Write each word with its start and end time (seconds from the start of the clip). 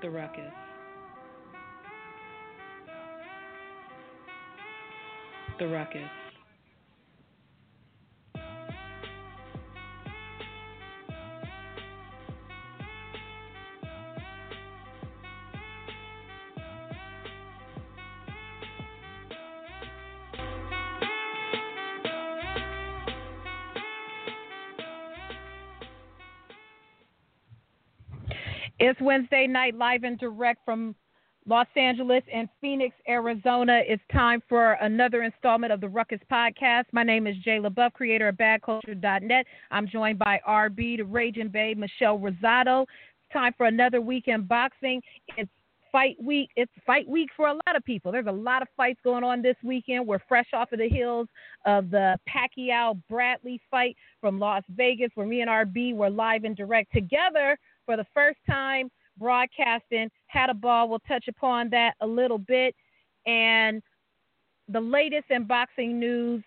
The 0.00 0.10
ruckus. 0.10 0.52
The 5.58 5.66
ruckus. 5.66 6.27
Wednesday 29.00 29.46
night, 29.46 29.76
live 29.76 30.04
and 30.04 30.18
direct 30.18 30.64
from 30.64 30.94
Los 31.46 31.66
Angeles 31.76 32.22
and 32.32 32.48
Phoenix, 32.60 32.94
Arizona. 33.08 33.80
It's 33.86 34.02
time 34.12 34.42
for 34.48 34.72
another 34.74 35.22
installment 35.22 35.72
of 35.72 35.80
the 35.80 35.88
Ruckus 35.88 36.20
Podcast. 36.30 36.84
My 36.92 37.02
name 37.02 37.26
is 37.26 37.36
Jay 37.38 37.58
LaBeouf, 37.58 37.94
creator 37.94 38.28
of 38.28 38.36
BadCulture.net. 38.36 39.46
I'm 39.70 39.88
joined 39.88 40.18
by 40.18 40.40
RB, 40.46 40.98
the 40.98 41.04
Raging 41.04 41.48
Babe, 41.48 41.78
Michelle 41.78 42.18
Rosado. 42.18 42.82
It's 42.82 43.32
time 43.32 43.54
for 43.56 43.66
another 43.66 44.00
weekend 44.00 44.46
boxing. 44.46 45.00
It's 45.38 45.50
fight 45.90 46.16
week. 46.22 46.50
It's 46.56 46.72
fight 46.86 47.08
week 47.08 47.30
for 47.34 47.46
a 47.48 47.54
lot 47.54 47.76
of 47.76 47.84
people. 47.84 48.12
There's 48.12 48.26
a 48.26 48.32
lot 48.32 48.60
of 48.60 48.68
fights 48.76 49.00
going 49.02 49.24
on 49.24 49.40
this 49.40 49.56
weekend. 49.62 50.06
We're 50.06 50.20
fresh 50.28 50.48
off 50.52 50.72
of 50.72 50.78
the 50.78 50.88
heels 50.88 51.28
of 51.64 51.90
the 51.90 52.18
Pacquiao 52.28 53.00
Bradley 53.08 53.60
fight 53.70 53.96
from 54.20 54.38
Las 54.38 54.64
Vegas, 54.68 55.10
where 55.14 55.26
me 55.26 55.40
and 55.40 55.50
RB 55.50 55.94
were 55.94 56.10
live 56.10 56.44
and 56.44 56.54
direct 56.56 56.92
together 56.92 57.58
for 57.88 57.96
the 57.96 58.06
first 58.12 58.38
time 58.46 58.90
broadcasting. 59.18 60.10
Had 60.26 60.50
a 60.50 60.54
ball. 60.54 60.90
We'll 60.90 60.98
touch 61.00 61.26
upon 61.26 61.70
that 61.70 61.94
a 62.02 62.06
little 62.06 62.36
bit. 62.36 62.74
And 63.26 63.82
the 64.68 64.80
latest 64.80 65.24
in 65.30 65.44
boxing 65.44 65.98
news. 65.98 66.44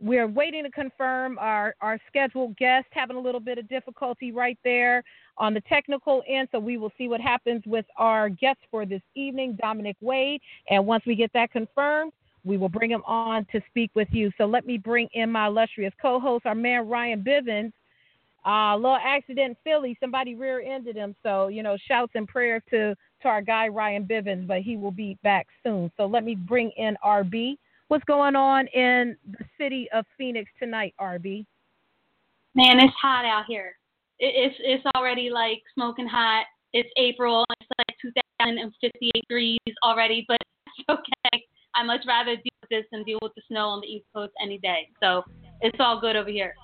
We're 0.00 0.28
waiting 0.28 0.64
to 0.64 0.70
confirm 0.70 1.38
our, 1.38 1.74
our 1.80 1.98
scheduled 2.08 2.56
guest, 2.56 2.86
having 2.90 3.16
a 3.16 3.20
little 3.20 3.40
bit 3.40 3.58
of 3.58 3.68
difficulty 3.68 4.32
right 4.32 4.58
there 4.62 5.02
on 5.38 5.54
the 5.54 5.60
technical 5.62 6.22
end. 6.28 6.48
So 6.52 6.60
we 6.60 6.76
will 6.76 6.92
see 6.96 7.08
what 7.08 7.20
happens 7.20 7.62
with 7.66 7.86
our 7.96 8.28
guest 8.28 8.58
for 8.70 8.86
this 8.86 9.02
evening, 9.16 9.58
Dominic 9.60 9.96
Wade. 10.00 10.40
And 10.68 10.86
once 10.86 11.04
we 11.06 11.16
get 11.16 11.32
that 11.34 11.50
confirmed, 11.50 12.12
we 12.44 12.56
will 12.56 12.68
bring 12.68 12.90
him 12.90 13.02
on 13.06 13.46
to 13.52 13.60
speak 13.68 13.90
with 13.94 14.08
you. 14.12 14.30
So 14.36 14.44
let 14.44 14.66
me 14.66 14.78
bring 14.78 15.08
in 15.14 15.32
my 15.32 15.46
illustrious 15.46 15.94
co 16.00 16.20
host, 16.20 16.44
our 16.46 16.54
man 16.54 16.88
Ryan 16.88 17.24
Bivens, 17.24 17.72
uh, 18.46 18.76
little 18.76 18.98
accident 19.02 19.56
Philly. 19.64 19.96
Somebody 20.00 20.34
rear-ended 20.34 20.96
him. 20.96 21.14
So 21.22 21.48
you 21.48 21.62
know, 21.62 21.76
shouts 21.88 22.12
and 22.14 22.28
prayers 22.28 22.62
to 22.70 22.94
to 23.22 23.28
our 23.28 23.42
guy 23.42 23.68
Ryan 23.68 24.04
Bivens, 24.04 24.46
but 24.46 24.60
he 24.60 24.76
will 24.76 24.90
be 24.90 25.18
back 25.22 25.46
soon. 25.62 25.90
So 25.96 26.06
let 26.06 26.24
me 26.24 26.34
bring 26.34 26.70
in 26.76 26.96
RB. 27.04 27.56
What's 27.88 28.04
going 28.04 28.36
on 28.36 28.66
in 28.68 29.16
the 29.30 29.44
city 29.58 29.88
of 29.92 30.04
Phoenix 30.16 30.50
tonight, 30.58 30.94
RB? 31.00 31.44
Man, 32.54 32.78
it's 32.78 32.94
hot 33.00 33.24
out 33.24 33.44
here. 33.48 33.76
It, 34.18 34.32
it's 34.36 34.56
it's 34.60 34.84
already 34.96 35.30
like 35.30 35.62
smoking 35.74 36.06
hot. 36.06 36.46
It's 36.72 36.88
April. 36.96 37.44
It's 37.60 37.70
like 37.78 37.96
2,058 38.40 39.12
degrees 39.12 39.58
already, 39.82 40.24
but 40.26 40.38
it's 40.78 40.88
okay. 40.88 41.44
I 41.74 41.82
much 41.82 42.00
rather 42.06 42.36
deal 42.36 42.54
with 42.60 42.70
this 42.70 42.84
than 42.92 43.04
deal 43.04 43.18
with 43.22 43.34
the 43.34 43.42
snow 43.48 43.68
on 43.68 43.80
the 43.80 43.86
East 43.86 44.06
Coast 44.14 44.32
any 44.40 44.58
day. 44.58 44.88
So 45.00 45.22
it's 45.60 45.76
all 45.80 46.00
good 46.00 46.16
over 46.16 46.30
here. 46.30 46.54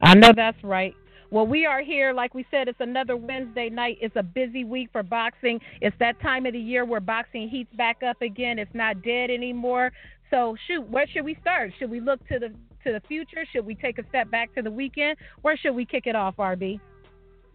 I 0.00 0.14
know 0.14 0.28
oh, 0.30 0.34
that's 0.34 0.62
right. 0.64 0.94
Well, 1.30 1.46
we 1.46 1.64
are 1.64 1.80
here. 1.80 2.12
Like 2.12 2.34
we 2.34 2.44
said, 2.50 2.66
it's 2.66 2.80
another 2.80 3.16
Wednesday 3.16 3.68
night. 3.68 3.98
It's 4.00 4.16
a 4.16 4.22
busy 4.22 4.64
week 4.64 4.88
for 4.90 5.02
boxing. 5.02 5.60
It's 5.80 5.96
that 6.00 6.20
time 6.20 6.44
of 6.46 6.54
the 6.54 6.58
year 6.58 6.84
where 6.84 7.00
boxing 7.00 7.48
heats 7.48 7.72
back 7.76 8.02
up 8.02 8.20
again. 8.20 8.58
It's 8.58 8.74
not 8.74 9.02
dead 9.02 9.30
anymore. 9.30 9.92
So, 10.30 10.56
shoot, 10.66 10.88
where 10.88 11.06
should 11.06 11.24
we 11.24 11.36
start? 11.40 11.72
Should 11.78 11.90
we 11.90 12.00
look 12.00 12.26
to 12.28 12.38
the 12.38 12.48
to 12.84 12.92
the 12.92 13.00
future? 13.06 13.44
Should 13.52 13.66
we 13.66 13.74
take 13.74 13.98
a 13.98 14.08
step 14.08 14.30
back 14.30 14.54
to 14.54 14.62
the 14.62 14.70
weekend? 14.70 15.18
Where 15.42 15.56
should 15.56 15.74
we 15.74 15.84
kick 15.84 16.06
it 16.06 16.16
off, 16.16 16.36
RB? 16.36 16.80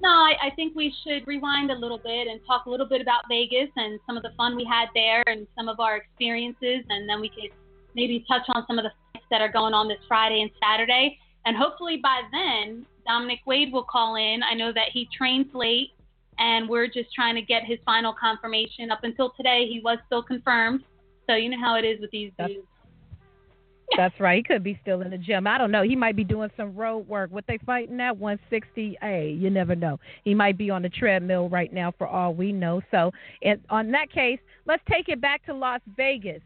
No, 0.01 0.09
I, 0.09 0.35
I 0.43 0.49
think 0.55 0.75
we 0.75 0.93
should 1.03 1.25
rewind 1.25 1.71
a 1.71 1.75
little 1.75 1.97
bit 1.97 2.27
and 2.27 2.39
talk 2.45 2.65
a 2.65 2.69
little 2.69 2.87
bit 2.87 3.01
about 3.01 3.23
Vegas 3.29 3.69
and 3.77 3.99
some 4.05 4.17
of 4.17 4.23
the 4.23 4.31
fun 4.37 4.55
we 4.55 4.65
had 4.65 4.87
there 4.93 5.23
and 5.27 5.47
some 5.57 5.69
of 5.69 5.79
our 5.79 5.97
experiences, 5.97 6.83
and 6.89 7.09
then 7.09 7.21
we 7.21 7.29
could 7.29 7.49
maybe 7.95 8.25
touch 8.27 8.43
on 8.49 8.65
some 8.67 8.77
of 8.77 8.83
the 8.83 8.91
fights 9.13 9.25
that 9.31 9.41
are 9.41 9.51
going 9.51 9.73
on 9.73 9.87
this 9.87 9.97
Friday 10.07 10.41
and 10.41 10.51
Saturday. 10.61 11.17
And 11.45 11.55
hopefully 11.55 11.99
by 12.01 12.21
then, 12.31 12.85
Dominic 13.07 13.39
Wade 13.45 13.71
will 13.71 13.83
call 13.83 14.15
in. 14.15 14.41
I 14.43 14.53
know 14.55 14.73
that 14.73 14.89
he 14.91 15.07
trains 15.15 15.47
late, 15.53 15.91
and 16.39 16.67
we're 16.67 16.87
just 16.87 17.13
trying 17.13 17.35
to 17.35 17.41
get 17.41 17.63
his 17.63 17.77
final 17.85 18.13
confirmation. 18.19 18.91
Up 18.91 19.03
until 19.03 19.31
today, 19.37 19.67
he 19.69 19.81
was 19.83 19.97
still 20.07 20.23
confirmed. 20.23 20.83
So 21.27 21.35
you 21.35 21.49
know 21.49 21.59
how 21.59 21.75
it 21.75 21.85
is 21.85 21.99
with 22.01 22.11
these 22.11 22.31
dudes. 22.37 22.67
That's 23.97 24.19
right. 24.19 24.37
He 24.37 24.43
could 24.43 24.63
be 24.63 24.79
still 24.81 25.01
in 25.01 25.11
the 25.11 25.17
gym. 25.17 25.45
I 25.45 25.59
don't 25.59 25.71
know. 25.71 25.83
He 25.83 25.95
might 25.95 26.15
be 26.15 26.23
doing 26.23 26.49
some 26.57 26.75
road 26.75 27.07
work. 27.07 27.31
What 27.31 27.45
they 27.47 27.59
fighting 27.65 28.01
at 28.01 28.17
160? 28.17 28.97
Hey, 28.99 29.29
you 29.29 29.49
never 29.51 29.75
know. 29.75 29.99
He 30.23 30.33
might 30.33 30.57
be 30.57 30.71
on 30.71 30.81
the 30.81 30.89
treadmill 30.89 31.49
right 31.49 31.71
now 31.71 31.93
for 31.97 32.07
all 32.07 32.33
we 32.33 32.51
know. 32.51 32.81
So, 32.89 33.11
in, 33.43 33.61
on 33.69 33.91
that 33.91 34.11
case, 34.11 34.39
let's 34.65 34.83
take 34.91 35.07
it 35.07 35.21
back 35.21 35.45
to 35.45 35.53
Las 35.53 35.81
Vegas. 35.95 36.41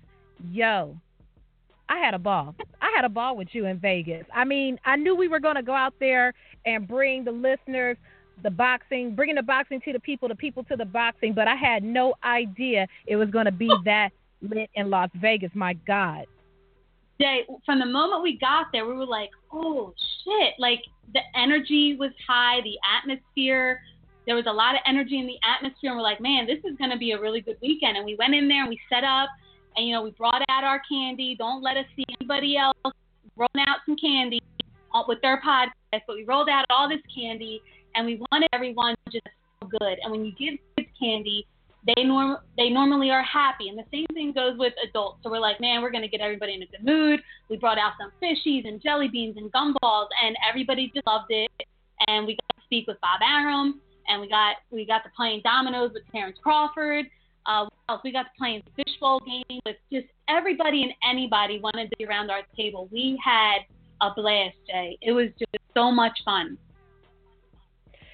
Yo, 0.51 0.97
I 1.89 1.97
had 1.97 2.13
a 2.13 2.19
ball. 2.19 2.55
I 2.81 2.91
had 2.95 3.03
a 3.03 3.09
ball 3.09 3.35
with 3.35 3.49
you 3.51 3.65
in 3.65 3.79
Vegas. 3.79 4.25
I 4.33 4.45
mean, 4.45 4.79
I 4.85 4.95
knew 4.95 5.15
we 5.15 5.27
were 5.27 5.39
going 5.39 5.55
to 5.55 5.63
go 5.63 5.73
out 5.73 5.93
there 5.99 6.33
and 6.65 6.87
bring 6.87 7.25
the 7.25 7.31
listeners 7.31 7.97
the 8.41 8.49
boxing, 8.49 9.15
bringing 9.15 9.35
the 9.35 9.43
boxing 9.43 9.81
to 9.81 9.91
the 9.91 9.99
people, 9.99 10.29
the 10.29 10.35
people 10.35 10.63
to 10.65 10.77
the 10.77 10.85
boxing, 10.85 11.33
but 11.33 11.47
I 11.47 11.55
had 11.55 11.83
no 11.83 12.13
idea 12.23 12.87
it 13.05 13.17
was 13.17 13.29
going 13.29 13.45
to 13.45 13.51
be 13.51 13.69
that 13.85 14.11
lit 14.41 14.69
in 14.75 14.89
Las 14.89 15.09
Vegas. 15.15 15.51
My 15.53 15.73
God. 15.73 16.25
Jay, 17.19 17.45
from 17.65 17.79
the 17.79 17.85
moment 17.85 18.23
we 18.23 18.37
got 18.37 18.67
there, 18.71 18.85
we 18.85 18.93
were 18.93 19.05
like, 19.05 19.31
oh 19.51 19.93
shit. 20.23 20.53
Like 20.57 20.79
the 21.13 21.19
energy 21.35 21.97
was 21.99 22.11
high, 22.25 22.61
the 22.61 22.77
atmosphere, 22.97 23.81
there 24.29 24.35
was 24.35 24.45
a 24.45 24.53
lot 24.53 24.75
of 24.75 24.81
energy 24.85 25.17
in 25.17 25.25
the 25.25 25.39
atmosphere, 25.43 25.89
and 25.89 25.97
we're 25.97 26.03
like, 26.03 26.21
man, 26.21 26.45
this 26.45 26.59
is 26.59 26.77
going 26.77 26.91
to 26.91 26.97
be 26.97 27.13
a 27.13 27.19
really 27.19 27.41
good 27.41 27.57
weekend. 27.63 27.97
And 27.97 28.05
we 28.05 28.15
went 28.15 28.35
in 28.35 28.47
there 28.47 28.61
and 28.61 28.69
we 28.69 28.79
set 28.87 29.03
up 29.03 29.29
and 29.75 29.87
you 29.87 29.93
know 29.93 30.01
we 30.01 30.11
brought 30.11 30.41
out 30.49 30.63
our 30.63 30.81
candy. 30.89 31.35
Don't 31.37 31.61
let 31.61 31.77
us 31.77 31.85
see 31.95 32.05
anybody 32.19 32.57
else 32.57 32.77
rolling 33.35 33.67
out 33.67 33.77
some 33.85 33.95
candy 33.97 34.41
uh, 34.93 35.03
with 35.07 35.21
their 35.21 35.41
podcast, 35.41 36.01
but 36.07 36.15
we 36.15 36.23
rolled 36.25 36.49
out 36.49 36.65
all 36.69 36.89
this 36.89 37.01
candy, 37.13 37.61
and 37.95 38.05
we 38.05 38.21
wanted 38.31 38.49
everyone 38.53 38.95
to 39.05 39.11
just 39.11 39.27
feel 39.59 39.69
good. 39.79 39.97
And 40.03 40.11
when 40.11 40.25
you 40.25 40.31
give 40.31 40.59
kids 40.75 40.89
candy, 40.99 41.45
they 41.85 42.03
norm 42.03 42.37
they 42.57 42.69
normally 42.69 43.09
are 43.09 43.23
happy, 43.23 43.69
and 43.69 43.77
the 43.77 43.85
same 43.91 44.07
thing 44.13 44.33
goes 44.33 44.57
with 44.57 44.73
adults. 44.87 45.19
So 45.23 45.29
we're 45.29 45.39
like, 45.39 45.61
man, 45.61 45.81
we're 45.81 45.91
gonna 45.91 46.09
get 46.09 46.21
everybody 46.21 46.53
in 46.55 46.61
a 46.61 46.65
good 46.65 46.83
mood. 46.83 47.21
We 47.49 47.57
brought 47.57 47.77
out 47.77 47.93
some 47.99 48.11
fishies 48.21 48.67
and 48.67 48.81
jelly 48.81 49.07
beans 49.07 49.37
and 49.37 49.51
gumballs, 49.51 50.07
and 50.23 50.35
everybody 50.47 50.91
just 50.93 51.07
loved 51.07 51.31
it. 51.31 51.51
And 52.07 52.25
we 52.25 52.35
got 52.35 52.59
to 52.59 52.65
speak 52.65 52.87
with 52.87 52.99
Bob 53.01 53.21
Arum, 53.21 53.81
and 54.07 54.21
we 54.21 54.27
got 54.27 54.57
we 54.71 54.85
got 54.85 55.03
to 55.03 55.09
playing 55.15 55.41
dominoes 55.43 55.91
with 55.93 56.03
Terrence 56.11 56.37
Crawford. 56.41 57.05
Uh, 57.45 57.65
we 58.03 58.11
got 58.11 58.23
to 58.23 58.29
play 58.37 58.55
in 58.55 58.61
the 58.65 58.83
fishbowl 58.83 59.19
game 59.21 59.59
with 59.65 59.77
just 59.91 60.07
everybody 60.27 60.83
and 60.83 60.93
anybody 61.09 61.59
wanted 61.59 61.89
to 61.89 61.95
be 61.97 62.05
around 62.05 62.29
our 62.29 62.41
table. 62.55 62.87
We 62.91 63.19
had 63.23 63.59
a 64.01 64.11
blast, 64.15 64.55
Jay. 64.67 64.97
It 65.01 65.11
was 65.11 65.29
just 65.39 65.57
so 65.75 65.91
much 65.91 66.17
fun. 66.23 66.57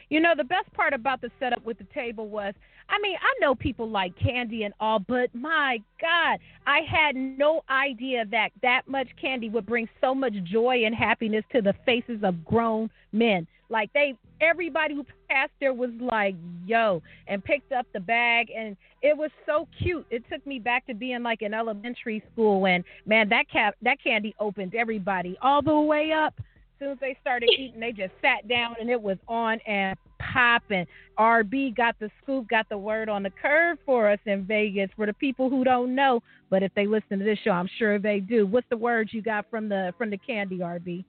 You 0.09 0.19
know, 0.19 0.33
the 0.37 0.43
best 0.43 0.71
part 0.73 0.93
about 0.93 1.21
the 1.21 1.31
setup 1.39 1.65
with 1.65 1.77
the 1.77 1.85
table 1.85 2.29
was, 2.29 2.53
I 2.89 2.99
mean, 2.99 3.15
I 3.19 3.33
know 3.39 3.55
people 3.55 3.89
like 3.89 4.17
candy 4.17 4.63
and 4.63 4.73
all, 4.79 4.99
but 4.99 5.33
my 5.33 5.81
God, 5.99 6.39
I 6.67 6.81
had 6.81 7.15
no 7.15 7.63
idea 7.69 8.25
that 8.31 8.49
that 8.61 8.87
much 8.87 9.07
candy 9.19 9.49
would 9.49 9.65
bring 9.65 9.89
so 10.01 10.13
much 10.13 10.33
joy 10.43 10.83
and 10.85 10.93
happiness 10.93 11.43
to 11.51 11.61
the 11.61 11.73
faces 11.85 12.23
of 12.23 12.45
grown 12.45 12.89
men. 13.11 13.47
Like 13.69 13.91
they, 13.93 14.15
everybody 14.39 14.93
who 14.93 15.05
passed 15.29 15.51
there 15.59 15.73
was 15.73 15.89
like, 15.99 16.35
"Yo," 16.65 17.01
and 17.27 17.43
picked 17.43 17.71
up 17.71 17.87
the 17.93 17.99
bag, 17.99 18.51
and 18.55 18.77
it 19.01 19.17
was 19.17 19.31
so 19.45 19.67
cute. 19.81 20.05
It 20.11 20.23
took 20.31 20.45
me 20.45 20.59
back 20.59 20.85
to 20.85 20.93
being 20.93 21.23
like 21.23 21.41
in 21.41 21.53
elementary 21.53 22.23
school, 22.31 22.67
and 22.67 22.83
man, 23.07 23.29
that 23.29 23.49
cap, 23.49 23.75
that 23.81 23.97
candy 24.03 24.35
opened 24.39 24.75
everybody 24.75 25.37
all 25.41 25.63
the 25.63 25.79
way 25.79 26.11
up. 26.11 26.35
As 26.37 26.79
soon 26.79 26.91
as 26.91 26.99
they 26.99 27.17
started 27.21 27.49
eating, 27.57 27.79
they 27.79 27.91
just 27.91 28.13
sat 28.21 28.47
down, 28.47 28.75
and 28.79 28.89
it 28.89 29.01
was 29.01 29.17
on 29.27 29.59
and 29.65 29.97
popping. 30.19 30.85
RB 31.17 31.75
got 31.75 31.95
the 31.99 32.09
scoop, 32.21 32.49
got 32.49 32.67
the 32.69 32.77
word 32.77 33.09
on 33.09 33.23
the 33.23 33.29
curve 33.29 33.77
for 33.85 34.09
us 34.09 34.19
in 34.25 34.45
Vegas. 34.45 34.89
For 34.95 35.05
the 35.05 35.13
people 35.13 35.49
who 35.49 35.63
don't 35.63 35.95
know, 35.95 36.21
but 36.49 36.63
if 36.63 36.73
they 36.75 36.87
listen 36.87 37.19
to 37.19 37.25
this 37.25 37.39
show, 37.43 37.51
I'm 37.51 37.69
sure 37.79 37.99
they 37.99 38.19
do. 38.19 38.45
What's 38.45 38.67
the 38.69 38.77
words 38.77 39.13
you 39.13 39.21
got 39.21 39.49
from 39.49 39.69
the 39.69 39.93
from 39.97 40.09
the 40.09 40.17
candy, 40.17 40.59
RB? 40.59 41.05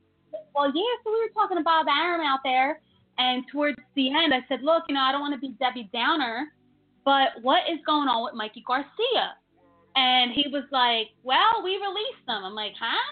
well, 0.57 0.73
yeah, 0.75 0.97
so 1.05 1.13
we 1.13 1.21
were 1.21 1.35
talking 1.35 1.59
about 1.59 1.85
Arum 1.87 2.23
out 2.23 2.41
there, 2.43 2.81
and 3.19 3.45
towards 3.53 3.77
the 3.95 4.09
end, 4.09 4.33
I 4.33 4.41
said, 4.49 4.63
look, 4.63 4.85
you 4.89 4.95
know, 4.95 5.03
I 5.03 5.13
don't 5.13 5.21
want 5.21 5.35
to 5.35 5.41
be 5.41 5.55
Debbie 5.61 5.91
Downer, 5.93 6.49
but 7.05 7.37
what 7.43 7.69
is 7.71 7.79
going 7.87 8.09
on 8.09 8.25
with 8.25 8.35
Mikey 8.35 8.65
Garcia? 8.67 9.37
And 9.95 10.33
he 10.33 10.49
was 10.49 10.65
like, 10.73 11.13
well, 11.23 11.61
we 11.63 11.77
released 11.77 12.25
them. 12.27 12.45
I'm 12.45 12.55
like, 12.55 12.73
huh? 12.81 13.05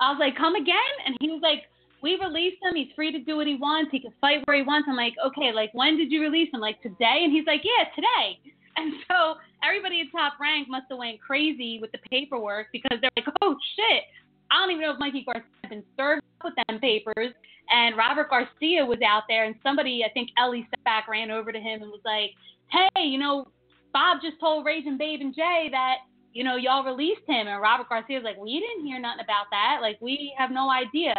I 0.00 0.10
was 0.12 0.18
like, 0.20 0.36
come 0.36 0.54
again? 0.54 0.94
And 1.06 1.16
he 1.20 1.28
was 1.28 1.40
like, 1.42 1.64
we 2.04 2.20
released 2.22 2.60
him. 2.62 2.76
He's 2.76 2.92
free 2.94 3.10
to 3.12 3.18
do 3.18 3.36
what 3.36 3.46
he 3.46 3.56
wants. 3.56 3.90
He 3.90 3.98
can 3.98 4.12
fight 4.20 4.42
where 4.44 4.58
he 4.58 4.62
wants. 4.62 4.86
I'm 4.90 4.94
like, 4.94 5.14
okay, 5.24 5.52
like 5.52 5.72
when 5.72 5.96
did 5.96 6.12
you 6.12 6.20
release 6.20 6.52
him? 6.52 6.60
Like 6.60 6.80
today? 6.82 7.24
And 7.24 7.32
he's 7.32 7.46
like, 7.46 7.62
yeah, 7.64 7.88
today. 7.96 8.38
And 8.76 8.92
so 9.06 9.36
everybody 9.62 10.00
at 10.00 10.10
Top 10.10 10.32
Rank 10.40 10.68
must 10.68 10.86
have 10.90 10.98
went 10.98 11.20
crazy 11.20 11.78
with 11.80 11.92
the 11.92 11.98
paperwork 12.10 12.66
because 12.72 12.98
they're 13.00 13.10
like, 13.14 13.32
oh 13.40 13.54
shit, 13.76 14.02
I 14.50 14.58
don't 14.58 14.72
even 14.72 14.82
know 14.82 14.90
if 14.90 14.98
Mikey 14.98 15.22
Garcia 15.24 15.46
has 15.62 15.70
been 15.70 15.84
served 15.96 16.24
with 16.42 16.54
them 16.66 16.80
papers. 16.80 17.30
And 17.70 17.96
Robert 17.96 18.30
Garcia 18.30 18.84
was 18.84 18.98
out 19.06 19.22
there, 19.28 19.44
and 19.44 19.54
somebody, 19.62 20.02
I 20.04 20.10
think 20.10 20.30
Ellie 20.36 20.66
back 20.84 21.06
ran 21.06 21.30
over 21.30 21.52
to 21.52 21.60
him 21.60 21.82
and 21.82 21.90
was 21.92 22.02
like, 22.04 22.32
hey, 22.66 23.04
you 23.04 23.16
know, 23.16 23.46
Bob 23.92 24.18
just 24.20 24.40
told 24.40 24.66
Raging 24.66 24.98
Babe 24.98 25.20
and 25.20 25.32
Jay 25.32 25.68
that 25.70 25.98
you 26.32 26.42
know, 26.42 26.56
y'all 26.56 26.84
released 26.84 27.22
him. 27.28 27.46
And 27.46 27.62
Robert 27.62 27.88
Garcia 27.88 28.18
was 28.18 28.24
like, 28.24 28.36
we 28.36 28.58
didn't 28.58 28.84
hear 28.84 28.98
nothing 28.98 29.22
about 29.22 29.46
that. 29.52 29.78
Like, 29.80 29.96
we 30.00 30.34
have 30.36 30.50
no 30.50 30.68
idea. 30.68 31.14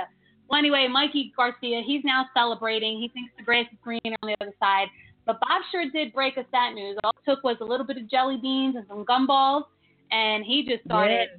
Well, 0.50 0.60
anyway, 0.60 0.88
Mikey 0.88 1.34
Garcia, 1.36 1.82
he's 1.86 2.04
now 2.04 2.26
celebrating. 2.36 3.00
He 3.00 3.10
thinks 3.10 3.32
the 3.38 3.44
grass 3.44 3.66
is 3.72 3.78
greener 3.84 4.16
on 4.22 4.30
the 4.30 4.36
other 4.42 4.54
side. 4.60 4.88
But 5.26 5.40
Bob 5.40 5.62
sure 5.72 5.90
did 5.90 6.14
break 6.14 6.38
us 6.38 6.46
that 6.52 6.74
news. 6.76 6.98
All 7.04 7.12
it 7.12 7.30
took 7.30 7.44
was 7.44 7.58
a 7.62 7.64
little 7.64 7.86
bit 7.86 7.98
of 7.98 8.10
jelly 8.10 8.38
beans 8.38 8.76
and 8.76 8.86
some 8.88 9.04
gumballs, 9.06 9.64
and 10.12 10.44
he 10.46 10.66
just 10.66 10.84
started 10.86 11.30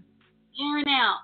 yeah. 0.55 0.83
out. 0.89 1.19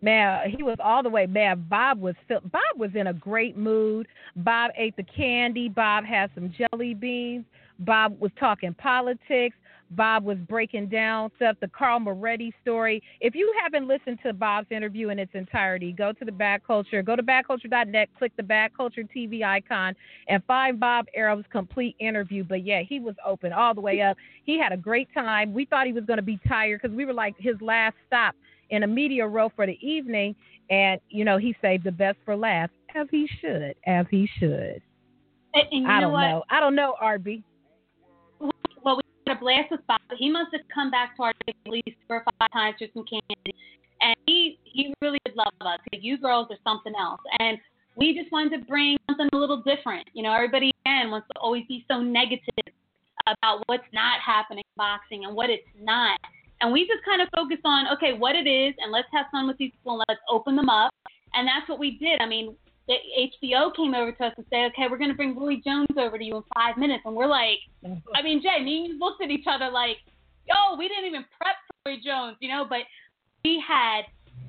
Man, 0.00 0.50
he 0.50 0.62
was 0.62 0.76
all 0.84 1.02
the 1.02 1.08
way. 1.08 1.26
Man, 1.26 1.64
Bob 1.68 1.98
was 1.98 2.14
Bob 2.28 2.62
was 2.76 2.90
in 2.94 3.06
a 3.06 3.14
great 3.14 3.56
mood. 3.56 4.06
Bob 4.36 4.70
ate 4.76 4.94
the 4.96 5.02
candy. 5.02 5.68
Bob 5.68 6.04
had 6.04 6.30
some 6.34 6.52
jelly 6.56 6.94
beans. 6.94 7.46
Bob 7.80 8.20
was 8.20 8.30
talking 8.38 8.74
politics. 8.74 9.56
Bob 9.96 10.24
was 10.24 10.38
breaking 10.48 10.88
down 10.88 11.30
stuff, 11.36 11.56
the 11.60 11.68
Carl 11.68 12.00
Moretti 12.00 12.52
story. 12.62 13.02
If 13.20 13.34
you 13.34 13.52
haven't 13.62 13.86
listened 13.86 14.18
to 14.24 14.32
Bob's 14.32 14.66
interview 14.70 15.08
in 15.10 15.18
its 15.18 15.32
entirety, 15.34 15.92
go 15.92 16.12
to 16.12 16.24
the 16.24 16.32
Bad 16.32 16.64
Culture, 16.66 17.02
go 17.02 17.16
to 17.16 17.22
badculture.net, 17.22 18.08
click 18.18 18.32
the 18.36 18.42
Bad 18.42 18.76
Culture 18.76 19.02
TV 19.02 19.44
icon, 19.44 19.94
and 20.28 20.42
find 20.44 20.78
Bob 20.78 21.06
Arum's 21.14 21.46
complete 21.50 21.96
interview. 21.98 22.44
But 22.44 22.64
yeah, 22.64 22.82
he 22.82 23.00
was 23.00 23.14
open 23.24 23.52
all 23.52 23.74
the 23.74 23.80
way 23.80 24.00
up. 24.00 24.16
He 24.44 24.58
had 24.58 24.72
a 24.72 24.76
great 24.76 25.08
time. 25.14 25.52
We 25.52 25.64
thought 25.64 25.86
he 25.86 25.92
was 25.92 26.04
going 26.04 26.18
to 26.18 26.22
be 26.22 26.38
tired 26.48 26.80
because 26.82 26.96
we 26.96 27.04
were 27.04 27.14
like 27.14 27.34
his 27.38 27.56
last 27.60 27.96
stop 28.06 28.34
in 28.70 28.82
a 28.82 28.86
media 28.86 29.26
row 29.26 29.50
for 29.54 29.66
the 29.66 29.78
evening. 29.80 30.34
And, 30.70 31.00
you 31.10 31.24
know, 31.24 31.36
he 31.36 31.54
saved 31.60 31.84
the 31.84 31.92
best 31.92 32.16
for 32.24 32.34
last, 32.34 32.72
as 32.94 33.06
he 33.10 33.28
should, 33.40 33.74
as 33.86 34.06
he 34.10 34.28
should. 34.38 34.80
And, 35.52 35.86
I 35.86 36.00
don't 36.00 36.12
know, 36.12 36.18
know. 36.18 36.44
I 36.50 36.58
don't 36.58 36.74
know, 36.74 36.94
RB 37.02 37.42
a 39.34 39.38
blast 39.40 39.70
with 39.70 39.86
Bob. 39.86 40.00
He 40.18 40.30
must 40.30 40.50
have 40.52 40.62
come 40.72 40.90
back 40.90 41.16
to 41.16 41.22
our 41.24 41.32
at 41.48 41.54
least 41.66 41.96
four 42.06 42.18
or 42.18 42.24
five 42.38 42.50
times 42.52 42.76
for 42.78 42.86
some 42.94 43.04
candy. 43.04 43.54
And 44.00 44.16
he 44.26 44.58
he 44.64 44.94
really 45.00 45.18
did 45.24 45.36
love 45.36 45.52
us. 45.60 45.78
You 45.92 46.18
girls 46.18 46.48
are 46.50 46.58
something 46.64 46.92
else. 46.98 47.20
And 47.38 47.58
we 47.96 48.14
just 48.14 48.30
wanted 48.32 48.58
to 48.58 48.64
bring 48.66 48.96
something 49.08 49.28
a 49.32 49.36
little 49.36 49.62
different. 49.62 50.08
You 50.14 50.22
know, 50.22 50.32
everybody 50.32 50.72
again 50.84 51.10
wants 51.10 51.28
to 51.32 51.38
always 51.40 51.64
be 51.68 51.84
so 51.90 52.00
negative 52.00 52.74
about 53.26 53.62
what's 53.66 53.86
not 53.92 54.20
happening 54.20 54.64
in 54.64 54.76
boxing 54.76 55.24
and 55.24 55.34
what 55.34 55.48
it's 55.50 55.66
not. 55.80 56.18
And 56.60 56.72
we 56.72 56.86
just 56.86 57.04
kind 57.04 57.22
of 57.22 57.28
focus 57.34 57.58
on, 57.64 57.86
okay, 57.94 58.12
what 58.12 58.36
it 58.36 58.48
is, 58.48 58.74
and 58.78 58.90
let's 58.92 59.08
have 59.12 59.26
fun 59.30 59.46
with 59.46 59.56
these 59.58 59.72
people 59.72 59.92
and 59.92 60.04
let's 60.08 60.20
open 60.30 60.56
them 60.56 60.68
up. 60.68 60.92
And 61.34 61.46
that's 61.48 61.68
what 61.68 61.78
we 61.78 61.98
did. 61.98 62.20
I 62.20 62.26
mean, 62.26 62.54
the 62.86 62.94
HBO 63.44 63.74
came 63.74 63.94
over 63.94 64.12
to 64.12 64.24
us 64.24 64.34
and 64.36 64.46
said, 64.50 64.72
okay, 64.72 64.88
we're 64.90 64.98
going 64.98 65.10
to 65.10 65.16
bring 65.16 65.38
Roy 65.38 65.56
Jones 65.64 65.88
over 65.96 66.18
to 66.18 66.24
you 66.24 66.36
in 66.36 66.42
five 66.54 66.76
minutes. 66.76 67.02
And 67.06 67.16
we're 67.16 67.26
like, 67.26 67.58
I 68.14 68.22
mean, 68.22 68.42
Jay, 68.42 68.62
me 68.62 68.84
and 68.84 68.86
you 68.88 68.98
looked 68.98 69.22
at 69.22 69.30
each 69.30 69.46
other 69.50 69.70
like, 69.70 69.96
yo, 70.46 70.76
we 70.76 70.88
didn't 70.88 71.06
even 71.06 71.24
prep 71.40 71.56
for 71.66 71.90
Roy 71.90 71.96
Jones, 72.04 72.36
you 72.40 72.48
know, 72.48 72.66
but 72.68 72.80
we 73.44 73.62
had 73.66 74.02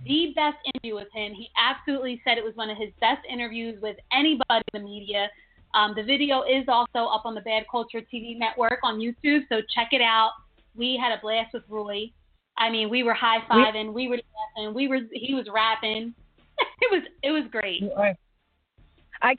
the 0.05 0.33
best 0.35 0.57
interview 0.73 0.95
with 0.95 1.07
him. 1.13 1.33
He 1.33 1.49
absolutely 1.57 2.21
said 2.23 2.37
it 2.37 2.43
was 2.43 2.55
one 2.55 2.69
of 2.69 2.77
his 2.77 2.89
best 2.99 3.21
interviews 3.31 3.79
with 3.81 3.97
anybody 4.11 4.63
in 4.73 4.81
the 4.81 4.87
media. 4.87 5.29
Um, 5.73 5.93
the 5.95 6.03
video 6.03 6.43
is 6.43 6.65
also 6.67 7.05
up 7.05 7.25
on 7.25 7.35
the 7.35 7.41
Bad 7.41 7.63
Culture 7.69 8.01
TV 8.01 8.37
network 8.37 8.79
on 8.83 8.99
YouTube, 8.99 9.41
so 9.49 9.61
check 9.73 9.89
it 9.91 10.01
out. 10.01 10.31
We 10.75 10.99
had 11.01 11.17
a 11.17 11.21
blast 11.21 11.53
with 11.53 11.63
Roy. 11.69 12.11
I 12.57 12.69
mean, 12.69 12.89
we 12.89 13.03
were 13.03 13.13
high 13.13 13.39
fiving, 13.49 13.93
we, 13.93 14.07
we 14.07 14.09
were 14.09 14.19
laughing, 14.57 14.73
we 14.73 14.87
were 14.87 14.99
he 15.11 15.33
was 15.33 15.45
rapping. 15.53 16.13
it 16.81 16.91
was 16.91 17.03
it 17.21 17.31
was 17.31 17.43
great. 17.51 17.83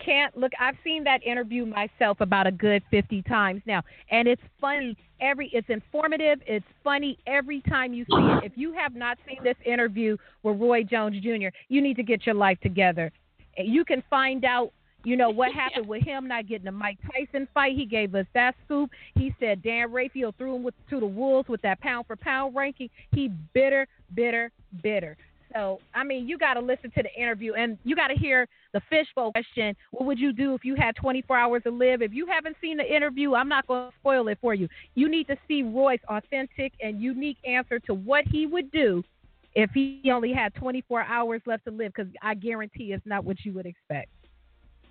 Can't 0.06 0.37
look. 0.37 0.52
I've 0.61 0.76
seen 0.84 1.05
that 1.05 1.23
interview 1.25 1.67
myself 1.67 2.20
about 2.20 2.46
a 2.46 2.52
good 2.52 2.82
50 2.90 3.23
times 3.23 3.62
now, 3.67 3.82
and 4.11 4.28
it's 4.28 4.43
funny. 4.61 4.96
Every 5.20 5.49
it's 5.52 5.69
informative. 5.69 6.40
It's 6.46 6.67
funny 6.84 7.19
every 7.26 7.62
time 7.62 7.94
you 7.94 8.05
see 8.05 8.17
it. 8.17 8.44
If 8.44 8.52
you 8.56 8.73
have 8.75 8.94
not 8.94 9.19
seen 9.26 9.38
this 9.43 9.56
interview 9.64 10.17
with 10.43 10.61
Roy 10.61 10.82
Jones 10.82 11.17
Jr., 11.23 11.49
you 11.69 11.81
need 11.81 11.96
to 11.96 12.02
get 12.02 12.26
your 12.26 12.34
life 12.34 12.58
together. 12.61 13.11
You 13.58 13.84
can 13.84 14.02
find 14.08 14.44
out. 14.44 14.73
You 15.05 15.17
know 15.17 15.31
what 15.31 15.52
happened 15.55 15.87
with 15.87 16.02
him 16.02 16.26
not 16.26 16.49
getting 16.49 16.67
a 16.67 16.72
Mike 16.72 16.99
Tyson 17.11 17.46
fight. 17.55 17.76
He 17.76 17.87
gave 17.87 18.14
us 18.17 18.26
that 18.34 18.56
scoop. 18.64 18.90
He 19.14 19.32
said 19.38 19.62
Dan 19.62 19.93
Rafael 19.93 20.34
threw 20.37 20.56
him 20.56 20.64
with, 20.64 20.75
to 20.90 20.99
the 20.99 21.06
wolves 21.06 21.49
with 21.49 21.62
that 21.62 21.81
pound 21.81 22.06
for 22.06 22.17
pound 22.17 22.56
ranking. 22.56 22.90
He 23.12 23.29
bitter, 23.55 23.87
bitter, 24.14 24.50
bitter. 24.82 25.17
So, 25.54 25.81
I 25.94 26.04
mean, 26.04 26.28
you 26.28 26.38
got 26.38 26.54
to 26.54 26.60
listen 26.60 26.90
to 26.93 27.02
the 27.02 27.14
interview 27.14 27.54
and 27.54 27.78
you 27.84 27.96
got 27.96 28.08
to 28.08 28.14
hear 28.14 28.46
the 28.72 28.81
fishbowl 28.90 29.32
question. 29.32 29.76
What 29.90 30.06
would 30.06 30.19
you 30.19 30.32
do 30.32 30.54
if 30.54 30.64
you 30.64 30.75
had 30.75 30.96
24 30.96 31.37
hours 31.37 31.62
to 31.64 31.70
live? 31.70 32.02
If 32.02 32.12
you 32.12 32.26
haven't 32.26 32.56
seen 32.60 32.76
the 32.76 32.94
interview, 32.94 33.34
I'm 33.34 33.48
not 33.48 33.66
going 33.66 33.90
to 33.90 33.96
spoil 34.00 34.28
it 34.28 34.38
for 34.40 34.54
you. 34.54 34.69
You 34.94 35.08
need 35.08 35.26
to 35.28 35.37
see 35.48 35.62
Roy's 35.62 36.00
authentic 36.08 36.72
and 36.81 37.00
unique 37.00 37.38
answer 37.46 37.78
to 37.81 37.94
what 37.94 38.25
he 38.26 38.46
would 38.46 38.70
do 38.70 39.02
if 39.54 39.70
he 39.72 40.02
only 40.12 40.32
had 40.32 40.54
24 40.54 41.02
hours 41.04 41.40
left 41.46 41.64
to 41.64 41.70
live, 41.70 41.93
because 41.96 42.12
I 42.20 42.34
guarantee 42.34 42.93
it's 42.93 43.06
not 43.06 43.25
what 43.25 43.43
you 43.43 43.54
would 43.54 43.64
expect. 43.64 44.10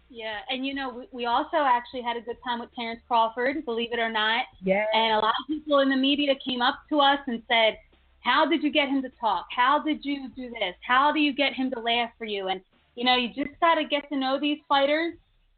Yeah, 0.10 0.40
and 0.50 0.66
you 0.66 0.74
know, 0.74 0.90
we, 0.90 1.08
we 1.12 1.26
also 1.26 1.58
actually 1.58 2.02
had 2.02 2.18
a 2.18 2.22
good 2.22 2.38
time 2.44 2.60
with 2.60 2.74
Terrence 2.76 3.02
Crawford, 3.08 3.64
believe 3.66 3.92
it 3.92 4.00
or 4.00 4.10
not. 4.10 4.46
Yeah. 4.64 4.86
And 4.94 5.14
a 5.14 5.20
lot 5.20 5.34
of 5.40 5.48
people 5.48 5.80
in 5.80 5.90
the 5.90 5.96
media 5.96 6.34
came 6.44 6.62
up 6.62 6.80
to 6.90 7.00
us 7.00 7.20
and 7.28 7.42
said, 7.48 7.78
how 8.26 8.44
did 8.44 8.64
you 8.64 8.72
get 8.72 8.90
him 8.90 9.04
to 9.04 9.10
talk? 9.22 9.46
How 9.56 9.82
did 9.86 10.04
you 10.04 10.30
do 10.36 10.50
this? 10.50 10.74
How 10.86 11.12
do 11.14 11.20
you 11.20 11.32
get 11.32 11.54
him 11.54 11.70
to 11.72 11.80
laugh 11.80 12.10
for 12.18 12.26
you? 12.26 12.48
And 12.48 12.60
you 12.96 13.06
know, 13.06 13.16
you 13.16 13.28
just 13.28 13.60
got 13.60 13.76
to 13.76 13.86
get 13.86 14.10
to 14.10 14.18
know 14.18 14.40
these 14.40 14.58
fighters. 14.68 15.14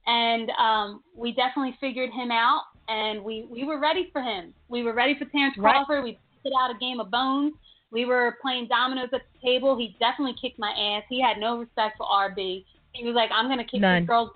And 0.05 0.49
um, 0.51 1.01
we 1.15 1.33
definitely 1.33 1.77
figured 1.81 2.11
him 2.11 2.31
out, 2.31 2.63
and 2.87 3.23
we 3.23 3.47
we 3.49 3.63
were 3.63 3.79
ready 3.79 4.09
for 4.11 4.21
him. 4.21 4.53
We 4.69 4.83
were 4.83 4.93
ready 4.93 5.15
for 5.17 5.25
Terrence 5.25 5.55
Crawford. 5.57 5.95
Right. 5.95 6.03
We 6.03 6.19
put 6.43 6.53
out 6.59 6.73
a 6.73 6.77
game 6.79 6.99
of 6.99 7.09
bones. 7.09 7.53
We 7.91 8.05
were 8.05 8.37
playing 8.41 8.67
dominoes 8.67 9.09
at 9.13 9.21
the 9.21 9.47
table. 9.47 9.77
He 9.77 9.95
definitely 9.99 10.35
kicked 10.41 10.59
my 10.59 10.71
ass. 10.71 11.03
He 11.09 11.21
had 11.21 11.37
no 11.37 11.59
respect 11.59 11.97
for 11.97 12.05
RB. 12.05 12.63
He 12.93 13.05
was 13.05 13.15
like, 13.15 13.29
"I'm 13.33 13.49
gonna 13.49 13.65
kick 13.65 13.81
None. 13.81 14.03
this 14.03 14.07
girl. 14.07 14.33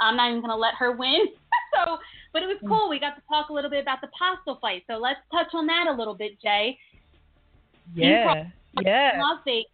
I'm 0.00 0.16
not 0.16 0.30
even 0.30 0.40
gonna 0.40 0.56
let 0.56 0.74
her 0.74 0.92
win." 0.92 1.26
so, 1.74 1.98
but 2.32 2.42
it 2.42 2.46
was 2.46 2.58
mm. 2.62 2.68
cool. 2.68 2.88
We 2.88 2.98
got 2.98 3.14
to 3.14 3.22
talk 3.28 3.48
a 3.48 3.52
little 3.52 3.70
bit 3.70 3.82
about 3.82 4.00
the 4.00 4.08
Postol 4.20 4.60
fight. 4.60 4.82
So 4.88 4.98
let's 4.98 5.20
touch 5.32 5.48
on 5.54 5.66
that 5.66 5.86
a 5.88 5.92
little 5.92 6.14
bit, 6.14 6.40
Jay. 6.40 6.76
Yeah. 7.94 8.46
Yeah. 8.82 9.12
Las 9.18 9.40
Vegas. 9.44 9.70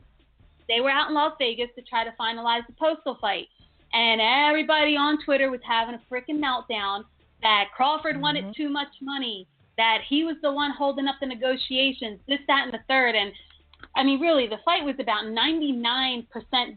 They 0.69 0.81
were 0.81 0.91
out 0.91 1.09
in 1.09 1.15
Las 1.15 1.35
Vegas 1.39 1.69
to 1.77 1.83
try 1.83 2.05
to 2.05 2.13
finalize 2.19 2.63
the 2.67 2.73
Postol 2.75 3.19
fight. 3.21 3.49
And 3.93 4.21
everybody 4.21 4.97
on 4.97 5.23
Twitter 5.25 5.51
was 5.51 5.61
having 5.67 5.95
a 5.95 6.03
freaking 6.13 6.41
meltdown 6.41 7.05
that 7.43 7.65
Crawford 7.75 8.15
mm-hmm. 8.15 8.23
wanted 8.23 8.57
too 8.57 8.71
much 8.71 8.89
money, 9.03 9.47
that 9.77 9.99
he 10.09 10.25
was 10.25 10.37
the 10.43 10.53
one 10.53 10.71
holding 10.71 11.09
up 11.09 11.17
the 11.21 11.27
negotiations, 11.27 12.21
this, 12.29 12.39
that, 12.47 12.65
and 12.65 12.73
the 12.73 12.79
third. 12.89 13.15
And 13.15 13.33
I 13.97 14.03
mean, 14.03 14.21
really, 14.21 14.47
the 14.47 14.59
fight 14.65 14.85
was 14.85 14.95
about 14.99 15.25
99% 15.25 16.27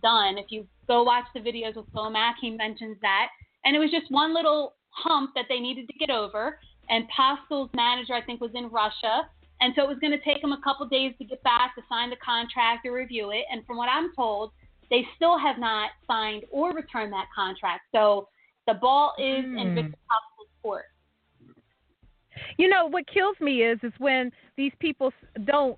done. 0.01 0.38
If 0.38 0.48
you 0.50 0.65
go 0.88 1.04
watch 1.04 1.25
the 1.34 1.39
videos 1.39 1.75
with 1.75 1.86
Lomac, 1.94 2.36
he 2.42 2.50
mentions 2.51 2.98
that. 3.01 3.27
And 3.63 3.75
it 3.75 3.80
was 3.80 3.92
just 3.92 4.12
one 4.12 4.34
little 4.34 4.74
hump 4.89 5.32
that 5.36 5.46
they 5.50 5.60
needed 5.60 5.88
to 5.88 5.94
get 5.94 6.10
over. 6.10 6.60
And 6.89 7.06
Postol's 7.10 7.70
manager, 7.74 8.13
I 8.13 8.22
think, 8.22 8.42
was 8.42 8.51
in 8.54 8.70
Russia. 8.70 9.30
And 9.62 9.74
so 9.76 9.84
it 9.84 9.88
was 9.88 9.98
going 10.00 10.12
to 10.12 10.24
take 10.24 10.42
them 10.42 10.52
a 10.52 10.62
couple 10.62 10.86
days 10.88 11.14
to 11.18 11.24
get 11.24 11.42
back 11.44 11.76
to 11.76 11.82
sign 11.88 12.10
the 12.10 12.18
contract 12.18 12.86
to 12.86 12.92
review 12.92 13.32
it. 13.32 13.46
And 13.52 13.66
from 13.66 13.78
what 13.78 13.88
I'm 13.90 14.14
told, 14.16 14.52
they 14.90 15.08
still 15.16 15.38
have 15.38 15.58
not 15.58 15.92
signed 16.08 16.44
or 16.52 16.74
returned 16.74 17.14
that 17.14 17.28
contract. 17.34 17.84
So 17.94 18.28
the 18.68 18.74
ball 18.76 19.14
is 19.18 19.46
mm. 19.46 19.62
in 19.62 19.70
hmm. 19.70 19.76
Victor 19.76 19.98
Postol's 20.10 20.50
court. 20.62 20.86
You 22.58 22.68
know 22.68 22.88
what 22.88 23.06
kills 23.08 23.38
me 23.40 23.64
is 23.64 23.80
is 23.82 23.94
when 23.98 24.32
these 24.58 24.74
people 24.80 25.14
don't 25.46 25.78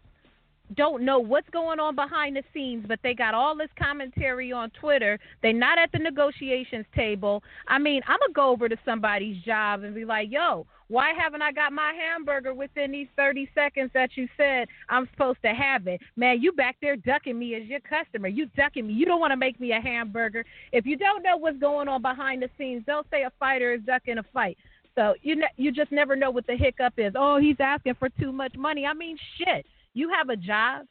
don't 0.76 1.06
know 1.06 1.20
what's 1.20 1.50
going 1.52 1.80
on 1.80 1.96
behind 1.96 2.36
the 2.36 2.44
scenes, 2.54 2.84
but 2.88 3.00
they 3.02 3.14
got 3.14 3.34
all 3.34 3.56
this 3.56 3.70
commentary 3.80 4.52
on 4.52 4.70
Twitter. 4.72 5.18
They're 5.42 5.54
not 5.54 5.78
at 5.78 5.92
the 5.94 6.00
negotiations 6.00 6.86
table. 6.94 7.42
I 7.68 7.80
mean, 7.80 8.02
I'm 8.08 8.18
gonna 8.20 8.34
go 8.34 8.50
over 8.50 8.68
to 8.68 8.76
somebody's 8.84 9.42
job 9.44 9.84
and 9.84 9.96
be 9.96 10.04
like, 10.04 10.30
"Yo, 10.30 10.68
why 10.90 11.14
haven't 11.14 11.42
I 11.42 11.52
got 11.52 11.74
my 11.74 11.94
hamburger 11.94 12.54
within 12.54 12.92
these 12.92 13.08
30 13.16 13.50
seconds 13.54 13.92
that 13.94 14.12
you 14.16 14.28
said 14.38 14.68
I'm 14.90 15.08
supposed 15.12 15.42
to 15.44 15.54
have 15.54 15.88
it? 15.88 16.02
Man, 16.16 16.42
you 16.42 16.52
back 16.54 16.78
there 16.82 16.96
ducking 16.96 17.38
me 17.38 17.56
as 17.56 17.64
your 17.64 17.82
customer. 17.82 18.28
You 18.28 18.48
ducking 18.56 18.88
me. 18.88 18.94
You 18.94 19.06
don't 19.06 19.20
want 19.20 19.32
to 19.32 19.38
make 19.38 19.60
me 19.60 19.74
a 19.74 19.82
hamburger. 19.82 20.46
If 20.72 20.86
you 20.86 20.98
don't 20.98 21.24
know 21.24 21.38
what's 21.38 21.60
going 21.60 21.88
on 21.88 22.02
behind 22.02 22.42
the 22.42 22.50
scenes, 22.58 22.84
don't 22.86 23.08
say 23.12 23.24
a 23.24 23.32
fighter 23.40 23.74
is 23.74 23.82
ducking 23.82 24.18
a 24.18 24.24
fight. 24.34 24.58
So 24.96 25.14
you 25.22 25.36
ne- 25.36 25.54
you 25.58 25.72
just 25.72 25.92
never 25.92 26.16
know 26.16 26.32
what 26.32 26.48
the 26.48 26.56
hiccup 26.56 26.94
is. 26.98 27.14
Oh, 27.16 27.38
he's 27.38 27.58
asking 27.60 27.96
for 27.96 28.10
too 28.10 28.32
much 28.32 28.56
money. 28.58 28.86
I 28.86 28.94
mean, 28.94 29.18
shit. 29.38 29.66
You 29.94 30.10
have 30.10 30.30
a 30.30 30.36
job. 30.36 30.86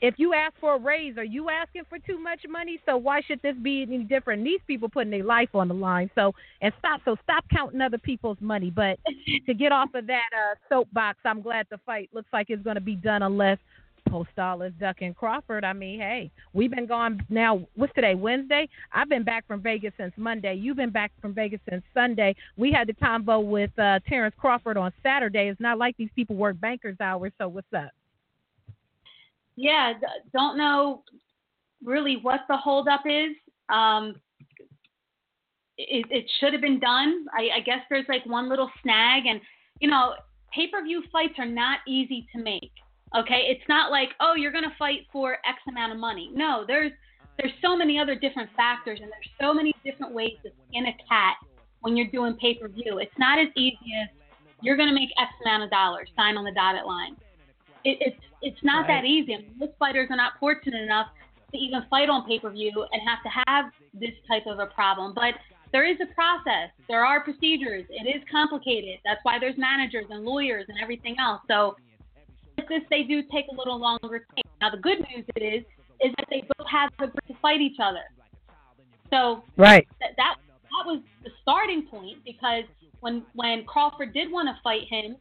If 0.00 0.14
you 0.18 0.32
ask 0.34 0.54
for 0.60 0.76
a 0.76 0.78
raise, 0.78 1.16
are 1.18 1.24
you 1.24 1.50
asking 1.50 1.82
for 1.88 1.98
too 1.98 2.18
much 2.18 2.40
money? 2.48 2.80
So 2.86 2.96
why 2.96 3.20
should 3.20 3.40
this 3.42 3.56
be 3.62 3.82
any 3.82 3.98
different? 4.04 4.44
These 4.44 4.60
people 4.66 4.88
putting 4.88 5.10
their 5.10 5.24
life 5.24 5.50
on 5.54 5.68
the 5.68 5.74
line. 5.74 6.10
So 6.14 6.34
and 6.62 6.72
stop. 6.78 7.00
So 7.04 7.16
stop 7.24 7.44
counting 7.52 7.80
other 7.80 7.98
people's 7.98 8.38
money. 8.40 8.70
But 8.70 8.98
to 9.46 9.54
get 9.54 9.72
off 9.72 9.94
of 9.94 10.06
that 10.06 10.30
uh, 10.34 10.54
soapbox, 10.68 11.18
I'm 11.24 11.42
glad 11.42 11.66
the 11.70 11.78
fight 11.84 12.08
looks 12.12 12.28
like 12.32 12.46
it's 12.48 12.62
going 12.62 12.76
to 12.76 12.80
be 12.80 12.94
done 12.96 13.22
unless 13.22 13.58
Postol 14.08 14.66
is 14.66 14.72
ducking 14.80 15.14
Crawford. 15.14 15.64
I 15.64 15.72
mean, 15.72 16.00
hey, 16.00 16.30
we've 16.52 16.70
been 16.70 16.86
gone 16.86 17.24
now. 17.28 17.66
What's 17.76 17.94
today? 17.94 18.14
Wednesday. 18.14 18.68
I've 18.92 19.08
been 19.08 19.22
back 19.22 19.46
from 19.46 19.60
Vegas 19.62 19.92
since 19.98 20.12
Monday. 20.16 20.54
You've 20.54 20.76
been 20.76 20.90
back 20.90 21.12
from 21.20 21.34
Vegas 21.34 21.60
since 21.68 21.82
Sunday. 21.94 22.34
We 22.56 22.72
had 22.72 22.88
the 22.88 22.94
combo 22.94 23.40
with 23.40 23.76
uh, 23.78 24.00
Terrence 24.08 24.34
Crawford 24.38 24.76
on 24.76 24.92
Saturday. 25.02 25.48
It's 25.48 25.60
not 25.60 25.78
like 25.78 25.96
these 25.96 26.10
people 26.16 26.36
work 26.36 26.58
bankers 26.60 26.96
hours. 27.00 27.32
So 27.38 27.48
what's 27.48 27.72
up? 27.76 27.90
Yeah, 29.56 29.94
don't 30.32 30.56
know 30.56 31.02
really 31.84 32.18
what 32.22 32.40
the 32.48 32.56
holdup 32.56 33.02
is. 33.06 33.36
Um, 33.68 34.14
it, 35.78 36.06
it 36.10 36.30
should 36.38 36.52
have 36.52 36.62
been 36.62 36.80
done. 36.80 37.26
I, 37.36 37.58
I 37.58 37.60
guess 37.60 37.80
there's 37.88 38.06
like 38.08 38.24
one 38.26 38.48
little 38.48 38.70
snag, 38.82 39.26
and 39.26 39.40
you 39.80 39.88
know, 39.88 40.14
pay 40.54 40.68
per 40.68 40.82
view 40.82 41.02
fights 41.12 41.34
are 41.38 41.46
not 41.46 41.78
easy 41.86 42.26
to 42.34 42.42
make. 42.42 42.72
Okay, 43.16 43.46
it's 43.48 43.66
not 43.68 43.90
like 43.90 44.10
oh 44.20 44.34
you're 44.34 44.52
gonna 44.52 44.74
fight 44.78 45.00
for 45.12 45.34
X 45.46 45.58
amount 45.68 45.92
of 45.92 45.98
money. 45.98 46.30
No, 46.34 46.64
there's 46.66 46.92
there's 47.38 47.52
so 47.62 47.76
many 47.76 47.98
other 47.98 48.14
different 48.14 48.50
factors, 48.56 48.98
and 49.02 49.10
there's 49.10 49.30
so 49.40 49.54
many 49.54 49.74
different 49.84 50.12
ways 50.14 50.36
to 50.44 50.50
skin 50.68 50.86
a 50.86 50.96
cat 51.08 51.36
when 51.80 51.96
you're 51.96 52.10
doing 52.10 52.36
pay 52.40 52.54
per 52.54 52.68
view. 52.68 52.98
It's 52.98 53.18
not 53.18 53.38
as 53.38 53.48
easy 53.56 53.78
as 54.02 54.08
you're 54.60 54.76
gonna 54.76 54.94
make 54.94 55.08
X 55.18 55.30
amount 55.44 55.64
of 55.64 55.70
dollars, 55.70 56.08
sign 56.14 56.36
on 56.36 56.44
the 56.44 56.52
dotted 56.52 56.84
line 56.84 57.16
it, 57.84 57.98
it's 58.00 58.20
it's 58.42 58.62
not 58.62 58.88
right. 58.88 59.02
that 59.02 59.04
easy. 59.04 59.34
I 59.34 59.38
mean, 59.38 59.54
most 59.58 59.72
fighters 59.78 60.08
are 60.10 60.16
not 60.16 60.34
fortunate 60.40 60.82
enough 60.82 61.08
to 61.52 61.58
even 61.58 61.82
fight 61.90 62.08
on 62.08 62.26
pay 62.26 62.38
per 62.38 62.50
view 62.50 62.86
and 62.92 63.02
have 63.06 63.22
to 63.22 63.42
have 63.46 63.72
this 63.94 64.14
type 64.28 64.46
of 64.46 64.58
a 64.58 64.66
problem. 64.66 65.12
But 65.14 65.34
there 65.72 65.84
is 65.84 65.96
a 66.02 66.12
process. 66.14 66.70
There 66.88 67.04
are 67.04 67.22
procedures. 67.22 67.84
It 67.90 68.08
is 68.08 68.22
complicated. 68.30 68.98
That's 69.04 69.20
why 69.22 69.38
there's 69.38 69.56
managers 69.58 70.06
and 70.10 70.24
lawyers 70.24 70.66
and 70.68 70.78
everything 70.82 71.16
else. 71.20 71.42
So 71.48 71.76
with 72.56 72.68
this, 72.68 72.82
they 72.90 73.02
do 73.02 73.22
take 73.32 73.46
a 73.52 73.54
little 73.54 73.78
longer 73.78 74.26
time. 74.34 74.44
Now 74.60 74.70
the 74.70 74.78
good 74.78 74.98
news 75.00 75.24
is 75.36 75.64
is 76.02 76.12
that 76.16 76.26
they 76.30 76.42
both 76.56 76.66
have 76.66 76.90
the 76.98 77.08
grit 77.08 77.26
to 77.28 77.34
fight 77.42 77.60
each 77.60 77.78
other. 77.82 78.04
So 79.10 79.44
right. 79.56 79.86
That, 80.00 80.10
that 80.16 80.36
that 80.38 80.86
was 80.86 81.02
the 81.24 81.30
starting 81.42 81.82
point 81.82 82.24
because 82.24 82.64
when 83.00 83.24
when 83.34 83.64
Crawford 83.64 84.12
did 84.14 84.30
want 84.30 84.48
to 84.48 84.56
fight 84.62 84.88
him, 84.88 85.16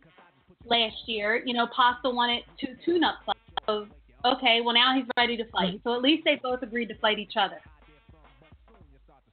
last 0.65 0.95
year, 1.05 1.41
you 1.45 1.53
know, 1.53 1.67
Postol 1.67 2.13
wanted 2.13 2.43
two 2.59 2.75
tune-up 2.85 3.15
fights. 3.25 3.39
So, 3.65 3.87
okay, 4.25 4.61
well 4.63 4.73
now 4.73 4.95
he's 4.95 5.05
ready 5.17 5.37
to 5.37 5.45
fight. 5.51 5.75
Mm-hmm. 5.75 5.89
So 5.89 5.95
at 5.95 6.01
least 6.01 6.23
they 6.25 6.39
both 6.41 6.61
agreed 6.61 6.87
to 6.87 6.95
fight 6.95 7.19
each 7.19 7.33
other. 7.39 7.59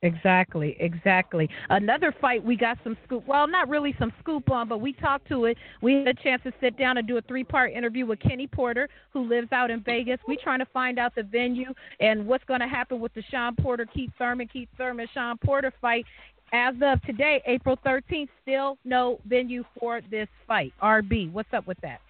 Exactly, 0.03 0.77
exactly. 0.79 1.49
Another 1.71 2.15
fight 2.21 2.45
we 2.45 2.55
got 2.55 2.79
some 2.85 2.97
scoop. 3.05 3.27
Well, 3.27 3.49
not 3.49 3.69
really 3.69 3.95
some 3.99 4.13
scoop 4.21 4.51
on, 4.51 4.69
but 4.69 4.79
we 4.79 4.93
talked 4.93 5.27
to 5.29 5.47
it. 5.47 5.57
We 5.81 5.95
had 5.95 6.09
a 6.09 6.15
chance 6.15 6.43
to 6.45 6.53
sit 6.61 6.79
down 6.79 6.99
and 6.99 7.09
do 7.09 7.17
a 7.17 7.23
three-part 7.23 7.73
interview 7.73 8.05
with 8.07 8.21
Kenny 8.21 8.47
Porter, 8.47 8.89
who 9.11 9.27
lives 9.27 9.49
out 9.53 9.71
in 9.71 9.83
Vegas. 9.83 10.21
We're 10.29 10.37
trying 10.41 10.59
to 10.61 10.67
find 10.67 10.99
out 10.99 11.15
the 11.15 11.23
venue 11.23 11.73
and 11.99 12.27
what's 12.27 12.45
going 12.45 12.61
to 12.61 12.69
happen 12.69 13.01
with 13.01 13.15
the 13.15 13.23
Shawn 13.31 13.57
Porter, 13.57 13.87
Keith 13.87 14.11
Thurman, 14.19 14.49
Keith 14.49 14.69
Thurman, 14.77 15.09
Shawn 15.13 15.39
Porter 15.39 15.73
fight. 15.81 16.05
As 16.53 16.75
of 16.81 17.03
today, 17.03 17.43
April 17.47 17.77
13th, 17.85 18.29
still 18.43 18.79
no 18.85 19.19
venue 19.27 19.65
for 19.79 20.01
this 20.11 20.29
fight. 20.47 20.73
RB, 20.83 21.33
what's 21.33 21.53
up 21.53 21.67
with 21.67 21.79
that? 21.83 22.01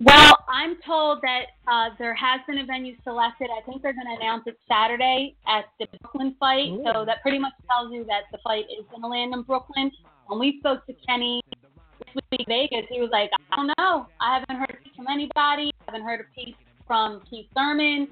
Well, 0.00 0.36
I'm 0.48 0.76
told 0.84 1.22
that 1.22 1.46
uh, 1.66 1.94
there 1.98 2.14
has 2.14 2.40
been 2.46 2.58
a 2.58 2.66
venue 2.66 2.94
selected. 3.02 3.48
I 3.56 3.62
think 3.64 3.80
they're 3.80 3.94
going 3.94 4.14
to 4.14 4.22
announce 4.22 4.42
it 4.46 4.58
Saturday 4.68 5.34
at 5.46 5.64
the 5.80 5.86
Brooklyn 5.98 6.36
fight. 6.38 6.68
Ooh. 6.68 6.84
So 6.84 7.04
that 7.06 7.22
pretty 7.22 7.38
much 7.38 7.52
tells 7.70 7.92
you 7.92 8.04
that 8.04 8.24
the 8.30 8.38
fight 8.44 8.64
is 8.64 8.84
going 8.90 9.02
to 9.02 9.08
land 9.08 9.32
in 9.32 9.42
Brooklyn. 9.42 9.90
When 10.26 10.38
we 10.38 10.58
spoke 10.58 10.84
to 10.86 10.94
Kenny 11.08 11.40
this 11.50 12.22
week 12.30 12.40
in 12.40 12.44
Vegas, 12.46 12.86
he 12.90 13.00
was 13.00 13.08
like, 13.10 13.30
I 13.52 13.56
don't 13.56 13.72
know. 13.78 14.06
I 14.20 14.38
haven't 14.38 14.56
heard 14.56 14.78
from 14.94 15.06
anybody. 15.08 15.70
I 15.80 15.92
haven't 15.92 16.06
heard 16.06 16.20
a 16.20 16.34
piece 16.34 16.56
from 16.86 17.22
Keith 17.30 17.46
Thurman 17.54 18.08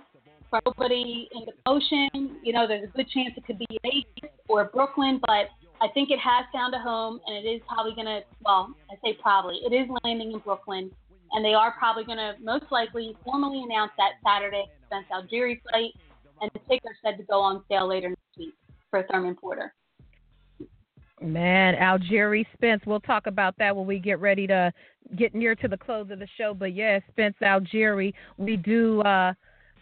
for 0.55 0.61
nobody 0.67 1.29
in 1.33 1.47
the 1.47 1.53
ocean. 1.67 2.37
You 2.43 2.53
know, 2.53 2.67
there's 2.69 2.85
a 2.85 2.97
good 2.97 3.09
chance 3.11 3.35
it 3.37 3.45
could 3.45 3.59
be 3.59 3.67
Vegas 3.83 4.31
or 4.49 4.65
Brooklyn, 4.67 5.21
but 5.27 5.49
I 5.81 5.89
think 5.93 6.11
it 6.11 6.19
has 6.21 6.45
found 6.53 6.75
a 6.75 6.79
home, 6.79 7.21
and 7.27 7.37
it 7.37 7.49
is 7.49 7.61
probably 7.67 7.95
going 7.95 8.07
to, 8.07 8.21
well, 8.45 8.73
I 8.91 8.95
say 9.05 9.19
probably, 9.21 9.57
it 9.57 9.73
is 9.73 9.89
landing 10.05 10.33
in 10.33 10.39
Brooklyn, 10.39 10.91
and 11.33 11.45
they 11.45 11.55
are 11.55 11.73
probably 11.73 12.05
going 12.05 12.19
to 12.19 12.35
most 12.41 12.67
likely 12.71 13.17
formally 13.25 13.63
announce 13.65 13.91
that 13.99 14.13
Saturday 14.25 14.67
Spence 14.87 15.07
Algieri 15.13 15.61
flight, 15.69 15.93
and 16.41 16.51
the 16.55 16.61
tickets 16.71 16.99
said 17.05 17.17
to 17.17 17.25
go 17.25 17.41
on 17.41 17.65
sale 17.69 17.89
later 17.89 18.11
next 18.11 18.39
week 18.39 18.55
for 18.91 19.05
Thurman 19.11 19.35
Porter. 19.35 19.75
Man, 21.21 21.75
Algieri 21.75 22.45
Spence. 22.55 22.83
We'll 22.87 23.01
talk 23.01 23.27
about 23.27 23.55
that 23.59 23.75
when 23.75 23.87
we 23.87 23.99
get 23.99 24.21
ready 24.21 24.47
to 24.47 24.73
get 25.17 25.35
near 25.35 25.55
to 25.55 25.69
the 25.69 25.77
close 25.77 26.11
of 26.11 26.19
the 26.19 26.29
show. 26.37 26.55
But 26.55 26.75
yeah, 26.75 26.99
Spence 27.11 27.37
Algieri. 27.41 28.13
We 28.37 28.57
do 28.57 29.01
uh 29.03 29.33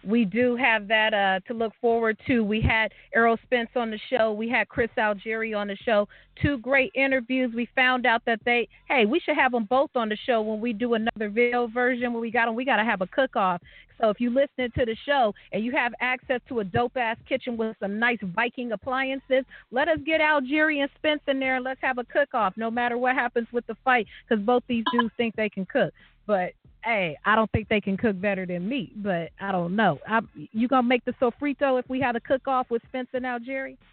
we 0.04 0.24
do 0.24 0.56
have 0.56 0.88
that 0.88 1.14
uh, 1.14 1.40
to 1.46 1.54
look 1.54 1.72
forward 1.80 2.18
to. 2.26 2.42
We 2.42 2.60
had 2.60 2.92
Errol 3.14 3.38
Spence 3.44 3.70
on 3.76 3.90
the 3.90 4.00
show. 4.10 4.32
We 4.32 4.48
had 4.48 4.68
Chris 4.68 4.90
Algieri 4.98 5.56
on 5.56 5.68
the 5.68 5.76
show. 5.76 6.08
Two 6.40 6.58
great 6.58 6.92
interviews. 6.94 7.52
We 7.54 7.68
found 7.74 8.06
out 8.06 8.22
that 8.26 8.40
they, 8.44 8.68
hey, 8.88 9.04
we 9.04 9.20
should 9.20 9.36
have 9.36 9.52
them 9.52 9.64
both 9.64 9.90
on 9.94 10.08
the 10.08 10.16
show 10.26 10.40
when 10.42 10.60
we 10.60 10.72
do 10.72 10.94
another 10.94 11.28
video 11.28 11.66
version. 11.66 12.12
When 12.12 12.20
we 12.20 12.30
got 12.30 12.46
them, 12.46 12.54
we 12.54 12.64
got 12.64 12.76
to 12.76 12.84
have 12.84 13.00
a 13.00 13.06
cook 13.06 13.36
off. 13.36 13.60
So 14.00 14.08
if 14.10 14.20
you're 14.20 14.32
listening 14.32 14.70
to 14.76 14.84
the 14.84 14.96
show 15.06 15.32
and 15.52 15.64
you 15.64 15.70
have 15.72 15.92
access 16.00 16.40
to 16.48 16.58
a 16.58 16.64
dope 16.64 16.96
ass 16.96 17.16
kitchen 17.28 17.56
with 17.56 17.76
some 17.78 18.00
nice 18.00 18.18
Viking 18.20 18.72
appliances, 18.72 19.44
let 19.70 19.86
us 19.86 19.98
get 20.04 20.20
Algieri 20.20 20.82
and 20.82 20.90
Spence 20.96 21.20
in 21.28 21.38
there 21.38 21.56
and 21.56 21.64
let's 21.64 21.80
have 21.82 21.98
a 21.98 22.04
cook 22.04 22.30
off. 22.34 22.54
No 22.56 22.70
matter 22.70 22.98
what 22.98 23.14
happens 23.14 23.46
with 23.52 23.64
the 23.68 23.76
fight, 23.84 24.08
because 24.28 24.44
both 24.44 24.64
these 24.66 24.84
dudes 24.92 25.14
think 25.16 25.36
they 25.36 25.48
can 25.48 25.66
cook. 25.66 25.94
But 26.26 26.52
hey, 26.84 27.16
I 27.24 27.34
don't 27.34 27.50
think 27.52 27.68
they 27.68 27.80
can 27.80 27.96
cook 27.96 28.20
better 28.20 28.46
than 28.46 28.68
me, 28.68 28.92
but 28.96 29.30
I 29.40 29.52
don't 29.52 29.76
know. 29.76 29.98
I, 30.06 30.20
you 30.34 30.68
gonna 30.68 30.86
make 30.86 31.04
the 31.04 31.12
sofrito 31.12 31.78
if 31.78 31.88
we 31.88 32.00
had 32.00 32.16
a 32.16 32.20
cook 32.20 32.46
off 32.46 32.70
with 32.70 32.82
Spencer 32.88 33.16
and 33.18 33.26
Algieri? 33.26 33.76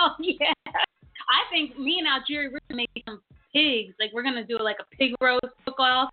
Oh 0.00 0.14
yeah, 0.20 0.52
I 0.68 1.50
think 1.50 1.76
me 1.76 1.98
and 1.98 2.06
Algieri 2.06 2.52
we're 2.52 2.60
gonna 2.70 2.86
make 2.94 3.04
some 3.04 3.20
pigs. 3.52 3.94
Like 3.98 4.12
we're 4.14 4.22
gonna 4.22 4.44
do 4.44 4.56
like 4.60 4.76
a 4.78 4.96
pig 4.96 5.12
roast 5.20 5.42
cook 5.64 5.80
off. 5.80 6.10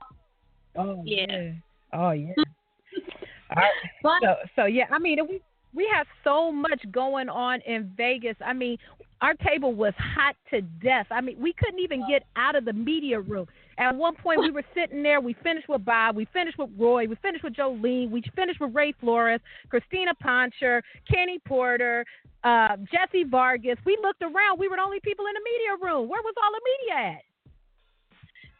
Oh 0.75 1.03
yeah. 1.05 1.25
yeah. 1.29 1.51
Oh 1.93 2.09
yeah. 2.09 2.33
All 3.51 3.55
right. 3.55 3.71
But, 4.01 4.23
so 4.23 4.35
so 4.55 4.65
yeah, 4.65 4.85
I 4.91 4.97
mean 4.97 5.19
we 5.29 5.39
we 5.75 5.87
have 5.93 6.07
so 6.23 6.51
much 6.51 6.83
going 6.91 7.29
on 7.29 7.61
in 7.61 7.91
Vegas. 7.95 8.35
I 8.43 8.53
mean, 8.53 8.77
our 9.25 9.33
table 9.33 9.73
was 9.73 9.93
hot 9.97 10.35
to 10.51 10.61
death. 10.61 11.07
I 11.09 11.19
mean, 11.19 11.37
we 11.41 11.51
couldn't 11.53 11.79
even 11.79 12.05
get 12.07 12.23
out 12.35 12.55
of 12.55 12.63
the 12.63 12.73
media 12.73 13.19
room. 13.19 13.47
At 13.79 13.95
one 13.95 14.13
point, 14.15 14.39
we 14.39 14.51
were 14.51 14.63
sitting 14.75 15.01
there. 15.01 15.19
We 15.19 15.35
finished 15.41 15.67
with 15.67 15.83
Bob. 15.83 16.15
We 16.15 16.25
finished 16.31 16.59
with 16.59 16.69
Roy. 16.77 17.07
We 17.07 17.15
finished 17.23 17.43
with 17.43 17.53
Jolene. 17.53 18.11
We 18.11 18.23
finished 18.35 18.61
with 18.61 18.75
Ray 18.75 18.93
Flores, 19.01 19.41
Crystina 19.73 20.13
Poncher, 20.23 20.81
Kenny 21.11 21.39
Porter, 21.39 22.05
uh, 22.43 22.77
Jesse 22.91 23.23
Vargas. 23.23 23.77
We 23.83 23.97
looked 23.99 24.21
around. 24.21 24.59
We 24.59 24.67
were 24.67 24.75
the 24.75 24.83
only 24.83 24.99
people 24.99 25.25
in 25.25 25.33
the 25.33 25.41
media 25.43 25.71
room. 25.81 26.07
Where 26.07 26.21
was 26.21 26.35
all 26.43 26.51
the 26.51 26.61
media 26.63 27.15
at? 27.15 27.21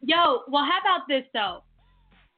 Yo, 0.01 0.41
well, 0.51 0.65
how 0.65 0.79
about 0.81 1.07
this 1.07 1.25
though? 1.31 1.61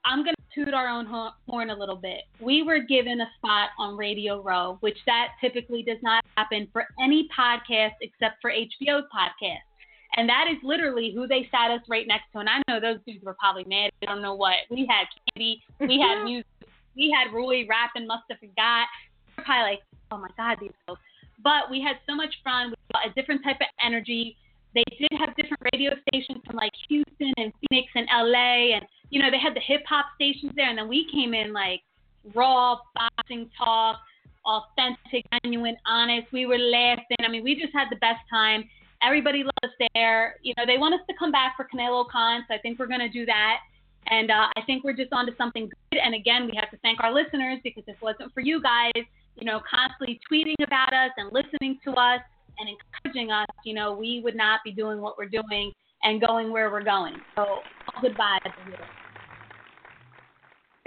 I'm 0.03 0.19
gonna 0.19 0.37
toot 0.57 0.73
our 0.73 0.87
own 0.87 1.05
horn 1.47 1.69
a 1.69 1.75
little 1.75 1.95
bit. 1.95 2.21
We 2.39 2.63
were 2.63 2.79
given 2.79 3.21
a 3.21 3.29
spot 3.37 3.69
on 3.77 3.95
Radio 3.95 4.41
Row, 4.41 4.77
which 4.79 4.97
that 5.05 5.29
typically 5.39 5.83
does 5.83 5.99
not 6.01 6.23
happen 6.35 6.67
for 6.73 6.85
any 6.99 7.29
podcast 7.37 7.93
except 8.01 8.41
for 8.41 8.51
HBO's 8.51 9.05
podcast. 9.13 9.61
And 10.15 10.27
that 10.27 10.45
is 10.49 10.57
literally 10.63 11.11
who 11.13 11.27
they 11.27 11.47
sat 11.51 11.69
us 11.69 11.81
right 11.87 12.07
next 12.07 12.31
to. 12.33 12.39
And 12.39 12.49
I 12.49 12.61
know 12.67 12.79
those 12.79 12.99
dudes 13.05 13.23
were 13.23 13.35
probably 13.35 13.65
mad. 13.65 13.91
I 14.01 14.05
don't 14.07 14.21
know 14.21 14.33
what. 14.33 14.55
We 14.71 14.87
had 14.89 15.05
candy, 15.33 15.61
we 15.79 15.99
had 15.99 16.23
music, 16.25 16.47
we 16.95 17.13
had 17.15 17.33
Roy 17.33 17.67
rapping, 17.67 18.07
must 18.07 18.23
have 18.29 18.39
forgot. 18.39 18.87
We're 19.37 19.43
probably 19.43 19.71
like, 19.71 19.81
oh 20.11 20.17
my 20.17 20.29
God, 20.37 20.57
these 20.59 20.71
folks. 20.87 21.01
But 21.43 21.69
we 21.69 21.81
had 21.81 21.97
so 22.09 22.15
much 22.15 22.33
fun. 22.43 22.71
We 22.71 22.75
got 22.93 23.11
a 23.11 23.13
different 23.13 23.43
type 23.43 23.57
of 23.61 23.67
energy. 23.85 24.35
They 24.73 24.83
did 24.97 25.11
have 25.19 25.35
different 25.35 25.61
radio 25.73 25.91
stations 26.07 26.41
from 26.45 26.55
like 26.55 26.71
Houston 26.89 27.33
and 27.37 27.53
Phoenix 27.69 27.91
and 27.93 28.07
LA. 28.11 28.75
And, 28.75 28.85
you 29.09 29.21
know, 29.21 29.31
they 29.31 29.39
had 29.39 29.55
the 29.55 29.61
hip 29.61 29.81
hop 29.87 30.05
stations 30.15 30.53
there. 30.55 30.69
And 30.69 30.77
then 30.77 30.87
we 30.87 31.07
came 31.11 31.33
in 31.33 31.53
like 31.53 31.81
raw 32.35 32.77
boxing 32.95 33.49
talk, 33.57 33.99
authentic, 34.45 35.25
genuine, 35.43 35.77
honest. 35.85 36.27
We 36.31 36.45
were 36.45 36.57
laughing. 36.57 37.17
I 37.19 37.27
mean, 37.29 37.43
we 37.43 37.55
just 37.55 37.73
had 37.73 37.87
the 37.89 37.97
best 37.97 38.21
time. 38.29 38.63
Everybody 39.03 39.43
loved 39.43 39.63
us 39.63 39.87
there. 39.93 40.35
You 40.41 40.53
know, 40.57 40.63
they 40.65 40.77
want 40.77 40.95
us 40.95 41.01
to 41.09 41.15
come 41.17 41.31
back 41.31 41.55
for 41.55 41.67
Canelo 41.71 42.07
Khan, 42.09 42.43
so 42.47 42.55
I 42.55 42.57
think 42.57 42.79
we're 42.79 42.87
going 42.87 43.01
to 43.01 43.09
do 43.09 43.25
that. 43.25 43.57
And 44.09 44.31
uh, 44.31 44.47
I 44.55 44.61
think 44.65 44.83
we're 44.83 44.95
just 44.95 45.11
onto 45.11 45.35
something 45.37 45.69
good. 45.91 45.99
And 45.99 46.15
again, 46.15 46.45
we 46.45 46.57
have 46.59 46.71
to 46.71 46.77
thank 46.77 47.03
our 47.03 47.13
listeners 47.13 47.59
because 47.63 47.83
if 47.87 47.97
it 47.97 48.01
wasn't 48.01 48.33
for 48.33 48.39
you 48.39 48.61
guys, 48.61 49.03
you 49.35 49.45
know, 49.45 49.59
constantly 49.69 50.19
tweeting 50.31 50.55
about 50.65 50.93
us 50.93 51.11
and 51.17 51.31
listening 51.31 51.77
to 51.83 51.91
us 51.91 52.21
and 52.57 52.69
encouraging 52.69 53.31
us, 53.31 53.47
you 53.65 53.73
know, 53.73 53.93
we 53.93 54.21
would 54.23 54.35
not 54.35 54.61
be 54.63 54.71
doing 54.71 55.01
what 55.01 55.17
we're 55.17 55.29
doing 55.29 55.71
and 56.03 56.21
going 56.21 56.51
where 56.51 56.71
we're 56.71 56.83
going. 56.83 57.15
So, 57.35 57.59
goodbye. 58.01 58.39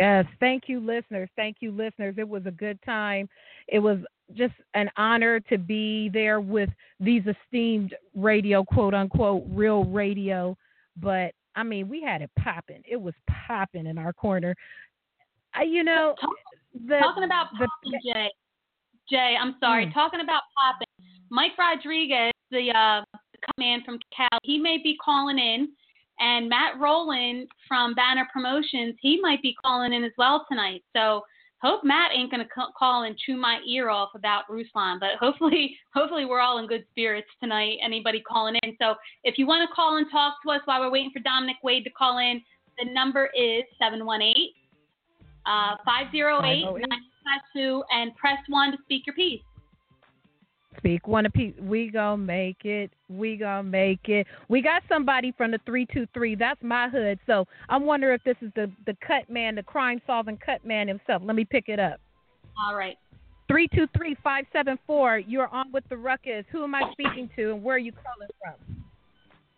Yes, 0.00 0.24
thank 0.40 0.62
you, 0.66 0.80
listeners. 0.80 1.28
Thank 1.36 1.58
you, 1.60 1.72
listeners. 1.72 2.14
It 2.16 2.26
was 2.26 2.46
a 2.46 2.50
good 2.50 2.78
time. 2.86 3.28
It 3.68 3.80
was 3.80 3.98
just 4.34 4.54
an 4.72 4.88
honor 4.96 5.40
to 5.40 5.58
be 5.58 6.08
there 6.08 6.40
with 6.40 6.70
these 7.00 7.22
esteemed 7.26 7.94
radio, 8.14 8.64
quote 8.64 8.94
unquote, 8.94 9.44
real 9.50 9.84
radio. 9.84 10.56
But 10.96 11.34
I 11.54 11.64
mean, 11.64 11.86
we 11.86 12.02
had 12.02 12.22
it 12.22 12.30
popping. 12.38 12.82
It 12.88 12.96
was 12.96 13.12
popping 13.46 13.86
in 13.86 13.98
our 13.98 14.14
corner. 14.14 14.56
I, 15.52 15.64
you 15.64 15.84
know, 15.84 16.14
the, 16.88 16.98
talking 16.98 17.24
about 17.24 17.48
popping, 17.52 18.00
Jay. 18.02 18.30
Jay, 19.10 19.36
I'm 19.38 19.56
sorry. 19.60 19.84
Hmm. 19.84 19.92
Talking 19.92 20.20
about 20.20 20.44
popping, 20.56 21.06
Mike 21.28 21.58
Rodriguez, 21.58 22.32
the 22.50 22.70
uh, 22.70 23.04
man 23.58 23.82
from 23.84 23.98
Cal, 24.16 24.38
he 24.44 24.58
may 24.58 24.78
be 24.82 24.96
calling 25.04 25.38
in 25.38 25.68
and 26.20 26.48
Matt 26.48 26.78
Rowland 26.78 27.48
from 27.66 27.94
Banner 27.94 28.28
Promotions, 28.32 28.94
he 29.00 29.20
might 29.20 29.42
be 29.42 29.54
calling 29.64 29.92
in 29.92 30.04
as 30.04 30.12
well 30.18 30.46
tonight. 30.48 30.82
So 30.94 31.22
hope 31.62 31.82
Matt 31.82 32.12
ain't 32.14 32.30
gonna 32.30 32.48
call 32.78 33.04
and 33.04 33.16
chew 33.18 33.36
my 33.36 33.60
ear 33.66 33.90
off 33.90 34.10
about 34.14 34.44
Ruslan. 34.48 35.00
But 35.00 35.16
hopefully, 35.18 35.76
hopefully 35.94 36.26
we're 36.26 36.40
all 36.40 36.58
in 36.58 36.66
good 36.66 36.84
spirits 36.90 37.28
tonight. 37.40 37.78
Anybody 37.82 38.20
calling 38.20 38.56
in? 38.62 38.76
So 38.80 38.94
if 39.24 39.38
you 39.38 39.46
want 39.46 39.68
to 39.68 39.74
call 39.74 39.96
and 39.96 40.06
talk 40.10 40.34
to 40.44 40.52
us 40.52 40.60
while 40.66 40.80
we're 40.80 40.90
waiting 40.90 41.10
for 41.12 41.20
Dominic 41.20 41.56
Wade 41.62 41.84
to 41.84 41.90
call 41.90 42.18
in, 42.18 42.40
the 42.78 42.92
number 42.92 43.28
is 43.36 43.64
718 43.78 44.52
uh, 45.46 45.76
508 45.84 46.64
952 46.64 47.82
and 47.92 48.14
press 48.16 48.38
one 48.48 48.72
to 48.72 48.78
speak 48.84 49.06
your 49.06 49.14
piece 49.14 49.42
speak. 50.80 51.06
One 51.06 51.26
a 51.26 51.30
piece. 51.30 51.54
We 51.60 51.90
gonna 51.90 52.16
make 52.16 52.64
it. 52.64 52.90
We 53.08 53.36
gonna 53.36 53.62
make 53.62 54.08
it. 54.08 54.26
We 54.48 54.62
got 54.62 54.82
somebody 54.88 55.32
from 55.36 55.52
the 55.52 55.60
three 55.64 55.86
two 55.92 56.06
three. 56.12 56.34
That's 56.34 56.60
my 56.62 56.88
hood. 56.88 57.18
So 57.26 57.46
I 57.68 57.76
wonder 57.76 58.12
if 58.12 58.24
this 58.24 58.36
is 58.40 58.50
the 58.56 58.70
the 58.86 58.96
cut 59.06 59.30
man, 59.30 59.54
the 59.54 59.62
crime 59.62 60.00
solving 60.06 60.38
cut 60.38 60.64
man 60.64 60.88
himself. 60.88 61.22
Let 61.24 61.36
me 61.36 61.44
pick 61.44 61.68
it 61.68 61.78
up. 61.78 62.00
All 62.66 62.74
right. 62.74 62.96
Three 63.48 63.68
two 63.68 63.86
three 63.96 64.16
five 64.24 64.44
seven 64.52 64.78
four. 64.86 65.18
You're 65.18 65.48
on 65.48 65.70
with 65.72 65.84
the 65.88 65.96
ruckus. 65.96 66.44
Who 66.50 66.64
am 66.64 66.74
I 66.74 66.82
speaking 66.92 67.30
to, 67.36 67.52
and 67.52 67.62
where 67.62 67.76
are 67.76 67.78
you 67.78 67.92
calling 67.92 68.28
from? 68.42 68.76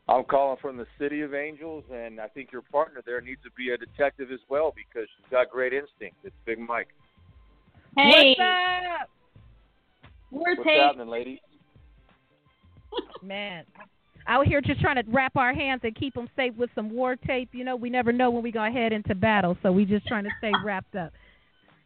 I'm 0.09 0.25
calling 0.25 0.59
from 0.61 0.76
the 0.76 0.87
City 0.99 1.21
of 1.21 1.33
Angels, 1.33 1.85
and 1.93 2.21
I 2.21 2.26
think 2.29 2.50
your 2.52 2.62
partner 2.62 3.02
there 3.07 3.21
needs 3.21 3.41
to 3.45 3.50
be 3.57 3.71
a 3.71 3.76
detective 3.76 4.33
as 4.33 4.41
well 4.49 4.75
because 4.75 5.09
she's 5.17 5.31
got 5.31 5.49
great 5.49 5.73
instinct. 5.73 6.17
It's 6.25 6.35
Big 6.45 6.59
Mike. 6.59 6.88
Hey. 7.97 8.35
What's 8.37 9.02
up? 9.02 9.09
War 10.33 10.55
What's 10.57 10.67
tape. 10.67 10.81
happening, 10.81 11.09
ladies? 11.09 11.39
Man, 13.23 13.65
out 14.27 14.47
here 14.47 14.61
just 14.61 14.81
trying 14.81 14.97
to 14.97 15.05
wrap 15.11 15.37
our 15.37 15.55
hands 15.55 15.83
and 15.85 15.95
keep 15.95 16.15
them 16.15 16.29
safe 16.37 16.55
with 16.57 16.71
some 16.75 16.91
war 16.91 17.17
tape. 17.17 17.51
You 17.53 17.65
know, 17.65 17.77
we 17.77 17.91
never 17.91 18.12
know 18.12 18.31
when 18.31 18.43
we 18.43 18.51
gonna 18.51 18.73
head 18.73 18.93
into 18.93 19.15
battle, 19.15 19.57
so 19.62 19.71
we 19.71 19.85
just 19.85 20.07
trying 20.07 20.25
to 20.25 20.31
stay 20.39 20.53
wrapped 20.65 20.97
up. 20.97 21.12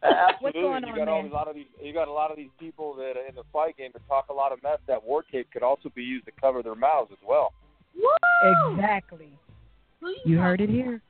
Absolutely. 0.03 0.37
What's 0.41 0.53
going 0.53 0.83
you 0.83 0.89
on, 0.89 0.97
got 0.97 1.05
man? 1.23 1.31
a 1.31 1.33
lot 1.33 1.47
of 1.47 1.55
these. 1.55 1.65
You 1.81 1.93
got 1.93 2.07
a 2.07 2.11
lot 2.11 2.31
of 2.31 2.37
these 2.37 2.51
people 2.59 2.93
that 2.95 3.17
are 3.17 3.27
in 3.27 3.35
the 3.35 3.43
fight 3.51 3.77
game 3.77 3.91
that 3.93 4.07
talk 4.07 4.27
a 4.29 4.33
lot 4.33 4.51
of 4.51 4.61
mess. 4.63 4.77
That 4.87 5.03
war 5.03 5.23
tape 5.31 5.51
could 5.51 5.63
also 5.63 5.89
be 5.93 6.03
used 6.03 6.25
to 6.25 6.31
cover 6.39 6.63
their 6.63 6.75
mouths 6.75 7.09
as 7.11 7.17
well. 7.27 7.53
Woo! 7.95 8.73
Exactly. 8.73 9.31
You, 10.01 10.15
you 10.25 10.37
heard 10.37 10.61
it 10.61 10.69
here. 10.69 11.01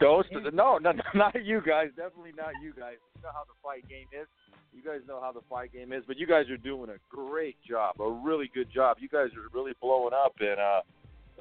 Those, 0.00 0.24
no, 0.52 0.78
no, 0.82 0.92
not 1.14 1.44
you 1.44 1.60
guys. 1.66 1.88
Definitely 1.96 2.32
not 2.36 2.52
you 2.62 2.72
guys. 2.72 2.96
You 3.16 3.22
know 3.22 3.30
how 3.32 3.44
the 3.44 3.56
fight 3.62 3.88
game 3.88 4.06
is. 4.12 4.26
You 4.74 4.82
guys 4.82 5.00
know 5.06 5.20
how 5.20 5.32
the 5.32 5.42
fight 5.48 5.72
game 5.72 5.92
is, 5.92 6.02
but 6.06 6.18
you 6.18 6.26
guys 6.26 6.48
are 6.50 6.56
doing 6.56 6.90
a 6.90 7.14
great 7.14 7.56
job, 7.68 8.00
a 8.00 8.10
really 8.10 8.50
good 8.54 8.68
job. 8.72 8.96
You 9.00 9.08
guys 9.08 9.28
are 9.36 9.48
really 9.52 9.72
blowing 9.80 10.14
up, 10.14 10.34
and 10.40 10.58
uh, 10.58 10.80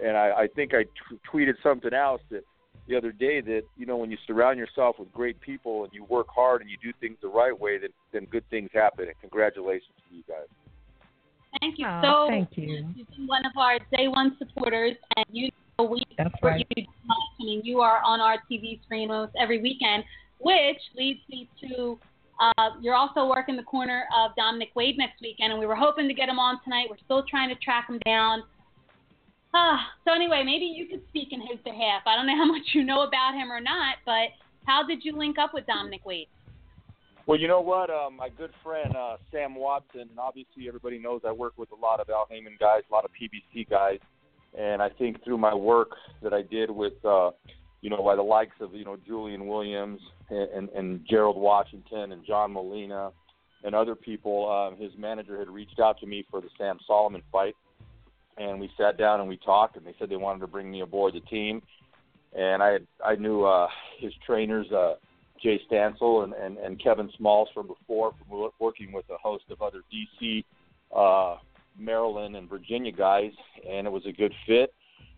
and 0.03 0.17
I, 0.17 0.43
I 0.43 0.47
think 0.47 0.73
I 0.73 0.83
t- 0.83 1.19
tweeted 1.31 1.53
something 1.63 1.93
else 1.93 2.21
that 2.29 2.43
the 2.87 2.95
other 2.95 3.11
day 3.11 3.41
that 3.41 3.61
you 3.77 3.85
know 3.85 3.97
when 3.97 4.11
you 4.11 4.17
surround 4.27 4.59
yourself 4.59 4.97
with 4.99 5.11
great 5.13 5.39
people 5.39 5.85
and 5.85 5.93
you 5.93 6.03
work 6.05 6.27
hard 6.29 6.61
and 6.61 6.69
you 6.69 6.77
do 6.81 6.91
things 6.99 7.17
the 7.21 7.29
right 7.29 7.57
way, 7.57 7.77
then 7.77 7.89
then 8.11 8.25
good 8.25 8.43
things 8.49 8.69
happen. 8.73 9.05
And 9.05 9.15
congratulations 9.21 9.95
to 10.09 10.15
you 10.15 10.23
guys. 10.27 10.47
Thank 11.59 11.79
you 11.79 11.85
oh, 11.87 12.01
so. 12.03 12.27
Thank 12.29 12.49
you. 12.55 12.87
You've 12.95 13.09
been 13.09 13.27
one 13.27 13.45
of 13.45 13.51
our 13.57 13.79
day 13.95 14.07
one 14.07 14.37
supporters, 14.39 14.95
and 15.17 15.25
you 15.31 15.49
know 15.81 15.89
we 15.89 16.03
That's 16.17 16.31
support 16.31 16.53
right. 16.53 16.67
you. 16.75 16.85
I 17.09 17.43
mean, 17.43 17.61
you 17.63 17.79
are 17.79 18.01
on 18.03 18.19
our 18.19 18.37
TV 18.49 18.81
screen 18.83 19.11
almost 19.11 19.33
every 19.39 19.61
weekend, 19.61 20.03
which 20.39 20.77
leads 20.95 21.19
me 21.29 21.49
to 21.61 21.99
uh, 22.39 22.69
you're 22.81 22.95
also 22.95 23.27
working 23.27 23.55
the 23.55 23.63
corner 23.63 24.05
of 24.15 24.31
Dominic 24.35 24.69
Wade 24.75 24.97
next 24.97 25.21
weekend, 25.21 25.51
and 25.51 25.59
we 25.59 25.67
were 25.67 25.75
hoping 25.75 26.07
to 26.07 26.13
get 26.13 26.27
him 26.27 26.39
on 26.39 26.59
tonight. 26.63 26.87
We're 26.89 26.97
still 27.05 27.23
trying 27.29 27.49
to 27.49 27.55
track 27.55 27.87
him 27.87 27.99
down. 28.03 28.41
Uh, 29.53 29.77
so 30.05 30.13
anyway, 30.13 30.41
maybe 30.43 30.65
you 30.65 30.87
could 30.87 31.01
speak 31.09 31.29
in 31.31 31.41
his 31.41 31.59
behalf. 31.63 32.01
I 32.07 32.15
don't 32.15 32.25
know 32.25 32.35
how 32.37 32.45
much 32.45 32.63
you 32.73 32.83
know 32.83 33.01
about 33.01 33.35
him 33.35 33.51
or 33.51 33.61
not, 33.61 33.97
but 34.05 34.29
how 34.65 34.81
did 34.81 35.03
you 35.05 35.15
link 35.15 35.37
up 35.37 35.53
with 35.53 35.67
Dominic 35.67 36.03
Wade? 36.05 36.29
Well, 37.27 37.39
you 37.39 37.47
know 37.47 37.61
what? 37.61 37.91
Um, 37.91 38.15
my 38.15 38.29
good 38.29 38.51
friend 38.63 38.95
uh, 38.95 39.17
Sam 39.31 39.53
Watson, 39.53 40.01
and 40.01 40.17
obviously 40.17 40.67
everybody 40.67 40.97
knows 40.97 41.21
I 41.27 41.31
work 41.31 41.53
with 41.57 41.69
a 41.71 41.75
lot 41.75 41.99
of 41.99 42.09
Al 42.09 42.27
Haymon 42.31 42.57
guys, 42.59 42.81
a 42.89 42.93
lot 42.93 43.05
of 43.05 43.11
PBC 43.11 43.69
guys, 43.69 43.99
and 44.57 44.81
I 44.81 44.89
think 44.89 45.23
through 45.23 45.37
my 45.37 45.53
work 45.53 45.91
that 46.21 46.33
I 46.33 46.41
did 46.41 46.69
with, 46.69 46.93
uh, 47.05 47.31
you 47.81 47.89
know, 47.89 48.03
by 48.03 48.15
the 48.15 48.21
likes 48.21 48.55
of 48.59 48.73
you 48.73 48.85
know 48.85 48.97
Julian 49.05 49.47
Williams 49.47 49.99
and, 50.29 50.49
and, 50.49 50.69
and 50.69 51.05
Gerald 51.09 51.37
Washington 51.37 52.11
and 52.11 52.25
John 52.25 52.53
Molina 52.53 53.11
and 53.63 53.75
other 53.75 53.95
people, 53.95 54.49
uh, 54.49 54.75
his 54.81 54.91
manager 54.97 55.37
had 55.37 55.49
reached 55.49 55.79
out 55.79 55.99
to 55.99 56.07
me 56.07 56.25
for 56.29 56.41
the 56.41 56.49
Sam 56.57 56.79
Soliman 56.89 57.21
fight, 57.31 57.55
and 58.37 58.59
we 58.59 58.69
sat 58.77 58.97
down 58.97 59.19
and 59.19 59.29
we 59.29 59.37
talked, 59.37 59.77
and 59.77 59.85
they 59.85 59.95
said 59.99 60.09
they 60.09 60.15
wanted 60.15 60.39
to 60.39 60.47
bring 60.47 60.71
me 60.71 60.81
aboard 60.81 61.13
the 61.13 61.19
team, 61.21 61.61
and 62.37 62.63
I 62.63 62.71
had, 62.71 62.87
I 63.05 63.15
knew 63.15 63.43
uh, 63.43 63.67
his 63.99 64.13
trainers. 64.25 64.71
Uh, 64.71 64.95
Jay 65.41 65.59
Stansel 65.69 66.23
and, 66.23 66.33
and, 66.33 66.57
and 66.57 66.81
Kevin 66.81 67.09
Smalls 67.17 67.49
from 67.53 67.67
before, 67.67 68.13
from 68.13 68.51
working 68.59 68.91
with 68.91 69.05
a 69.09 69.17
host 69.17 69.45
of 69.49 69.61
other 69.61 69.81
DC, 69.91 70.43
uh, 70.95 71.37
Maryland, 71.77 72.35
and 72.35 72.49
Virginia 72.49 72.91
guys, 72.91 73.31
and 73.69 73.87
it 73.87 73.89
was 73.89 74.05
a 74.05 74.11
good 74.11 74.33
fit. 74.47 74.73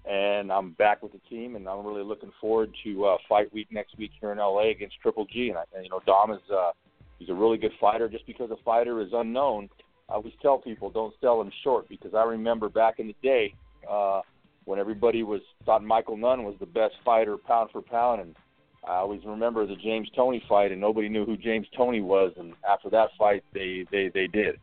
And 0.06 0.52
I'm 0.52 0.72
back 0.72 1.02
with 1.02 1.14
the 1.14 1.22
team, 1.30 1.56
and 1.56 1.68
I'm 1.68 1.86
really 1.86 2.04
looking 2.04 2.32
forward 2.42 2.74
to 2.84 3.06
uh, 3.06 3.18
fight 3.30 3.54
week 3.54 3.68
next 3.72 3.98
week 3.98 4.12
here 4.20 4.34
in 4.34 4.38
LA 4.38 4.70
against 4.70 5.00
Triple 5.02 5.26
G. 5.26 5.50
And, 5.50 5.58
I, 5.58 5.64
you 5.82 5.90
know, 5.90 6.02
Dom 6.06 6.32
is 6.32 6.42
uh, 6.54 6.72
he's 7.20 7.30
a 7.30 7.34
really 7.34 7.58
good 7.58 7.72
fighter. 7.80 8.10
Just 8.10 8.28
because 8.28 8.52
a 8.52 8.62
fighter 8.66 9.02
is 9.02 9.10
unknown, 9.14 9.70
I 10.10 10.16
always 10.16 10.34
tell 10.42 10.58
people 10.58 10.90
don't 10.90 11.14
sell 11.22 11.40
him 11.40 11.52
short 11.64 11.88
because 11.88 12.14
I 12.14 12.24
remember 12.24 12.68
back 12.68 13.00
in 13.00 13.08
the 13.08 13.16
day 13.24 13.54
uh, 13.90 14.22
when 14.66 14.78
everybody 14.78 15.24
was 15.24 15.42
thought 15.66 15.84
Michael 15.84 16.18
Nunn 16.18 16.44
was 16.44 16.56
the 16.60 16.66
best 16.66 16.96
fighter 17.06 17.38
pound 17.38 17.70
for 17.72 17.82
pound, 17.82 18.22
and 18.22 18.36
I 18.86 18.96
always 18.96 19.22
remember 19.26 19.66
the 19.66 19.76
James 19.76 20.10
Toney 20.16 20.44
fight, 20.50 20.72
and 20.72 20.82
nobody 20.82 21.08
knew 21.08 21.26
who 21.26 21.38
James 21.38 21.68
Toney 21.76 22.02
was. 22.02 22.34
And 22.38 22.54
after 22.70 22.90
that 22.90 23.10
fight, 23.18 23.44
they 23.54 23.86
they 23.92 24.10
they 24.14 24.28
did. 24.28 24.60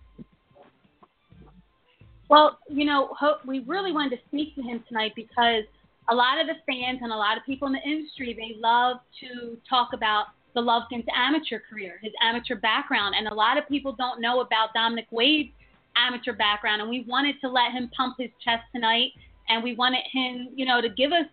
Well, 2.31 2.61
you 2.69 2.85
know, 2.85 3.11
we 3.45 3.59
really 3.67 3.91
wanted 3.91 4.17
to 4.17 4.23
speak 4.29 4.55
to 4.55 4.63
him 4.63 4.85
tonight 4.87 5.15
because 5.17 5.65
a 6.09 6.15
lot 6.15 6.41
of 6.41 6.47
the 6.47 6.55
fans 6.65 7.01
and 7.03 7.13
a 7.13 7.17
lot 7.17 7.37
of 7.37 7.45
people 7.45 7.67
in 7.67 7.75
the 7.75 7.83
industry 7.83 8.33
they 8.33 8.57
love 8.61 8.99
to 9.19 9.59
talk 9.69 9.89
about 9.93 10.27
Golovkin's 10.57 11.07
amateur 11.13 11.59
career, 11.59 11.99
his 12.01 12.13
amateur 12.23 12.55
background, 12.55 13.17
and 13.19 13.27
a 13.27 13.35
lot 13.35 13.59
of 13.59 13.69
people 13.69 13.97
don't 13.99 14.21
know 14.21 14.43
about 14.43 14.73
Dominic 14.75 15.07
Wade's 15.11 15.51
amateur 15.97 16.33
background. 16.33 16.81
And 16.81 16.89
we 16.89 17.05
wanted 17.09 17.35
to 17.41 17.49
let 17.49 17.73
him 17.73 17.91
pump 17.97 18.15
his 18.21 18.31
chest 18.45 18.63
tonight, 18.73 19.11
and 19.49 19.65
we 19.65 19.75
wanted 19.75 20.03
him, 20.13 20.51
you 20.55 20.67
know, 20.67 20.81
to 20.81 20.89
give 20.89 21.11
us 21.11 21.27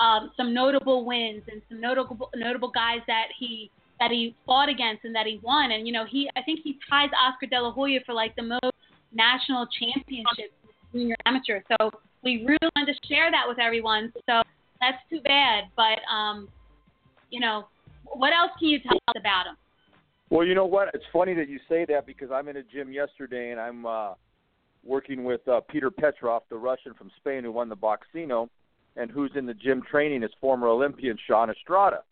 um, 0.00 0.32
some 0.36 0.52
notable 0.52 1.04
wins 1.04 1.44
and 1.52 1.62
some 1.68 1.80
notable 1.80 2.30
notable 2.34 2.70
guys 2.72 2.98
that 3.06 3.28
he 3.38 3.70
that 4.00 4.10
he 4.10 4.34
fought 4.44 4.68
against 4.68 5.04
and 5.04 5.14
that 5.14 5.26
he 5.26 5.38
won. 5.40 5.70
And 5.70 5.86
you 5.86 5.92
know, 5.92 6.04
he 6.04 6.28
I 6.34 6.42
think 6.42 6.60
he 6.64 6.80
ties 6.90 7.10
Oscar 7.16 7.46
De 7.46 7.60
La 7.60 7.70
Hoya 7.70 8.00
for 8.04 8.12
like 8.12 8.34
the 8.34 8.42
most 8.42 8.71
national 9.14 9.66
championships 9.78 10.54
junior 10.92 11.16
amateur. 11.26 11.60
So 11.68 11.90
we 12.22 12.44
really 12.46 12.70
wanted 12.76 12.92
to 12.92 13.08
share 13.08 13.30
that 13.30 13.44
with 13.48 13.58
everyone. 13.58 14.12
So 14.26 14.42
that's 14.80 14.98
too 15.10 15.20
bad. 15.22 15.64
But 15.76 15.98
um, 16.12 16.48
you 17.30 17.40
know, 17.40 17.66
what 18.04 18.32
else 18.32 18.50
can 18.58 18.68
you 18.68 18.78
tell 18.80 18.98
us 19.08 19.14
about 19.16 19.46
him? 19.46 19.56
Well, 20.30 20.46
you 20.46 20.54
know 20.54 20.66
what? 20.66 20.88
It's 20.94 21.04
funny 21.12 21.34
that 21.34 21.48
you 21.48 21.58
say 21.68 21.84
that 21.86 22.06
because 22.06 22.30
I'm 22.32 22.48
in 22.48 22.56
a 22.56 22.62
gym 22.62 22.92
yesterday 22.92 23.50
and 23.50 23.60
I'm 23.60 23.84
uh, 23.84 24.14
working 24.84 25.24
with 25.24 25.46
uh, 25.46 25.60
Peter 25.68 25.90
Petrov, 25.90 26.42
the 26.48 26.56
Russian 26.56 26.94
from 26.94 27.10
Spain 27.18 27.44
who 27.44 27.52
won 27.52 27.68
the 27.68 27.76
Boxcino 27.76 28.48
and 28.96 29.10
who's 29.10 29.32
in 29.34 29.46
the 29.46 29.54
gym 29.54 29.82
training 29.90 30.22
is 30.22 30.30
former 30.40 30.68
Olympian 30.68 31.18
Shawn 31.26 31.50
Estrada. 31.50 32.02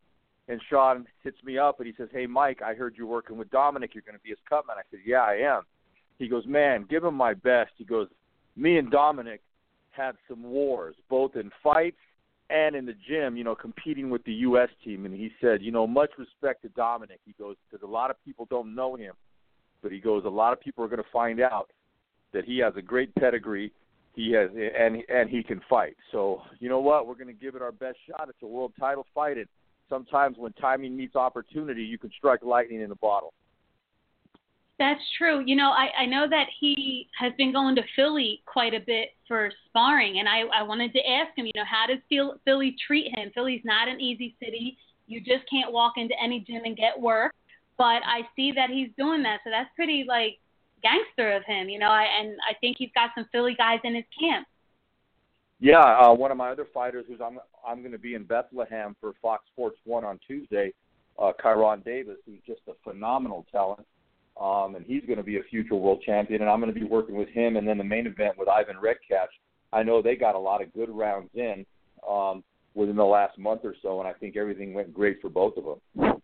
And 0.48 0.60
Shawn 0.68 1.06
hits 1.22 1.36
me 1.44 1.58
up 1.58 1.78
and 1.78 1.86
he 1.86 1.94
says, 1.96 2.08
Hey, 2.12 2.26
Mike, 2.26 2.60
I 2.60 2.74
heard 2.74 2.94
you're 2.96 3.06
working 3.06 3.36
with 3.36 3.50
Dominic. 3.50 3.94
You're 3.94 4.02
going 4.02 4.16
to 4.16 4.22
be 4.22 4.30
his 4.30 4.38
cutman. 4.48 4.76
I 4.78 4.82
said, 4.90 5.00
Yeah, 5.04 5.22
I 5.22 5.56
am. 5.56 5.62
He 6.20 6.28
goes, 6.28 6.44
Man, 6.46 6.87
give 6.88 7.02
him 7.02 7.14
my 7.14 7.35
best. 7.35 7.72
He 7.76 7.85
goes, 7.85 8.09
Me 8.56 8.78
and 8.78 8.90
Dominic 8.90 9.40
had 9.90 10.14
some 10.28 10.44
wars, 10.44 10.94
both 11.09 11.35
in 11.35 11.50
fights 11.62 11.96
and 12.48 12.76
in 12.76 12.87
the 12.87 12.94
gym, 13.09 13.37
you 13.37 13.44
know, 13.44 13.54
competing 13.54 14.11
with 14.11 14.22
the 14.24 14.33
U.S. 14.33 14.68
team. 14.85 15.06
And 15.06 15.14
he 15.14 15.30
said, 15.40 15.62
You 15.62 15.72
know, 15.72 15.87
much 15.87 16.11
respect 16.18 16.62
to 16.62 16.68
Dominic. 16.70 17.20
He 17.24 17.35
goes, 17.38 17.56
Because 17.68 17.83
a 17.83 17.90
lot 17.90 18.11
of 18.11 18.16
people 18.24 18.46
don't 18.50 18.74
know 18.74 18.94
him. 18.94 19.14
But 19.83 19.92
he 19.92 19.98
goes, 19.98 20.24
A 20.24 20.28
lot 20.28 20.52
of 20.52 20.61
people 20.61 20.85
are 20.85 20.88
going 20.88 21.02
to 21.02 21.11
find 21.12 21.40
out 21.40 21.70
that 22.33 22.44
he 22.44 22.59
has 22.59 22.74
a 22.76 22.83
great 22.83 23.12
pedigree 23.16 23.72
he 24.14 24.33
has 24.33 24.50
and 24.50 25.02
and 25.09 25.30
he 25.30 25.42
can 25.42 25.61
fight. 25.68 25.96
So 26.12 26.42
you 26.59 26.68
know 26.68 26.80
what? 26.80 27.06
We're 27.06 27.14
going 27.14 27.28
to 27.28 27.33
give 27.33 27.54
it 27.54 27.62
our 27.62 27.72
best 27.72 27.98
shot. 28.09 28.28
It's 28.28 28.42
a 28.42 28.46
world 28.46 28.72
title 28.78 29.06
fight, 29.14 29.37
and 29.37 29.46
sometimes 29.88 30.37
when 30.37 30.52
timing 30.54 30.96
meets 30.96 31.16
opportunity, 31.16 31.83
you 31.83 31.98
can 31.98 32.11
strike 32.16 32.42
lightning 32.42 32.80
in 32.80 32.90
a 32.90 32.96
bottle. 32.96 33.33
That's 34.81 35.01
true. 35.19 35.45
You 35.45 35.57
know, 35.57 35.73
I, 35.73 35.90
I 36.01 36.07
know 36.07 36.27
that 36.31 36.47
he 36.59 37.07
has 37.21 37.35
been 37.37 37.53
going 37.53 37.77
to 37.77 37.83
Philly 37.95 38.40
quite 38.47 38.73
a 38.73 38.81
bit 38.81 39.11
for 39.29 39.53
sparring, 39.69 40.21
and 40.21 40.27
I, 40.27 40.45
I 40.59 40.62
wanted 40.62 40.95
to 40.95 41.07
ask 41.07 41.37
him, 41.37 41.45
you 41.45 41.53
know, 41.55 41.66
how 41.71 41.87
does 41.87 41.99
Philly 42.47 42.75
treat 42.87 43.14
him? 43.14 43.31
Philly's 43.35 43.61
not 43.62 43.88
an 43.88 44.01
easy 44.01 44.35
city. 44.43 44.79
You 45.07 45.21
just 45.21 45.45
can't 45.51 45.71
walk 45.71 45.93
into 45.99 46.14
any 46.21 46.40
gym 46.40 46.62
and 46.64 46.79
get 46.79 46.99
work. 46.99 47.35
But 47.77 48.01
I 48.07 48.23
see 48.35 48.53
that 48.53 48.71
he's 48.71 48.88
doing 48.97 49.23
that, 49.25 49.40
so 49.45 49.51
that's 49.51 49.69
pretty 49.77 50.07
like 50.09 50.38
gangster 50.83 51.37
of 51.37 51.45
him, 51.45 51.69
you 51.69 51.79
know. 51.79 51.90
I, 51.90 52.07
and 52.19 52.38
I 52.49 52.55
think 52.62 52.77
he's 52.79 52.90
got 52.95 53.11
some 53.14 53.27
Philly 53.33 53.55
guys 53.57 53.81
in 53.85 53.95
his 53.95 54.05
camp. 54.19 54.49
Yeah, 55.61 55.81
uh, 55.81 56.14
one 56.14 56.31
of 56.31 56.38
my 56.38 56.51
other 56.51 56.66
fighters, 56.73 57.05
who's 57.07 57.21
I'm 57.21 57.38
I'm 57.66 57.81
going 57.81 57.93
to 57.93 57.99
be 57.99 58.14
in 58.14 58.25
Bethlehem 58.25 58.97
for 58.99 59.12
Fox 59.21 59.45
Sports 59.53 59.77
One 59.85 60.07
on 60.07 60.19
Tuesday, 60.27 60.73
uh, 61.19 61.33
Kyron 61.43 61.85
Davis, 61.85 62.16
who's 62.25 62.40
just 62.47 62.62
a 62.66 62.73
phenomenal 62.83 63.45
talent 63.53 63.87
um, 64.40 64.75
and 64.75 64.85
he's 64.85 65.05
going 65.07 65.19
to 65.19 65.23
be 65.23 65.38
a 65.38 65.43
future 65.45 65.75
world 65.75 66.03
champion. 66.05 66.43
And 66.43 66.51
I'm 66.51 66.61
going 66.61 66.73
to 66.73 66.79
be 66.79 66.87
working 66.87 67.16
with 67.16 67.29
him, 67.29 67.57
and 67.57 67.66
then 67.66 67.79
the 67.79 67.85
main 67.85 68.07
event 68.07 68.38
with 68.38 68.49
Ivan 68.49 68.77
Redkach. 68.77 69.29
I 69.73 69.83
know 69.83 70.03
they 70.03 70.16
got 70.16 70.35
a 70.35 70.38
lot 70.38 70.62
of 70.62 70.73
good 70.73 70.90
rounds 70.90 71.31
in 71.35 71.64
um, 72.09 72.43
within 72.75 72.97
the 72.97 73.05
last 73.05 73.38
month 73.38 73.61
or 73.64 73.75
so, 73.83 74.01
and 74.01 74.09
I 74.09 74.12
think 74.12 74.37
everything 74.37 74.75
went 74.75 74.93
great 74.93 75.21
for 75.21 75.29
both 75.29 75.55
of 75.57 75.64
them. 75.64 76.21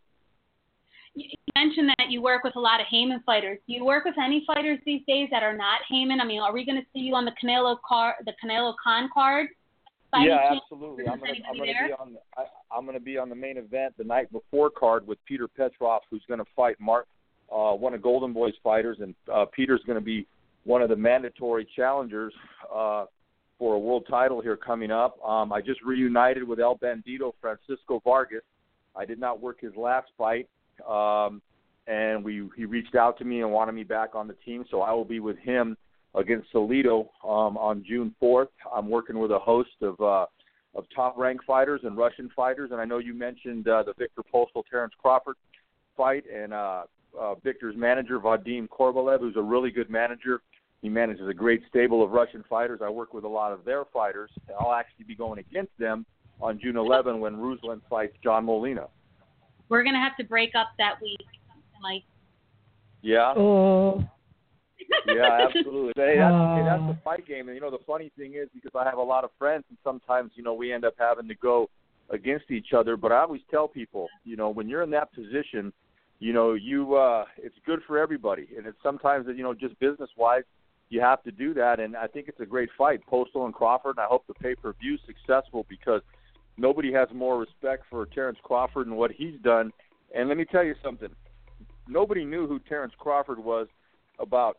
You 1.14 1.29
mentioned 1.57 1.88
that 1.99 2.11
you 2.11 2.21
work 2.21 2.45
with 2.45 2.57
a 2.57 2.61
lot 2.61 2.81
of 2.81 2.87
Haymon 2.90 3.23
fighters. 3.25 3.59
Do 3.66 3.73
you 3.73 3.85
work 3.85 4.05
with 4.05 4.16
any 4.23 4.45
fighters 4.47 4.79
these 4.85 5.01
days 5.07 5.29
that 5.31 5.42
are 5.42 5.57
not 5.57 5.81
Haymon? 5.88 6.21
I 6.21 6.27
mean, 6.27 6.40
are 6.40 6.53
we 6.53 6.66
going 6.66 6.77
to 6.77 6.87
see 6.92 6.99
you 6.99 7.14
on 7.14 7.25
the 7.25 7.33
Canelo 7.42 7.77
card, 7.88 8.16
the 8.27 8.33
Canelo 8.45 8.75
Khan 8.83 9.09
card? 9.14 9.49
Yeah, 10.25 10.57
absolutely. 10.57 11.05
I'm 11.07 11.19
gonna 11.19 11.33
I'm 11.49 11.59
gonna 11.59 11.66
be 11.66 11.92
on 11.99 12.16
I, 12.37 12.45
I'm 12.75 12.87
gonna 12.87 13.01
be 13.01 13.19
on 13.19 13.29
the 13.29 13.35
main 13.35 13.59
event 13.59 13.95
the 13.99 14.05
night 14.05 14.31
before 14.33 14.71
card 14.71 15.07
with 15.07 15.19
Peter 15.27 15.49
Petrov, 15.49 16.03
who's 16.11 16.23
gonna 16.29 16.45
fight 16.55 16.77
Mark 16.81 17.07
uh, 17.52 17.72
one 17.72 17.94
of 17.94 18.02
Golden 18.02 18.32
Boy's 18.32 18.54
fighters, 18.62 18.98
and 19.00 19.14
uh, 19.32 19.44
Peter's 19.54 19.82
going 19.87 19.98
to 19.98 20.04
be 20.04 20.26
one 20.64 20.82
of 20.82 20.88
the 20.88 20.96
mandatory 20.96 21.66
challengers 21.76 22.32
uh, 22.74 23.06
for 23.59 23.74
a 23.74 23.78
world 23.78 24.04
title 24.09 24.40
here 24.40 24.56
coming 24.56 24.90
up. 24.90 25.22
Um, 25.24 25.52
I 25.52 25.61
just 25.61 25.82
reunited 25.82 26.42
with 26.42 26.61
El 26.61 26.76
Bandito 26.76 27.32
Francisco 27.40 28.00
Vargas. 28.04 28.42
I 28.94 29.04
did 29.04 29.18
not 29.18 29.40
work 29.40 29.61
his 29.61 29.74
last 29.76 30.09
fight, 30.18 30.48
um, 30.88 31.40
and 31.87 32.24
we 32.24 32.48
he 32.56 32.64
reached 32.64 32.94
out 32.94 33.18
to 33.18 33.24
me 33.24 33.42
and 33.42 33.52
wanted 33.52 33.72
me 33.72 33.85
back 33.85 34.14
on 34.14 34.26
the 34.26 34.35
team, 34.44 34.64
so 34.70 34.82
I 34.82 34.92
will 34.92 35.04
be 35.04 35.20
with 35.20 35.38
him 35.38 35.76
against 36.14 36.52
Salido 36.52 37.09
um, 37.24 37.56
on 37.56 37.85
June 37.87 38.14
4th. 38.20 38.48
I'm 38.74 38.88
working 38.88 39.18
with 39.18 39.30
a 39.30 39.38
host 39.38 39.70
of 39.82 40.00
uh, 40.00 40.26
of 40.74 40.85
top 40.94 41.16
ranked 41.16 41.44
fighters 41.44 41.80
and 41.85 41.96
Russian 41.96 42.30
fighters, 42.35 42.70
and 42.72 42.80
I 42.80 42.85
know 42.85 42.98
you 42.98 43.14
mentioned 43.14 43.68
uh, 43.68 43.82
the 43.82 43.94
Victor 43.98 44.22
Postol 44.32 44.62
Terrence 44.70 44.92
Crawford 45.00 45.37
fight, 45.96 46.24
and 46.32 46.52
uh, 46.52 46.82
uh, 47.20 47.35
Viktor's 47.37 47.76
manager, 47.76 48.18
Vadim 48.18 48.68
Korbolev, 48.68 49.20
who's 49.20 49.37
a 49.37 49.42
really 49.42 49.70
good 49.70 49.90
manager. 49.90 50.42
He 50.83 50.88
manages 50.88 51.29
a 51.29 51.35
great 51.35 51.62
stable 51.68 52.02
of 52.02 52.11
Russian 52.11 52.44
fighters. 52.48 52.81
I 52.83 52.90
work 52.90 53.14
with 53.14 53.24
a 53.24 53.29
lot 53.29 53.52
of 53.52 53.64
their 53.64 53.85
fighters. 53.92 54.31
I'll 54.61 54.72
actually 54.72 55.05
be 55.05 55.14
going 55.14 55.38
against 55.38 55.76
them 55.79 56.05
on 56.40 56.61
June 56.61 56.76
11 56.76 57.18
when 57.18 57.37
Ruslan 57.37 57.81
fights 57.88 58.16
John 58.22 58.44
Molina. 58.44 58.88
We're 59.68 59.83
going 59.83 59.94
to 59.94 60.00
have 60.00 60.16
to 60.18 60.24
break 60.24 60.55
up 60.55 60.68
that 60.79 61.00
week, 61.00 61.26
Mike. 61.83 62.05
Yeah. 63.02 63.33
Oh. 63.37 64.05
yeah, 65.07 65.48
absolutely. 65.48 65.92
Hey, 65.96 66.16
that's, 66.18 66.35
hey, 66.57 66.62
that's 66.64 66.87
the 66.87 66.98
fight 67.02 67.26
game. 67.26 67.48
And, 67.48 67.57
you 67.57 67.61
know, 67.61 67.70
the 67.70 67.83
funny 67.87 68.12
thing 68.16 68.35
is 68.35 68.48
because 68.55 68.72
I 68.79 68.85
have 68.85 68.98
a 68.98 69.02
lot 69.02 69.24
of 69.24 69.31
friends, 69.38 69.64
and 69.70 69.79
sometimes, 69.83 70.33
you 70.35 70.42
know, 70.42 70.55
we 70.55 70.72
end 70.72 70.85
up 70.85 70.94
having 70.98 71.26
to 71.29 71.35
go 71.35 71.68
against 72.11 72.50
each 72.50 72.72
other. 72.76 72.96
But 72.96 73.12
I 73.12 73.22
always 73.22 73.40
tell 73.50 73.66
people, 73.66 74.09
you 74.24 74.37
know, 74.37 74.50
when 74.50 74.68
you're 74.68 74.83
in 74.83 74.90
that 74.90 75.12
position– 75.14 75.72
you 76.18 76.33
know, 76.33 76.55
you 76.55 76.94
uh, 76.94 77.24
it's 77.37 77.57
good 77.66 77.81
for 77.87 77.98
everybody, 77.98 78.48
and 78.57 78.66
it's 78.66 78.79
sometimes 78.83 79.26
you 79.35 79.42
know 79.42 79.55
just 79.55 79.79
business 79.79 80.11
wise, 80.16 80.44
you 80.88 81.00
have 81.00 81.22
to 81.24 81.31
do 81.31 81.52
that, 81.55 81.81
and 81.81 81.96
I 81.96 82.07
think 82.07 82.29
it's 82.29 82.40
a 82.40 82.46
great 82.46 82.70
fight, 82.76 83.00
Postol 83.11 83.44
and 83.44 83.55
Crawford, 83.55 83.96
and 83.96 84.00
I 84.00 84.07
hope 84.07 84.26
the 84.26 84.35
pay 84.35 84.55
per 84.55 84.72
view 84.81 84.98
successful 85.07 85.66
because 85.68 86.00
nobody 86.57 86.92
has 86.92 87.09
more 87.12 87.38
respect 87.38 87.85
for 87.90 88.07
Terrence 88.07 88.38
Crawford 88.42 88.87
and 88.87 88.96
what 88.96 89.11
he's 89.11 89.38
done. 89.42 89.72
And 90.14 90.29
let 90.29 90.38
me 90.38 90.44
tell 90.44 90.64
you 90.64 90.74
something, 90.83 91.11
nobody 91.88 92.24
knew 92.24 92.46
who 92.46 92.61
Terrence 92.61 92.94
Crawford 92.98 93.38
was 93.38 93.66
about 94.18 94.59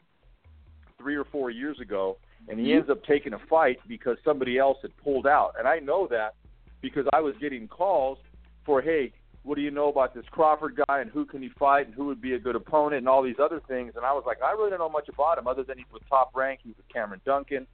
three 0.99 1.15
or 1.15 1.25
four 1.25 1.49
years 1.49 1.79
ago, 1.79 2.17
and 2.49 2.59
he 2.59 2.67
mm-hmm. 2.67 2.79
ends 2.79 2.89
up 2.89 3.03
taking 3.05 3.33
a 3.33 3.39
fight 3.49 3.79
because 3.87 4.17
somebody 4.23 4.57
else 4.57 4.77
had 4.81 4.95
pulled 4.97 5.25
out, 5.25 5.53
and 5.57 5.67
I 5.67 5.79
know 5.79 6.07
that 6.11 6.35
because 6.81 7.05
I 7.13 7.21
was 7.21 7.33
getting 7.41 7.67
calls 7.67 8.19
for 8.65 8.81
hey 8.81 9.13
what 9.47 9.55
do 9.55 9.61
you 9.61 9.71
know 9.71 9.87
about 9.87 10.13
this 10.13 10.25
Crawford 10.29 10.77
guy 10.87 10.99
and 10.99 11.09
who 11.09 11.23
can 11.23 11.41
he 11.41 11.49
fight 11.57 11.85
and 11.85 11.95
who 11.95 12.05
would 12.07 12.21
be 12.21 12.33
a 12.33 12.39
good 12.39 12.57
opponent 12.57 12.99
and 12.99 13.07
all 13.07 13.23
these 13.23 13.39
other 13.41 13.61
things. 13.65 13.93
And 13.95 14.05
I 14.05 14.11
was 14.11 14.23
like, 14.27 14.41
I 14.41 14.51
really 14.51 14.69
don't 14.69 14.79
know 14.79 14.89
much 14.89 15.07
about 15.07 15.37
him 15.37 15.47
other 15.47 15.63
than 15.63 15.77
he 15.77 15.85
was 15.91 16.01
top 16.09 16.35
rank. 16.35 16.59
He 16.63 16.69
was 16.71 16.83
Cameron 16.93 17.21
Dunkin, 17.25 17.65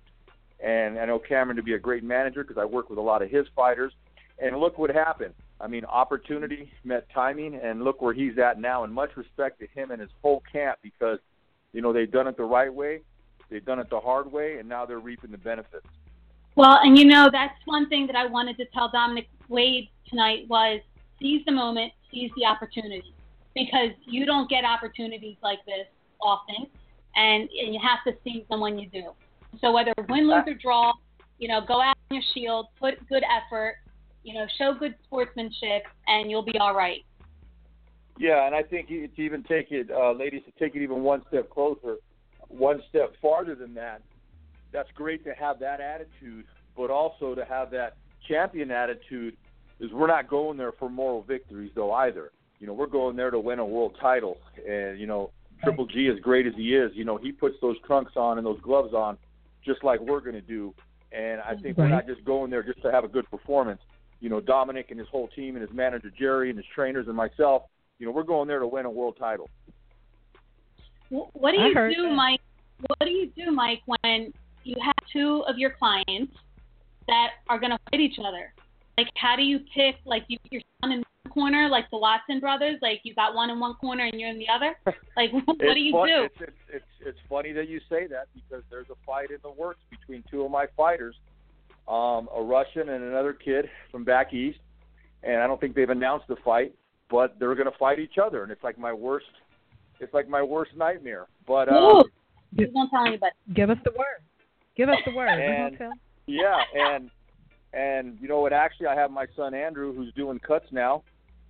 and 0.64 1.00
I 1.00 1.06
know 1.06 1.18
Cameron 1.18 1.58
to 1.58 1.64
be 1.64 1.74
a 1.74 1.80
great 1.80 2.04
manager 2.04 2.44
because 2.44 2.62
I 2.62 2.66
work 2.66 2.92
with 2.92 3.00
a 3.00 3.02
lot 3.02 3.24
of 3.24 3.32
his 3.32 3.48
fighters. 3.56 3.92
And 4.40 4.58
look 4.58 4.78
what 4.78 4.92
happened. 4.92 5.34
I 5.60 5.68
mean, 5.68 5.84
opportunity 5.86 6.72
met 6.84 7.08
timing, 7.12 7.56
and 7.56 7.84
look 7.84 8.02
where 8.02 8.14
he's 8.14 8.38
at 8.38 8.60
now. 8.60 8.84
And 8.84 8.94
much 8.94 9.16
respect 9.16 9.60
to 9.62 9.68
him 9.68 9.90
and 9.90 10.00
his 10.00 10.10
whole 10.22 10.44
camp 10.52 10.78
because, 10.84 11.18
you 11.72 11.82
know, 11.82 11.92
they've 11.92 12.12
done 12.12 12.28
it 12.28 12.38
the 12.38 12.44
right 12.44 12.74
way, 12.74 13.02
they've 13.50 13.66
done 13.66 13.80
it 13.80 13.90
the 13.90 14.00
hard 14.00 14.32
way, 14.32 14.60
and 14.60 14.70
now 14.70 14.86
they're 14.86 15.00
reaping 15.00 15.32
the 15.32 15.38
benefits. 15.38 15.88
Well, 16.56 16.80
and 16.84 17.00
you 17.00 17.06
know, 17.06 17.30
that's 17.32 17.56
one 17.66 17.90
thing 17.90 18.06
that 18.08 18.16
I 18.16 18.28
wanted 18.28 18.58
to 18.58 18.66
tell 18.66 18.92
Dominic 18.92 19.28
Wade 19.50 19.90
tonight 20.08 20.46
was 20.48 20.82
seize 21.20 21.44
the 21.46 21.52
moment, 21.52 21.92
seize 22.12 22.32
the 22.36 22.46
opportunity, 22.46 23.14
because 23.56 23.90
you 24.06 24.26
don't 24.26 24.50
get 24.50 24.64
opportunities 24.66 25.38
like 25.42 25.60
this 25.66 25.88
often, 26.22 26.68
and, 27.16 27.42
and 27.42 27.74
you 27.74 27.80
have 27.82 28.04
to 28.06 28.20
seize 28.24 28.44
them 28.50 28.60
when 28.62 28.78
you 28.78 28.90
do. 28.90 29.12
So 29.62 29.72
whether 29.72 29.94
win, 30.10 30.28
lose, 30.28 30.44
or 30.48 30.54
draw, 30.56 30.94
you 31.38 31.48
know, 31.48 31.62
go 31.68 31.82
out 31.82 31.96
on 32.10 32.18
your 32.18 32.24
shield, 32.34 32.68
put 32.80 33.08
good 33.08 33.24
effort, 33.24 33.76
you 34.24 34.34
know, 34.34 34.46
show 34.58 34.74
good 34.74 34.96
sportsmanship, 35.06 35.84
and 36.08 36.32
you'll 36.32 36.46
be 36.46 36.58
all 36.60 36.74
right. 36.74 37.04
Yeah, 38.18 38.46
and 38.46 38.56
I 38.56 38.64
think 38.64 38.88
to 38.90 39.22
even 39.22 39.44
take 39.44 39.72
it, 39.72 39.90
uh, 39.92 40.12
ladies, 40.12 40.42
to 40.46 40.64
take 40.64 40.76
it 40.76 40.84
even 40.84 41.02
one 41.04 41.24
step 41.28 41.50
closer, 41.50 41.98
one 42.48 42.82
step 42.90 43.14
farther 43.22 43.56
than 43.56 43.74
that. 43.74 44.02
That's 44.72 44.90
great 44.96 45.24
to 45.26 45.34
have 45.34 45.60
that 45.60 45.82
attitude, 45.82 46.46
but 46.78 46.90
also 46.90 47.36
to 47.36 47.44
have 47.46 47.70
that 47.72 47.98
champion 48.28 48.72
attitude 48.72 49.36
is 49.84 49.92
we're 49.92 50.08
not 50.08 50.30
going 50.30 50.58
there 50.58 50.72
for 50.72 50.90
moral 50.90 51.24
victories 51.24 51.72
though 51.76 51.92
either. 51.94 52.32
You 52.60 52.68
know, 52.68 52.74
we're 52.74 52.88
going 52.88 53.16
there 53.16 53.30
to 53.30 53.40
win 53.40 53.60
a 53.60 53.66
world 53.66 53.98
title, 54.00 54.38
and 54.68 55.00
you 55.00 55.06
know, 55.06 55.32
Triple 55.64 55.86
G, 55.86 56.08
as 56.08 56.20
great 56.20 56.48
as 56.48 56.54
he 56.56 56.76
is, 56.76 56.92
you 56.94 57.06
know, 57.06 57.18
he 57.18 57.32
puts 57.32 57.56
those 57.62 57.76
trunks 57.86 58.14
on 58.16 58.38
and 58.38 58.46
those 58.48 58.60
gloves 58.62 58.94
on, 58.94 59.18
just 59.66 59.84
like 59.84 60.00
we're 60.00 60.20
going 60.20 60.36
to 60.36 60.42
do. 60.42 60.74
And 61.12 61.42
I 61.42 61.56
think 61.56 61.78
right. 61.78 61.86
we're 61.86 61.90
not 61.90 62.08
just 62.08 62.24
going 62.26 62.50
there 62.50 62.64
just 62.64 62.82
to 62.82 62.92
have 62.92 63.04
a 63.04 63.08
good 63.08 63.30
performance. 63.30 63.82
You 64.20 64.30
know, 64.30 64.40
Dominic 64.40 64.88
and 64.90 65.00
his 65.00 65.08
whole 65.10 65.28
team 65.30 65.56
and 65.56 65.62
his 65.66 65.76
manager 65.76 66.12
Jerry 66.18 66.50
and 66.50 66.58
his 66.58 66.66
trainers 66.74 67.08
and 67.08 67.16
myself, 67.16 67.64
you 68.00 68.06
know, 68.06 68.12
we're 68.12 68.24
going 68.24 68.48
there 68.48 68.60
to 68.60 68.68
win 68.68 68.86
a 68.86 68.90
world 68.90 69.18
title. 69.20 69.50
What 71.10 71.52
do 71.52 71.62
you 71.62 71.74
do, 71.96 72.04
that. 72.04 72.16
Mike? 72.16 72.40
What 72.88 73.06
do 73.06 73.12
you 73.12 73.30
do, 73.36 73.52
Mike, 73.52 73.82
when 73.86 74.34
you 74.64 74.76
have 74.84 74.96
two 75.12 75.44
of 75.48 75.58
your 75.58 75.72
clients 75.72 76.34
that 77.08 77.28
are 77.50 77.60
going 77.60 77.72
to 77.72 77.80
fight 77.92 78.00
each 78.00 78.18
other? 78.20 78.54
Like 78.98 79.08
how 79.16 79.36
do 79.36 79.44
you 79.44 79.60
pick 79.76 79.96
like 80.06 80.24
you 80.28 80.38
your 80.52 80.62
son 80.82 80.92
in 80.92 81.04
one 81.24 81.34
corner 81.34 81.70
like 81.70 81.90
the 81.92 81.98
Watson 81.98 82.40
brothers 82.40 82.78
like 82.82 83.02
you 83.04 83.14
got 83.16 83.34
one 83.34 83.50
in 83.50 83.60
one 83.60 83.74
corner 83.76 84.06
and 84.06 84.20
you're 84.20 84.30
in 84.30 84.40
the 84.40 84.48
other? 84.50 84.76
Like 85.16 85.32
what 85.46 85.60
do 85.60 85.80
you 85.80 85.92
fun, 85.92 86.08
do? 86.08 86.24
it's, 86.24 86.36
it's, 86.40 86.52
it's 86.74 86.86
it's 87.06 87.20
funny 87.30 87.52
that 87.52 87.70
you 87.70 87.80
say 87.88 88.08
that 88.08 88.28
because 88.34 88.64
there's 88.72 88.88
a 88.90 88.96
fight 89.06 89.30
in 89.30 89.38
the 89.44 89.52
works 89.52 89.80
between 89.92 90.24
two 90.30 90.44
of 90.44 90.50
my 90.50 90.66
fighters 90.76 91.16
um 91.88 92.28
a 92.36 92.42
Russian 92.42 92.90
and 92.90 93.04
another 93.04 93.34
kid 93.34 93.70
from 93.92 94.04
back 94.04 94.34
east 94.34 94.58
and 95.22 95.40
I 95.42 95.46
don't 95.48 95.62
think 95.62 95.76
they've 95.76 95.90
announced 95.90 96.28
the 96.28 96.38
fight 96.44 96.74
but 97.12 97.38
they're 97.38 97.54
going 97.54 97.72
to 97.72 97.78
fight 97.78 98.00
each 98.00 98.18
other 98.18 98.42
and 98.42 98.52
it's 98.52 98.64
like 98.64 98.80
my 98.80 98.92
worst 98.92 99.28
it's 100.00 100.14
like 100.16 100.28
my 100.28 100.42
worst 100.42 100.72
nightmare 100.76 101.28
but 101.46 101.70
um, 101.70 101.76
Ooh, 101.76 102.04
don't 102.56 102.90
tell 102.90 103.06
anybody. 103.06 103.32
give 103.54 103.70
us 103.70 103.78
the 103.84 103.92
word. 103.92 104.22
Give 104.76 104.90
us 104.90 104.98
the 105.06 105.14
word. 105.14 105.28
And, 105.30 105.78
yeah 106.26 106.58
and 106.74 107.12
and 107.74 108.18
you 108.22 108.28
know 108.28 108.40
what? 108.40 108.54
Actually, 108.54 108.88
I 108.88 108.96
have 108.96 109.12
my 109.12 109.26
son 109.36 109.54
Andrew 109.54 109.94
who's 109.94 110.14
doing 110.14 110.40
cuts 110.40 110.68
now, 110.72 111.04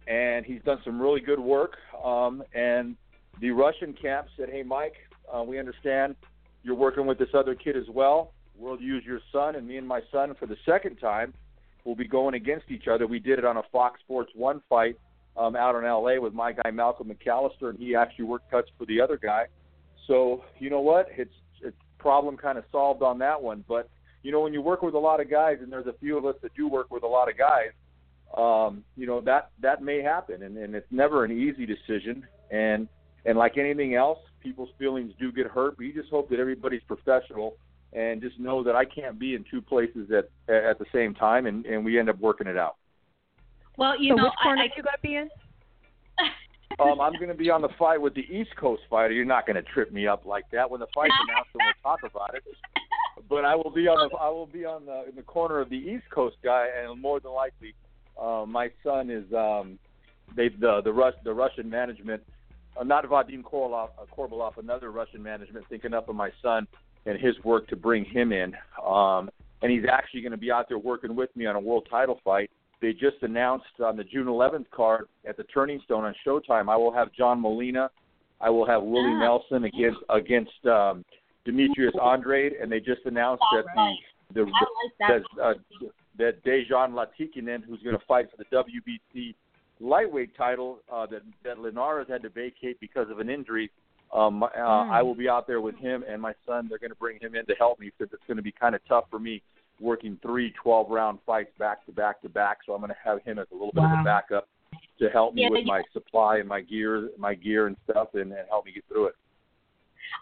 and 0.07 0.45
he's 0.45 0.61
done 0.63 0.79
some 0.85 1.01
really 1.01 1.19
good 1.19 1.39
work. 1.39 1.77
Um, 2.03 2.43
and 2.53 2.95
the 3.41 3.51
Russian 3.51 3.93
camp 3.93 4.27
said, 4.37 4.49
"Hey, 4.49 4.63
Mike, 4.63 4.95
uh, 5.31 5.43
we 5.43 5.59
understand 5.59 6.15
you're 6.63 6.75
working 6.75 7.05
with 7.05 7.17
this 7.17 7.33
other 7.33 7.55
kid 7.55 7.75
as 7.75 7.89
well. 7.89 8.31
We'll 8.57 8.79
use 8.79 9.03
your 9.05 9.19
son 9.31 9.55
and 9.55 9.67
me 9.67 9.77
and 9.77 9.87
my 9.87 10.01
son 10.11 10.33
for 10.39 10.45
the 10.45 10.55
second 10.65 10.97
time. 10.97 11.33
We'll 11.83 11.95
be 11.95 12.07
going 12.07 12.35
against 12.35 12.71
each 12.71 12.87
other. 12.87 13.05
We 13.05 13.19
did 13.19 13.39
it 13.39 13.45
on 13.45 13.57
a 13.57 13.63
Fox 13.71 13.99
Sports 13.99 14.31
One 14.33 14.61
fight 14.69 14.97
um, 15.35 15.57
out 15.57 15.75
in 15.75 15.83
L.A. 15.83 16.21
with 16.21 16.33
my 16.33 16.53
guy 16.53 16.71
Malcolm 16.71 17.11
McAllister, 17.11 17.69
and 17.69 17.77
he 17.77 17.95
actually 17.95 18.25
worked 18.25 18.49
cuts 18.49 18.69
for 18.77 18.85
the 18.85 19.01
other 19.01 19.17
guy. 19.17 19.47
So 20.07 20.43
you 20.59 20.69
know 20.69 20.79
what? 20.79 21.09
It's 21.17 21.33
it's 21.61 21.75
problem 21.97 22.37
kind 22.37 22.57
of 22.57 22.63
solved 22.71 23.03
on 23.03 23.19
that 23.19 23.41
one, 23.41 23.65
but." 23.67 23.89
You 24.23 24.31
know, 24.31 24.39
when 24.39 24.53
you 24.53 24.61
work 24.61 24.81
with 24.81 24.95
a 24.95 24.99
lot 24.99 25.19
of 25.19 25.29
guys, 25.29 25.57
and 25.61 25.71
there's 25.71 25.87
a 25.87 25.95
few 25.99 26.17
of 26.17 26.25
us 26.25 26.35
that 26.41 26.53
do 26.55 26.67
work 26.67 26.89
with 26.89 27.03
a 27.03 27.07
lot 27.07 27.29
of 27.29 27.37
guys, 27.37 27.71
um, 28.35 28.83
you 28.97 29.05
know 29.05 29.21
that 29.21 29.51
that 29.61 29.83
may 29.83 30.01
happen, 30.01 30.41
and, 30.41 30.57
and 30.57 30.73
it's 30.73 30.87
never 30.89 31.23
an 31.23 31.31
easy 31.31 31.65
decision. 31.65 32.25
And 32.49 32.87
and 33.25 33.37
like 33.37 33.57
anything 33.57 33.95
else, 33.95 34.19
people's 34.41 34.69
feelings 34.79 35.13
do 35.19 35.31
get 35.31 35.47
hurt. 35.47 35.77
But 35.77 35.83
you 35.83 35.93
just 35.93 36.09
hope 36.09 36.29
that 36.29 36.39
everybody's 36.39 36.81
professional 36.87 37.57
and 37.91 38.21
just 38.21 38.39
know 38.39 38.63
that 38.63 38.75
I 38.75 38.85
can't 38.85 39.19
be 39.19 39.35
in 39.35 39.45
two 39.51 39.61
places 39.61 40.09
at 40.09 40.29
at 40.51 40.79
the 40.79 40.85
same 40.93 41.13
time, 41.13 41.45
and 41.45 41.65
and 41.65 41.83
we 41.83 41.99
end 41.99 42.09
up 42.09 42.19
working 42.19 42.47
it 42.47 42.57
out. 42.57 42.77
Well, 43.77 44.01
you 44.01 44.11
so 44.11 44.15
know, 44.15 44.23
which 44.23 44.33
corner 44.41 44.61
I, 44.61 44.65
are 44.65 44.69
you 44.75 44.83
gonna 44.83 44.97
be 45.01 45.15
in? 45.15 45.29
um, 46.79 47.01
I'm 47.01 47.13
going 47.13 47.29
to 47.29 47.35
be 47.35 47.49
on 47.49 47.61
the 47.61 47.69
fight 47.77 47.99
with 47.99 48.13
the 48.13 48.21
East 48.21 48.55
Coast 48.55 48.83
fighter. 48.89 49.13
You're 49.13 49.25
not 49.25 49.45
going 49.45 49.55
to 49.55 49.63
trip 49.63 49.91
me 49.91 50.07
up 50.07 50.25
like 50.25 50.45
that. 50.51 50.69
When 50.69 50.79
the 50.79 50.87
fight's 50.93 51.13
announced, 51.27 51.49
we'll 51.53 51.65
talk 51.81 51.99
about 52.03 52.35
it. 52.35 52.43
But 53.29 53.45
I 53.45 53.55
will 53.55 53.71
be 53.71 53.87
on 53.87 54.09
the 54.09 54.17
I 54.17 54.29
will 54.29 54.47
be 54.47 54.65
on 54.65 54.85
the 54.85 55.07
in 55.09 55.15
the 55.15 55.21
corner 55.21 55.59
of 55.59 55.69
the 55.69 55.77
East 55.77 56.05
Coast 56.09 56.37
guy, 56.43 56.67
and 56.83 56.99
more 56.99 57.19
than 57.19 57.31
likely, 57.31 57.73
uh, 58.19 58.45
my 58.47 58.69
son 58.83 59.09
is 59.09 59.23
um, 59.33 59.79
they 60.35 60.49
the 60.49 60.81
the 60.83 60.91
Rus 60.91 61.13
the 61.23 61.33
Russian 61.33 61.69
management, 61.69 62.23
uh, 62.79 62.83
not 62.83 63.05
Vadim 63.05 63.43
Korolov, 63.43 63.89
uh, 63.99 64.05
Korbalov, 64.15 64.57
another 64.57 64.91
Russian 64.91 65.21
management, 65.21 65.65
thinking 65.69 65.93
up 65.93 66.09
of 66.09 66.15
my 66.15 66.31
son 66.41 66.67
and 67.05 67.19
his 67.19 67.35
work 67.43 67.67
to 67.67 67.75
bring 67.75 68.05
him 68.05 68.31
in. 68.31 68.53
Um, 68.85 69.29
and 69.61 69.71
he's 69.71 69.83
actually 69.91 70.21
going 70.21 70.31
to 70.31 70.37
be 70.37 70.51
out 70.51 70.67
there 70.69 70.77
working 70.77 71.15
with 71.15 71.35
me 71.35 71.45
on 71.45 71.55
a 71.55 71.59
world 71.59 71.87
title 71.89 72.19
fight 72.23 72.49
they 72.83 72.91
just 72.91 73.15
announced 73.21 73.79
on 73.81 73.95
the 73.95 74.03
June 74.03 74.27
11th 74.27 74.69
card 74.69 75.07
at 75.25 75.37
the 75.37 75.43
Turning 75.45 75.79
Stone 75.85 76.03
on 76.03 76.13
Showtime. 76.27 76.67
I 76.69 76.75
will 76.75 76.91
have 76.91 77.13
John 77.13 77.39
Molina. 77.39 77.89
I 78.41 78.49
will 78.49 78.67
have 78.67 78.83
Willie 78.83 79.13
Ah. 79.15 79.19
Nelson 79.19 79.63
against 79.63 79.99
against 80.09 80.65
um, 80.65 81.05
Demetrius 81.45 81.93
Andrade, 82.03 82.53
and 82.53 82.71
they 82.71 82.79
just 82.79 83.01
announced 83.05 83.43
that 83.53 83.65
Right. 83.75 83.95
the 84.33 84.41
the, 84.41 84.41
like 84.45 84.93
that. 84.99 85.21
that 85.37 85.41
uh, 85.41 85.53
that 86.17 86.43
Dejan 86.43 86.91
Zlaticanin, 86.93 87.63
who's 87.63 87.81
going 87.81 87.97
to 87.97 88.05
fight 88.05 88.27
for 88.31 88.37
the 88.37 88.45
WBC 88.55 89.33
lightweight 89.79 90.35
title 90.37 90.79
uh, 90.91 91.05
that 91.07 91.21
that 91.43 91.59
Linares 91.59 92.07
had 92.09 92.21
to 92.23 92.29
vacate 92.29 92.79
because 92.79 93.09
of 93.09 93.19
an 93.19 93.29
injury. 93.29 93.71
Um, 94.13 94.43
uh, 94.43 94.47
I 94.57 95.01
will 95.01 95.15
be 95.15 95.27
out 95.27 95.47
there 95.47 95.59
with 95.59 95.75
him 95.77 96.03
and 96.07 96.21
my 96.21 96.33
son. 96.45 96.67
They're 96.69 96.77
going 96.77 96.91
to 96.91 96.95
bring 96.97 97.19
him 97.19 97.33
in 97.33 97.47
to 97.47 97.55
help 97.57 97.79
me 97.79 97.91
because 97.97 98.13
it's 98.13 98.21
going 98.27 98.37
to 98.37 98.43
be 98.43 98.51
kind 98.51 98.75
of 98.75 98.81
tough 98.87 99.05
for 99.09 99.17
me 99.17 99.41
working 99.81 100.19
three 100.21 100.53
12 100.61 100.91
round 100.91 101.17
fights 101.25 101.49
back 101.57 101.83
to 101.87 101.91
back 101.91 102.21
to 102.21 102.29
back. 102.29 102.59
So 102.65 102.73
I'm 102.73 102.79
going 102.81 102.91
to 102.91 102.95
have 103.03 103.23
him 103.23 103.39
as 103.39 103.47
a 103.51 103.55
little 103.55 103.71
bit 103.73 103.83
of 103.83 103.89
Wow. 103.89 104.01
a 104.01 104.03
backup 104.03 104.47
to 104.99 105.09
help 105.09 105.33
me 105.33 105.41
Yeah, 105.41 105.49
with 105.49 105.61
yeah. 105.61 105.65
my 105.65 105.81
supply 105.93 106.37
and 106.37 106.47
my 106.47 106.61
gear, 106.61 107.09
my 107.17 107.33
gear 107.33 107.65
and 107.65 107.75
stuff, 107.89 108.09
and, 108.13 108.31
and 108.31 108.47
help 108.49 108.65
me 108.67 108.71
get 108.73 108.83
through 108.87 109.07
it. 109.07 109.15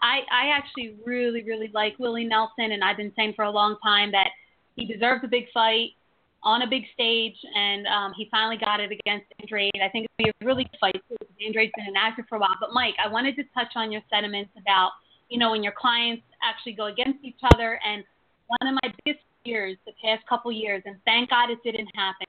I 0.02 0.20
I 0.30 0.48
actually 0.56 0.96
really 1.04 1.42
really 1.42 1.70
like 1.74 1.98
Willie 1.98 2.24
Nelson, 2.24 2.72
and 2.72 2.82
I've 2.82 2.96
been 2.96 3.12
saying 3.16 3.34
for 3.34 3.44
a 3.44 3.50
long 3.50 3.76
time 3.82 4.10
that 4.12 4.28
he 4.76 4.86
deserves 4.86 5.22
a 5.24 5.28
big 5.28 5.44
fight 5.52 5.90
on 6.44 6.62
a 6.62 6.66
big 6.66 6.82
stage, 6.92 7.36
and 7.54 7.86
um, 7.86 8.12
he 8.16 8.28
finally 8.30 8.56
got 8.56 8.80
it 8.80 8.90
against 8.90 9.26
Andrade. 9.40 9.70
I 9.82 9.88
think 9.88 10.08
gonna 10.18 10.30
be 10.30 10.30
a 10.30 10.46
really 10.46 10.64
good 10.64 10.78
fight 10.80 10.96
Andrade's 11.44 11.72
been 11.76 11.86
an 11.86 11.96
actor 11.96 12.24
for 12.28 12.36
a 12.36 12.38
while. 12.38 12.56
But 12.60 12.72
Mike, 12.72 12.94
I 13.04 13.08
wanted 13.08 13.36
to 13.36 13.44
touch 13.54 13.72
on 13.74 13.92
your 13.92 14.02
sentiments 14.12 14.50
about 14.60 14.90
you 15.28 15.38
know 15.38 15.50
when 15.50 15.62
your 15.62 15.74
clients 15.76 16.24
actually 16.42 16.72
go 16.72 16.86
against 16.86 17.24
each 17.24 17.40
other, 17.54 17.78
and 17.86 18.04
one 18.46 18.74
of 18.74 18.78
my 18.82 18.92
biggest 19.04 19.24
fears 19.44 19.76
the 19.86 19.92
past 20.02 20.26
couple 20.28 20.52
years, 20.52 20.82
and 20.86 20.96
thank 21.04 21.30
God 21.30 21.50
it 21.50 21.58
didn't 21.64 21.88
happen. 21.94 22.26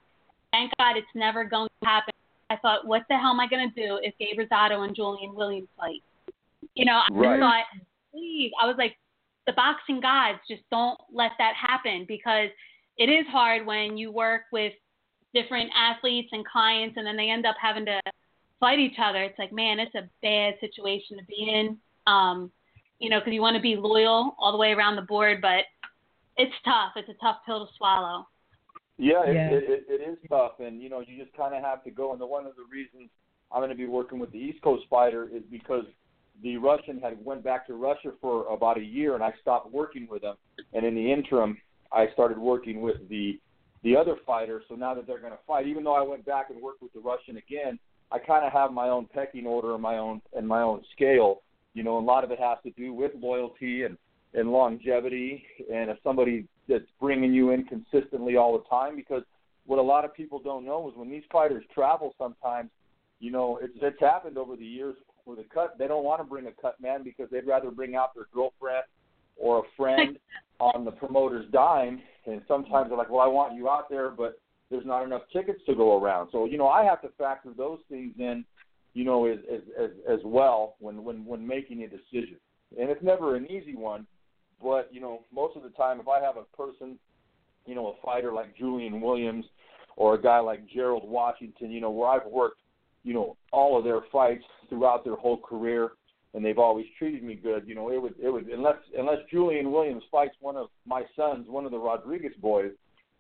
Thank 0.52 0.72
God 0.78 0.98
it's 0.98 1.08
never 1.16 1.44
going 1.44 1.70
to 1.82 1.88
happen. 1.88 2.14
I 2.50 2.58
thought, 2.58 2.86
what 2.86 3.04
the 3.10 3.18
hell 3.18 3.32
am 3.32 3.40
I 3.40 3.48
going 3.48 3.68
to 3.68 3.76
do 3.76 4.00
if 4.04 4.14
Gabe 4.20 4.38
Rosado 4.38 4.86
and 4.86 4.96
Julian 4.96 5.34
Williams 5.34 5.68
fight? 5.78 6.04
You 6.76 6.86
know, 6.86 7.02
I 7.06 7.08
Right. 7.12 7.40
thought, 7.40 7.66
please, 8.12 8.52
I 8.60 8.66
was 8.66 8.76
like, 8.78 8.98
the 9.46 9.54
boxing 9.54 10.00
gods 10.00 10.40
just 10.48 10.64
don't 10.72 11.00
let 11.12 11.32
that 11.38 11.56
happen 11.56 12.06
because 12.08 12.50
it 12.98 13.10
is 13.10 13.26
hard 13.28 13.66
when 13.66 13.98
you 13.98 14.12
work 14.12 14.44
with 14.52 14.74
different 15.34 15.72
athletes 15.76 16.30
and 16.32 16.46
clients 16.46 16.98
and 16.98 17.06
then 17.06 17.18
they 17.18 17.30
end 17.30 17.46
up 17.46 17.56
having 17.62 17.86
to 17.86 18.00
fight 18.60 18.80
each 18.80 18.98
other. 19.00 19.24
It's 19.24 19.38
like, 19.38 19.52
man, 19.52 19.80
it's 19.80 19.96
a 19.96 20.10
bad 20.22 20.56
situation 20.60 21.18
to 21.18 21.26
be 21.26 21.50
in. 21.50 21.78
Um, 22.08 22.52
you 23.00 23.10
know, 23.10 23.20
because 23.20 23.34
you 23.34 23.42
want 23.42 23.56
to 23.56 23.62
be 23.62 23.76
loyal 23.76 24.36
all 24.40 24.52
the 24.52 24.58
way 24.58 24.72
around 24.72 24.96
the 24.96 25.02
board, 25.02 25.42
but 25.42 25.66
it's 26.38 26.54
tough. 26.64 26.94
It's 26.96 27.10
a 27.10 27.22
tough 27.22 27.38
pill 27.46 27.66
to 27.66 27.74
swallow. 27.78 28.28
Yeah, 28.98 29.26
it, 29.26 29.36
Yeah. 29.36 29.50
It, 29.50 29.64
it, 29.68 29.86
it 29.90 30.10
is 30.10 30.18
tough, 30.30 30.60
and 30.60 30.82
you 30.82 30.90
know 30.90 31.02
you 31.02 31.22
just 31.22 31.36
kind 31.36 31.54
of 31.54 31.64
have 31.64 31.84
to 31.84 31.92
go. 31.92 32.14
And 32.14 32.22
the, 32.22 32.26
one 32.26 32.46
of 32.46 32.56
the 32.56 32.64
reasons 32.72 33.10
I'm 33.52 33.60
going 33.60 33.70
to 33.70 33.76
be 33.76 33.88
working 33.88 34.20
with 34.20 34.32
the 34.32 34.38
East 34.38 34.62
Coast 34.62 34.84
fighter 34.90 35.28
is 35.34 35.42
because 35.52 35.86
the 36.42 36.58
Russian 36.58 37.00
had 37.00 37.24
went 37.24 37.44
back 37.44 37.68
to 37.68 37.74
Russia 37.74 38.12
for 38.20 38.48
about 38.48 38.78
a 38.78 38.84
year, 38.84 39.16
and 39.16 39.24
I 39.24 39.34
stopped 39.42 39.72
working 39.72 40.08
with 40.10 40.24
him. 40.24 40.36
And 40.74 40.86
in 40.86 40.96
the 40.96 41.12
interim, 41.12 41.58
I 41.92 42.08
started 42.14 42.38
working 42.38 42.82
with 42.82 43.08
the 43.10 43.40
the 43.84 43.96
other 43.98 44.16
fighter. 44.26 44.64
So 44.70 44.76
now 44.76 44.94
that 44.94 45.06
they're 45.06 45.20
going 45.20 45.34
to 45.34 45.40
fight, 45.46 45.68
even 45.68 45.84
though 45.84 45.94
I 45.94 46.02
went 46.02 46.26
back 46.26 46.50
and 46.50 46.62
worked 46.62 46.82
with 46.82 46.94
the 46.94 47.02
Russian 47.02 47.36
again, 47.38 47.78
I 48.12 48.18
kind 48.18 48.46
of 48.46 48.54
have 48.54 48.72
my 48.72 48.88
own 48.88 49.08
pecking 49.14 49.46
order 49.46 49.74
and 49.74 49.82
my 49.82 49.98
own 49.98 50.22
and 50.34 50.48
my 50.48 50.62
own 50.62 50.82
scale. 50.96 51.42
You 51.74 51.84
know, 51.84 51.98
a 51.98 52.00
lot 52.00 52.24
of 52.24 52.32
it 52.32 52.40
has 52.40 52.58
to 52.64 52.72
do 52.72 52.94
with 52.94 53.12
loyalty 53.16 53.84
and 53.84 53.98
and 54.34 54.52
longevity, 54.52 55.46
and 55.72 55.92
if 55.92 55.98
somebody 56.04 56.48
that's 56.68 56.90
bringing 57.00 57.34
you 57.34 57.52
in 57.52 57.66
consistently 57.66 58.36
all 58.36 58.58
the 58.58 58.64
time, 58.68 58.96
because 58.96 59.22
what 59.66 59.78
a 59.78 59.82
lot 59.82 60.06
of 60.06 60.14
people 60.14 60.40
don't 60.40 60.66
know 60.66 60.90
is 60.90 60.96
when 60.96 61.10
these 61.10 61.24
fighters 61.32 61.64
travel, 61.74 62.16
sometimes, 62.18 62.70
you 63.20 63.32
know, 63.32 63.60
it's 63.62 63.78
it's 63.82 64.00
happened 64.00 64.38
over 64.38 64.56
the 64.56 64.66
years 64.66 64.96
where 65.26 65.38
the 65.38 65.46
cut 65.54 65.78
they 65.78 65.88
don't 65.88 66.04
want 66.04 66.20
to 66.20 66.26
bring 66.26 66.48
a 66.48 66.52
cut 66.52 66.80
man 66.82 67.04
because 67.04 67.30
they'd 67.32 67.48
rather 67.48 67.72
bring 67.72 67.96
out 67.96 68.14
their 68.14 68.28
girlfriend 68.34 68.84
or 69.38 69.60
a 69.60 69.64
friend 69.78 70.18
on 70.60 70.86
the 70.86 70.92
promoter's 70.92 71.50
dime, 71.52 72.02
and 72.26 72.42
sometimes 72.48 72.90
they're 72.90 72.98
like, 72.98 73.10
well, 73.10 73.22
I 73.22 73.28
want 73.28 73.56
you 73.56 73.70
out 73.70 73.90
there, 73.90 74.10
but 74.10 74.40
there's 74.70 74.86
not 74.86 75.04
enough 75.04 75.24
tickets 75.32 75.60
to 75.68 75.76
go 75.76 76.02
around. 76.02 76.30
So 76.32 76.46
you 76.46 76.58
know, 76.58 76.68
I 76.68 76.84
have 76.84 77.02
to 77.02 77.10
factor 77.18 77.52
those 77.56 77.80
things 77.90 78.14
in, 78.18 78.46
you 78.94 79.06
know, 79.06 79.26
as 79.26 79.40
as 79.52 79.62
as, 79.80 79.90
as 80.10 80.20
well 80.26 80.76
when 80.80 81.04
when 81.04 81.26
when 81.26 81.46
making 81.46 81.84
a 81.84 81.88
decision, 81.88 82.38
and 82.80 82.90
it's 82.90 83.04
never 83.04 83.36
an 83.36 83.46
easy 83.50 83.76
one. 83.76 84.08
But 84.62 84.90
you 84.92 85.02
know, 85.02 85.22
most 85.34 85.58
of 85.58 85.64
the 85.64 85.70
time, 85.70 86.00
if 86.00 86.08
I 86.08 86.22
have 86.22 86.38
a 86.38 86.56
person, 86.56 86.98
you 87.66 87.76
know, 87.76 87.88
a 87.88 88.06
fighter 88.06 88.32
like 88.32 88.58
Julian 88.58 89.02
Williams 89.02 89.46
or 89.96 90.16
a 90.16 90.22
guy 90.22 90.40
like 90.40 90.68
Gerald 90.68 91.08
Washington, 91.08 91.70
you 91.70 91.82
know, 91.82 91.92
where 91.92 92.10
I've 92.10 92.26
worked, 92.26 92.62
you 93.04 93.14
know, 93.14 93.38
all 93.52 93.78
of 93.78 93.84
their 93.84 94.02
fights 94.12 94.44
throughout 94.70 95.04
their 95.04 95.16
whole 95.16 95.38
career, 95.38 95.92
and 96.34 96.44
they've 96.44 96.58
always 96.58 96.86
treated 96.98 97.24
me 97.24 97.36
good. 97.36 97.68
You 97.68 97.76
know, 97.76 97.92
it 97.92 98.02
would 98.02 98.16
it 98.22 98.30
would 98.30 98.48
unless 98.48 98.78
unless 98.98 99.20
Julian 99.30 99.72
Williams 99.72 100.04
fights 100.12 100.36
one 100.40 100.56
of 100.56 100.68
my 100.86 101.04
sons, 101.16 101.46
one 101.48 101.66
of 101.66 101.72
the 101.72 101.78
Rodriguez 101.78 102.34
boys, 102.42 102.72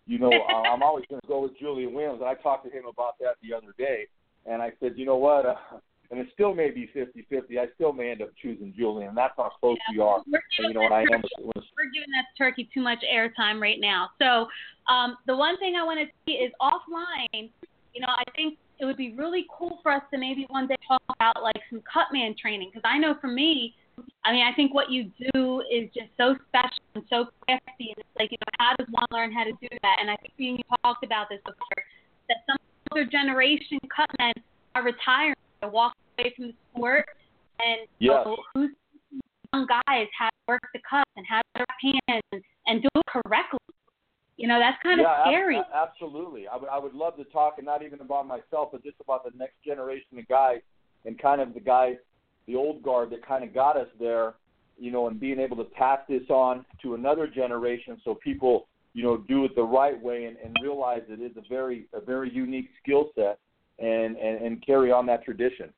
you 0.08 0.19
know, 0.19 0.32
I'm 0.32 0.84
always 0.84 1.06
going 1.10 1.22
to 1.22 1.28
go 1.28 1.41
with 1.41 1.58
Julian 1.60 1.93
Williams. 1.93 2.19
And 2.22 2.30
I 2.30 2.36
talked 2.36 2.65
to 2.65 2.72
him 2.72 2.86
about 2.89 3.19
that 3.19 3.36
the 3.41 3.56
other 3.56 3.74
day, 3.78 4.08
and 4.46 4.62
I 4.62 4.72
said, 4.80 4.93
you 4.96 5.06
know 5.06 5.17
what? 5.17 5.46
Uh, 5.46 5.56
and 6.12 6.19
it 6.19 6.28
still 6.34 6.54
may 6.54 6.69
be 6.69 6.88
50-50. 6.96 7.58
I 7.60 7.65
still 7.74 7.91
may 7.91 8.12
end 8.12 8.22
up 8.22 8.30
choosing 8.39 8.72
Julian, 8.78 9.10
and 9.10 9.17
that's 9.17 9.34
how 9.36 9.50
close 9.60 9.78
we 9.91 10.00
are. 10.00 10.22
We're 10.28 10.41
And, 10.60 10.67
you 10.67 10.74
know, 10.74 10.86
and 10.86 10.93
I 10.93 11.02
am. 11.02 11.24
we're 11.39 11.89
giving 11.91 12.12
that 12.12 12.26
turkey 12.38 12.69
too 12.72 12.82
much 12.82 13.00
airtime 13.12 13.60
right 13.60 13.80
now. 13.80 14.10
So 14.19 14.48
um, 14.93 15.17
the 15.26 15.36
one 15.36 15.58
thing 15.58 15.76
I 15.76 15.84
want 15.84 16.00
to 16.02 16.06
see 16.26 16.34
is 16.34 16.52
offline. 16.62 17.50
You 17.96 18.02
know, 18.02 18.10
I 18.10 18.24
think 18.36 18.58
it 18.79 18.86
would 18.86 18.97
be 18.97 19.13
really 19.13 19.45
cool 19.55 19.79
for 19.83 19.91
us 19.91 20.01
to 20.13 20.19
maybe 20.19 20.45
one 20.49 20.67
day 20.67 20.75
talk 20.88 21.01
about 21.09 21.41
like 21.41 21.62
some 21.69 21.81
cutman 21.91 22.36
training 22.39 22.69
because 22.71 22.83
I 22.86 22.97
know 22.97 23.15
for 23.21 23.27
me, 23.27 23.75
I 24.25 24.31
mean, 24.31 24.43
I 24.43 24.53
think 24.55 24.73
what 24.73 24.89
you 24.89 25.12
do 25.33 25.62
is 25.71 25.89
just 25.93 26.09
so 26.17 26.36
special 26.49 26.83
and 26.95 27.03
so 27.09 27.25
crafty, 27.45 27.93
and 27.93 27.97
it's 27.97 28.09
like, 28.17 28.31
you 28.31 28.38
know, 28.41 28.53
how 28.59 28.73
does 28.79 28.88
one 28.89 29.05
learn 29.12 29.31
how 29.31 29.43
to 29.43 29.51
do 29.51 29.67
that? 29.81 29.97
And 30.01 30.09
I 30.09 30.15
think 30.17 30.33
you 30.38 30.57
talked 30.83 31.05
about 31.05 31.27
this 31.29 31.39
before 31.45 31.83
that 32.29 32.38
some 32.47 32.57
other 32.91 33.05
generation 33.05 33.77
cutmen 33.95 34.33
are 34.75 34.83
retiring, 34.83 35.36
they're 35.62 35.69
walking 35.69 36.01
away 36.17 36.33
from 36.36 36.47
the 36.47 36.53
sport, 36.73 37.05
and 37.59 37.88
Yes. 37.99 38.25
know, 38.25 38.38
who's 38.53 38.71
young 39.53 39.67
guys 39.67 40.07
how 40.17 40.25
to 40.25 40.36
work 40.47 40.62
the 40.73 40.79
cuts 40.89 41.09
and 41.15 41.25
how 41.27 41.41
to 41.55 41.65
hands 41.81 42.23
and, 42.31 42.41
and 42.67 42.81
do 42.81 42.89
it 42.95 43.05
correctly. 43.07 43.59
You 44.38 44.48
know, 44.48 44.60
that's 44.60 44.82
kind 44.82 45.00
of 45.00 45.04
yeah, 45.04 45.22
ab- 45.22 45.28
scary. 45.28 45.58
a- 45.58 45.76
absolutely. 45.76 46.48
I 46.48 46.58
would 46.58 46.69
I 46.69 46.80
would 46.80 46.93
love 46.93 47.17
to 47.17 47.24
talk, 47.26 47.56
and 47.58 47.65
not 47.65 47.84
even 47.84 48.02
about 48.02 48.28
myself, 48.28 48.69
but 48.72 48.84
just 48.84 48.98
about 49.00 49.24
the 49.24 49.32
next 49.38 49.56
generation 49.65 50.17
of 50.17 50.28
guys, 50.28 50.62
and 51.06 51.19
kind 51.19 51.39
of 51.39 51.54
the 51.54 51.60
guys, 51.60 51.98
the 52.48 52.56
old 52.56 52.82
guard 52.82 53.12
that 53.12 53.26
kind 53.26 53.43
of 53.43 53.54
got 53.54 53.78
us 53.78 53.88
there, 54.00 54.34
you 54.80 54.91
know, 54.91 55.08
and 55.08 55.19
being 55.19 55.39
able 55.39 55.58
to 55.58 55.65
pass 55.65 56.00
this 56.10 56.24
on 56.30 56.65
to 56.82 56.96
another 56.96 57.28
generation, 57.28 58.02
so 58.04 58.15
people, 58.15 58.67
you 58.93 59.04
know, 59.04 59.17
do 59.17 59.46
it 59.46 59.56
the 59.56 59.63
right 59.63 60.02
way 60.02 60.26
and, 60.26 60.38
and 60.43 60.56
realize 60.62 61.02
it 61.10 61.22
is 61.22 61.38
a 61.38 61.48
very 61.48 61.86
a 61.93 62.02
very 62.02 62.34
unique 62.34 62.69
skill 62.82 63.12
set, 63.13 63.38
and, 63.78 64.17
and 64.17 64.41
and 64.41 64.65
carry 64.65 64.91
on 64.91 65.06
that 65.06 65.24
tradition. 65.24 65.72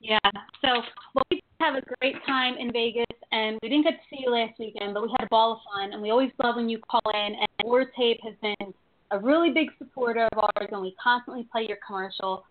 Yeah. 0.00 0.18
So 0.62 0.82
well, 1.14 1.24
we 1.30 1.42
have 1.60 1.74
a 1.74 1.82
great 2.00 2.16
time 2.24 2.54
in 2.58 2.72
Vegas, 2.72 3.04
and 3.32 3.58
we 3.62 3.68
didn't 3.68 3.84
get 3.84 3.92
to 3.92 4.04
see 4.10 4.22
you 4.24 4.30
last 4.30 4.58
weekend, 4.58 4.94
but 4.94 5.02
we 5.02 5.08
had 5.18 5.26
a 5.26 5.28
ball 5.28 5.52
of 5.52 5.58
fun, 5.72 5.92
and 5.92 6.00
we 6.00 6.10
always 6.10 6.30
love 6.42 6.56
when 6.56 6.68
you 6.68 6.78
call 6.78 7.00
in. 7.12 7.34
And 7.34 7.48
War 7.64 7.84
Tape 7.96 8.20
has 8.22 8.34
been 8.40 8.72
a 9.10 9.18
really 9.18 9.50
big 9.50 9.68
supporter 9.78 10.28
of 10.32 10.38
ours, 10.38 10.68
and 10.70 10.80
we 10.80 10.94
constantly 11.02 11.46
play 11.50 11.66
your 11.68 11.78
commercial. 11.86 12.44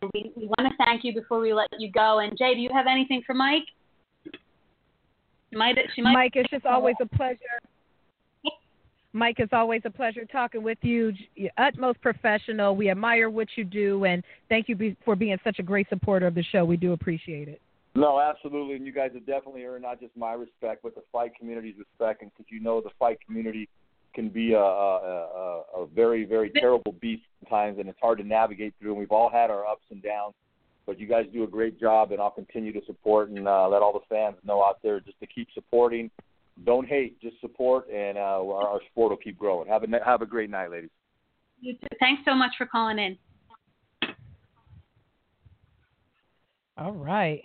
And 0.00 0.10
we, 0.14 0.32
we 0.36 0.46
want 0.46 0.70
to 0.70 0.84
thank 0.84 1.04
you 1.04 1.12
before 1.12 1.40
we 1.40 1.52
let 1.52 1.68
you 1.78 1.90
go. 1.90 2.20
And 2.20 2.36
Jay, 2.38 2.54
do 2.54 2.60
you 2.60 2.70
have 2.72 2.86
anything 2.88 3.22
for 3.26 3.34
Mike? 3.34 3.64
Might. 5.52 5.76
She 5.96 6.02
might. 6.02 6.12
Mike, 6.12 6.32
it's 6.36 6.50
just 6.50 6.66
always 6.66 6.94
a 7.00 7.06
pleasure. 7.16 7.38
Mike, 9.12 9.36
it's 9.40 9.52
always 9.52 9.82
a 9.84 9.90
pleasure 9.90 10.24
talking 10.24 10.62
with 10.62 10.78
you. 10.82 11.12
You're 11.34 11.50
utmost 11.58 12.00
professional. 12.00 12.76
We 12.76 12.90
admire 12.90 13.28
what 13.28 13.48
you 13.56 13.64
do, 13.64 14.04
and 14.04 14.22
thank 14.48 14.68
you 14.68 14.94
for 15.04 15.16
being 15.16 15.36
such 15.42 15.58
a 15.58 15.64
great 15.64 15.88
supporter 15.88 16.28
of 16.28 16.36
the 16.36 16.44
show. 16.44 16.64
We 16.64 16.76
do 16.76 16.92
appreciate 16.92 17.48
it. 17.48 17.60
No, 17.94 18.20
absolutely, 18.20 18.76
and 18.76 18.86
you 18.86 18.92
guys 18.92 19.10
have 19.14 19.26
definitely 19.26 19.64
earned 19.64 19.82
not 19.82 20.00
just 20.00 20.16
my 20.16 20.32
respect, 20.32 20.82
but 20.82 20.94
the 20.94 21.02
fight 21.10 21.32
community's 21.36 21.74
respect, 21.76 22.22
and 22.22 22.30
because 22.30 22.50
you 22.50 22.60
know 22.60 22.80
the 22.80 22.90
fight 22.98 23.18
community 23.26 23.68
can 24.14 24.28
be 24.28 24.52
a, 24.52 24.58
a, 24.58 24.62
a, 24.62 25.82
a 25.82 25.86
very, 25.86 26.24
very 26.24 26.50
terrible 26.50 26.94
beast 27.00 27.22
sometimes, 27.40 27.78
and 27.78 27.88
it's 27.88 27.98
hard 28.00 28.18
to 28.18 28.24
navigate 28.24 28.74
through. 28.80 28.90
And 28.90 28.98
we've 28.98 29.10
all 29.10 29.30
had 29.30 29.50
our 29.50 29.66
ups 29.66 29.84
and 29.90 30.02
downs, 30.02 30.34
but 30.86 30.98
you 30.98 31.06
guys 31.06 31.26
do 31.32 31.44
a 31.44 31.46
great 31.46 31.80
job, 31.80 32.12
and 32.12 32.20
I'll 32.20 32.30
continue 32.30 32.72
to 32.72 32.84
support 32.86 33.30
and 33.30 33.46
uh, 33.46 33.68
let 33.68 33.82
all 33.82 33.92
the 33.92 34.04
fans 34.08 34.36
know 34.44 34.64
out 34.64 34.78
there 34.82 35.00
just 35.00 35.18
to 35.20 35.26
keep 35.26 35.48
supporting. 35.54 36.10
Don't 36.64 36.86
hate, 36.86 37.20
just 37.20 37.40
support, 37.40 37.88
and 37.88 38.18
uh, 38.18 38.20
our, 38.20 38.68
our 38.68 38.80
sport 38.90 39.10
will 39.10 39.16
keep 39.16 39.38
growing. 39.38 39.68
Have 39.68 39.82
a 39.82 40.04
have 40.04 40.20
a 40.20 40.26
great 40.26 40.50
night, 40.50 40.70
ladies. 40.70 40.90
You 41.60 41.74
too. 41.74 41.86
Thanks 41.98 42.22
so 42.24 42.34
much 42.34 42.52
for 42.58 42.66
calling 42.66 42.98
in. 42.98 43.18
All 46.76 46.92
right. 46.92 47.42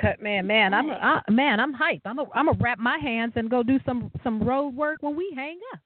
Cut 0.00 0.22
man, 0.22 0.46
man, 0.46 0.74
I'm 0.74 0.90
I, 0.90 1.22
man, 1.28 1.58
I'm 1.58 1.74
hyped. 1.74 2.02
I'm 2.04 2.18
a, 2.18 2.24
I'm 2.34 2.46
gonna 2.46 2.58
wrap 2.60 2.78
my 2.78 2.98
hands 2.98 3.32
and 3.36 3.50
go 3.50 3.62
do 3.62 3.80
some 3.84 4.10
some 4.22 4.42
road 4.42 4.74
work 4.74 4.98
when 5.02 5.16
we 5.16 5.32
hang 5.34 5.58
up. 5.74 5.80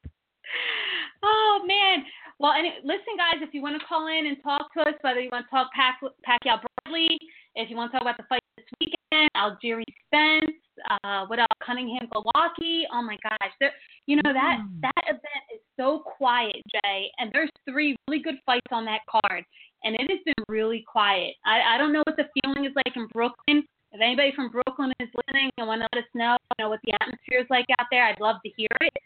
Oh 1.23 1.65
man. 1.67 2.05
Well, 2.39 2.53
any, 2.59 2.75
listen, 2.83 3.15
guys. 3.17 3.41
If 3.41 3.55
you 3.55 3.63
want 3.63 3.81
to 3.81 3.87
call 3.87 4.09
in 4.09 4.27
and 4.27 4.37
talk 4.43 4.73
to 4.75 4.81
us, 4.81 4.95
whether 5.03 5.21
you 5.21 5.29
want 5.31 5.47
to 5.47 5.51
talk 5.51 5.71
Pac, 5.73 6.01
Pacquiao 6.27 6.59
Bradley, 6.85 7.17
if 7.55 7.71
you 7.71 7.77
want 7.77 7.93
to 7.93 7.99
talk 7.99 8.03
about 8.03 8.17
the 8.17 8.25
fight 8.29 8.43
this 8.57 8.67
weekend, 8.81 9.31
Algieri 9.37 9.85
Spence, 10.07 10.57
uh, 10.91 11.25
what 11.27 11.39
else? 11.39 11.47
Cunningham 11.65 12.09
Glowacki. 12.13 12.83
Oh 12.93 13.03
my 13.03 13.17
gosh, 13.23 13.53
there, 13.61 13.73
you 14.07 14.17
know 14.17 14.33
that 14.33 14.59
mm. 14.61 14.81
that 14.81 15.05
event 15.07 15.45
is 15.55 15.61
so 15.79 16.01
quiet, 16.01 16.57
Jay. 16.73 17.07
And 17.19 17.31
there's 17.33 17.51
three 17.71 17.95
really 18.09 18.23
good 18.23 18.37
fights 18.45 18.73
on 18.73 18.85
that 18.87 19.01
card, 19.09 19.45
and 19.85 19.95
it 19.95 20.11
has 20.11 20.21
been 20.25 20.45
really 20.49 20.85
quiet. 20.91 21.35
I, 21.47 21.75
I 21.75 21.79
don't 21.79 21.93
know 21.93 22.03
what 22.07 22.17
the 22.17 22.27
feeling 22.43 22.65
is 22.65 22.73
like 22.75 22.97
in 22.97 23.07
Brooklyn. 23.13 23.63
If 23.93 24.01
anybody 24.01 24.33
from 24.35 24.51
Brooklyn 24.51 24.93
is 25.01 25.09
listening 25.15 25.51
and 25.59 25.67
want 25.67 25.83
to 25.83 25.89
let 25.93 26.05
us 26.05 26.11
know, 26.15 26.37
you 26.59 26.65
know 26.65 26.71
what 26.71 26.81
the 26.85 26.95
atmosphere 27.01 27.41
is 27.41 27.47
like 27.51 27.67
out 27.79 27.87
there, 27.91 28.05
I'd 28.05 28.21
love 28.21 28.37
to 28.45 28.51
hear 28.57 28.69
it. 28.81 28.97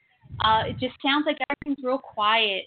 Uh, 0.40 0.62
it 0.66 0.79
just 0.79 0.94
sounds 1.05 1.25
like 1.27 1.38
everything's 1.51 1.85
real 1.85 1.99
quiet. 1.99 2.64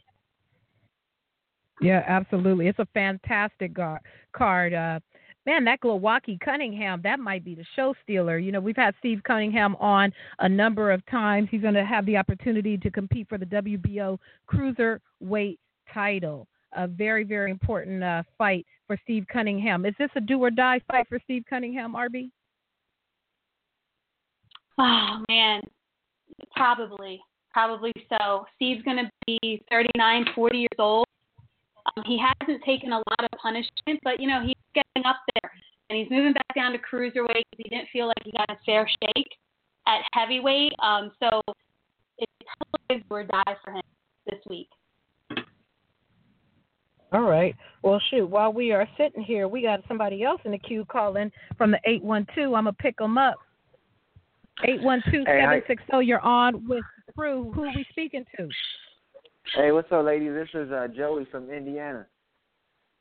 Yeah, 1.81 2.03
absolutely. 2.05 2.67
It's 2.67 2.79
a 2.79 2.87
fantastic 2.93 3.73
gar- 3.73 4.01
card. 4.33 4.73
Uh, 4.73 4.99
man, 5.45 5.63
that 5.63 5.79
Glowacki 5.79 6.39
Cunningham, 6.41 7.01
that 7.03 7.19
might 7.19 7.45
be 7.45 7.55
the 7.55 7.65
show 7.75 7.93
stealer. 8.03 8.37
You 8.37 8.51
know, 8.51 8.59
we've 8.59 8.75
had 8.75 8.95
Steve 8.99 9.21
Cunningham 9.23 9.77
on 9.77 10.11
a 10.39 10.49
number 10.49 10.91
of 10.91 11.05
times. 11.05 11.47
He's 11.49 11.61
going 11.61 11.73
to 11.75 11.85
have 11.85 12.05
the 12.05 12.17
opportunity 12.17 12.77
to 12.77 12.91
compete 12.91 13.29
for 13.29 13.37
the 13.37 13.45
WBO 13.45 14.17
cruiserweight 14.51 15.57
title. 15.93 16.47
A 16.73 16.87
very, 16.87 17.23
very 17.23 17.49
important 17.49 18.03
uh, 18.03 18.23
fight 18.37 18.65
for 18.89 18.97
Steve 19.03 19.25
Cunningham. 19.31 19.85
Is 19.85 19.93
this 19.99 20.09
a 20.15 20.19
do 20.19 20.43
or 20.43 20.49
die 20.49 20.81
fight 20.89 21.07
for 21.07 21.19
Steve 21.23 21.43
Cunningham, 21.47 21.95
Arby? 21.95 22.31
Oh 24.79 25.23
man, 25.29 25.61
probably, 26.55 27.21
probably 27.53 27.93
so. 28.09 28.45
Steve's 28.55 28.83
going 28.83 28.97
to 28.97 29.09
be 29.27 29.61
39, 29.69 30.25
40 30.33 30.57
years 30.57 30.67
old. 30.79 31.05
Um, 31.85 32.03
he 32.07 32.19
hasn't 32.19 32.63
taken 32.63 32.91
a 32.91 32.97
lot 32.97 33.19
of 33.19 33.29
punishment, 33.39 33.99
but 34.03 34.19
you 34.19 34.27
know 34.27 34.41
he's 34.43 34.55
getting 34.73 35.07
up 35.07 35.17
there, 35.35 35.51
and 35.89 35.99
he's 35.99 36.09
moving 36.09 36.33
back 36.33 36.55
down 36.55 36.71
to 36.71 36.79
cruiserweight 36.79 37.45
because 37.51 37.63
he 37.63 37.69
didn't 37.69 37.89
feel 37.93 38.07
like 38.07 38.23
he 38.23 38.31
got 38.31 38.49
a 38.49 38.57
fair 38.65 38.89
shake 39.03 39.29
at 39.85 40.01
heavyweight. 40.13 40.73
Um, 40.81 41.11
so 41.19 41.41
it's 42.17 42.31
do 42.89 43.01
or 43.11 43.23
die 43.23 43.55
for 43.63 43.73
him 43.73 43.83
this 44.25 44.39
week. 44.49 44.69
All 47.11 47.23
right. 47.23 47.55
Well, 47.81 47.99
shoot. 48.09 48.27
While 48.27 48.53
we 48.53 48.71
are 48.71 48.87
sitting 48.97 49.23
here, 49.23 49.47
we 49.47 49.63
got 49.63 49.81
somebody 49.87 50.23
else 50.23 50.41
in 50.45 50.51
the 50.51 50.59
queue 50.59 50.85
calling 50.85 51.31
from 51.57 51.71
the 51.71 51.79
eight 51.85 52.03
one 52.03 52.27
two. 52.35 52.55
I'm 52.55 52.65
gonna 52.65 52.73
pick 52.73 52.97
them 52.97 53.17
up. 53.17 53.35
Eight 54.65 54.81
one 54.81 55.01
two 55.11 55.23
seven 55.25 55.61
six 55.67 55.81
zero. 55.89 56.01
You're 56.01 56.21
on 56.21 56.67
with 56.67 56.83
Crew. 57.15 57.51
Who 57.53 57.63
are 57.63 57.73
we 57.75 57.85
speaking 57.89 58.25
to? 58.37 58.47
Hey, 59.55 59.71
what's 59.71 59.91
up, 59.91 60.05
ladies? 60.05 60.33
This 60.33 60.49
is 60.53 60.71
uh, 60.71 60.87
Joey 60.95 61.25
from 61.31 61.49
Indiana. 61.49 62.05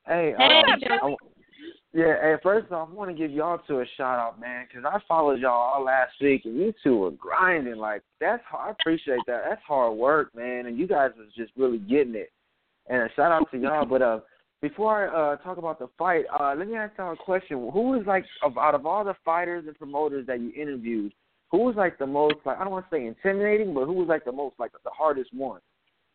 Hey, 0.07 0.35
hey 0.39 0.63
uh, 0.91 1.09
yeah. 1.93 2.15
Hey, 2.23 2.35
first 2.43 2.73
off, 2.73 2.89
I 2.91 2.95
want 2.95 3.11
to 3.11 3.17
give 3.17 3.31
y'all 3.31 3.59
two 3.67 3.81
a 3.81 3.85
shout 3.97 4.19
out, 4.19 4.41
man, 4.41 4.67
because 4.67 4.91
I 4.91 4.99
followed 5.07 5.41
y'all 5.41 5.75
all 5.75 5.85
last 5.85 6.13
week, 6.21 6.43
and 6.47 6.57
you 6.57 6.73
two 6.83 6.97
were 6.97 7.11
grinding. 7.11 7.77
Like 7.77 8.03
that's, 8.21 8.43
I 8.57 8.71
appreciate 8.71 9.21
that. 9.27 9.43
That's 9.47 9.63
hard 9.67 9.99
work, 9.99 10.35
man, 10.35 10.67
and 10.67 10.79
you 10.79 10.87
guys 10.87 11.11
was 11.19 11.29
just 11.37 11.53
really 11.57 11.79
getting 11.79 12.15
it. 12.15 12.31
And 12.89 13.03
a 13.03 13.09
shout 13.15 13.33
out 13.33 13.51
to 13.51 13.59
y'all. 13.59 13.87
But 13.87 14.03
uh, 14.03 14.21
before 14.63 15.09
I 15.09 15.33
uh, 15.33 15.37
talk 15.37 15.59
about 15.59 15.79
the 15.79 15.89
fight, 15.99 16.25
uh, 16.39 16.55
let 16.57 16.69
me 16.69 16.77
ask 16.77 16.97
y'all 16.99 17.13
a 17.13 17.17
question. 17.17 17.71
Who 17.73 17.91
was 17.91 18.05
like, 18.07 18.25
out 18.43 18.75
of 18.75 18.87
all 18.87 19.05
the 19.05 19.15
fighters 19.25 19.65
and 19.67 19.77
promoters 19.77 20.27
that 20.27 20.41
you 20.41 20.53
interviewed, 20.57 21.13
who 21.51 21.59
was 21.59 21.77
like 21.77 21.99
the 21.99 22.07
most, 22.07 22.37
like 22.45 22.59
I 22.59 22.65
don't 22.65 22.73
want 22.73 22.87
to 22.91 22.97
say 22.97 23.07
intimidating, 23.07 23.75
but 23.75 23.87
who 23.87 23.95
was 23.95 24.09
like 24.09 24.25
the 24.25 24.33
most, 24.33 24.55
like 24.59 24.73
the 24.73 24.91
hardest 24.91 25.33
one, 25.33 25.61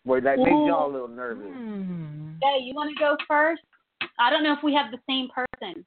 where 0.04 0.22
that 0.22 0.38
Ooh. 0.38 0.44
made 0.44 0.68
y'all 0.68 0.90
a 0.90 0.92
little 0.92 1.08
nervous? 1.08 1.48
Hmm. 1.48 2.34
Hey, 2.42 2.64
you 2.64 2.74
want 2.76 2.96
to 2.96 3.00
go 3.00 3.18
first? 3.28 3.62
I 4.20 4.30
don't 4.30 4.44
know 4.44 4.54
if 4.54 4.64
we 4.64 4.74
have 4.74 4.92
the 4.92 5.00
same 5.08 5.30
person. 5.30 5.86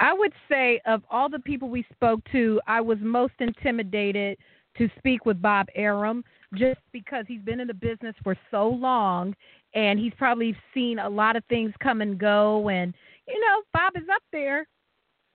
I 0.00 0.12
would 0.12 0.32
say 0.48 0.80
of 0.86 1.02
all 1.10 1.28
the 1.28 1.38
people 1.38 1.68
we 1.68 1.84
spoke 1.92 2.20
to, 2.32 2.60
I 2.66 2.80
was 2.80 2.98
most 3.00 3.34
intimidated 3.38 4.38
to 4.76 4.88
speak 4.98 5.26
with 5.26 5.40
Bob 5.42 5.66
Arum 5.74 6.24
just 6.54 6.80
because 6.92 7.24
he's 7.28 7.42
been 7.42 7.60
in 7.60 7.68
the 7.68 7.74
business 7.74 8.14
for 8.22 8.36
so 8.50 8.68
long 8.68 9.34
and 9.74 9.98
he's 9.98 10.12
probably 10.16 10.56
seen 10.72 10.98
a 10.98 11.08
lot 11.08 11.36
of 11.36 11.44
things 11.48 11.72
come 11.82 12.00
and 12.00 12.18
go 12.18 12.68
and 12.68 12.94
you 13.26 13.38
know 13.40 13.62
bob 13.72 13.92
is 13.96 14.08
up 14.12 14.22
there. 14.32 14.66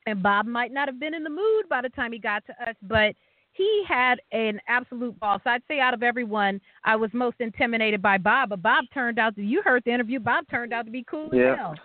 And 0.06 0.21
bob 0.21 0.45
might 0.45 0.73
not 0.73 0.88
have 0.89 0.99
been 0.99 1.13
in 1.13 1.23
the 1.23 1.30
mood 1.30 1.69
by 1.69 1.82
the 1.82 1.89
time 1.89 2.12
he 2.12 2.19
got 2.19 2.43
to 2.47 2.69
us 2.69 2.76
but 2.82 3.15
he 3.54 3.84
had 3.88 4.19
an 4.32 4.60
absolute 4.67 5.17
ball 5.19 5.39
so 5.43 5.52
i'd 5.52 5.62
say 5.67 5.80
out 5.80 5.93
of 5.93 6.04
everyone 6.04 6.60
i 6.84 6.95
was 6.95 7.10
most 7.13 7.38
intimidated 7.39 8.02
by 8.02 8.17
bob 8.17 8.49
but 8.49 8.62
bob 8.62 8.84
turned 8.93 9.17
out 9.17 9.36
to 9.36 9.41
you 9.41 9.62
heard 9.63 9.82
the 9.86 9.93
interview 9.93 10.19
bob 10.19 10.43
turned 10.49 10.73
out 10.73 10.86
to 10.86 10.91
be 10.91 11.06
cool 11.10 11.30
yeah. 11.32 11.54
as 11.54 11.58
hell. 11.58 11.76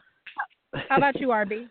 How 0.88 0.96
about 0.96 1.20
you 1.20 1.28
rb 1.28 1.68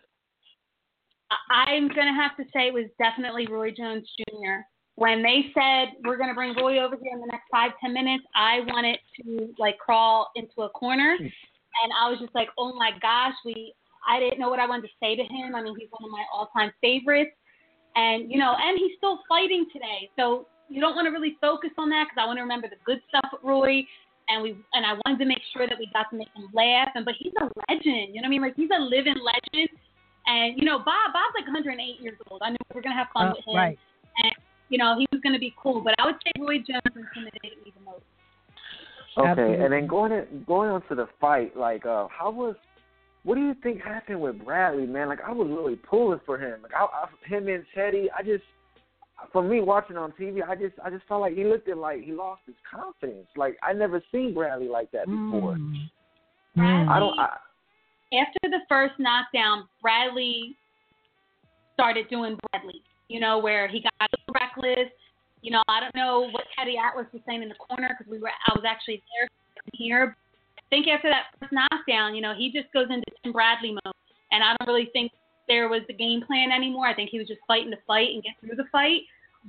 i'm 1.50 1.88
going 1.88 2.06
to 2.06 2.14
have 2.14 2.36
to 2.38 2.44
say 2.44 2.68
it 2.68 2.74
was 2.74 2.86
definitely 2.98 3.46
roy 3.46 3.70
jones 3.70 4.08
jr 4.16 4.62
when 4.98 5.22
they 5.22 5.46
said 5.54 5.94
we're 6.04 6.16
going 6.16 6.28
to 6.28 6.34
bring 6.34 6.56
Roy 6.56 6.82
over 6.82 6.96
here 7.00 7.14
in 7.14 7.20
the 7.20 7.30
next 7.30 7.46
five 7.52 7.70
ten 7.80 7.94
minutes, 7.94 8.24
I 8.34 8.60
wanted 8.66 8.98
to 9.22 9.54
like 9.58 9.78
crawl 9.78 10.30
into 10.34 10.62
a 10.62 10.68
corner, 10.70 11.14
and 11.18 11.88
I 11.94 12.10
was 12.10 12.18
just 12.18 12.34
like, 12.34 12.48
oh 12.58 12.74
my 12.74 12.90
gosh, 13.00 13.34
we. 13.44 13.72
I 14.08 14.18
didn't 14.20 14.40
know 14.40 14.48
what 14.48 14.58
I 14.58 14.66
wanted 14.66 14.88
to 14.88 14.94
say 15.02 15.16
to 15.16 15.22
him. 15.22 15.54
I 15.54 15.60
mean, 15.60 15.74
he's 15.78 15.90
one 15.90 16.06
of 16.06 16.10
my 16.10 16.24
all-time 16.32 16.72
favorites, 16.80 17.34
and 17.94 18.30
you 18.30 18.38
know, 18.38 18.54
and 18.58 18.78
he's 18.78 18.96
still 18.96 19.20
fighting 19.28 19.66
today. 19.72 20.08
So 20.16 20.46
you 20.68 20.80
don't 20.80 20.94
want 20.94 21.06
to 21.06 21.12
really 21.12 21.36
focus 21.40 21.70
on 21.76 21.90
that 21.90 22.06
because 22.08 22.18
I 22.18 22.26
want 22.26 22.38
to 22.38 22.42
remember 22.42 22.68
the 22.68 22.80
good 22.86 22.98
stuff 23.10 23.28
with 23.32 23.42
Roy, 23.44 23.84
and 24.28 24.42
we 24.42 24.56
and 24.72 24.86
I 24.86 24.98
wanted 25.04 25.18
to 25.22 25.26
make 25.26 25.42
sure 25.52 25.66
that 25.68 25.78
we 25.78 25.90
got 25.92 26.10
to 26.10 26.16
make 26.16 26.30
him 26.34 26.48
laugh. 26.54 26.88
And 26.94 27.04
but 27.04 27.14
he's 27.18 27.34
a 27.38 27.46
legend, 27.68 28.14
you 28.14 28.22
know 28.22 28.26
what 28.26 28.34
I 28.34 28.34
mean? 28.34 28.42
Like 28.42 28.56
he's 28.56 28.70
a 28.74 28.80
living 28.80 29.18
legend. 29.18 29.68
And 30.26 30.58
you 30.58 30.64
know, 30.64 30.78
Bob, 30.78 31.12
Bob's 31.12 31.34
like 31.38 31.46
108 31.46 31.78
years 32.00 32.18
old. 32.30 32.40
I 32.42 32.50
know 32.50 32.62
we're 32.74 32.82
gonna 32.82 32.98
have 32.98 33.12
fun 33.12 33.28
oh, 33.28 33.34
with 33.36 33.44
him. 33.46 33.56
Right. 33.56 33.78
And 34.24 34.32
you 34.68 34.78
know, 34.78 34.96
he 34.98 35.06
was 35.12 35.20
going 35.22 35.32
to 35.32 35.38
be 35.38 35.54
cool. 35.60 35.80
But 35.80 35.94
I 35.98 36.06
would 36.06 36.16
say 36.24 36.32
Roy 36.38 36.58
Jones 36.58 36.82
intimidated 36.86 37.58
me 37.64 37.72
the 37.76 37.84
most. 37.84 38.02
Okay, 39.16 39.30
Absolutely. 39.30 39.64
and 39.64 39.72
then 39.72 39.86
going 39.86 40.12
in, 40.12 40.44
going 40.46 40.70
on 40.70 40.82
to 40.88 40.94
the 40.94 41.08
fight, 41.20 41.56
like, 41.56 41.84
uh, 41.84 42.06
how 42.08 42.30
was, 42.30 42.54
what 43.24 43.34
do 43.34 43.40
you 43.40 43.54
think 43.62 43.82
happened 43.82 44.20
with 44.20 44.44
Bradley, 44.44 44.86
man? 44.86 45.08
Like, 45.08 45.20
I 45.26 45.32
was 45.32 45.48
really 45.48 45.76
pulling 45.76 46.20
for 46.24 46.38
him. 46.38 46.62
Like, 46.62 46.72
I, 46.74 46.84
I, 46.84 47.08
him 47.26 47.48
and 47.48 47.64
Teddy, 47.74 48.08
I 48.16 48.22
just, 48.22 48.44
for 49.32 49.42
me 49.42 49.60
watching 49.60 49.96
on 49.96 50.12
TV, 50.12 50.46
I 50.46 50.54
just, 50.54 50.74
I 50.84 50.90
just 50.90 51.04
felt 51.08 51.22
like 51.22 51.34
he 51.34 51.42
looked 51.42 51.68
at 51.68 51.76
like 51.76 52.02
he 52.02 52.12
lost 52.12 52.42
his 52.46 52.54
confidence. 52.70 53.26
Like, 53.36 53.56
I 53.62 53.72
never 53.72 54.00
seen 54.12 54.34
Bradley 54.34 54.68
like 54.68 54.92
that 54.92 55.06
before. 55.06 55.56
Mm. 55.56 55.90
Bradley, 56.54 56.88
I 56.88 56.98
don't. 57.00 57.18
I, 57.18 57.36
after 58.20 58.38
the 58.44 58.60
first 58.68 58.94
knockdown, 59.00 59.66
Bradley 59.82 60.56
started 61.74 62.08
doing 62.08 62.38
Bradley 62.52 62.82
you 63.08 63.20
know, 63.20 63.38
where 63.38 63.68
he 63.68 63.82
got 63.82 63.92
a 64.00 64.06
little 64.12 64.34
reckless. 64.40 64.92
You 65.42 65.52
know, 65.52 65.62
I 65.68 65.80
don't 65.80 65.94
know 65.94 66.28
what 66.30 66.44
Teddy 66.56 66.76
Atlas 66.76 67.06
was 67.12 67.22
saying 67.26 67.42
in 67.42 67.48
the 67.48 67.54
corner 67.54 67.94
because 67.96 68.10
we 68.10 68.18
were, 68.18 68.28
I 68.28 68.52
was 68.54 68.64
actually 68.66 69.02
there 69.14 69.28
here. 69.72 70.16
I 70.58 70.62
think 70.70 70.86
after 70.88 71.08
that 71.08 71.32
first 71.38 71.52
knockdown, 71.52 72.14
you 72.14 72.20
know, 72.20 72.34
he 72.36 72.50
just 72.52 72.72
goes 72.72 72.86
into 72.90 73.06
Tim 73.22 73.32
Bradley 73.32 73.72
mode, 73.72 73.94
and 74.32 74.42
I 74.42 74.54
don't 74.58 74.68
really 74.68 74.90
think 74.92 75.12
there 75.46 75.68
was 75.68 75.82
the 75.88 75.94
game 75.94 76.22
plan 76.26 76.52
anymore. 76.52 76.86
I 76.86 76.94
think 76.94 77.10
he 77.10 77.18
was 77.18 77.28
just 77.28 77.40
fighting 77.46 77.70
to 77.70 77.78
fight 77.86 78.08
and 78.12 78.22
get 78.22 78.32
through 78.40 78.56
the 78.56 78.68
fight. 78.70 79.02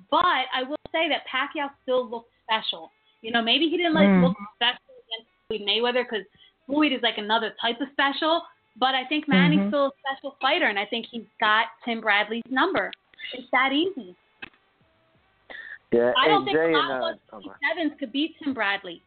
But 0.10 0.48
I 0.54 0.64
will 0.64 0.78
say 0.92 1.10
that 1.10 1.28
Pacquiao 1.28 1.70
still 1.84 2.10
looked 2.10 2.32
special. 2.46 2.92
You 3.22 3.32
know, 3.32 3.42
maybe 3.42 3.68
he 3.68 3.76
didn't 3.76 3.96
like 3.96 4.08
mm. 4.08 4.24
look 4.24 4.38
special 4.56 4.96
against 5.04 5.30
Floyd 5.48 5.62
Mayweather 5.68 6.06
because 6.10 6.26
Floyd 6.66 6.94
is 6.94 7.02
like 7.04 7.18
another 7.18 7.54
type 7.62 7.82
of 7.82 7.88
special. 7.92 8.44
But 8.80 8.96
I 8.96 9.04
think 9.06 9.28
Manny's 9.28 9.60
mm-hmm. 9.60 9.70
still 9.70 9.86
a 9.88 9.92
special 10.00 10.38
fighter, 10.40 10.68
and 10.68 10.80
I 10.80 10.86
think 10.86 11.08
he's 11.12 11.28
got 11.40 11.66
Tim 11.84 12.00
Bradley's 12.00 12.44
number. 12.50 12.92
It's 13.34 13.48
that 13.52 13.72
easy. 13.74 14.16
Yeah, 15.92 16.12
I 16.18 16.28
don't 16.28 16.46
think 16.46 16.56
Jay 16.56 16.74
and, 16.74 16.92
uh, 16.92 17.36
okay. 17.38 17.48
57s 17.48 17.98
could 17.98 18.12
beat 18.12 18.36
Tim 18.44 18.54
Bradley. 18.54 19.02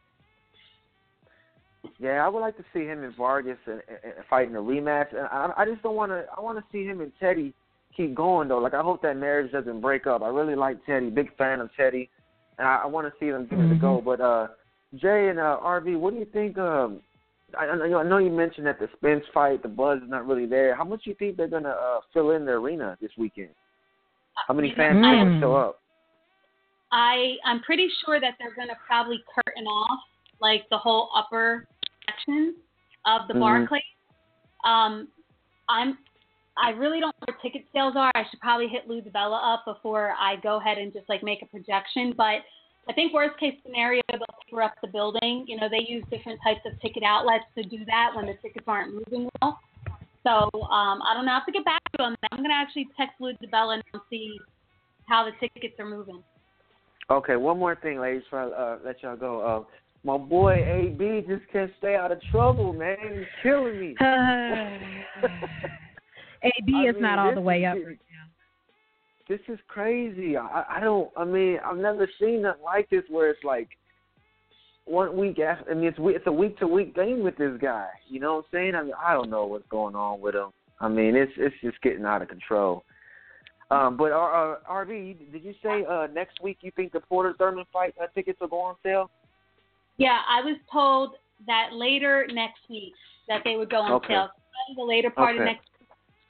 Yeah, 1.99 2.25
I 2.25 2.27
would 2.27 2.39
like 2.39 2.57
to 2.57 2.65
see 2.73 2.81
him 2.81 3.03
and 3.03 3.15
Vargas 3.15 3.57
and, 3.65 3.81
and, 3.87 4.13
and 4.17 4.25
fighting 4.29 4.55
a 4.55 4.59
rematch. 4.59 5.15
And 5.15 5.27
I, 5.27 5.51
I 5.57 5.65
just 5.65 5.81
don't 5.83 5.95
want 5.95 6.11
to. 6.11 6.25
I 6.35 6.41
want 6.41 6.57
to 6.57 6.63
see 6.71 6.83
him 6.83 7.01
and 7.01 7.11
Teddy 7.19 7.53
keep 7.95 8.15
going 8.15 8.47
though. 8.47 8.59
Like 8.59 8.73
I 8.73 8.81
hope 8.81 9.01
that 9.03 9.17
marriage 9.17 9.51
doesn't 9.51 9.81
break 9.81 10.07
up. 10.07 10.21
I 10.21 10.27
really 10.27 10.55
like 10.55 10.85
Teddy. 10.85 11.09
Big 11.09 11.35
fan 11.37 11.61
of 11.61 11.69
Teddy, 11.77 12.09
and 12.57 12.67
I, 12.67 12.81
I 12.83 12.85
want 12.87 13.07
to 13.07 13.13
see 13.19 13.31
them 13.31 13.47
give 13.49 13.59
it 13.59 13.71
a 13.71 13.75
go. 13.75 14.01
But 14.03 14.19
uh, 14.19 14.47
Jay 14.95 15.29
and 15.29 15.39
uh, 15.39 15.59
RB, 15.63 15.97
what 15.97 16.13
do 16.13 16.19
you 16.19 16.27
think? 16.31 16.57
Um, 16.57 17.01
I, 17.57 17.65
I 17.65 17.75
know 17.75 17.99
I 17.99 18.03
know 18.03 18.17
you 18.17 18.31
mentioned 18.31 18.67
that 18.67 18.79
the 18.79 18.89
Spence 18.97 19.23
fight, 19.33 19.61
the 19.61 19.69
buzz 19.69 20.01
is 20.01 20.09
not 20.09 20.25
really 20.25 20.45
there. 20.45 20.75
How 20.75 20.83
much 20.83 21.03
do 21.03 21.09
you 21.09 21.15
think 21.15 21.37
they're 21.37 21.47
gonna 21.47 21.69
uh, 21.69 21.99
fill 22.13 22.31
in 22.31 22.45
the 22.45 22.51
arena 22.51 22.97
this 23.01 23.11
weekend? 23.17 23.49
How 24.47 24.53
many 24.53 24.71
fans 24.75 24.97
Mm. 24.97 25.05
are 25.05 25.25
gonna 25.25 25.39
show 25.39 25.55
up? 25.55 25.79
I 26.91 27.37
I'm 27.43 27.61
pretty 27.61 27.89
sure 28.05 28.19
that 28.19 28.35
they're 28.39 28.53
gonna 28.53 28.77
probably 28.85 29.23
curtain 29.33 29.65
off 29.65 29.99
like 30.39 30.67
the 30.69 30.77
whole 30.77 31.09
upper 31.15 31.67
section 32.05 32.55
of 33.05 33.27
the 33.27 33.33
Mhm. 33.33 33.39
Barclays. 33.39 33.83
Um, 34.63 35.07
I'm 35.69 35.97
I 36.55 36.69
really 36.69 36.99
don't 36.99 37.15
know 37.19 37.25
where 37.33 37.37
ticket 37.41 37.65
sales 37.73 37.95
are. 37.95 38.11
I 38.13 38.25
should 38.25 38.39
probably 38.39 38.67
hit 38.67 38.87
Lou 38.87 39.01
DiBella 39.01 39.39
up 39.41 39.65
before 39.65 40.15
I 40.19 40.35
go 40.35 40.57
ahead 40.57 40.77
and 40.77 40.93
just 40.93 41.09
like 41.09 41.23
make 41.23 41.41
a 41.41 41.47
projection. 41.47 42.11
But 42.11 42.45
I 42.87 42.93
think 42.93 43.11
worst 43.11 43.39
case 43.39 43.59
scenario 43.63 44.03
they'll 44.11 44.19
cover 44.49 44.61
up 44.61 44.79
the 44.81 44.87
building. 44.87 45.45
You 45.47 45.57
know 45.57 45.67
they 45.67 45.79
use 45.87 46.03
different 46.11 46.39
types 46.43 46.63
of 46.65 46.79
ticket 46.79 47.01
outlets 47.01 47.45
to 47.55 47.63
do 47.63 47.83
that 47.85 48.13
when 48.13 48.27
the 48.27 48.35
tickets 48.35 48.67
aren't 48.67 48.93
moving 48.93 49.29
well. 49.41 49.59
So 50.23 50.29
um, 50.29 51.01
I 51.01 51.13
don't 51.13 51.25
know. 51.25 51.31
I 51.31 51.35
have 51.35 51.45
to 51.45 51.51
get 51.51 51.65
back 51.65 51.81
to 51.97 51.97
them. 51.97 52.15
I'm 52.31 52.41
gonna 52.41 52.53
actually 52.53 52.87
text 52.97 53.15
Lou 53.19 53.33
DiBella 53.33 53.81
and 53.93 54.01
see 54.09 54.39
how 55.07 55.25
the 55.25 55.31
tickets 55.39 55.75
are 55.79 55.85
moving. 55.85 56.23
Okay, 57.09 57.35
one 57.35 57.59
more 57.59 57.75
thing, 57.75 57.99
ladies, 57.99 58.23
before 58.23 58.53
I 58.55 58.73
uh, 58.73 58.77
let 58.85 59.03
y'all 59.03 59.17
go. 59.17 59.41
Uh, 59.41 59.63
my 60.05 60.17
boy 60.17 60.53
AB 60.53 61.25
just 61.27 61.43
can't 61.51 61.71
stay 61.77 61.95
out 61.95 62.11
of 62.11 62.21
trouble, 62.31 62.73
man. 62.73 62.97
He's 63.01 63.25
killing 63.41 63.79
me. 63.79 63.95
AB 66.43 66.73
I 66.75 66.89
is 66.89 66.93
mean, 66.95 67.01
not 67.01 67.19
all 67.19 67.35
the 67.35 67.41
way 67.41 67.65
up 67.65 67.75
right 67.75 67.85
now. 67.85 68.27
This 69.29 69.39
is 69.47 69.59
crazy. 69.67 70.35
I, 70.37 70.63
I 70.69 70.79
don't. 70.79 71.09
I 71.15 71.23
mean, 71.25 71.57
I've 71.65 71.77
never 71.77 72.09
seen 72.19 72.41
nothing 72.41 72.63
like 72.63 72.89
this 72.89 73.03
where 73.09 73.29
it's 73.29 73.43
like 73.43 73.69
one 74.85 75.17
week 75.17 75.39
after. 75.39 75.71
I 75.71 75.73
mean, 75.73 75.85
it's 75.85 75.97
it's 75.99 76.27
a 76.27 76.31
week 76.31 76.57
to 76.59 76.67
week 76.67 76.95
thing 76.95 77.23
with 77.23 77.37
this 77.37 77.57
guy. 77.61 77.87
You 78.07 78.19
know 78.19 78.35
what 78.35 78.45
I'm 78.45 78.49
saying? 78.51 78.75
I 78.75 78.83
mean, 78.83 78.93
I 79.01 79.13
don't 79.13 79.29
know 79.29 79.45
what's 79.45 79.67
going 79.69 79.95
on 79.95 80.19
with 80.21 80.35
him. 80.35 80.49
I 80.79 80.87
mean, 80.87 81.15
it's 81.15 81.31
it's 81.37 81.55
just 81.61 81.81
getting 81.81 82.05
out 82.05 82.21
of 82.21 82.27
control. 82.27 82.83
Um, 83.71 83.97
but 83.97 84.11
uh, 84.11 84.57
RB, 84.69 85.31
did 85.31 85.43
you 85.43 85.53
say 85.63 85.85
uh, 85.89 86.07
next 86.13 86.41
week 86.43 86.59
you 86.61 86.71
think 86.75 86.91
the 86.91 86.99
Porter 86.99 87.33
Thurman 87.37 87.65
fight 87.71 87.95
uh, 88.01 88.07
tickets 88.13 88.39
will 88.39 88.49
go 88.49 88.59
on 88.59 88.75
sale? 88.83 89.09
Yeah, 89.97 90.19
I 90.29 90.41
was 90.41 90.57
told 90.71 91.15
that 91.47 91.69
later 91.73 92.27
next 92.31 92.59
week 92.69 92.93
that 93.27 93.41
they 93.43 93.55
would 93.55 93.69
go 93.69 93.77
on 93.77 93.93
Okay. 93.93 94.13
sale. 94.13 94.29
The 94.75 94.83
later 94.83 95.09
part 95.09 95.35
of 95.35 95.41
Okay. 95.41 95.53
next. 95.53 95.67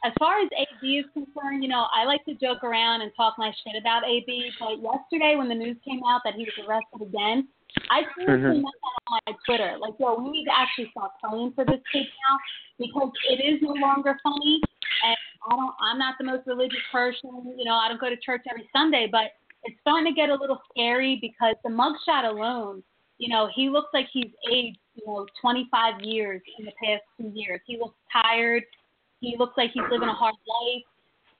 As 0.06 0.12
far 0.20 0.40
as 0.40 0.50
AB 0.52 0.98
is 0.98 1.06
concerned, 1.14 1.64
you 1.64 1.70
know, 1.70 1.88
I 1.94 2.04
like 2.04 2.24
to 2.26 2.34
joke 2.36 2.64
around 2.64 3.02
and 3.02 3.12
talk 3.16 3.36
my 3.38 3.52
shit 3.64 3.80
about 3.80 4.04
AB. 4.06 4.52
But 4.60 4.82
yesterday, 4.82 5.36
when 5.38 5.48
the 5.48 5.56
news 5.56 5.78
came 5.88 6.02
out 6.04 6.22
that 6.26 6.36
he 6.36 6.44
was 6.44 6.54
arrested 6.68 7.02
again, 7.08 7.48
I 7.90 8.04
seriously 8.16 8.60
Mhm. 8.60 8.64
meant 8.64 8.76
that 8.82 9.12
on 9.12 9.20
my 9.26 9.34
Twitter. 9.46 9.78
Like, 9.78 9.94
yo, 10.00 10.16
we 10.16 10.30
need 10.32 10.46
to 10.46 10.58
actually 10.58 10.90
start 10.92 11.12
praying 11.22 11.54
for 11.54 11.66
this 11.66 11.82
kid 11.92 12.08
now 12.28 12.38
because 12.78 13.12
it 13.30 13.40
is 13.40 13.62
no 13.62 13.74
longer 13.74 14.20
funny. 14.24 14.62
And 15.04 15.18
I 15.48 15.56
don't. 15.56 15.76
I'm 15.80 15.98
not 15.98 16.18
the 16.18 16.24
most 16.24 16.48
religious 16.48 16.84
person. 16.92 17.54
You 17.58 17.66
know, 17.66 17.76
I 17.76 17.88
don't 17.88 18.00
go 18.00 18.10
to 18.10 18.18
church 18.18 18.44
every 18.50 18.70
Sunday, 18.72 19.08
but 19.08 19.34
it's 19.64 19.80
starting 19.82 20.06
to 20.06 20.16
get 20.16 20.30
a 20.30 20.36
little 20.36 20.62
scary 20.72 21.18
because 21.22 21.56
the 21.64 21.70
mugshot 21.70 22.26
alone 22.26 22.84
you 23.24 23.30
know, 23.30 23.50
he 23.56 23.70
looks 23.70 23.90
like 23.94 24.08
he's 24.12 24.32
aged, 24.52 24.78
you 24.96 25.04
know, 25.06 25.26
25 25.42 26.02
years 26.02 26.42
in 26.60 26.66
the 26.66 26.72
past 26.84 27.04
two 27.18 27.32
years. 27.34 27.62
He 27.66 27.78
looks 27.78 27.96
tired. 28.12 28.64
He 29.22 29.36
looks 29.38 29.54
like 29.56 29.72
he's 29.74 29.84
living 29.90 30.10
a 30.10 30.14
hard 30.14 30.36
life, 30.46 30.84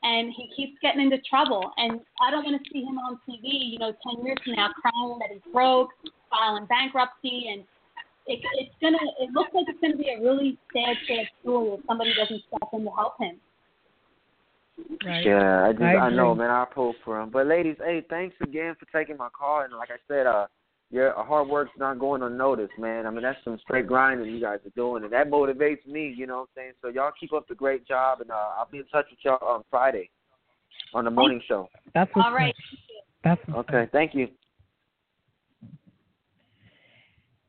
and 0.04 0.32
he 0.36 0.50
keeps 0.56 0.78
getting 0.82 1.02
into 1.02 1.18
trouble. 1.30 1.72
And 1.78 2.02
I 2.22 2.30
don't 2.30 2.44
want 2.44 2.62
to 2.62 2.70
see 2.72 2.84
him 2.84 3.00
on 3.00 3.20
TV, 3.28 3.72
you 3.72 3.80
know, 3.80 3.94
10 4.16 4.26
years 4.26 4.38
from 4.44 4.54
now, 4.56 4.70
crying 4.80 5.18
that 5.20 5.30
he's 5.32 5.54
broke, 5.54 5.90
filing 6.30 6.66
bankruptcy, 6.66 7.48
and 7.52 7.64
it, 8.28 8.40
it's 8.60 8.76
gonna. 8.82 8.98
It 9.20 9.32
looks 9.32 9.52
like 9.54 9.66
it's 9.68 9.80
gonna 9.82 9.98
be 9.98 10.10
a 10.10 10.22
really 10.22 10.58
sad, 10.72 10.96
sad 11.08 11.26
story 11.42 11.72
if 11.72 11.82
somebody 11.88 12.14
doesn't 12.14 12.42
step 12.48 12.70
in 12.72 12.86
to 12.86 12.92
help 12.92 13.16
him. 13.20 13.40
Right. 15.06 15.26
Yeah, 15.26 15.68
I 15.68 15.72
just 15.72 15.84
I 15.84 15.96
I, 15.96 16.10
know, 16.10 16.32
agree. 16.32 16.46
man. 16.46 16.52
I 16.52 16.66
pull 16.66 16.96
for 17.04 17.22
him. 17.22 17.30
But 17.30 17.48
ladies, 17.48 17.76
hey, 17.84 18.04
thanks 18.10 18.36
again 18.42 18.76
for 18.80 18.88
taking 18.98 19.18
my 19.18 19.30
call. 19.30 19.62
And 19.62 19.74
like 19.74 19.90
I 19.92 20.00
said, 20.08 20.26
uh, 20.26 20.48
your 20.92 21.14
hard 21.24 21.48
work's 21.48 21.72
not 21.78 22.00
going 22.00 22.22
unnoticed, 22.22 22.78
man. 22.78 23.08
I 23.08 23.10
mean, 23.10 23.24
that's 23.24 23.44
some 23.44 23.58
straight 23.62 23.88
grinding 23.88 24.28
you 24.28 24.40
guys 24.40 24.60
are 24.66 24.72
doing, 24.76 25.04
and 25.04 25.12
that 25.14 25.30
motivates 25.30 25.86
me. 25.88 26.14
You 26.16 26.28
know 26.28 26.36
what 26.36 26.42
I'm 26.42 26.48
saying? 26.56 26.72
So 26.82 26.90
y'all 26.90 27.12
keep 27.20 27.34
up 27.34 27.48
the 27.48 27.56
great 27.56 27.88
job, 27.88 28.22
and 28.22 28.30
uh, 28.30 28.52
I'll 28.58 28.70
be 28.72 28.80
in 28.80 28.86
touch 28.86 29.06
with 29.10 29.20
y'all 29.24 29.40
on 29.42 29.64
Friday 29.72 30.10
on 30.94 31.06
the 31.06 31.12
morning 31.12 31.42
show. 31.48 31.68
That's 31.94 32.12
what's 32.14 32.28
All 32.28 32.34
right. 32.34 32.50
up. 32.50 32.56
That's 33.24 33.42
Okay, 33.56 33.84
up. 33.84 33.92
thank 33.92 34.14
you. 34.14 34.28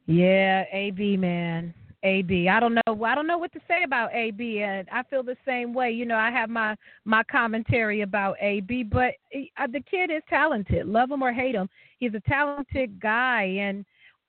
Yeah, 0.07 0.65
AB 0.73 1.17
man. 1.17 1.75
AB. 2.05 2.49
I 2.49 2.61
don't 2.61 2.75
know. 2.75 3.05
I 3.05 3.15
don't 3.15 3.27
know 3.27 3.39
what 3.39 3.53
to 3.55 3.61
say 3.67 3.83
about 3.85 4.15
AB. 4.15 4.61
And 4.63 4.87
I 4.93 5.03
feel 5.05 5.23
the 5.23 5.37
same 5.47 5.73
way. 5.73 5.91
You 5.91 6.05
know, 6.05 6.17
I 6.17 6.31
have 6.31 6.51
my 6.51 6.77
my 7.05 7.23
commentary 7.25 8.03
about 8.03 8.37
AB, 8.41 8.85
but 8.85 9.15
he- 9.31 9.51
uh, 9.57 9.67
the 9.67 9.81
kid 9.81 10.11
is 10.11 10.23
talented. 10.29 10.87
Love 10.87 11.11
him 11.11 11.23
or 11.23 11.33
hate 11.33 11.55
him, 11.55 11.69
he's 11.99 12.15
a 12.15 12.21
talented 12.21 13.01
guy. 13.01 13.43
And 13.59 13.85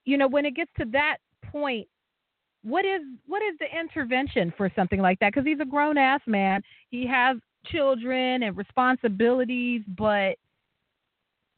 you 0.06 0.18
know, 0.18 0.28
when 0.28 0.46
it 0.46 0.56
gets 0.56 0.72
to 0.78 0.86
that 0.92 1.18
point, 1.52 1.88
what 2.64 2.86
is 2.86 3.02
what 3.28 3.42
is 3.44 3.56
the 3.60 3.80
intervention 3.80 4.54
for 4.58 4.72
something 4.76 5.02
like 5.02 5.20
that? 5.20 5.34
Because 5.34 5.46
he's 5.46 5.60
a 5.60 5.66
grown 5.66 5.98
ass 5.98 6.22
man. 6.26 6.62
He 6.90 7.06
has 7.08 7.38
children 7.66 8.44
and 8.44 8.56
responsibilities, 8.56 9.82
but 9.98 10.36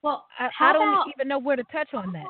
Well, 0.01 0.25
I, 0.39 0.49
how 0.57 0.69
I 0.69 0.73
don't 0.73 0.93
about, 0.93 1.07
even 1.15 1.27
know 1.27 1.39
where 1.39 1.55
to 1.55 1.63
touch 1.71 1.93
on 1.93 2.11
that. 2.13 2.25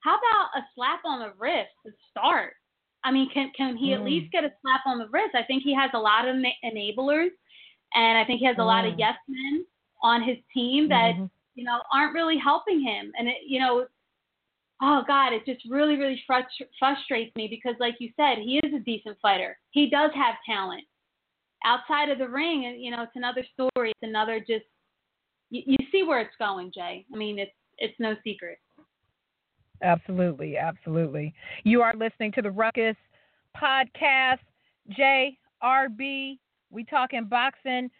How 0.00 0.16
about 0.16 0.60
a 0.60 0.66
slap 0.74 1.00
on 1.06 1.20
the 1.20 1.32
wrist 1.38 1.70
to 1.86 1.92
start? 2.10 2.54
I 3.04 3.10
mean, 3.10 3.28
can 3.30 3.50
can 3.56 3.76
he 3.76 3.92
at 3.92 4.00
Mm. 4.00 4.04
least 4.04 4.32
get 4.32 4.44
a 4.44 4.52
slap 4.62 4.80
on 4.86 4.98
the 4.98 5.08
wrist? 5.08 5.34
I 5.34 5.42
think 5.42 5.62
he 5.62 5.74
has 5.74 5.90
a 5.94 5.98
lot 5.98 6.26
of 6.26 6.36
enablers, 6.36 7.30
and 7.94 8.18
I 8.18 8.24
think 8.24 8.40
he 8.40 8.46
has 8.46 8.58
a 8.58 8.64
lot 8.64 8.86
of 8.86 8.94
Mm. 8.94 8.98
yes 8.98 9.18
men 9.28 9.66
on 10.02 10.22
his 10.22 10.38
team 10.52 10.88
that 10.88 11.14
Mhm. 11.14 11.30
you 11.54 11.64
know 11.64 11.82
aren't 11.92 12.14
really 12.14 12.38
helping 12.38 12.80
him. 12.80 13.12
And 13.18 13.28
it, 13.28 13.42
you 13.44 13.60
know, 13.60 13.86
oh 14.82 15.02
God, 15.02 15.32
it 15.32 15.44
just 15.44 15.64
really 15.66 15.96
really 15.96 16.20
frust- 16.28 16.68
frustrates 16.78 17.34
me 17.36 17.46
because, 17.46 17.78
like 17.78 18.00
you 18.00 18.10
said, 18.16 18.38
he 18.38 18.58
is 18.58 18.72
a 18.74 18.80
decent 18.80 19.18
fighter. 19.20 19.58
He 19.70 19.88
does 19.88 20.12
have 20.14 20.42
talent. 20.44 20.84
Outside 21.64 22.08
of 22.10 22.18
the 22.18 22.28
ring, 22.28 22.62
you 22.62 22.90
know, 22.90 23.02
it's 23.02 23.16
another 23.16 23.44
story. 23.44 23.90
It's 23.90 24.02
another 24.02 24.40
just 24.40 24.66
you, 25.50 25.62
you 25.66 25.86
see 25.92 26.02
where 26.02 26.20
it's 26.20 26.36
going, 26.36 26.72
Jay. 26.72 27.04
I 27.12 27.16
mean, 27.16 27.38
it's 27.38 27.54
it's 27.78 27.98
no 28.00 28.16
secret. 28.24 28.58
Absolutely, 29.82 30.56
absolutely. 30.56 31.34
You 31.64 31.82
are 31.82 31.94
listening 31.94 32.32
to 32.32 32.42
the 32.42 32.50
Ruckus 32.50 32.96
podcast. 33.56 34.38
JRB, 34.98 36.38
we 36.70 36.84
talking 36.84 37.24
boxing. 37.24 37.90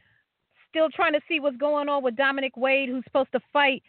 Still 0.68 0.88
trying 0.90 1.12
to 1.12 1.20
see 1.28 1.40
what's 1.40 1.56
going 1.56 1.88
on 1.88 2.02
with 2.02 2.16
Dominic 2.16 2.56
Wade, 2.56 2.88
who's 2.88 3.04
supposed 3.04 3.32
to 3.32 3.40
fight 3.52 3.82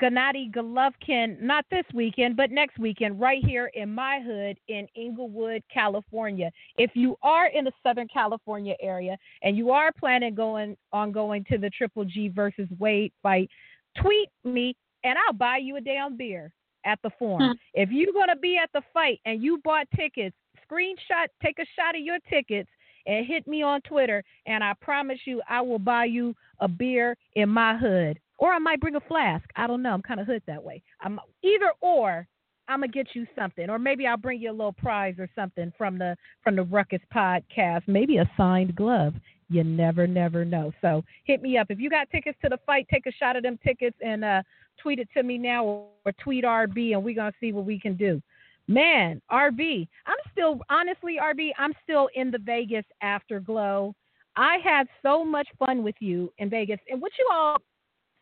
Gennady 0.00 0.52
Golovkin 0.52 1.40
not 1.40 1.64
this 1.70 1.84
weekend, 1.92 2.36
but 2.36 2.50
next 2.50 2.78
weekend, 2.78 3.20
right 3.20 3.44
here 3.44 3.70
in 3.74 3.92
my 3.92 4.20
hood 4.24 4.56
in 4.68 4.86
Inglewood, 4.94 5.62
California. 5.72 6.50
If 6.76 6.92
you 6.94 7.16
are 7.22 7.48
in 7.48 7.64
the 7.64 7.72
Southern 7.82 8.08
California 8.08 8.74
area 8.80 9.16
and 9.42 9.56
you 9.56 9.70
are 9.70 9.90
planning 9.92 10.34
going 10.34 10.76
on 10.92 11.12
going 11.12 11.44
to 11.50 11.58
the 11.58 11.70
Triple 11.70 12.04
G 12.04 12.28
versus 12.28 12.68
Wade 12.78 13.12
fight, 13.22 13.50
tweet 14.00 14.28
me 14.44 14.76
and 15.02 15.18
I'll 15.18 15.34
buy 15.34 15.56
you 15.56 15.76
a 15.76 15.80
damn 15.80 16.16
beer 16.16 16.52
at 16.84 16.98
the 17.02 17.10
forum. 17.18 17.50
Hmm. 17.50 17.52
If 17.74 17.90
you're 17.90 18.12
gonna 18.12 18.36
be 18.36 18.58
at 18.62 18.70
the 18.72 18.82
fight 18.92 19.20
and 19.24 19.42
you 19.42 19.60
bought 19.64 19.86
tickets, 19.94 20.36
screenshot, 20.70 21.26
take 21.42 21.58
a 21.58 21.66
shot 21.78 21.94
of 21.94 22.02
your 22.02 22.18
tickets 22.28 22.68
and 23.06 23.26
hit 23.26 23.46
me 23.46 23.62
on 23.62 23.80
Twitter, 23.82 24.22
and 24.46 24.62
I 24.62 24.74
promise 24.80 25.18
you 25.24 25.40
I 25.48 25.60
will 25.60 25.78
buy 25.78 26.04
you 26.04 26.34
a 26.60 26.68
beer 26.68 27.16
in 27.34 27.48
my 27.48 27.76
hood, 27.76 28.18
or 28.38 28.52
I 28.52 28.58
might 28.58 28.80
bring 28.80 28.96
a 28.96 29.00
flask. 29.00 29.44
I 29.56 29.66
don't 29.66 29.82
know. 29.82 29.92
I'm 29.92 30.02
kind 30.02 30.20
of 30.20 30.26
hood 30.26 30.42
that 30.46 30.62
way. 30.62 30.82
I'm 31.00 31.18
either 31.42 31.72
or. 31.80 32.26
I'm 32.68 32.80
gonna 32.80 32.92
get 32.92 33.08
you 33.14 33.26
something, 33.36 33.68
or 33.68 33.80
maybe 33.80 34.06
I'll 34.06 34.16
bring 34.16 34.40
you 34.40 34.50
a 34.50 34.52
little 34.52 34.72
prize 34.72 35.16
or 35.18 35.28
something 35.34 35.72
from 35.76 35.98
the 35.98 36.16
from 36.44 36.54
the 36.54 36.62
Ruckus 36.62 37.00
podcast. 37.12 37.82
Maybe 37.88 38.18
a 38.18 38.30
signed 38.36 38.76
glove. 38.76 39.14
You 39.48 39.64
never, 39.64 40.06
never 40.06 40.44
know. 40.44 40.72
So 40.80 41.02
hit 41.24 41.42
me 41.42 41.58
up 41.58 41.66
if 41.70 41.80
you 41.80 41.90
got 41.90 42.08
tickets 42.10 42.38
to 42.42 42.48
the 42.48 42.58
fight. 42.64 42.86
Take 42.88 43.06
a 43.06 43.12
shot 43.12 43.34
of 43.34 43.42
them 43.42 43.58
tickets 43.64 43.96
and 44.00 44.24
uh, 44.24 44.42
tweet 44.82 44.98
it 44.98 45.08
to 45.16 45.22
me 45.22 45.38
now 45.38 45.64
or, 45.64 46.12
tweet 46.18 46.44
RB, 46.44 46.92
and 46.92 47.04
we're 47.04 47.14
gonna 47.14 47.32
see 47.40 47.52
what 47.52 47.64
we 47.64 47.78
can 47.78 47.96
do. 47.96 48.22
Man, 48.68 49.20
RB, 49.30 49.88
I'm 50.06 50.16
still 50.32 50.60
honestly 50.70 51.16
RB. 51.20 51.50
I'm 51.58 51.72
still 51.82 52.08
in 52.14 52.30
the 52.30 52.38
Vegas 52.38 52.84
afterglow. 53.02 53.94
I 54.36 54.58
had 54.62 54.86
so 55.02 55.24
much 55.24 55.48
fun 55.58 55.82
with 55.82 55.96
you 56.00 56.32
in 56.38 56.50
Vegas, 56.50 56.78
and 56.88 57.00
what 57.00 57.12
you 57.18 57.28
all, 57.32 57.56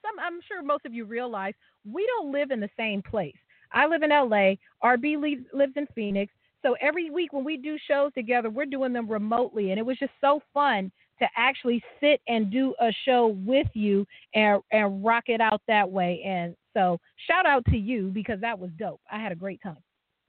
I'm, 0.04 0.18
I'm 0.18 0.40
sure 0.46 0.62
most 0.62 0.86
of 0.86 0.94
you 0.94 1.04
realize, 1.04 1.54
we 1.90 2.06
don't 2.06 2.32
live 2.32 2.50
in 2.50 2.60
the 2.60 2.70
same 2.76 3.02
place. 3.02 3.36
I 3.72 3.86
live 3.86 4.02
in 4.02 4.10
LA. 4.10 4.54
RB 4.82 5.20
lives, 5.20 5.44
lives 5.52 5.74
in 5.76 5.86
Phoenix. 5.94 6.32
So 6.62 6.76
every 6.80 7.10
week 7.10 7.32
when 7.32 7.44
we 7.44 7.56
do 7.56 7.76
shows 7.86 8.12
together, 8.14 8.50
we're 8.50 8.66
doing 8.66 8.92
them 8.92 9.08
remotely, 9.08 9.70
and 9.70 9.78
it 9.78 9.86
was 9.86 9.98
just 9.98 10.12
so 10.20 10.40
fun 10.52 10.90
to 11.20 11.26
actually 11.36 11.82
sit 12.00 12.20
and 12.28 12.50
do 12.50 12.74
a 12.80 12.92
show 13.04 13.36
with 13.44 13.68
you 13.74 14.06
and 14.34 14.62
and 14.72 15.04
rock 15.04 15.24
it 15.26 15.40
out 15.40 15.62
that 15.68 15.88
way. 15.88 16.22
And 16.24 16.54
so 16.74 16.98
shout 17.26 17.46
out 17.46 17.64
to 17.66 17.76
you 17.76 18.10
because 18.14 18.40
that 18.40 18.58
was 18.58 18.70
dope. 18.78 19.00
I 19.10 19.18
had 19.18 19.32
a 19.32 19.36
great 19.36 19.60
time. 19.62 19.78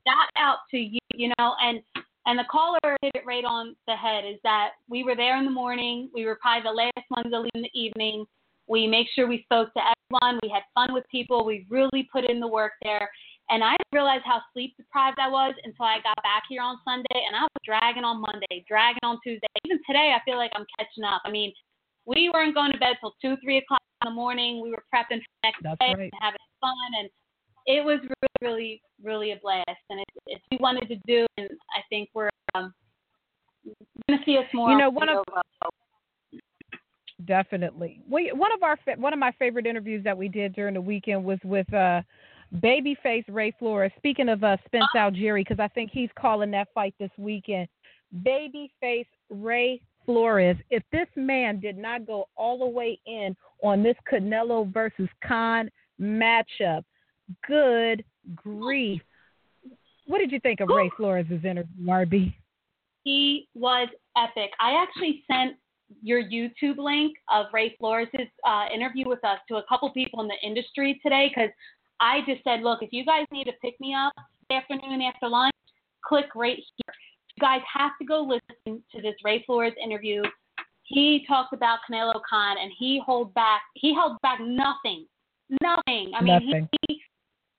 Shout 0.07 0.29
out 0.37 0.57
to 0.71 0.77
you, 0.77 0.99
you 1.13 1.31
know, 1.37 1.55
and 1.61 1.81
and 2.25 2.37
the 2.37 2.45
caller 2.51 2.79
hit 3.01 3.11
it 3.15 3.23
right 3.25 3.45
on 3.45 3.75
the 3.87 3.95
head 3.95 4.23
is 4.25 4.39
that 4.43 4.71
we 4.87 5.03
were 5.03 5.15
there 5.15 5.37
in 5.37 5.45
the 5.45 5.51
morning. 5.51 6.09
We 6.13 6.25
were 6.25 6.37
probably 6.41 6.63
the 6.63 6.75
last 6.75 7.09
ones 7.09 7.31
to 7.31 7.39
leave 7.39 7.51
in 7.55 7.61
the 7.63 7.79
evening. 7.79 8.25
We 8.67 8.85
make 8.85 9.07
sure 9.15 9.27
we 9.27 9.41
spoke 9.43 9.73
to 9.73 9.79
everyone. 9.79 10.39
We 10.43 10.49
had 10.49 10.61
fun 10.75 10.93
with 10.93 11.05
people. 11.09 11.43
We 11.43 11.65
really 11.69 12.07
put 12.11 12.29
in 12.29 12.39
the 12.39 12.47
work 12.47 12.73
there. 12.83 13.09
And 13.49 13.63
I 13.63 13.71
didn't 13.71 13.93
realize 13.93 14.21
how 14.25 14.41
sleep 14.53 14.75
deprived 14.77 15.17
I 15.19 15.27
was 15.27 15.55
until 15.63 15.85
I 15.85 15.97
got 16.03 16.21
back 16.21 16.43
here 16.47 16.61
on 16.61 16.77
Sunday. 16.85 17.25
And 17.25 17.35
I 17.35 17.41
was 17.41 17.61
dragging 17.65 18.03
on 18.03 18.21
Monday, 18.21 18.63
dragging 18.67 19.03
on 19.03 19.17
Tuesday. 19.23 19.47
Even 19.65 19.79
today, 19.87 20.13
I 20.15 20.23
feel 20.23 20.37
like 20.37 20.51
I'm 20.55 20.65
catching 20.77 21.03
up. 21.03 21.21
I 21.25 21.31
mean, 21.31 21.51
we 22.05 22.29
weren't 22.29 22.53
going 22.53 22.71
to 22.71 22.77
bed 22.77 22.97
till 23.01 23.15
2, 23.21 23.37
3 23.41 23.57
o'clock 23.57 23.81
in 24.01 24.09
the 24.09 24.15
morning. 24.15 24.61
We 24.61 24.69
were 24.69 24.83
prepping 24.93 25.17
for 25.17 25.33
the 25.41 25.43
next 25.43 25.63
That's 25.63 25.79
day 25.79 25.93
right. 25.97 26.11
and 26.13 26.21
having 26.21 26.39
fun. 26.61 26.89
And 26.99 27.09
it 27.65 27.83
was 27.83 27.99
really, 28.01 28.37
really, 28.41 28.81
really 29.03 29.31
a 29.31 29.39
blast. 29.41 29.65
And 29.89 29.99
it's, 29.99 30.17
it's 30.27 30.43
we 30.51 30.57
wanted 30.61 30.87
to 30.87 30.95
do. 31.07 31.25
And 31.37 31.49
I 31.75 31.81
think 31.89 32.09
we're 32.13 32.29
um, 32.53 32.71
going 34.07 34.19
to 34.19 34.25
see 34.25 34.37
us 34.37 34.45
more. 34.53 34.71
You 34.71 34.77
know, 34.77 34.89
one 34.89 35.09
of- 35.09 35.25
Definitely. 37.25 38.01
We 38.09 38.31
one 38.33 38.51
of 38.53 38.63
our 38.63 38.77
one 38.95 39.11
of 39.11 39.19
my 39.19 39.33
favorite 39.37 39.65
interviews 39.67 40.05
that 40.05 40.17
we 40.17 40.29
did 40.29 40.55
during 40.55 40.73
the 40.73 40.81
weekend 40.81 41.23
was 41.23 41.37
with 41.43 41.71
uh, 41.73 42.01
Babyface 42.57 43.25
Ray 43.27 43.53
Flores. 43.59 43.91
Speaking 43.97 44.29
of 44.29 44.43
uh, 44.43 44.57
Spence 44.65 44.85
Algieri, 44.95 45.41
because 45.41 45.59
I 45.59 45.67
think 45.67 45.91
he's 45.91 46.09
calling 46.19 46.51
that 46.51 46.69
fight 46.73 46.95
this 46.99 47.11
weekend. 47.17 47.67
Babyface 48.25 49.05
Ray 49.29 49.81
Flores. 50.05 50.57
If 50.69 50.83
this 50.91 51.07
man 51.15 51.59
did 51.59 51.77
not 51.77 52.07
go 52.07 52.25
all 52.35 52.57
the 52.59 52.65
way 52.65 52.99
in 53.05 53.35
on 53.63 53.83
this 53.83 53.95
Canelo 54.11 54.71
versus 54.73 55.09
Khan 55.25 55.69
matchup, 56.01 56.83
good 57.47 58.03
grief. 58.35 59.01
What 60.07 60.17
did 60.17 60.31
you 60.31 60.39
think 60.39 60.59
of 60.59 60.69
Ray 60.69 60.89
Flores' 60.97 61.27
interview, 61.29 61.85
RB? 61.85 62.33
He 63.03 63.47
was 63.53 63.87
epic. 64.17 64.49
I 64.59 64.81
actually 64.81 65.23
sent 65.31 65.55
your 66.01 66.23
YouTube 66.23 66.77
link 66.77 67.15
of 67.31 67.47
Ray 67.53 67.75
Flores' 67.77 68.07
uh, 68.47 68.65
interview 68.73 69.07
with 69.07 69.23
us 69.23 69.39
to 69.47 69.57
a 69.57 69.63
couple 69.69 69.89
people 69.91 70.21
in 70.21 70.27
the 70.27 70.35
industry 70.43 70.99
today 71.03 71.29
because 71.29 71.49
I 71.99 72.19
just 72.27 72.43
said, 72.43 72.61
look, 72.61 72.81
if 72.81 72.89
you 72.91 73.05
guys 73.05 73.25
need 73.31 73.45
to 73.45 73.53
pick 73.61 73.79
me 73.79 73.93
up 73.93 74.13
this 74.49 74.57
afternoon 74.57 75.01
after 75.01 75.27
lunch, 75.27 75.53
click 76.05 76.27
right 76.35 76.57
here. 76.57 76.93
You 77.35 77.41
guys 77.41 77.61
have 77.73 77.91
to 77.99 78.05
go 78.05 78.21
listen 78.21 78.83
to 78.93 79.01
this 79.01 79.15
Ray 79.23 79.43
Flores 79.45 79.73
interview. 79.83 80.21
He 80.83 81.25
talked 81.27 81.53
about 81.53 81.79
Canelo 81.89 82.19
Khan 82.27 82.57
and 82.61 82.71
he 82.77 83.01
held 83.05 83.33
back. 83.33 83.61
He 83.75 83.93
held 83.93 84.19
back 84.21 84.39
nothing, 84.41 85.05
nothing. 85.61 86.11
I 86.15 86.21
mean, 86.21 86.49
Nothing. 86.49 86.69
he 86.87 87.01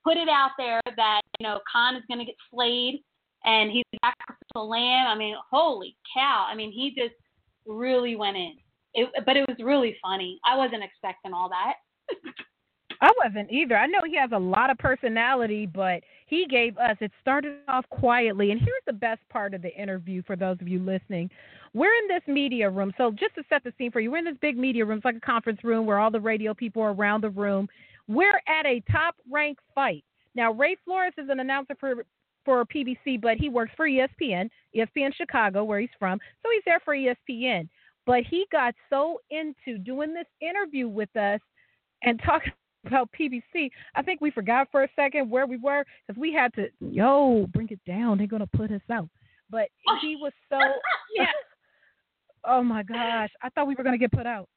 put 0.03 0.17
it 0.17 0.27
out 0.27 0.51
there 0.57 0.81
that 0.97 1.21
you 1.39 1.47
know 1.47 1.59
Khan 1.71 1.95
is 1.95 2.03
going 2.09 2.19
to 2.19 2.25
get 2.25 2.35
slayed 2.53 3.01
and 3.45 3.71
he's 3.71 3.85
a 3.93 3.97
sacrificial 4.05 4.69
land. 4.69 5.07
I 5.07 5.15
mean, 5.15 5.35
holy 5.49 5.95
cow! 6.13 6.45
I 6.47 6.55
mean, 6.55 6.71
he 6.71 6.93
just 6.95 7.15
really 7.65 8.15
went 8.15 8.37
in. 8.37 8.55
It, 8.93 9.09
but 9.25 9.37
it 9.37 9.47
was 9.47 9.57
really 9.63 9.95
funny. 10.01 10.39
I 10.45 10.57
wasn't 10.57 10.83
expecting 10.83 11.33
all 11.33 11.49
that. 11.49 11.75
I 13.01 13.11
wasn't 13.23 13.51
either. 13.51 13.75
I 13.75 13.87
know 13.87 14.01
he 14.05 14.15
has 14.17 14.29
a 14.31 14.37
lot 14.37 14.69
of 14.69 14.77
personality, 14.77 15.65
but 15.65 16.03
he 16.27 16.45
gave 16.47 16.77
us, 16.77 16.95
it 17.01 17.11
started 17.19 17.57
off 17.67 17.85
quietly. 17.89 18.51
And 18.51 18.59
here's 18.59 18.83
the 18.85 18.93
best 18.93 19.21
part 19.29 19.55
of 19.55 19.63
the 19.63 19.75
interview 19.75 20.21
for 20.21 20.35
those 20.35 20.57
of 20.61 20.67
you 20.67 20.79
listening. 20.79 21.29
We're 21.73 21.93
in 21.93 22.07
this 22.07 22.21
media 22.27 22.69
room. 22.69 22.93
So, 22.97 23.11
just 23.11 23.33
to 23.35 23.43
set 23.49 23.63
the 23.63 23.73
scene 23.77 23.91
for 23.91 24.01
you, 24.01 24.11
we're 24.11 24.17
in 24.17 24.25
this 24.25 24.37
big 24.41 24.57
media 24.57 24.85
room. 24.85 24.97
It's 24.97 25.05
like 25.05 25.15
a 25.15 25.21
conference 25.21 25.63
room 25.63 25.85
where 25.85 25.97
all 25.97 26.11
the 26.11 26.19
radio 26.19 26.53
people 26.53 26.83
are 26.83 26.93
around 26.93 27.21
the 27.21 27.29
room. 27.29 27.67
We're 28.07 28.41
at 28.47 28.65
a 28.65 28.83
top 28.91 29.15
ranked 29.29 29.61
fight. 29.73 30.03
Now, 30.35 30.51
Ray 30.51 30.75
Flores 30.85 31.13
is 31.17 31.29
an 31.29 31.39
announcer 31.39 31.75
for 31.79 32.05
for 32.43 32.65
PBC, 32.65 33.21
but 33.21 33.37
he 33.37 33.49
works 33.49 33.71
for 33.77 33.87
ESPN, 33.87 34.49
ESPN 34.75 35.13
Chicago, 35.15 35.63
where 35.63 35.79
he's 35.79 35.89
from. 35.99 36.19
So 36.41 36.49
he's 36.51 36.63
there 36.65 36.79
for 36.83 36.95
ESPN. 36.95 37.69
But 38.05 38.23
he 38.29 38.45
got 38.51 38.73
so 38.89 39.19
into 39.29 39.77
doing 39.77 40.13
this 40.13 40.25
interview 40.41 40.87
with 40.87 41.15
us 41.15 41.39
and 42.03 42.19
talking 42.25 42.51
about 42.85 43.09
PBC, 43.17 43.69
I 43.95 44.01
think 44.01 44.21
we 44.21 44.31
forgot 44.31 44.67
for 44.71 44.83
a 44.83 44.87
second 44.95 45.29
where 45.29 45.45
we 45.45 45.57
were 45.57 45.85
because 46.07 46.19
we 46.19 46.33
had 46.33 46.53
to, 46.55 46.67
yo, 46.79 47.47
bring 47.53 47.69
it 47.69 47.79
down. 47.85 48.17
They're 48.17 48.27
going 48.27 48.41
to 48.41 48.57
put 48.57 48.71
us 48.71 48.81
out. 48.91 49.09
But 49.49 49.67
he 50.01 50.15
was 50.21 50.33
so, 50.49 50.57
yeah, 51.15 51.25
oh 52.45 52.63
my 52.63 52.83
gosh, 52.83 53.29
I 53.41 53.49
thought 53.49 53.67
we 53.67 53.75
were 53.75 53.83
going 53.83 53.97
to 53.97 53.99
get 53.99 54.11
put 54.11 54.25
out. 54.25 54.47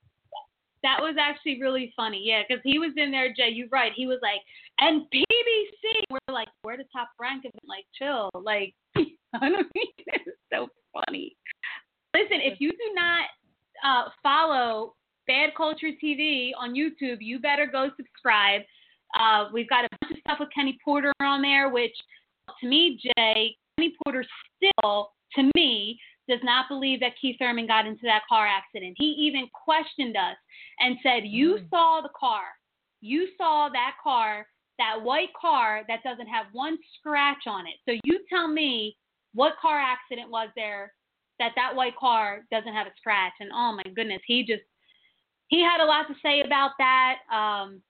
that 0.83 0.99
was 1.01 1.16
actually 1.20 1.61
really 1.61 1.93
funny. 1.97 2.22
Yeah, 2.25 2.43
because 2.47 2.62
he 2.64 2.79
was 2.79 2.93
in 2.97 3.11
there, 3.11 3.29
Jay. 3.29 3.51
You're 3.51 3.68
right. 3.68 3.93
He 3.95 4.07
was 4.07 4.18
like, 4.22 4.41
and 4.79 5.03
PBC. 5.14 6.05
We're 6.11 6.35
like, 6.35 6.49
we're 6.62 6.77
the 6.77 6.85
top 6.93 7.09
rank 7.20 7.45
of 7.45 7.51
it. 7.55 7.62
Like, 7.66 7.85
chill. 7.99 8.31
Like, 8.35 8.75
I 8.97 9.49
don't 9.49 9.68
mean 9.75 9.87
it's 9.99 10.37
so 10.53 10.68
funny. 10.93 11.37
Listen, 12.14 12.39
if 12.41 12.61
you 12.61 12.70
do 12.70 12.95
not 12.95 13.25
uh, 13.85 14.09
follow 14.22 14.95
Bad 15.27 15.55
Culture 15.57 15.91
TV 16.03 16.51
on 16.59 16.75
YouTube, 16.75 17.18
you 17.20 17.39
better 17.39 17.66
go 17.66 17.91
subscribe. 17.97 18.62
Uh, 19.18 19.49
we've 19.53 19.68
got 19.68 19.85
a 19.85 19.89
bunch 20.01 20.12
of 20.12 20.18
stuff 20.20 20.39
with 20.41 20.49
Kenny 20.55 20.79
Porter 20.85 21.12
on 21.20 21.43
there, 21.43 21.68
which 21.68 21.95
to 22.61 22.68
me, 22.68 23.01
Jay, 23.03 23.57
Kenny 23.77 23.95
Porter 24.03 24.25
still, 24.57 25.11
to 25.37 25.51
me, 25.55 25.99
does 26.29 26.41
not 26.43 26.68
believe 26.68 27.01
that 27.01 27.12
Keith 27.20 27.37
Thurman 27.39 27.66
got 27.66 27.87
into 27.87 28.03
that 28.05 28.22
car 28.29 28.47
accident. 28.47 28.95
He 28.99 29.07
even 29.07 29.49
questioned 29.53 30.16
us 30.16 30.37
and 30.81 30.99
said, 31.03 31.25
You 31.25 31.57
Mm. 31.59 31.70
saw 31.70 32.01
the 32.01 32.09
car. 32.11 32.45
You 33.01 33.29
saw 33.37 33.68
that 33.68 33.97
car, 34.03 34.47
that 34.79 35.01
white 35.03 35.33
car 35.35 35.85
that 35.89 36.03
doesn't 36.03 36.27
have 36.27 36.47
one 36.53 36.79
scratch 36.99 37.47
on 37.47 37.66
it. 37.66 37.75
So 37.85 37.99
you 38.05 38.25
tell 38.29 38.49
me 38.49 38.97
what 39.35 39.57
car 39.59 39.79
accident 39.79 40.31
was 40.31 40.49
there 40.57 40.93
that 41.39 41.53
that 41.57 41.75
white 41.75 41.97
car 41.97 42.45
doesn't 42.51 42.72
have 42.72 42.87
a 42.87 42.93
scratch. 42.97 43.33
And 43.41 43.51
oh 43.53 43.72
my 43.72 43.83
goodness, 43.95 44.22
he 44.27 44.45
just, 44.45 44.62
he 45.55 45.62
had 45.62 45.80
a 45.80 45.86
lot 45.86 46.09
to 46.09 46.14
say 46.20 46.40
about 46.40 46.72
that. 46.78 47.18
Um, 47.32 47.80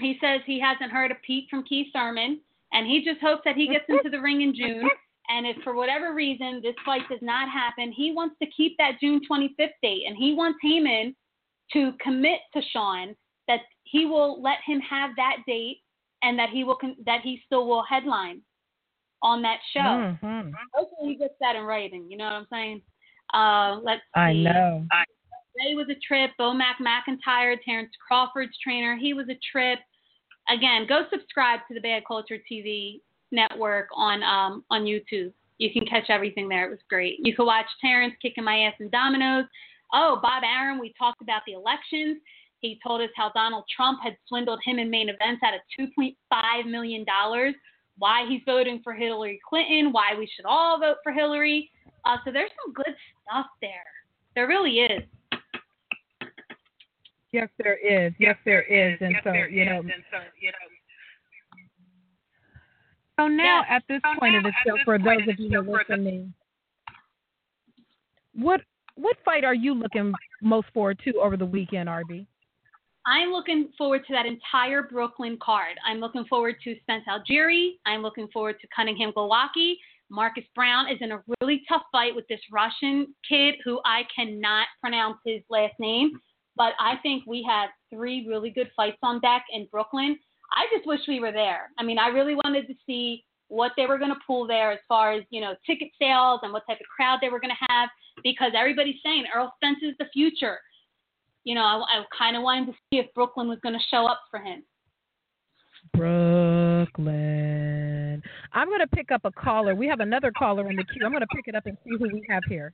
he 0.00 0.18
says 0.20 0.40
he 0.46 0.60
hasn't 0.60 0.90
heard 0.90 1.12
a 1.12 1.16
peep 1.26 1.48
from 1.48 1.62
Keith 1.62 1.88
Thurman, 1.92 2.40
and 2.72 2.86
he 2.86 3.04
just 3.04 3.20
hopes 3.20 3.42
that 3.44 3.56
he 3.56 3.68
gets 3.68 3.84
into 3.88 4.10
the 4.10 4.20
ring 4.20 4.42
in 4.42 4.54
June. 4.54 4.88
And 5.30 5.46
if 5.46 5.56
for 5.62 5.74
whatever 5.74 6.14
reason 6.14 6.60
this 6.62 6.74
fight 6.84 7.02
does 7.10 7.20
not 7.22 7.48
happen, 7.50 7.92
he 7.92 8.12
wants 8.12 8.36
to 8.42 8.48
keep 8.48 8.76
that 8.78 8.92
June 9.00 9.20
25th 9.30 9.78
date, 9.82 10.04
and 10.06 10.16
he 10.16 10.34
wants 10.34 10.58
Haymon 10.62 11.14
to 11.72 11.92
commit 12.00 12.40
to 12.54 12.62
Shawn 12.72 13.14
that 13.46 13.60
he 13.84 14.06
will 14.06 14.42
let 14.42 14.58
him 14.64 14.80
have 14.80 15.10
that 15.16 15.38
date, 15.46 15.78
and 16.22 16.38
that 16.38 16.50
he 16.50 16.64
will 16.64 16.76
con- 16.76 16.96
that 17.06 17.20
he 17.22 17.42
still 17.46 17.66
will 17.66 17.82
headline 17.82 18.42
on 19.22 19.42
that 19.42 19.60
show. 19.72 19.80
Mhm. 19.80 20.52
Hopefully, 20.74 21.10
he 21.10 21.14
gets 21.16 21.34
that 21.40 21.56
in 21.56 21.62
writing. 21.64 22.10
You 22.10 22.16
know 22.16 22.24
what 22.24 22.34
I'm 22.34 22.46
saying? 22.46 22.82
Uh, 23.34 23.80
let's 23.82 24.02
See. 24.02 24.20
I 24.20 24.32
see. 24.32 24.42
know. 24.44 24.86
Ray 25.58 25.74
was 25.74 25.88
a 25.90 25.98
trip. 26.06 26.30
Bo 26.38 26.54
Mac 26.54 26.76
McIntyre, 26.78 27.56
Terrence 27.64 27.90
Crawford's 28.06 28.56
trainer, 28.62 28.96
he 28.96 29.12
was 29.12 29.26
a 29.28 29.38
trip. 29.50 29.80
Again, 30.48 30.86
go 30.88 31.02
subscribe 31.10 31.60
to 31.68 31.74
the 31.74 31.80
Bad 31.80 32.04
Culture 32.06 32.38
TV 32.50 33.00
network 33.32 33.88
on 33.94 34.22
um, 34.22 34.64
on 34.70 34.84
YouTube. 34.84 35.32
You 35.58 35.72
can 35.72 35.84
catch 35.86 36.08
everything 36.08 36.48
there. 36.48 36.66
It 36.66 36.70
was 36.70 36.78
great. 36.88 37.18
You 37.18 37.34
could 37.34 37.44
watch 37.44 37.66
Terrence 37.80 38.14
kicking 38.22 38.44
my 38.44 38.60
ass 38.60 38.74
in 38.78 38.88
dominoes. 38.90 39.44
Oh, 39.92 40.20
Bob 40.22 40.44
Arum, 40.44 40.78
we 40.78 40.94
talked 40.98 41.20
about 41.20 41.42
the 41.46 41.54
elections. 41.54 42.18
He 42.60 42.78
told 42.84 43.00
us 43.00 43.10
how 43.16 43.30
Donald 43.34 43.64
Trump 43.74 44.00
had 44.02 44.16
swindled 44.28 44.60
him 44.64 44.78
in 44.78 44.90
main 44.90 45.08
events 45.08 45.42
out 45.44 45.54
of 45.54 45.60
$2.5 45.78 46.70
million, 46.70 47.04
why 47.96 48.26
he's 48.28 48.42
voting 48.46 48.80
for 48.82 48.92
Hillary 48.92 49.40
Clinton, 49.48 49.92
why 49.92 50.14
we 50.16 50.30
should 50.34 50.44
all 50.44 50.78
vote 50.78 50.96
for 51.02 51.12
Hillary. 51.12 51.70
Uh, 52.04 52.16
so 52.24 52.32
there's 52.32 52.50
some 52.64 52.72
good 52.72 52.94
stuff 53.22 53.46
there. 53.60 53.70
There 54.34 54.46
really 54.46 54.80
is. 54.80 55.02
Yes, 57.32 57.48
there 57.58 57.76
is. 57.76 58.12
Yes, 58.18 58.36
there 58.44 58.62
is. 58.62 58.98
And 59.00 59.16
so, 59.22 59.32
you 59.32 59.64
know, 59.66 59.82
so 63.18 63.28
now 63.28 63.60
Yes. 63.60 63.66
at 63.68 63.82
this 63.88 64.00
point 64.18 64.36
of 64.36 64.44
the 64.44 64.52
show, 64.64 64.78
for 64.84 64.98
those 64.98 65.28
of 65.28 65.38
you 65.38 65.62
who 65.62 65.74
are 65.74 65.78
listening, 65.78 66.32
what 68.32 68.62
what 68.94 69.16
fight 69.24 69.44
are 69.44 69.54
you 69.54 69.74
looking 69.74 70.12
most 70.42 70.68
forward 70.72 70.98
to 71.04 71.20
over 71.20 71.36
the 71.36 71.46
weekend, 71.46 71.88
RB? 71.88 72.26
I'm 73.06 73.30
looking 73.30 73.72
forward 73.78 74.04
to 74.06 74.12
that 74.12 74.26
entire 74.26 74.82
Brooklyn 74.82 75.38
card. 75.40 75.78
I'm 75.86 75.98
looking 75.98 76.24
forward 76.26 76.56
to 76.64 76.76
Spence 76.80 77.04
Algieri. 77.08 77.78
I'm 77.86 78.02
looking 78.02 78.28
forward 78.28 78.56
to 78.60 78.66
Cunningham 78.74 79.12
Glowacki. 79.12 79.76
Marcus 80.10 80.44
Browne 80.54 80.90
is 80.90 80.98
in 81.00 81.12
a 81.12 81.22
really 81.40 81.62
tough 81.68 81.82
fight 81.92 82.14
with 82.14 82.26
this 82.28 82.40
Russian 82.50 83.14
kid 83.28 83.56
who 83.64 83.80
I 83.84 84.02
cannot 84.14 84.66
pronounce 84.80 85.18
his 85.24 85.42
last 85.48 85.74
name. 85.78 86.20
But 86.58 86.74
I 86.80 86.96
think 87.02 87.24
we 87.26 87.46
have 87.48 87.70
three 87.88 88.26
really 88.28 88.50
good 88.50 88.70
fights 88.76 88.98
on 89.02 89.20
deck 89.20 89.44
in 89.52 89.66
Brooklyn. 89.70 90.18
I 90.52 90.66
just 90.74 90.86
wish 90.86 91.00
we 91.06 91.20
were 91.20 91.32
there. 91.32 91.70
I 91.78 91.84
mean, 91.84 91.98
I 91.98 92.08
really 92.08 92.34
wanted 92.34 92.66
to 92.66 92.74
see 92.84 93.24
what 93.46 93.72
they 93.76 93.86
were 93.86 93.96
going 93.96 94.10
to 94.10 94.20
pull 94.26 94.46
there 94.46 94.72
as 94.72 94.80
far 94.88 95.12
as 95.12 95.22
you 95.30 95.40
know 95.40 95.54
ticket 95.64 95.88
sales 95.98 96.40
and 96.42 96.52
what 96.52 96.66
type 96.66 96.80
of 96.80 96.86
crowd 96.94 97.20
they 97.22 97.30
were 97.30 97.40
going 97.40 97.54
to 97.54 97.66
have 97.70 97.88
because 98.22 98.52
everybody's 98.56 99.00
saying 99.02 99.24
Errol 99.32 99.52
Spence 99.56 99.78
is 99.82 99.94
the 99.98 100.06
future. 100.12 100.58
You 101.44 101.54
know, 101.54 101.62
I, 101.62 101.76
I 101.76 102.04
kind 102.16 102.36
of 102.36 102.42
wanted 102.42 102.66
to 102.66 102.72
see 102.72 102.98
if 102.98 103.06
Brooklyn 103.14 103.48
was 103.48 103.58
going 103.62 103.74
to 103.74 103.80
show 103.90 104.06
up 104.06 104.20
for 104.30 104.40
him. 104.40 104.64
Brooklyn. 105.94 107.48
I'm 108.52 108.68
going 108.68 108.80
to 108.80 108.86
pick 108.88 109.10
up 109.12 109.22
a 109.24 109.30
caller. 109.30 109.74
We 109.74 109.86
have 109.86 110.00
another 110.00 110.30
caller 110.36 110.68
in 110.68 110.76
the 110.76 110.84
queue. 110.84 111.02
I'm 111.04 111.12
going 111.12 111.20
to 111.20 111.26
pick 111.34 111.46
it 111.46 111.54
up 111.54 111.66
and 111.66 111.78
see 111.84 111.96
who 111.98 112.08
we 112.12 112.22
have 112.28 112.42
here. 112.48 112.72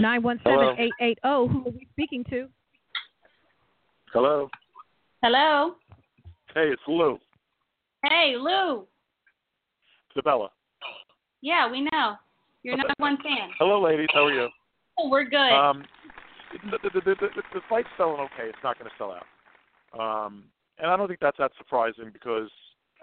917-880. 0.00 1.16
Who 1.22 1.58
are 1.66 1.70
we 1.70 1.86
speaking 1.92 2.24
to? 2.30 2.48
Hello. 4.12 4.48
Hello. 5.22 5.74
Hey, 6.54 6.70
it's 6.72 6.82
Lou. 6.86 7.18
Hey, 8.04 8.34
Lou. 8.38 8.86
DiBella. 10.16 10.48
Yeah, 11.40 11.70
we 11.70 11.82
know. 11.92 12.14
You're 12.62 12.76
number 12.76 12.94
one 12.98 13.16
fan. 13.18 13.50
Hello, 13.58 13.80
ladies. 13.80 14.08
How 14.12 14.26
are 14.26 14.32
you? 14.32 14.48
Oh, 14.98 15.08
we're 15.08 15.24
good. 15.24 15.36
Um, 15.36 15.84
the, 16.70 16.78
the, 16.82 17.00
the, 17.00 17.14
the, 17.14 17.42
the 17.54 17.60
fight's 17.68 17.88
selling 17.96 18.20
okay. 18.20 18.48
It's 18.48 18.58
not 18.64 18.78
going 18.78 18.90
to 18.90 18.96
sell 18.98 19.12
out. 19.12 19.26
Um, 19.98 20.44
and 20.78 20.90
I 20.90 20.96
don't 20.96 21.08
think 21.08 21.20
that's 21.20 21.38
that 21.38 21.52
surprising 21.58 22.10
because 22.12 22.50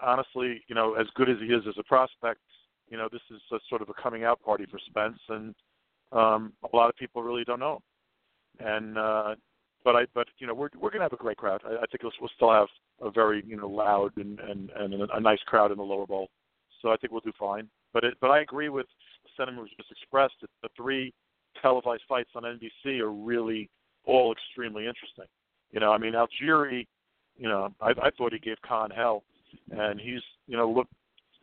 honestly, 0.02 0.62
you 0.68 0.74
know, 0.74 0.94
as 0.94 1.06
good 1.14 1.28
as 1.28 1.36
he 1.40 1.46
is 1.46 1.62
as 1.68 1.74
a 1.78 1.84
prospect, 1.84 2.40
you 2.88 2.96
know, 2.96 3.08
this 3.10 3.22
is 3.30 3.40
a, 3.52 3.58
sort 3.68 3.82
of 3.82 3.88
a 3.88 3.94
coming 3.94 4.24
out 4.24 4.42
party 4.42 4.66
for 4.70 4.78
Spence, 4.86 5.18
and 5.28 5.54
um, 6.12 6.52
a 6.72 6.76
lot 6.76 6.88
of 6.88 6.96
people 6.96 7.22
really 7.22 7.44
don't 7.44 7.60
know. 7.60 7.80
And 8.58 8.96
uh, 8.96 9.34
but 9.84 9.96
I, 9.96 10.06
but 10.14 10.28
you 10.38 10.46
know, 10.46 10.54
we're 10.54 10.70
we're 10.80 10.90
to 10.90 11.00
have 11.00 11.12
a 11.12 11.16
great 11.16 11.36
crowd. 11.36 11.60
I, 11.64 11.74
I 11.74 11.86
think 11.90 12.02
we'll, 12.02 12.12
we'll 12.20 12.30
still 12.36 12.52
have 12.52 12.68
a 13.00 13.10
very 13.10 13.44
you 13.46 13.56
know 13.56 13.68
loud 13.68 14.12
and 14.16 14.40
and 14.40 14.70
and 14.70 14.94
a 14.94 15.20
nice 15.20 15.40
crowd 15.46 15.70
in 15.70 15.78
the 15.78 15.84
lower 15.84 16.06
bowl. 16.06 16.28
So 16.82 16.90
I 16.90 16.96
think 16.96 17.12
we'll 17.12 17.20
do 17.20 17.32
fine. 17.38 17.68
But 17.92 18.04
it, 18.04 18.14
but 18.20 18.30
I 18.30 18.40
agree 18.40 18.68
with 18.68 18.86
the 19.24 19.30
sentiment 19.36 19.62
was 19.62 19.70
just 19.76 19.90
expressed. 19.90 20.34
That 20.40 20.50
the 20.62 20.68
three 20.76 21.12
televised 21.60 22.02
fights 22.08 22.30
on 22.34 22.42
NBC 22.42 23.00
are 23.00 23.12
really 23.12 23.68
all 24.04 24.32
extremely 24.32 24.86
interesting. 24.86 25.26
You 25.72 25.80
know, 25.80 25.92
I 25.92 25.98
mean, 25.98 26.14
Algieri, 26.14 26.86
you 27.36 27.48
know, 27.48 27.72
I, 27.80 27.90
I 27.90 28.10
thought 28.16 28.32
he 28.32 28.38
gave 28.38 28.56
Khan 28.66 28.90
hell, 28.90 29.24
and 29.70 30.00
he's, 30.00 30.22
you 30.46 30.56
know, 30.56 30.70
looked, 30.70 30.92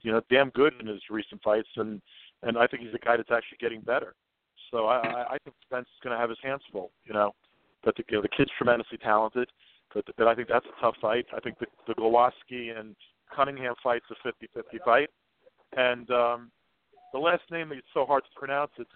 you 0.02 0.12
know, 0.12 0.22
damn 0.30 0.50
good 0.50 0.74
in 0.80 0.88
his 0.88 1.02
recent 1.10 1.42
fights, 1.42 1.70
and 1.76 2.02
and 2.42 2.58
I 2.58 2.68
think 2.68 2.84
he's 2.84 2.94
a 2.94 3.06
guy 3.06 3.16
that's 3.16 3.32
actually 3.32 3.58
getting 3.60 3.82
better. 3.82 4.16
So 4.74 4.88
I, 4.88 5.26
I, 5.30 5.38
think 5.44 5.56
Spence 5.68 5.86
is 5.86 6.00
going 6.04 6.16
to 6.16 6.20
have 6.20 6.32
his 6.32 6.40
hands 6.42 6.64
full, 6.72 6.90
you 7.06 7.14
know. 7.14 7.36
But 7.84 7.96
the, 7.96 8.04
you 8.10 8.18
know, 8.18 8.24
the 8.24 8.30
kid's 8.36 8.50
tremendously 8.58 8.98
talented, 8.98 9.48
but 9.94 10.04
but 10.18 10.28
I 10.28 10.34
think 10.34 10.48
that's 10.48 10.66
a 10.66 10.82
tough 10.82 10.96
fight. 11.00 11.28
I 11.36 11.40
think 11.40 11.60
the 11.60 11.68
the 11.88 11.94
Glowacki 11.94 12.76
and 12.76 12.96
Cunningham 13.34 13.76
fight's 13.84 14.06
a 14.10 14.16
50-50 14.28 14.84
fight, 14.84 15.12
and 15.78 16.10
um, 16.10 16.52
the 17.14 17.20
last 17.20 17.44
name 17.52 17.72
it's 17.72 17.86
so 17.94 18.04
hard 18.04 18.24
to 18.24 18.30
pronounce. 18.36 18.72
It's 18.80 18.90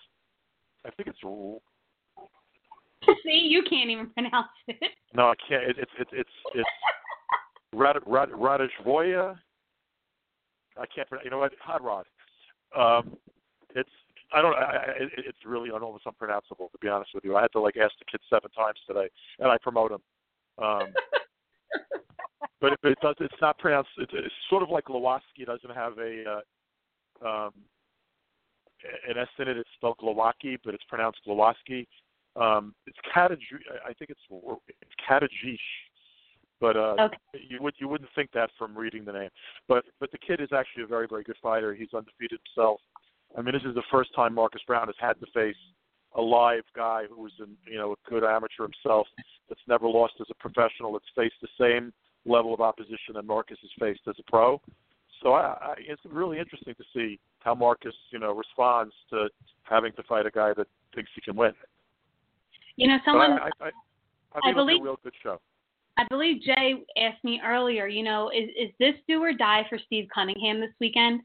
I 0.83 0.89
think 0.89 1.09
it's 1.09 1.19
See, 3.23 3.47
you 3.47 3.61
can't 3.69 3.91
even 3.91 4.09
pronounce 4.09 4.47
it. 4.67 4.91
No, 5.13 5.29
I 5.29 5.35
can't. 5.47 5.63
It, 5.63 5.77
it's 5.77 5.91
it's 5.99 6.11
it's 6.11 6.29
it's 6.55 6.69
Rad, 7.73 7.97
Rad, 8.07 8.29
Radishvoya. 8.29 9.37
I 10.75 10.85
can't. 10.93 11.07
Pronounce. 11.07 11.25
You 11.25 11.29
know 11.29 11.37
what? 11.37 11.53
Hot 11.61 11.83
Rod. 11.83 12.07
Um, 12.75 13.15
it's 13.75 13.91
I 14.33 14.41
don't. 14.41 14.55
I, 14.55 14.61
I, 14.61 14.79
it, 14.99 15.09
it's 15.17 15.45
really 15.45 15.69
almost 15.69 16.05
unpronounceable 16.05 16.69
to 16.69 16.77
be 16.79 16.87
honest 16.87 17.11
with 17.13 17.23
you. 17.23 17.35
I 17.35 17.41
had 17.41 17.51
to 17.53 17.61
like 17.61 17.77
ask 17.77 17.93
the 17.99 18.05
kid 18.11 18.21
seven 18.29 18.49
times 18.51 18.79
today, 18.87 19.09
and 19.39 19.49
I 19.49 19.57
promote 19.61 19.91
him. 19.91 20.01
Um, 20.57 20.87
but 22.61 22.73
if 22.73 22.79
it 22.83 22.97
does, 23.01 23.15
it's 23.19 23.41
not 23.41 23.57
pronounced. 23.57 23.89
It's, 23.97 24.11
it's 24.13 24.33
sort 24.49 24.63
of 24.63 24.69
like 24.69 24.85
Glowacki 24.85 25.45
doesn't 25.45 25.73
have 25.73 25.97
a 25.97 26.41
uh, 27.23 27.27
um, 27.27 27.51
an 29.07 29.17
S 29.17 29.27
in 29.39 29.47
it. 29.47 29.57
It's 29.57 29.69
spelled 29.75 29.97
Glowacki, 29.97 30.57
but 30.63 30.73
it's 30.73 30.83
pronounced 30.89 31.19
Glowacki. 31.27 31.87
Um, 32.35 32.75
it's 32.85 32.97
Kataj. 33.15 33.39
I 33.85 33.93
think 33.93 34.11
it's 34.11 34.21
it's 34.67 34.91
Katajish, 35.09 35.57
but 36.59 36.75
uh, 36.75 36.95
okay. 36.99 37.17
you 37.47 37.59
would 37.61 37.73
you 37.79 37.87
wouldn't 37.87 38.09
think 38.13 38.31
that 38.33 38.49
from 38.57 38.77
reading 38.77 39.05
the 39.05 39.13
name. 39.13 39.29
But 39.67 39.85
but 39.99 40.11
the 40.11 40.19
kid 40.19 40.41
is 40.41 40.49
actually 40.53 40.83
a 40.83 40.87
very 40.87 41.07
very 41.07 41.23
good 41.23 41.37
fighter. 41.41 41.73
He's 41.73 41.93
undefeated 41.93 42.39
himself. 42.45 42.79
I 43.37 43.41
mean, 43.41 43.53
this 43.53 43.63
is 43.63 43.75
the 43.75 43.83
first 43.91 44.09
time 44.15 44.33
Marcus 44.33 44.61
Browne 44.65 44.87
has 44.87 44.95
had 44.99 45.19
to 45.19 45.27
face 45.33 45.55
a 46.15 46.21
live 46.21 46.63
guy 46.75 47.03
who 47.09 47.21
was 47.21 47.31
an 47.39 47.55
you 47.69 47.77
know 47.77 47.93
a 47.93 48.09
good 48.09 48.23
amateur 48.23 48.63
himself 48.63 49.07
that's 49.47 49.61
never 49.67 49.87
lost 49.87 50.13
as 50.19 50.27
a 50.31 50.33
professional. 50.35 50.93
That's 50.93 51.05
faced 51.15 51.35
the 51.41 51.47
same 51.59 51.93
level 52.25 52.53
of 52.53 52.59
opposition 52.59 53.13
that 53.13 53.23
Marcus 53.23 53.57
has 53.61 53.71
faced 53.79 54.01
as 54.09 54.15
a 54.19 54.29
pro. 54.29 54.59
So 55.21 55.33
I, 55.33 55.57
I, 55.61 55.73
it's 55.77 56.01
really 56.05 56.39
interesting 56.39 56.75
to 56.75 56.83
see 56.93 57.19
how 57.39 57.53
Marcus 57.53 57.93
you 58.11 58.19
know 58.19 58.33
responds 58.33 58.93
to 59.11 59.27
having 59.63 59.93
to 59.93 60.03
fight 60.03 60.25
a 60.25 60.31
guy 60.31 60.53
that 60.57 60.67
thinks 60.95 61.11
he 61.13 61.21
can 61.21 61.35
win. 61.35 61.53
You 62.75 62.87
know, 62.87 62.97
someone. 63.05 63.33
I, 63.33 63.49
I, 63.61 63.65
I, 63.65 63.69
I, 64.33 64.49
I 64.49 64.53
believe 64.53 64.81
a 64.81 64.83
real 64.83 64.99
good 65.03 65.13
show. 65.21 65.39
I 65.99 66.05
believe 66.09 66.41
Jay 66.43 66.83
asked 66.97 67.23
me 67.23 67.41
earlier. 67.45 67.87
You 67.87 68.03
know, 68.03 68.29
is 68.29 68.49
is 68.59 68.71
this 68.79 68.95
do 69.07 69.21
or 69.21 69.33
die 69.33 69.65
for 69.69 69.77
Steve 69.85 70.07
Cunningham 70.13 70.59
this 70.59 70.73
weekend? 70.79 71.21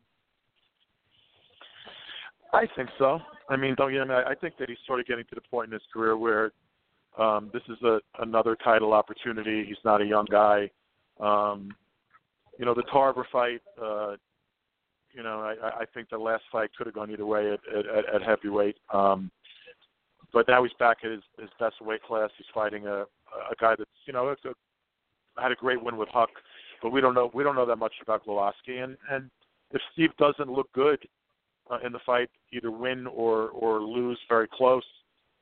I 2.53 2.67
think 2.77 2.91
so. 2.99 3.21
I 3.49 3.57
mean, 3.57 3.75
don't 3.77 3.93
you? 3.93 4.03
I, 4.03 4.31
I 4.31 4.35
think 4.35 4.57
that 4.59 4.69
he's 4.69 4.79
sort 4.87 5.01
of 5.01 5.07
getting 5.07 5.25
to 5.25 5.35
the 5.35 5.41
point 5.41 5.69
in 5.69 5.73
his 5.73 5.83
career 5.93 6.17
where 6.17 6.53
um, 7.19 7.51
this 7.53 7.63
is 7.69 7.81
a 7.83 8.01
another 8.21 8.57
title 8.57 8.93
opportunity. 8.93 9.65
He's 9.67 9.83
not 9.85 10.01
a 10.01 10.05
young 10.05 10.27
guy. 10.31 10.71
Um, 11.21 11.75
you 12.59 12.65
know, 12.65 12.75
the 12.75 12.85
Tarver 12.85 13.27
fight. 13.33 13.63
Uh, 13.81 14.17
you 15.13 15.23
know, 15.23 15.41
I, 15.41 15.81
I 15.81 15.85
think 15.93 16.09
the 16.09 16.19
last 16.19 16.45
fight 16.51 16.71
could 16.77 16.87
have 16.87 16.95
gone 16.95 17.11
either 17.11 17.27
way 17.27 17.53
at, 17.53 17.61
at, 17.77 18.15
at 18.15 18.23
heavyweight. 18.23 18.77
Um, 18.95 19.31
but 20.33 20.49
now 20.49 20.63
he's 20.63 20.73
back 20.79 20.99
at 21.05 21.11
his, 21.11 21.21
his 21.39 21.51
best 21.61 21.75
weight 21.83 22.03
class. 22.03 22.31
He's 22.39 22.47
fighting 22.55 22.87
a 22.87 23.05
a 23.51 23.55
guy 23.59 23.75
that's 23.77 23.91
you 24.07 24.13
know 24.13 24.29
a, 24.29 25.41
had 25.41 25.53
a 25.53 25.57
great 25.57 25.83
win 25.83 25.97
with 25.97 26.09
Huck, 26.11 26.31
but 26.83 26.93
we 26.93 27.01
don't 27.01 27.15
know 27.15 27.31
we 27.35 27.43
don't 27.43 27.57
know 27.57 27.67
that 27.67 27.77
much 27.77 27.95
about 28.03 28.27
Glowacki. 28.27 28.83
And 28.83 28.97
and 29.11 29.31
if 29.71 29.81
Steve 29.93 30.11
doesn't 30.19 30.51
look 30.51 30.71
good 30.73 30.99
uh, 31.71 31.79
in 31.85 31.93
the 31.93 32.01
fight, 32.05 32.31
either 32.53 32.71
win 32.71 33.07
or 33.07 33.49
or 33.51 33.81
lose 33.81 34.19
very 34.29 34.49
close, 34.53 34.85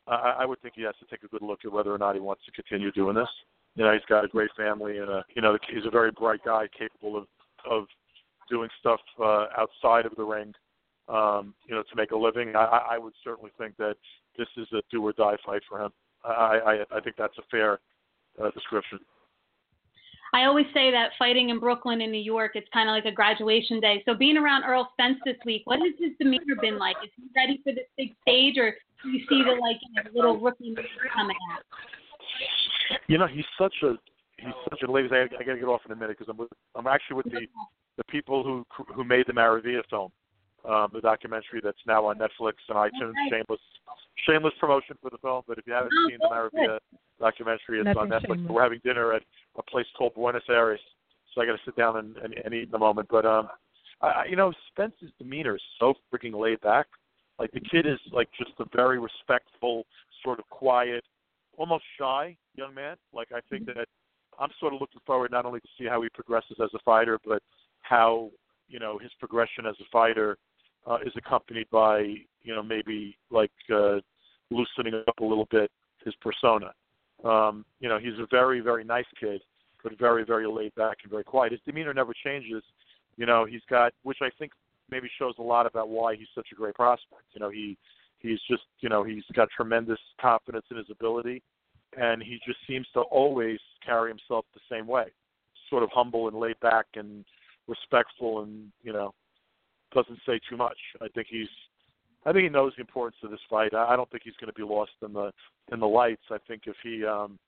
uh, 0.06 0.34
I 0.38 0.44
would 0.44 0.60
think 0.60 0.74
he 0.76 0.82
has 0.82 0.94
to 1.00 1.06
take 1.06 1.22
a 1.22 1.28
good 1.28 1.42
look 1.42 1.60
at 1.64 1.72
whether 1.72 1.92
or 1.92 1.98
not 1.98 2.14
he 2.14 2.20
wants 2.20 2.44
to 2.46 2.52
continue 2.52 2.90
doing 2.92 3.14
this. 3.14 3.28
You 3.76 3.84
know, 3.84 3.92
he's 3.92 4.04
got 4.08 4.24
a 4.24 4.28
great 4.28 4.50
family 4.56 4.98
and 4.98 5.08
a 5.08 5.24
you 5.34 5.42
know 5.42 5.56
he's 5.72 5.86
a 5.86 5.90
very 5.90 6.10
bright 6.10 6.40
guy, 6.44 6.66
capable 6.76 7.16
of 7.16 7.26
of 7.70 7.86
doing 8.48 8.68
stuff 8.80 9.00
uh, 9.22 9.46
outside 9.56 10.06
of 10.06 10.14
the 10.16 10.24
ring. 10.24 10.52
Um, 11.08 11.54
you 11.66 11.74
know, 11.74 11.82
to 11.82 11.96
make 11.96 12.12
a 12.12 12.16
living. 12.16 12.54
I, 12.54 12.82
I 12.92 12.98
would 12.98 13.14
certainly 13.24 13.50
think 13.58 13.76
that 13.78 13.96
this 14.38 14.46
is 14.56 14.68
a 14.72 14.80
do 14.92 15.04
or 15.04 15.12
die 15.12 15.36
fight 15.44 15.62
for 15.68 15.80
him. 15.80 15.90
I 16.24 16.84
I, 16.92 16.96
I 16.96 17.00
think 17.00 17.16
that's 17.16 17.36
a 17.38 17.42
fair 17.50 17.80
uh, 18.40 18.50
description. 18.50 19.00
I 20.32 20.44
always 20.44 20.66
say 20.72 20.90
that 20.90 21.10
fighting 21.18 21.50
in 21.50 21.58
Brooklyn 21.58 22.00
and 22.00 22.12
New 22.12 22.20
York, 22.20 22.52
it's 22.54 22.68
kind 22.72 22.88
of 22.88 22.94
like 22.94 23.04
a 23.04 23.14
graduation 23.14 23.80
day. 23.80 24.02
So 24.06 24.14
being 24.14 24.36
around 24.36 24.62
Errol 24.64 24.88
Spence 24.92 25.18
this 25.24 25.36
week, 25.44 25.62
what 25.64 25.80
has 25.80 25.92
his 25.98 26.10
demeanor 26.18 26.54
been 26.60 26.78
like? 26.78 26.96
Is 27.02 27.10
he 27.16 27.24
ready 27.34 27.60
for 27.64 27.72
this 27.72 27.86
big 27.96 28.14
stage, 28.22 28.56
or 28.56 28.76
do 29.02 29.10
you 29.10 29.20
see 29.28 29.42
the 29.42 29.50
like 29.50 29.76
you 29.82 30.02
know, 30.02 30.10
little 30.14 30.38
rookie 30.38 30.74
coming 31.14 31.36
out? 31.52 31.62
You 33.08 33.18
know, 33.18 33.26
he's 33.26 33.44
such 33.58 33.74
a 33.82 33.94
he's 34.38 34.54
such 34.70 34.82
a 34.82 34.90
ladies. 34.90 35.10
I, 35.12 35.22
I 35.22 35.44
got 35.44 35.54
to 35.54 35.58
get 35.58 35.64
off 35.64 35.82
in 35.84 35.92
a 35.92 35.96
minute 35.96 36.16
because 36.18 36.30
I'm 36.30 36.36
with, 36.36 36.50
I'm 36.76 36.86
actually 36.86 37.16
with 37.16 37.26
the 37.26 37.46
the 37.96 38.04
people 38.04 38.44
who 38.44 38.64
who 38.94 39.04
made 39.04 39.26
the 39.26 39.32
Maravilla 39.32 39.82
film 39.90 40.12
um, 40.68 40.88
the 40.92 41.00
documentary 41.00 41.60
that's 41.62 41.78
now 41.86 42.06
on 42.06 42.18
Netflix 42.18 42.54
and 42.68 42.76
iTunes. 42.76 43.10
Okay. 43.10 43.30
Shameless, 43.30 43.60
shameless 44.26 44.54
promotion 44.60 44.96
for 45.00 45.10
the 45.10 45.18
film. 45.18 45.42
But 45.46 45.58
if 45.58 45.66
you 45.66 45.72
haven't 45.72 45.92
oh, 45.92 46.08
seen 46.08 46.18
the 46.20 46.28
Maravilla 46.28 46.78
documentary, 47.18 47.80
it's 47.80 47.86
Nothing 47.86 48.00
on 48.00 48.08
Netflix. 48.08 48.34
Shameless. 48.36 48.52
We're 48.52 48.62
having 48.62 48.80
dinner 48.84 49.12
at 49.12 49.22
a 49.56 49.62
place 49.62 49.86
called 49.96 50.14
Buenos 50.14 50.42
Aires, 50.48 50.80
so 51.34 51.40
I 51.40 51.46
got 51.46 51.52
to 51.52 51.58
sit 51.64 51.76
down 51.76 51.96
and, 51.96 52.16
and, 52.18 52.34
and 52.44 52.54
eat 52.54 52.68
in 52.68 52.74
a 52.74 52.78
moment. 52.78 53.08
But 53.10 53.24
um, 53.24 53.48
I, 54.00 54.24
you 54.28 54.36
know, 54.36 54.52
Spence's 54.68 55.10
demeanor 55.18 55.56
is 55.56 55.62
so 55.78 55.94
freaking 56.12 56.38
laid 56.38 56.60
back. 56.60 56.86
Like 57.38 57.52
the 57.52 57.60
kid 57.60 57.86
is 57.86 57.98
like 58.12 58.28
just 58.38 58.52
a 58.58 58.64
very 58.74 58.98
respectful, 58.98 59.86
sort 60.22 60.38
of 60.38 60.48
quiet, 60.50 61.04
almost 61.56 61.84
shy 61.98 62.36
young 62.54 62.74
man. 62.74 62.96
Like 63.14 63.28
I 63.32 63.40
think 63.48 63.64
mm-hmm. 63.64 63.78
that 63.78 63.88
I'm 64.38 64.50
sort 64.60 64.74
of 64.74 64.80
looking 64.80 65.00
forward 65.06 65.30
not 65.30 65.46
only 65.46 65.60
to 65.60 65.68
see 65.78 65.86
how 65.86 66.02
he 66.02 66.08
progresses 66.10 66.58
as 66.62 66.70
a 66.74 66.78
fighter, 66.84 67.18
but 67.24 67.42
how 67.80 68.30
you 68.68 68.78
know 68.78 68.98
his 68.98 69.10
progression 69.18 69.66
as 69.66 69.74
a 69.80 69.84
fighter 69.90 70.36
uh, 70.86 70.98
is 71.04 71.12
accompanied 71.16 71.68
by 71.70 72.00
you 72.42 72.54
know 72.54 72.62
maybe 72.62 73.16
like 73.30 73.52
uh, 73.72 73.98
loosening 74.50 75.02
up 75.06 75.18
a 75.20 75.24
little 75.24 75.48
bit 75.50 75.70
his 76.04 76.14
persona. 76.20 76.72
Um, 77.24 77.64
you 77.80 77.88
know, 77.88 77.98
he's 77.98 78.18
a 78.18 78.26
very 78.30 78.60
very 78.60 78.84
nice 78.84 79.04
kid, 79.18 79.42
but 79.82 79.98
very 79.98 80.24
very 80.24 80.46
laid 80.46 80.74
back 80.74 80.98
and 81.02 81.10
very 81.10 81.24
quiet. 81.24 81.52
His 81.52 81.60
demeanor 81.66 81.94
never 81.94 82.12
changes. 82.24 82.62
You 83.16 83.26
know, 83.26 83.44
he's 83.44 83.62
got 83.68 83.92
which 84.02 84.18
I 84.22 84.30
think 84.38 84.52
maybe 84.90 85.08
shows 85.18 85.34
a 85.38 85.42
lot 85.42 85.66
about 85.66 85.88
why 85.88 86.16
he's 86.16 86.28
such 86.34 86.48
a 86.52 86.54
great 86.54 86.74
prospect. 86.74 87.24
You 87.32 87.40
know, 87.40 87.50
he 87.50 87.76
He's 88.20 88.38
just, 88.48 88.64
you 88.80 88.88
know, 88.88 89.02
he's 89.02 89.24
got 89.34 89.48
tremendous 89.54 89.98
confidence 90.20 90.66
in 90.70 90.76
his 90.76 90.86
ability, 90.90 91.42
and 91.96 92.22
he 92.22 92.38
just 92.46 92.58
seems 92.68 92.86
to 92.92 93.00
always 93.00 93.58
carry 93.84 94.10
himself 94.10 94.44
the 94.52 94.60
same 94.70 94.86
way, 94.86 95.06
sort 95.70 95.82
of 95.82 95.88
humble 95.92 96.28
and 96.28 96.38
laid 96.38 96.60
back 96.60 96.86
and 96.94 97.24
respectful, 97.66 98.42
and 98.42 98.70
you 98.82 98.92
know, 98.92 99.14
doesn't 99.92 100.18
say 100.26 100.40
too 100.48 100.56
much. 100.56 100.78
I 101.00 101.08
think 101.08 101.26
he's, 101.30 101.48
I 102.24 102.32
think 102.32 102.44
he 102.44 102.48
knows 102.48 102.72
the 102.76 102.82
importance 102.82 103.16
of 103.22 103.30
this 103.30 103.40
fight. 103.48 103.74
I 103.74 103.96
don't 103.96 104.10
think 104.10 104.22
he's 104.24 104.36
going 104.40 104.52
to 104.52 104.58
be 104.58 104.62
lost 104.62 104.92
in 105.04 105.12
the 105.12 105.32
in 105.72 105.80
the 105.80 105.86
lights. 105.86 106.22
I 106.30 106.38
think 106.46 106.62
if 106.66 106.76
he 106.82 107.04
um, 107.04 107.38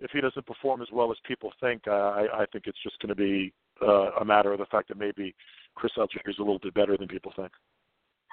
if 0.00 0.10
he 0.12 0.20
doesn't 0.20 0.46
perform 0.46 0.82
as 0.82 0.88
well 0.92 1.10
as 1.10 1.18
people 1.26 1.52
think, 1.60 1.82
uh, 1.86 1.90
I, 1.90 2.42
I 2.42 2.46
think 2.52 2.66
it's 2.66 2.82
just 2.82 2.98
going 3.00 3.10
to 3.10 3.14
be 3.14 3.52
uh, 3.80 4.10
a 4.20 4.24
matter 4.24 4.52
of 4.52 4.58
the 4.58 4.66
fact 4.66 4.88
that 4.88 4.98
maybe 4.98 5.34
Chris 5.74 5.92
Algieri 5.96 6.28
is 6.28 6.38
a 6.38 6.42
little 6.42 6.58
bit 6.58 6.74
better 6.74 6.96
than 6.96 7.08
people 7.08 7.32
think. 7.36 7.52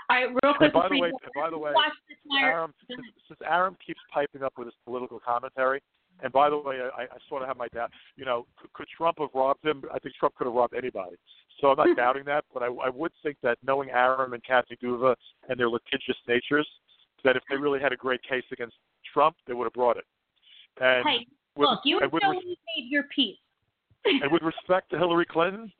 All 0.10 0.18
right, 0.18 0.28
real 0.44 0.54
quick. 0.56 0.74
And 0.74 0.74
by 0.74 0.90
the 0.90 1.00
way, 1.00 1.12
by 1.36 1.50
the 1.52 1.58
way, 1.58 1.72
Arum, 2.42 2.74
since, 2.88 3.02
since 3.28 3.40
Arum 3.48 3.78
keeps 3.86 4.00
piping 4.12 4.42
up 4.42 4.54
with 4.58 4.68
his 4.68 4.74
political 4.84 5.20
commentary, 5.20 5.82
and 6.24 6.34
by 6.34 6.50
the 6.50 6.58
way, 6.58 6.80
I, 6.98 7.04
I 7.04 7.18
sort 7.28 7.42
of 7.42 7.48
have 7.48 7.58
my 7.58 7.68
doubt. 7.70 7.92
You 8.16 8.26
know, 8.26 8.46
could, 8.60 8.74
could 8.74 8.88
Trump 8.96 9.18
have 9.20 9.30
robbed 9.34 9.66
him? 9.66 9.84
I 9.94 10.00
think 10.00 10.16
Trump 10.16 10.36
could 10.36 10.48
have 10.48 10.54
robbed 10.54 10.74
anybody. 10.76 11.16
So 11.60 11.70
I'm 11.70 11.78
not 11.78 11.96
doubting 11.98 12.24
that, 12.26 12.46
but 12.54 12.64
I, 12.64 12.68
I 12.68 12.90
would 12.90 13.12
think 13.22 13.38
that 13.44 13.58
knowing 13.66 13.90
Arum 13.90 14.34
and 14.34 14.44
Kathy 14.44 14.78
Duva 14.82 15.16
and 15.50 15.60
their 15.60 15.70
litigious 15.70 16.18
natures, 16.28 16.68
that 17.24 17.36
if 17.36 17.44
they 17.50 17.58
really 17.58 17.80
had 17.80 17.92
a 17.92 17.98
great 17.98 18.22
case 18.24 18.44
against 18.52 18.76
Trump, 19.14 19.36
they 19.48 19.54
would 19.54 19.66
have 19.66 19.74
brought 19.74 19.98
it. 19.98 20.06
And 20.82 21.06
hey, 21.06 21.28
with, 21.56 21.70
look, 21.70 21.82
you 21.84 22.00
and 22.00 22.12
until 22.12 22.34
you 22.34 22.56
made 22.78 22.90
your 22.90 23.04
peace. 23.14 23.38
and 24.06 24.32
with 24.32 24.42
respect 24.42 24.90
to 24.92 24.98
Hillary 24.98 25.26
Clinton, 25.26 25.72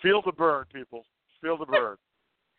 feel 0.00 0.22
the 0.24 0.32
burn, 0.32 0.64
people. 0.72 1.04
Feel 1.42 1.58
the 1.58 1.66
burn. 1.66 1.96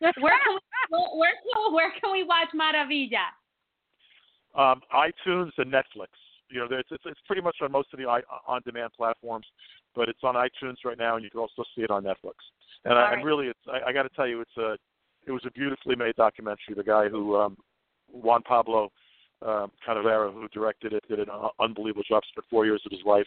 where 0.20 0.38
can 0.44 0.54
we, 0.54 0.98
where 1.18 1.32
where 1.72 1.92
can 2.00 2.12
we 2.12 2.22
watch 2.22 2.48
Maravilla? 2.54 3.26
Um, 4.54 4.82
iTunes 4.94 5.50
and 5.58 5.72
Netflix. 5.72 6.08
You 6.54 6.60
know, 6.60 6.68
it's, 6.70 6.88
it's 6.92 7.02
it's 7.04 7.20
pretty 7.26 7.42
much 7.42 7.56
on 7.62 7.72
most 7.72 7.88
of 7.92 7.98
the 7.98 8.04
on-demand 8.46 8.92
platforms, 8.96 9.44
but 9.96 10.08
it's 10.08 10.20
on 10.22 10.36
iTunes 10.36 10.76
right 10.84 10.96
now, 10.96 11.16
and 11.16 11.24
you 11.24 11.30
can 11.30 11.40
also 11.40 11.64
see 11.74 11.82
it 11.82 11.90
on 11.90 12.04
Netflix. 12.04 12.34
And, 12.84 12.94
I, 12.94 13.02
right. 13.02 13.12
and 13.14 13.24
really, 13.24 13.48
it's 13.48 13.58
I, 13.66 13.90
I 13.90 13.92
got 13.92 14.04
to 14.04 14.08
tell 14.10 14.28
you, 14.28 14.40
it's 14.40 14.56
a 14.56 14.76
it 15.26 15.32
was 15.32 15.42
a 15.46 15.50
beautifully 15.50 15.96
made 15.96 16.14
documentary. 16.14 16.74
The 16.76 16.84
guy 16.84 17.08
who 17.08 17.34
um, 17.34 17.56
Juan 18.12 18.42
Pablo 18.42 18.92
um, 19.42 19.72
Canovera, 19.84 20.32
who 20.32 20.46
directed 20.48 20.92
it, 20.92 21.02
did 21.08 21.18
an 21.18 21.26
unbelievable 21.58 22.04
job. 22.08 22.22
Spent 22.30 22.46
four 22.48 22.66
years 22.66 22.82
of 22.86 22.92
his 22.92 23.04
life 23.04 23.26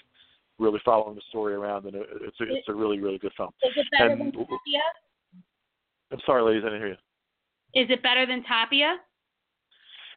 really 0.58 0.80
following 0.86 1.16
the 1.16 1.22
story 1.28 1.54
around, 1.54 1.86
and 1.86 1.96
it, 1.96 2.08
it's 2.22 2.40
a, 2.40 2.44
it's 2.46 2.70
a 2.70 2.74
really 2.74 3.02
really 3.02 3.18
good 3.18 3.34
film. 3.36 3.50
Is 3.64 3.74
it 3.76 3.88
better 3.92 4.12
And- 4.12 4.22
than 4.22 4.32
Tapia? 4.32 4.88
I'm 6.14 6.20
sorry, 6.26 6.44
ladies, 6.44 6.64
I 6.64 6.68
didn't 6.70 6.80
hear 6.80 6.96
you. 6.96 7.82
Is 7.84 7.90
it 7.90 8.02
better 8.02 8.26
than 8.26 8.42
Tapia? 8.44 8.96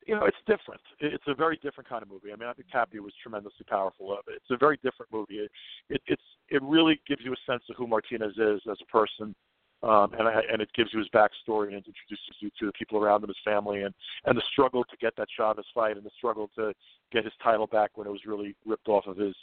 You 0.07 0.15
know, 0.15 0.25
it's 0.25 0.37
different. 0.47 0.81
It's 1.01 1.25
a 1.27 1.35
very 1.35 1.59
different 1.63 1.89
kind 1.89 2.03
of 2.03 2.09
movie. 2.09 2.33
I 2.33 2.37
mean, 2.37 2.49
I 2.49 2.53
think 2.53 2.69
Tapia 2.71 3.03
was 3.03 3.13
tremendously 3.23 3.67
powerful. 3.69 4.13
Uh, 4.13 4.17
It's 4.29 4.51
a 4.51 4.57
very 4.57 4.79
different 4.83 5.13
movie. 5.13 5.39
It, 5.39 5.51
it 5.89 6.03
it's 6.07 6.23
it 6.49 6.63
really 6.63 7.01
gives 7.07 7.23
you 7.25 7.33
a 7.33 7.51
sense 7.51 7.63
of 7.71 7.77
who 7.77 7.87
Martinez 7.87 8.33
is 8.37 8.61
as 8.71 8.79
a 8.83 8.87
person, 8.91 9.35
um, 9.83 10.13
and 10.19 10.27
I, 10.27 10.41
and 10.53 10.61
it 10.61 10.69
gives 10.75 10.91
you 10.93 10.99
his 10.99 11.09
backstory 11.09 11.69
and 11.69 11.77
introduces 11.77 12.37
you 12.41 12.51
to 12.59 12.67
the 12.67 12.73
people 12.73 12.99
around 12.99 13.23
him, 13.23 13.29
his 13.29 13.37
family, 13.45 13.83
and 13.83 13.95
and 14.25 14.37
the 14.37 14.43
struggle 14.53 14.85
to 14.85 14.97
get 14.97 15.15
that 15.17 15.29
Chavez 15.37 15.67
fight 15.75 15.97
and 15.97 16.05
the 16.05 16.11
struggle 16.17 16.51
to 16.57 16.73
get 17.13 17.25
his 17.25 17.35
title 17.43 17.67
back 17.67 17.91
when 17.95 18.07
it 18.07 18.11
was 18.11 18.25
really 18.27 18.57
ripped 18.67 18.89
off 18.89 19.07
of 19.07 19.17
his 19.17 19.37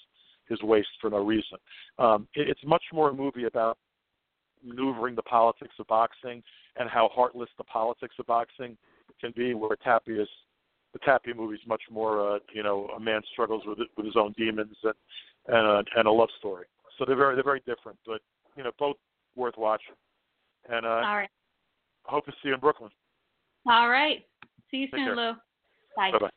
his 0.50 0.62
waist 0.64 0.90
for 1.00 1.10
no 1.10 1.24
reason. 1.24 1.58
Um, 2.00 2.28
it, 2.34 2.50
it's 2.50 2.66
much 2.66 2.84
more 2.92 3.10
a 3.10 3.14
movie 3.14 3.46
about 3.46 3.78
maneuvering 4.64 5.16
the 5.16 5.24
politics 5.24 5.76
of 5.80 5.88
boxing 5.88 6.42
and 6.78 6.90
how 6.90 7.10
heartless 7.14 7.50
the 7.58 7.64
politics 7.64 8.16
of 8.20 8.26
boxing 8.26 8.78
can 9.22 9.34
be, 9.36 9.54
where 9.54 9.76
Tapia's 9.78 10.30
the 10.94 11.00
Tappy 11.00 11.34
movie 11.34 11.56
is 11.56 11.62
much 11.68 11.82
more, 11.92 12.36
uh, 12.36 12.40
you 12.54 12.64
know, 12.64 12.90
a 12.96 13.00
man 13.00 13.22
struggles 13.32 13.64
with 13.66 13.80
with 13.96 14.06
his 14.06 14.16
own 14.16 14.34
demons 14.38 14.76
and 14.84 14.94
and 15.48 15.68
a, 15.68 15.84
and 15.98 16.08
a 16.08 16.12
love 16.12 16.30
story. 16.40 16.66
So 16.98 17.06
they're 17.06 17.16
very 17.16 17.36
they're 17.36 17.44
very 17.44 17.62
different, 17.66 17.98
but 18.06 18.22
you 18.56 18.64
know, 18.64 18.72
both 18.80 18.98
worth 19.36 19.56
watching. 19.58 19.96
And 20.70 20.86
uh, 20.86 20.90
All 20.90 21.18
right. 21.18 21.30
Hope 22.04 22.26
to 22.26 22.32
see 22.44 22.50
you 22.50 22.54
in 22.54 22.60
Brooklyn. 22.60 22.90
All 23.68 23.90
right. 23.90 24.26
See 24.72 24.78
you 24.78 24.88
Take 24.88 25.00
soon, 25.00 25.06
care. 25.06 25.16
Lou. 25.16 25.34
Bye. 25.96 26.12
Bye 26.12 26.20
bye. 26.20 26.30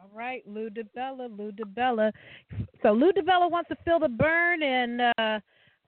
All 0.00 0.10
right, 0.14 0.42
Lou 0.46 0.68
DiBella, 0.70 1.36
Lou 1.36 1.52
DiBella. 1.52 2.12
So 2.82 2.92
Lou 2.92 3.12
DiBella 3.12 3.50
wants 3.50 3.68
to 3.68 3.76
feel 3.84 3.98
the 3.98 4.08
burn, 4.08 4.62
and 4.62 5.00
uh, 5.18 5.40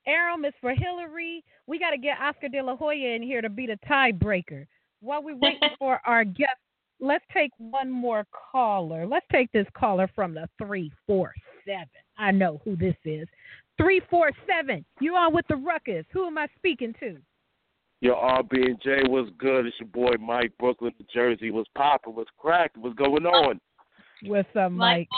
Arum 0.07 0.45
is 0.45 0.53
for 0.61 0.75
Hillary. 0.75 1.45
We 1.67 1.79
got 1.79 1.91
to 1.91 1.99
get 1.99 2.19
Oscar 2.21 2.49
De 2.49 2.63
La 2.63 2.77
Hoya 2.77 3.15
in 3.15 3.23
here 3.23 3.41
to 3.41 3.49
be 3.49 3.67
the 3.67 3.79
tiebreaker. 3.89 4.67
While 5.01 5.23
we're 5.23 5.37
waiting 5.37 5.71
for 5.79 6.01
our 6.07 6.25
guest, 6.25 6.59
let's 7.01 7.25
take 7.33 7.51
one 7.59 7.91
more 7.91 8.27
caller. 8.53 9.07
Let's 9.07 9.27
take 9.33 9.51
this 9.53 9.67
caller 9.75 10.09
from 10.15 10.35
the 10.35 10.49
347. 10.59 11.87
I 12.19 12.31
know 12.31 12.61
who 12.65 12.77
this 12.77 12.97
is. 13.05 13.27
347. 13.79 14.85
You 15.01 15.17
on 15.17 15.35
with 15.35 15.47
the 15.49 15.57
ruckus. 15.57 16.05
Who 16.13 16.27
am 16.27 16.37
I 16.37 16.49
speaking 16.57 16.95
to? 17.01 17.17
Yo, 18.03 18.15
RB 18.15 18.67
and 18.67 18.81
J 18.83 19.03
was 19.09 19.29
good. 19.39 19.67
It's 19.67 19.77
your 19.79 19.89
boy 19.89 20.15
Mike, 20.19 20.53
Brooklyn, 20.59 20.93
New 20.99 21.07
Jersey. 21.13 21.51
Was 21.51 21.67
popping, 21.77 22.15
was 22.15 22.27
cracking, 22.39 22.83
what's 22.83 22.97
going 22.97 23.27
on? 23.27 23.61
What's 24.25 24.49
up, 24.57 24.73
Mike? 24.73 25.09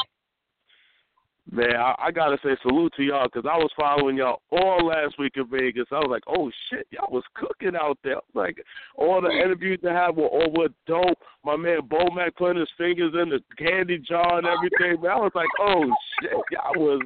Man, 1.50 1.74
I, 1.74 1.94
I 1.98 2.10
gotta 2.12 2.38
say 2.42 2.56
salute 2.62 2.92
to 2.96 3.02
y'all 3.02 3.26
because 3.26 3.50
I 3.50 3.56
was 3.56 3.70
following 3.76 4.16
y'all 4.16 4.42
all 4.52 4.86
last 4.86 5.18
week 5.18 5.32
in 5.36 5.48
Vegas. 5.50 5.86
I 5.90 5.96
was 5.96 6.08
like, 6.08 6.22
oh 6.28 6.50
shit, 6.70 6.86
y'all 6.90 7.10
was 7.10 7.24
cooking 7.34 7.76
out 7.76 7.98
there. 8.04 8.20
Like, 8.34 8.64
all 8.96 9.20
the 9.20 9.28
interviews 9.28 9.78
they 9.82 9.90
had 9.90 10.16
were 10.16 10.28
were 10.28 10.68
dope. 10.86 11.18
My 11.44 11.56
man 11.56 11.80
Bo 11.88 12.10
Mac 12.14 12.34
putting 12.36 12.58
his 12.58 12.68
fingers 12.78 13.12
in 13.20 13.28
the 13.28 13.40
candy 13.58 13.98
jar 13.98 14.38
and 14.38 14.46
everything. 14.46 15.02
Man, 15.02 15.10
I 15.10 15.16
was 15.16 15.32
like, 15.34 15.48
oh 15.60 15.84
shit, 16.20 16.32
y'all 16.50 16.82
was 16.82 17.00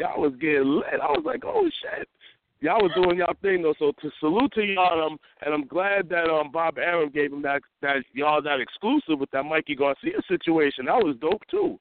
y'all 0.00 0.20
was 0.20 0.32
getting 0.40 0.76
lit. 0.76 1.00
I 1.00 1.10
was 1.12 1.22
like, 1.24 1.44
oh 1.44 1.68
shit. 1.82 2.08
Y'all 2.60 2.80
was 2.82 2.92
doing 2.94 3.18
y'all 3.18 3.36
thing 3.42 3.62
though, 3.62 3.74
so 3.78 3.92
to 4.00 4.10
salute 4.20 4.52
to 4.54 4.64
y'all, 4.64 5.06
um, 5.06 5.18
and 5.44 5.52
I'm 5.52 5.66
glad 5.66 6.08
that 6.08 6.30
um 6.30 6.50
Bob 6.50 6.78
Arum 6.78 7.10
gave 7.10 7.32
him 7.32 7.42
that 7.42 7.60
that 7.82 7.96
y'all 8.14 8.42
that 8.42 8.60
exclusive 8.60 9.20
with 9.20 9.30
that 9.32 9.44
Mikey 9.44 9.76
Garcia 9.76 10.18
situation. 10.28 10.86
That 10.86 11.04
was 11.04 11.16
dope 11.20 11.42
too. 11.50 11.78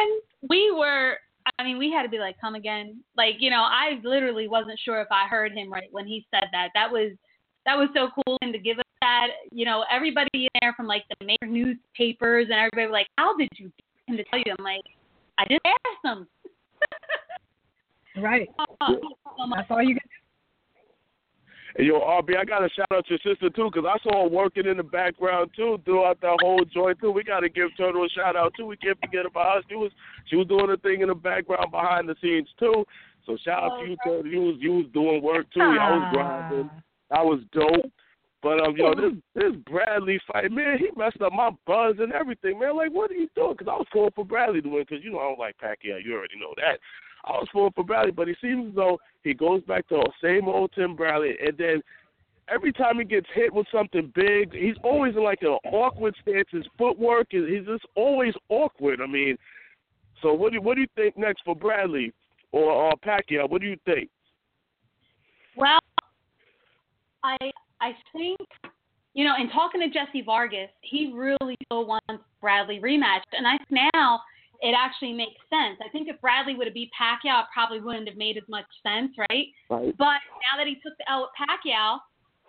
And 0.00 0.10
we 0.48 0.70
were 0.70 1.18
I 1.58 1.64
mean, 1.64 1.78
we 1.78 1.90
had 1.90 2.02
to 2.04 2.08
be 2.08 2.18
like, 2.18 2.40
come 2.40 2.54
again. 2.54 3.00
Like, 3.16 3.34
you 3.38 3.50
know, 3.50 3.62
I 3.62 4.00
literally 4.02 4.48
wasn't 4.48 4.80
sure 4.82 5.00
if 5.00 5.08
I 5.10 5.28
heard 5.28 5.52
him 5.52 5.70
right 5.70 5.88
when 5.90 6.06
he 6.06 6.26
said 6.30 6.44
that. 6.52 6.70
That 6.74 6.90
was 6.90 7.12
that 7.66 7.76
was 7.76 7.88
so 7.94 8.08
cool 8.14 8.38
and 8.42 8.52
to 8.52 8.58
give 8.58 8.78
us 8.78 8.84
that, 9.00 9.28
you 9.52 9.64
know, 9.64 9.84
everybody 9.90 10.28
in 10.34 10.48
there 10.60 10.74
from 10.74 10.86
like 10.86 11.04
the 11.18 11.26
major 11.26 11.46
newspapers 11.46 12.46
and 12.50 12.58
everybody 12.58 12.86
was 12.86 12.92
like, 12.92 13.08
How 13.18 13.36
did 13.36 13.48
you 13.56 13.66
get 13.66 14.14
him 14.14 14.16
to 14.16 14.24
tell 14.24 14.38
you? 14.38 14.54
I'm 14.58 14.64
like, 14.64 14.84
I 15.38 15.44
just 15.50 15.60
asked 15.64 16.04
him. 16.04 16.26
Right. 18.16 18.48
Oh, 18.80 19.00
much. 19.46 19.58
That's 19.58 19.70
all 19.70 19.82
you 19.82 19.96
can 19.96 20.08
And 21.76 21.86
yo, 21.86 21.98
RB, 22.00 22.36
I 22.36 22.44
gotta 22.44 22.68
shout 22.70 22.86
out 22.92 23.08
your 23.10 23.18
sister 23.18 23.50
too, 23.50 23.68
'cause 23.70 23.84
I 23.84 23.98
saw 23.98 24.22
her 24.22 24.28
working 24.28 24.66
in 24.66 24.76
the 24.76 24.82
background 24.84 25.50
too 25.56 25.78
throughout 25.84 26.20
that 26.20 26.38
whole 26.40 26.64
joint 26.64 27.00
too. 27.00 27.10
We 27.10 27.24
gotta 27.24 27.48
give 27.48 27.76
Turtle 27.76 28.04
a 28.04 28.08
shout 28.10 28.36
out 28.36 28.54
too. 28.54 28.66
We 28.66 28.76
can't 28.76 28.98
forget 29.00 29.26
about 29.26 29.56
her. 29.56 29.62
She 29.68 29.74
was 29.74 29.90
she 30.26 30.36
was 30.36 30.46
doing 30.46 30.70
a 30.70 30.76
thing 30.76 31.00
in 31.00 31.08
the 31.08 31.14
background 31.16 31.70
behind 31.72 32.08
the 32.08 32.14
scenes 32.20 32.48
too. 32.58 32.84
So 33.26 33.36
shout 33.38 33.64
out 33.64 33.80
to 33.80 33.86
you, 33.90 33.96
Turtle. 34.04 34.26
You 34.26 34.40
was 34.42 34.56
you 34.60 34.72
was 34.74 34.86
doing 34.92 35.20
work 35.22 35.50
too. 35.50 35.60
I 35.62 35.90
was 35.90 36.08
grinding. 36.12 36.70
That 37.10 37.24
was 37.26 37.40
dope. 37.52 37.90
But 38.40 38.60
um, 38.60 38.76
yo, 38.76 38.94
this 38.94 39.12
this 39.34 39.56
Bradley 39.66 40.20
fight, 40.30 40.52
man, 40.52 40.78
he 40.78 40.90
messed 40.96 41.22
up 41.22 41.32
my 41.32 41.50
buzz 41.66 41.96
and 41.98 42.12
everything, 42.12 42.58
man. 42.58 42.76
Like, 42.76 42.92
what 42.92 43.10
are 43.10 43.14
you 43.14 43.28
doing? 43.34 43.56
'Cause 43.56 43.66
I 43.68 43.74
was 43.74 43.88
going 43.92 44.10
for 44.12 44.24
Bradley 44.24 44.60
to 44.62 44.68
win, 44.68 44.84
'cause 44.84 45.02
you 45.02 45.10
know 45.10 45.18
I 45.18 45.22
don't 45.24 45.38
like 45.38 45.56
Pacquiao. 45.58 46.04
You 46.04 46.14
already 46.14 46.38
know 46.38 46.52
that. 46.58 46.78
I 47.26 47.32
was 47.32 47.48
going 47.52 47.72
for 47.74 47.84
Bradley, 47.84 48.12
but 48.12 48.28
he 48.28 48.34
seems 48.40 48.68
as 48.68 48.74
though 48.74 48.98
he 49.22 49.34
goes 49.34 49.62
back 49.62 49.88
to 49.88 49.96
the 49.96 50.12
same 50.22 50.48
old 50.48 50.72
Tim 50.74 50.94
Bradley, 50.94 51.34
and 51.44 51.56
then 51.56 51.82
every 52.48 52.72
time 52.72 52.98
he 52.98 53.04
gets 53.04 53.26
hit 53.34 53.52
with 53.52 53.66
something 53.72 54.12
big, 54.14 54.54
he's 54.54 54.76
always 54.82 55.16
in 55.16 55.22
like 55.22 55.42
an 55.42 55.56
awkward 55.72 56.14
stance. 56.22 56.48
His 56.50 56.66
footwork 56.78 57.28
is 57.32 57.48
he's 57.48 57.66
just 57.66 57.86
always 57.94 58.34
awkward. 58.48 59.00
I 59.00 59.06
mean, 59.06 59.36
so 60.22 60.32
what 60.32 60.50
do 60.50 60.56
you 60.56 60.62
what 60.62 60.74
do 60.74 60.82
you 60.82 60.88
think 60.94 61.16
next 61.16 61.42
for 61.44 61.56
Bradley 61.56 62.12
or, 62.52 62.70
or 62.70 62.92
Pacquiao? 63.04 63.48
What 63.48 63.60
do 63.60 63.66
you 63.66 63.76
think? 63.84 64.10
Well, 65.56 65.80
I 67.22 67.36
I 67.80 67.92
think 68.12 68.38
you 69.14 69.24
know, 69.24 69.34
in 69.40 69.48
talking 69.50 69.80
to 69.80 69.88
Jesse 69.88 70.22
Vargas, 70.22 70.70
he 70.80 71.12
really 71.14 71.56
still 71.64 71.86
wants 71.86 72.24
Bradley 72.40 72.80
rematched, 72.80 73.30
and 73.32 73.46
I 73.46 73.56
now 73.70 74.20
it 74.64 74.74
actually 74.74 75.12
makes 75.12 75.36
sense. 75.50 75.78
I 75.84 75.90
think 75.90 76.08
if 76.08 76.18
Bradley 76.22 76.54
would 76.54 76.66
have 76.66 76.72
beat 76.72 76.90
Pacquiao, 76.98 77.42
it 77.42 77.46
probably 77.52 77.80
wouldn't 77.80 78.08
have 78.08 78.16
made 78.16 78.38
as 78.38 78.48
much 78.48 78.64
sense, 78.82 79.12
right? 79.28 79.48
Right. 79.68 79.94
But 79.98 80.24
now 80.40 80.56
that 80.56 80.66
he 80.66 80.76
took 80.76 80.96
the 80.96 81.04
L 81.10 81.28
with 81.28 81.36
Pacquiao, 81.36 81.98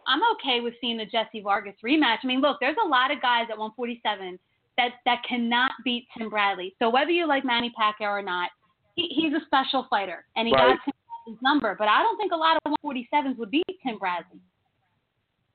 I'm 0.08 0.22
okay 0.36 0.62
with 0.62 0.76
seeing 0.80 0.96
the 0.96 1.06
Jesse 1.06 1.42
Vargas 1.42 1.76
rematch. 1.86 2.20
I 2.24 2.28
mean, 2.28 2.40
look, 2.40 2.58
there's 2.62 2.78
a 2.84 2.88
lot 2.88 3.12
of 3.12 3.22
guys 3.22 3.48
at 3.52 3.58
147 3.58 4.40
that 4.78 4.92
that 5.04 5.24
cannot 5.28 5.72
beat 5.84 6.08
Tim 6.18 6.30
Bradley. 6.30 6.74
So 6.80 6.90
whether 6.90 7.12
you 7.12 7.28
like 7.28 7.44
Manny 7.44 7.74
Pacquiao 7.78 8.10
or 8.10 8.22
not, 8.22 8.50
he, 8.96 9.10
he's 9.10 9.34
a 9.34 9.46
special 9.46 9.86
fighter, 9.90 10.26
and 10.38 10.48
he 10.48 10.54
Right. 10.54 10.78
got 10.78 10.86
Tim 10.86 10.94
Bradley's 11.26 11.42
number. 11.42 11.76
But 11.78 11.90
I 11.90 12.02
don't 12.02 12.18
think 12.18 12.32
a 12.32 12.38
lot 12.38 12.58
of 12.64 12.74
147s 12.82 13.38
would 13.38 13.52
beat 13.52 13.66
Tim 13.84 13.98
Bradley. 13.98 14.40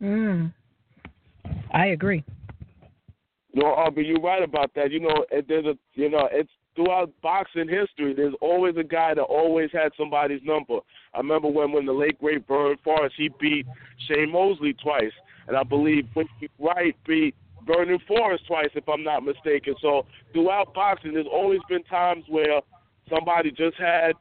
Mm. 0.03 0.53
I 1.73 1.87
agree. 1.87 2.23
No, 3.55 3.67
Aubrey, 3.67 4.07
you're 4.07 4.21
right 4.21 4.43
about 4.43 4.73
that. 4.75 4.93
You 4.93 5.01
know, 5.01 5.25
there's 5.49 5.67
a 5.67 5.77
you 5.95 6.11
know, 6.11 6.29
it's 6.31 6.51
throughout 6.77 7.13
boxing 7.23 7.69
history. 7.69 8.15
There's 8.15 8.35
always 8.41 8.77
a 8.77 8.85
guy 8.85 9.15
that 9.15 9.23
always 9.23 9.71
had 9.73 9.93
somebody's 9.97 10.41
number. 10.45 10.79
I 11.15 11.19
remember 11.19 11.49
when 11.49 11.73
when 11.73 11.87
the 11.87 11.93
late 11.93 12.19
great 12.21 12.47
Bert 12.47 12.79
Forrest 12.85 13.15
he 13.17 13.31
beat 13.41 13.67
Shane 14.09 14.31
Mosley 14.31 14.75
twice, 14.75 15.13
and 15.49 15.57
I 15.57 15.65
believe 15.65 16.07
Winky 16.15 16.51
Wright 16.59 16.97
beat 17.07 17.35
Vernon 17.67 17.99
Forrest 18.07 18.47
twice, 18.47 18.71
if 18.75 18.89
I'm 18.89 19.03
not 19.03 19.25
mistaken. 19.25 19.75
So 19.83 20.07
throughout 20.33 20.73
boxing, 20.75 21.15
there's 21.15 21.27
always 21.31 21.61
been 21.69 21.83
times 21.85 22.25
where 22.29 22.61
somebody 23.09 23.51
just 23.51 23.77
had 23.77 24.13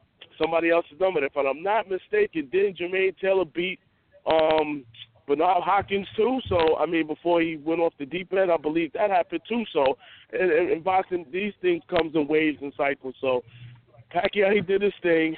somebody 0.41 0.69
else's 0.69 0.99
number. 0.99 1.23
If 1.23 1.37
I'm 1.37 1.61
not 1.61 1.89
mistaken, 1.89 2.49
didn't 2.51 2.79
Jermaine 2.79 3.17
Taylor 3.19 3.45
beat 3.45 3.79
um 4.25 4.83
Bernard 5.29 5.63
Hopkins 5.63 6.07
too. 6.17 6.39
So 6.49 6.75
I 6.77 6.87
mean, 6.87 7.05
before 7.05 7.39
he 7.41 7.55
went 7.57 7.79
off 7.79 7.93
the 7.99 8.05
deep 8.05 8.33
end, 8.33 8.51
I 8.51 8.57
believe 8.57 8.91
that 8.93 9.11
happened 9.11 9.41
too. 9.47 9.63
So 9.71 9.95
in, 10.33 10.49
in, 10.51 10.69
in 10.71 10.81
boxing, 10.81 11.25
these 11.31 11.53
things 11.61 11.83
comes 11.87 12.15
in 12.15 12.27
waves 12.27 12.57
and 12.61 12.73
cycles. 12.75 13.13
So 13.21 13.43
Pacquiao 14.13 14.51
he 14.53 14.61
did 14.61 14.81
his 14.81 14.93
thing. 15.03 15.37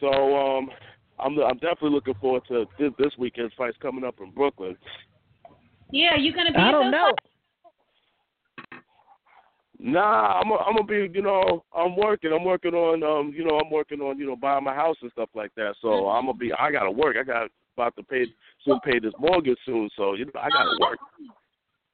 So 0.00 0.08
um, 0.08 0.70
I'm 1.18 1.36
I'm 1.40 1.58
definitely 1.58 1.90
looking 1.90 2.14
forward 2.14 2.44
to 2.48 2.66
this, 2.78 2.92
this 2.98 3.12
weekend's 3.18 3.52
fights 3.58 3.76
coming 3.82 4.04
up 4.04 4.14
in 4.20 4.30
Brooklyn. 4.30 4.76
Yeah, 5.90 6.16
you 6.16 6.32
gonna 6.32 6.52
be? 6.52 6.58
I 6.58 6.70
don't 6.70 6.92
know. 6.92 7.10
Fights? 7.10 7.32
Nah, 9.78 10.40
I'm 10.40 10.50
a, 10.52 10.54
I'm 10.54 10.76
gonna 10.76 10.86
be. 10.86 11.10
You 11.12 11.22
know, 11.22 11.64
I'm 11.76 11.96
working. 11.96 12.32
I'm 12.32 12.44
working 12.44 12.74
on. 12.74 13.02
Um, 13.02 13.34
you 13.36 13.44
know, 13.44 13.58
I'm 13.58 13.72
working 13.72 14.00
on. 14.00 14.18
You 14.18 14.26
know, 14.26 14.36
buying 14.36 14.64
my 14.64 14.74
house 14.74 14.96
and 15.02 15.10
stuff 15.10 15.30
like 15.34 15.52
that. 15.56 15.74
So 15.82 15.88
Mm-hmm. 15.88 16.16
I'm 16.16 16.26
gonna 16.26 16.38
be. 16.38 16.52
I 16.52 16.70
gotta 16.70 16.90
work. 16.92 17.16
I 17.18 17.24
got 17.24 17.50
about 17.76 17.96
to 17.96 18.02
pay 18.02 18.24
soon 18.64 18.80
pay 18.80 18.98
this 18.98 19.12
mortgage 19.18 19.58
soon. 19.64 19.88
So 19.96 20.14
you 20.14 20.24
know, 20.26 20.32
I 20.40 20.48
gotta 20.48 20.76
work. 20.80 20.98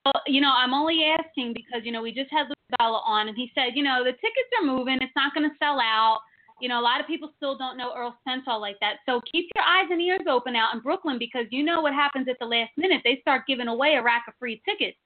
Well, 0.05 0.23
you 0.27 0.41
know, 0.41 0.53
I'm 0.53 0.75
only 0.75 1.05
asking 1.05 1.55
because 1.55 1.85
you 1.85 1.93
know 1.93 2.03
we 2.03 2.13
just 2.13 2.31
had 2.31 2.49
Lou 2.49 2.55
Bella 2.79 3.03
on, 3.05 3.29
and 3.29 3.37
he 3.37 3.51
said, 3.55 3.75
you 3.75 3.83
know, 3.83 4.03
the 4.05 4.13
tickets 4.13 4.51
are 4.61 4.67
moving. 4.67 4.99
It's 5.01 5.13
not 5.15 5.35
going 5.35 5.49
to 5.49 5.55
sell 5.59 5.79
out. 5.81 6.21
You 6.61 6.69
know, 6.69 6.79
a 6.79 6.85
lot 6.85 7.01
of 7.01 7.07
people 7.07 7.33
still 7.37 7.59
don't 7.59 7.77
know 7.77 7.93
Errol 7.93 8.15
Spence 8.21 8.45
like 8.47 8.79
that. 8.81 8.97
So 9.07 9.21
keep 9.33 9.51
your 9.55 9.65
eyes 9.65 9.89
and 9.91 10.01
ears 10.01 10.27
open 10.29 10.55
out 10.55 10.75
in 10.75 10.81
Brooklyn 10.81 11.19
because 11.19 11.47
you 11.51 11.65
know 11.65 11.81
what 11.81 11.93
happens 11.93 12.29
at 12.29 12.37
the 12.39 12.47
last 12.47 12.71
minute. 12.77 13.03
They 13.05 13.19
start 13.21 13.43
giving 13.49 13.67
away 13.67 13.95
a 13.95 14.03
rack 14.03 14.25
of 14.29 14.35
free 14.39 14.63
tickets. 14.69 14.97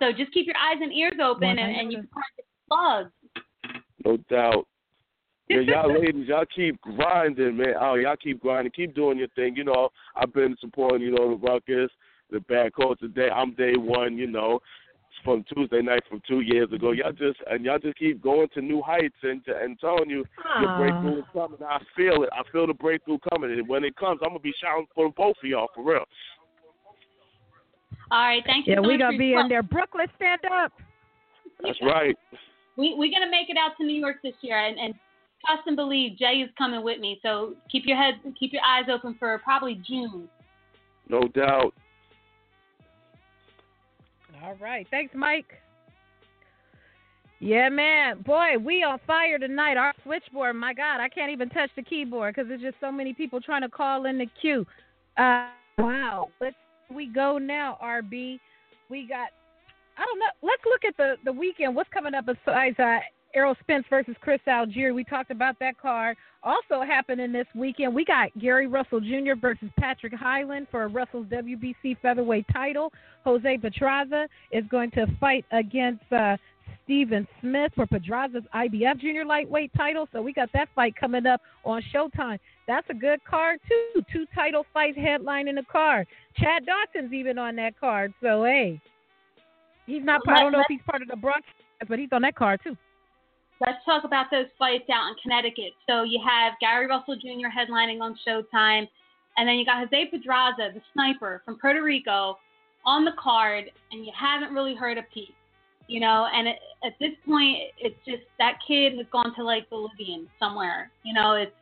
So 0.00 0.12
just 0.12 0.32
keep 0.32 0.46
your 0.46 0.56
eyes 0.56 0.78
and 0.82 0.92
ears 0.92 1.16
open, 1.22 1.48
and, 1.48 1.58
and 1.58 1.90
you 1.90 1.98
can 1.98 2.08
find 2.12 2.24
the 2.36 2.44
plugs. 2.68 3.12
No 4.04 4.16
doubt. 4.28 4.66
Yeah, 5.48 5.60
y'all 5.60 6.00
ladies, 6.00 6.26
y'all 6.26 6.44
keep 6.54 6.80
grinding, 6.80 7.56
man. 7.56 7.74
Oh, 7.80 7.94
y'all 7.94 8.16
keep 8.16 8.40
grinding, 8.40 8.72
keep 8.72 8.94
doing 8.94 9.18
your 9.18 9.28
thing. 9.28 9.54
You 9.56 9.64
know, 9.64 9.90
I've 10.16 10.32
been 10.32 10.56
supporting, 10.60 11.02
you 11.02 11.12
know, 11.12 11.30
the 11.30 11.36
Ruckus, 11.36 11.90
the 12.32 12.40
Bad 12.40 12.74
Culture 12.74 13.06
TV. 13.06 13.32
I'm 13.32 13.54
day 13.54 13.76
one, 13.76 14.16
you 14.16 14.26
know, 14.26 14.58
from 15.24 15.44
Tuesday 15.54 15.82
night 15.82 16.02
from 16.08 16.20
two 16.26 16.40
years 16.40 16.72
ago. 16.72 16.90
Y'all 16.90 17.12
just 17.12 17.38
and 17.48 17.64
y'all 17.64 17.78
just 17.78 17.96
keep 17.96 18.20
going 18.20 18.48
to 18.54 18.60
new 18.60 18.82
heights 18.82 19.16
and 19.22 19.40
and 19.46 19.78
telling 19.78 20.10
you 20.10 20.24
your 20.60 20.70
Aw. 20.70 20.78
breakthrough 20.78 21.18
is 21.18 21.24
coming. 21.32 21.58
I 21.62 21.78
feel 21.96 22.24
it. 22.24 22.30
I 22.32 22.42
feel 22.50 22.66
the 22.66 22.74
breakthrough 22.74 23.18
coming, 23.30 23.52
and 23.52 23.68
when 23.68 23.84
it 23.84 23.96
comes, 23.96 24.20
I'm 24.22 24.30
gonna 24.30 24.40
be 24.40 24.54
shouting 24.60 24.86
for 24.96 25.10
both 25.12 25.36
of 25.42 25.48
y'all 25.48 25.68
for 25.74 25.84
real. 25.84 26.04
All 28.10 28.18
right, 28.18 28.42
thank 28.46 28.66
you. 28.66 28.74
Yeah, 28.74 28.82
so 28.82 28.88
we 28.88 28.96
much 28.96 29.00
gonna 29.00 29.18
be 29.18 29.34
in 29.34 29.48
there. 29.48 29.62
Brooklyn, 29.62 30.06
stand 30.16 30.40
up. 30.52 30.72
That's 31.62 31.78
right. 31.82 32.16
We 32.76 32.94
we're 32.98 33.12
gonna 33.12 33.30
make 33.30 33.48
it 33.48 33.56
out 33.56 33.76
to 33.78 33.86
New 33.86 33.98
York 33.98 34.16
this 34.22 34.34
year, 34.42 34.58
and, 34.58 34.78
and 34.78 34.94
trust 35.46 35.66
and 35.66 35.76
believe 35.76 36.18
Jay 36.18 36.42
is 36.44 36.50
coming 36.58 36.82
with 36.82 37.00
me. 37.00 37.18
So 37.22 37.54
keep 37.70 37.86
your 37.86 37.96
head, 37.96 38.14
keep 38.38 38.52
your 38.52 38.62
eyes 38.62 38.86
open 38.92 39.16
for 39.18 39.38
probably 39.38 39.80
June. 39.86 40.28
No 41.08 41.22
doubt. 41.22 41.72
All 44.42 44.54
right. 44.60 44.86
Thanks, 44.90 45.14
Mike. 45.14 45.46
Yeah, 47.38 47.68
man. 47.68 48.22
Boy, 48.22 48.56
we 48.60 48.82
on 48.82 48.98
fire 49.06 49.38
tonight. 49.38 49.76
Our 49.76 49.92
switchboard, 50.02 50.56
my 50.56 50.72
God, 50.72 51.00
I 51.00 51.08
can't 51.08 51.30
even 51.30 51.48
touch 51.50 51.70
the 51.76 51.82
keyboard 51.82 52.34
because 52.34 52.48
there's 52.48 52.62
just 52.62 52.76
so 52.80 52.90
many 52.90 53.12
people 53.12 53.40
trying 53.40 53.62
to 53.62 53.68
call 53.68 54.06
in 54.06 54.18
the 54.18 54.26
queue. 54.40 54.66
Uh, 55.18 55.48
wow. 55.78 56.28
Let's 56.40 56.56
we 56.90 57.06
go 57.06 57.38
now, 57.38 57.78
RB. 57.82 58.38
We 58.88 59.06
got, 59.08 59.28
I 59.98 60.04
don't 60.04 60.18
know. 60.18 60.26
Let's 60.42 60.62
look 60.64 60.84
at 60.84 60.96
the, 60.96 61.16
the 61.24 61.32
weekend. 61.32 61.74
What's 61.74 61.90
coming 61.90 62.14
up 62.14 62.26
besides 62.26 62.78
uh, 62.78 62.98
Errol 63.36 63.54
Spence 63.60 63.84
versus 63.90 64.16
Chris 64.22 64.40
Algieri? 64.48 64.94
We 64.94 65.04
talked 65.04 65.30
about 65.30 65.58
that 65.58 65.78
card. 65.78 66.16
Also 66.42 66.82
happening 66.82 67.32
this 67.32 67.46
weekend, 67.54 67.94
we 67.94 68.04
got 68.04 68.36
Gary 68.38 68.66
Russell 68.66 69.00
Jr. 69.00 69.34
versus 69.38 69.68
Patrick 69.78 70.14
Hyland 70.14 70.68
for 70.70 70.88
Russell's 70.88 71.26
WBC 71.26 71.98
featherweight 72.00 72.46
title. 72.50 72.92
Jose 73.24 73.58
Pedraza 73.58 74.26
is 74.52 74.64
going 74.70 74.90
to 74.92 75.06
fight 75.20 75.44
against 75.52 76.10
uh, 76.12 76.36
Stephen 76.84 77.28
Smith 77.40 77.72
for 77.74 77.86
Pedraza's 77.86 78.44
IBF 78.54 79.00
junior 79.00 79.24
lightweight 79.24 79.72
title. 79.76 80.08
So 80.12 80.22
we 80.22 80.32
got 80.32 80.48
that 80.54 80.68
fight 80.74 80.94
coming 80.96 81.26
up 81.26 81.42
on 81.64 81.82
Showtime. 81.94 82.38
That's 82.66 82.86
a 82.88 82.94
good 82.94 83.22
card 83.28 83.60
too. 83.68 84.02
Two 84.12 84.24
title 84.34 84.64
fights 84.72 84.96
headlining 84.96 85.56
the 85.56 85.64
card. 85.70 86.06
Chad 86.36 86.64
Dawson's 86.64 87.12
even 87.12 87.38
on 87.38 87.56
that 87.56 87.78
card. 87.78 88.14
So 88.22 88.44
hey, 88.44 88.80
he's 89.84 90.02
not. 90.02 90.22
I 90.26 90.40
don't 90.40 90.52
know 90.52 90.60
if 90.60 90.66
he's 90.68 90.80
part 90.88 91.02
of 91.02 91.08
the 91.08 91.16
broadcast, 91.16 91.54
but 91.88 91.98
he's 91.98 92.08
on 92.12 92.22
that 92.22 92.36
card 92.36 92.60
too. 92.64 92.76
Let's 93.60 93.82
talk 93.86 94.04
about 94.04 94.26
those 94.30 94.46
fights 94.58 94.84
out 94.92 95.08
in 95.08 95.14
Connecticut. 95.22 95.72
So 95.88 96.02
you 96.02 96.20
have 96.26 96.54
Gary 96.60 96.86
Russell 96.86 97.16
Jr. 97.16 97.48
headlining 97.48 98.00
on 98.00 98.18
Showtime, 98.26 98.86
and 99.36 99.48
then 99.48 99.56
you 99.56 99.64
got 99.64 99.78
Jose 99.78 100.10
Pedraza, 100.10 100.70
the 100.74 100.82
sniper 100.92 101.42
from 101.44 101.58
Puerto 101.58 101.82
Rico, 101.82 102.38
on 102.84 103.04
the 103.04 103.12
card, 103.18 103.64
and 103.92 104.04
you 104.04 104.12
haven't 104.18 104.54
really 104.54 104.74
heard 104.74 104.98
a 104.98 105.02
peep. 105.12 105.34
You 105.88 106.00
know, 106.00 106.26
and 106.32 106.48
it, 106.48 106.56
at 106.84 106.94
this 106.98 107.12
point, 107.26 107.58
it's 107.78 107.96
just 108.04 108.22
that 108.38 108.58
kid 108.66 108.94
has 108.96 109.06
gone 109.12 109.34
to 109.36 109.44
like 109.44 109.66
Libyan 109.70 110.28
somewhere. 110.38 110.90
You 111.04 111.14
know, 111.14 111.34
it's 111.34 111.52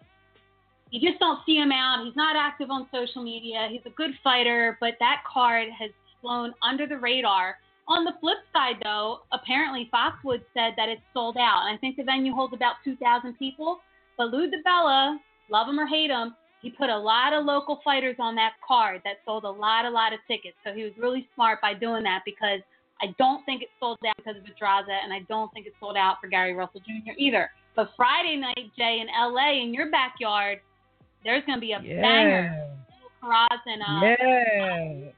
you 0.90 1.00
just 1.00 1.20
don't 1.20 1.40
see 1.44 1.56
him 1.56 1.72
out. 1.72 2.04
He's 2.04 2.16
not 2.16 2.36
active 2.36 2.70
on 2.70 2.86
social 2.92 3.22
media. 3.22 3.68
He's 3.70 3.82
a 3.84 3.90
good 3.90 4.12
fighter, 4.22 4.78
but 4.80 4.94
that 5.00 5.22
card 5.30 5.68
has 5.78 5.90
flown 6.20 6.54
under 6.62 6.86
the 6.86 6.96
radar. 6.96 7.56
On 7.86 8.04
the 8.04 8.12
flip 8.20 8.38
side, 8.52 8.76
though, 8.82 9.20
apparently 9.32 9.88
Foxwood 9.90 10.42
said 10.54 10.72
that 10.76 10.88
it's 10.88 11.02
sold 11.12 11.36
out. 11.36 11.66
And 11.66 11.76
I 11.76 11.78
think 11.78 11.96
the 11.96 12.02
venue 12.02 12.32
holds 12.32 12.54
about 12.54 12.76
2,000 12.84 13.38
people. 13.38 13.80
But 14.16 14.28
Lou 14.28 14.50
DiBella, 14.50 15.18
love 15.50 15.68
him 15.68 15.78
or 15.78 15.86
hate 15.86 16.10
him, 16.10 16.34
he 16.62 16.70
put 16.70 16.88
a 16.88 16.96
lot 16.96 17.34
of 17.34 17.44
local 17.44 17.80
fighters 17.84 18.16
on 18.18 18.34
that 18.36 18.52
card 18.66 19.02
that 19.04 19.16
sold 19.26 19.44
a 19.44 19.50
lot, 19.50 19.84
a 19.84 19.90
lot 19.90 20.14
of 20.14 20.20
tickets. 20.26 20.56
So 20.64 20.72
he 20.72 20.82
was 20.82 20.92
really 20.98 21.28
smart 21.34 21.60
by 21.60 21.74
doing 21.74 22.04
that 22.04 22.22
because 22.24 22.60
I 23.02 23.14
don't 23.18 23.44
think 23.44 23.60
it 23.60 23.68
sold 23.78 23.98
out 24.08 24.16
because 24.16 24.36
of 24.38 24.44
Pedraza, 24.44 24.96
and 25.02 25.12
I 25.12 25.20
don't 25.28 25.52
think 25.52 25.66
it 25.66 25.74
sold 25.78 25.96
out 25.98 26.16
for 26.22 26.28
Gary 26.28 26.54
Russell 26.54 26.80
Jr. 26.80 27.12
either. 27.18 27.50
But 27.76 27.90
Friday 27.96 28.36
night, 28.36 28.72
Jay, 28.78 29.02
in 29.02 29.08
LA, 29.08 29.60
in 29.62 29.74
your 29.74 29.90
backyard, 29.90 30.60
there's 31.22 31.44
going 31.44 31.58
to 31.58 31.60
be 31.60 31.72
a 31.72 31.80
banger. 31.80 32.70
Karass 33.22 33.60
and 33.66 33.82
uh, 33.82 34.06
yeah. 34.06 35.10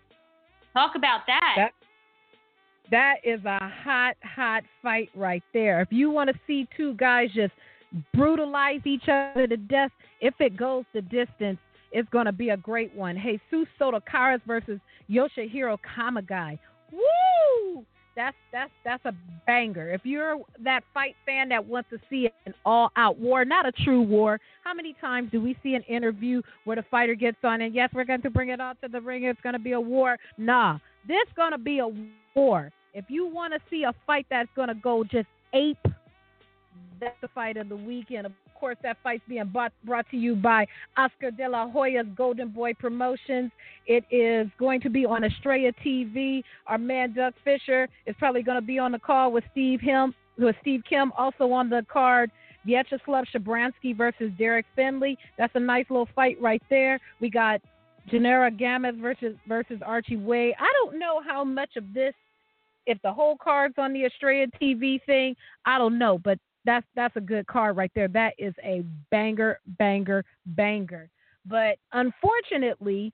talk 0.73 0.97
about 0.97 1.21
that. 1.27 1.55
That 1.57 1.73
that 2.91 3.17
is 3.25 3.45
a 3.45 3.59
hot, 3.85 4.17
hot 4.23 4.63
fight 4.83 5.11
right 5.15 5.43
there. 5.53 5.81
If 5.81 5.89
you 5.91 6.11
want 6.11 6.31
to 6.31 6.37
see 6.47 6.67
two 6.77 6.95
guys 6.95 7.31
just 7.35 7.53
brutalize 8.15 8.81
each 8.85 9.09
other 9.09 9.47
to 9.47 9.57
death, 9.57 9.91
if 10.21 10.35
it 10.41 10.57
goes 10.57 10.85
the 10.93 11.03
distance, 11.03 11.59
it's 11.93 12.09
going 12.11 12.27
to 12.27 12.33
be 12.33 12.51
a 12.51 12.57
great 12.57 12.95
one. 12.95 13.17
Hey, 13.17 13.41
Jesus 13.51 13.69
Soto 13.79 14.01
Karass 14.01 14.41
versus 14.47 14.81
Yoshihiro 15.11 15.79
Kamegai. 15.97 16.59
Woo! 16.93 17.85
That's 18.17 18.37
that's 18.51 18.71
that's 18.83 19.05
a 19.05 19.13
banger. 19.47 19.93
If 19.93 20.01
you're 20.05 20.39
that 20.65 20.83
fight 20.95 21.15
fan 21.27 21.51
that 21.51 21.65
wants 21.65 21.91
to 21.91 21.99
see 22.09 22.31
an 22.47 22.55
all-out 22.65 23.19
war, 23.19 23.45
not 23.45 23.67
a 23.67 23.73
true 23.73 24.01
war. 24.01 24.41
How 24.65 24.73
many 24.73 24.95
times 25.03 25.31
do 25.31 25.41
we 25.41 25.55
see 25.63 25.75
an 25.75 25.83
interview 25.83 26.41
where 26.65 26.77
the 26.77 26.85
fighter 26.91 27.15
gets 27.15 27.37
on 27.45 27.61
and 27.61 27.75
yes, 27.75 27.91
we're 27.93 28.05
going 28.05 28.23
to 28.23 28.31
bring 28.31 28.49
it 28.49 28.61
out 28.61 28.81
to 28.83 28.89
the 28.89 29.03
ring. 29.03 29.25
It's 29.25 29.41
going 29.43 29.53
to 29.53 29.59
be 29.59 29.73
a 29.73 29.81
war. 29.81 30.17
Nah, 30.39 30.79
this 31.07 31.27
going 31.37 31.53
to 31.53 31.59
be 31.59 31.81
a 31.81 31.89
war. 32.37 32.71
If 32.95 33.07
you 33.09 33.27
want 33.27 33.53
to 33.55 33.61
see 33.69 33.85
a 33.85 33.93
fight 34.07 34.27
that's 34.31 34.49
going 34.55 34.69
to 34.69 34.75
go 34.75 35.03
just 35.03 35.27
ape, 35.53 35.79
that's 37.01 37.17
the 37.21 37.29
fight 37.35 37.57
of 37.57 37.69
the 37.69 37.77
weekend. 37.77 38.27
Of 38.27 38.33
course, 38.59 38.77
that 38.83 38.97
fight's 39.03 39.23
being 39.29 39.49
bought, 39.53 39.73
brought 39.85 40.09
to 40.11 40.17
you 40.17 40.35
by 40.35 40.67
Oscar 40.97 41.31
De 41.31 41.49
La 41.49 41.69
Hoya's 41.69 42.07
Golden 42.17 42.49
Boy 42.49 42.73
Promotions. 42.75 43.51
It 43.87 44.05
is 44.11 44.49
going 44.59 44.81
to 44.83 44.91
be 44.91 45.05
on 45.05 45.25
Estrella 45.25 45.73
TV. 45.85 46.43
Our 46.67 46.79
man 46.79 47.13
Doug 47.13 47.35
Fischer 47.45 47.89
is 48.07 48.15
probably 48.19 48.43
going 48.43 48.61
to 48.61 48.67
be 48.67 48.79
on 48.79 48.93
the 48.93 48.99
call 48.99 49.33
with 49.33 49.45
Steve 49.53 49.81
Him, 49.81 50.15
with 50.39 50.57
Steve 50.63 50.83
Kim, 50.89 51.13
also 51.19 51.51
on 51.53 51.69
the 51.69 51.85
card. 51.93 52.31
Vyacheslav 52.67 53.25
Shabransky 53.35 53.97
versus 53.97 54.33
Derek 54.39 54.67
Finley. 54.75 55.17
That's 55.39 55.55
a 55.55 55.61
nice 55.61 55.85
little 55.91 56.09
fight 56.15 56.41
right 56.41 56.63
there. 56.69 56.99
We 57.21 57.31
got 57.31 57.61
Genera 58.11 58.51
Gamez 58.51 59.01
versus 59.01 59.37
versus 59.47 59.81
Archie 59.85 60.17
Way. 60.17 60.55
I 60.59 60.73
don't 60.81 60.99
know 60.99 61.21
how 61.27 61.45
much 61.45 61.77
of 61.77 61.93
this, 61.93 62.15
if 62.87 62.99
the 63.03 63.13
whole 63.13 63.37
card's 63.37 63.75
on 63.79 63.93
the 63.93 64.05
Estrella 64.05 64.47
TV 64.61 65.01
thing, 65.05 65.35
I 65.65 65.79
don't 65.79 65.99
know, 65.99 66.19
but 66.19 66.39
that's 66.65 66.87
that's 66.95 67.17
a 67.17 67.21
good 67.21 67.47
card 67.47 67.77
right 67.77 67.91
there. 67.95 68.09
That 68.09 68.35
is 68.39 68.55
a 68.63 68.83
banger, 69.11 69.61
banger, 69.79 70.25
banger. 70.47 71.09
But 71.45 71.79
unfortunately, 71.93 73.13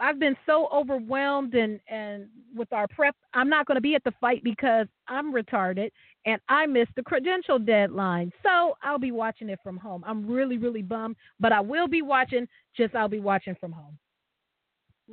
I've 0.00 0.18
been 0.18 0.36
so 0.46 0.68
overwhelmed 0.72 1.54
and 1.54 1.80
and 1.88 2.26
with 2.54 2.72
our 2.72 2.86
prep. 2.88 3.14
I'm 3.34 3.48
not 3.48 3.66
going 3.66 3.76
to 3.76 3.80
be 3.82 3.94
at 3.94 4.04
the 4.04 4.12
fight 4.20 4.42
because 4.42 4.86
I'm 5.08 5.32
retarded 5.32 5.90
and 6.26 6.40
I 6.48 6.66
missed 6.66 6.92
the 6.96 7.02
credential 7.02 7.58
deadline. 7.58 8.32
So 8.42 8.76
I'll 8.82 8.98
be 8.98 9.12
watching 9.12 9.48
it 9.48 9.60
from 9.62 9.76
home. 9.76 10.02
I'm 10.06 10.26
really 10.28 10.58
really 10.58 10.82
bummed, 10.82 11.16
but 11.38 11.52
I 11.52 11.60
will 11.60 11.88
be 11.88 12.02
watching. 12.02 12.46
Just 12.76 12.94
I'll 12.94 13.08
be 13.08 13.20
watching 13.20 13.54
from 13.60 13.72
home. 13.72 13.98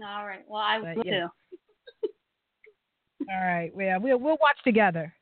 All 0.03 0.25
right. 0.25 0.43
Well, 0.47 0.61
I 0.61 0.79
But, 0.79 0.97
will 0.97 1.05
yeah. 1.05 1.27
too. 1.51 1.57
All 3.28 3.41
right. 3.41 3.72
Well, 3.76 3.99
we'll 3.99 4.20
we'll 4.20 4.38
watch 4.41 4.57
together. 4.63 5.13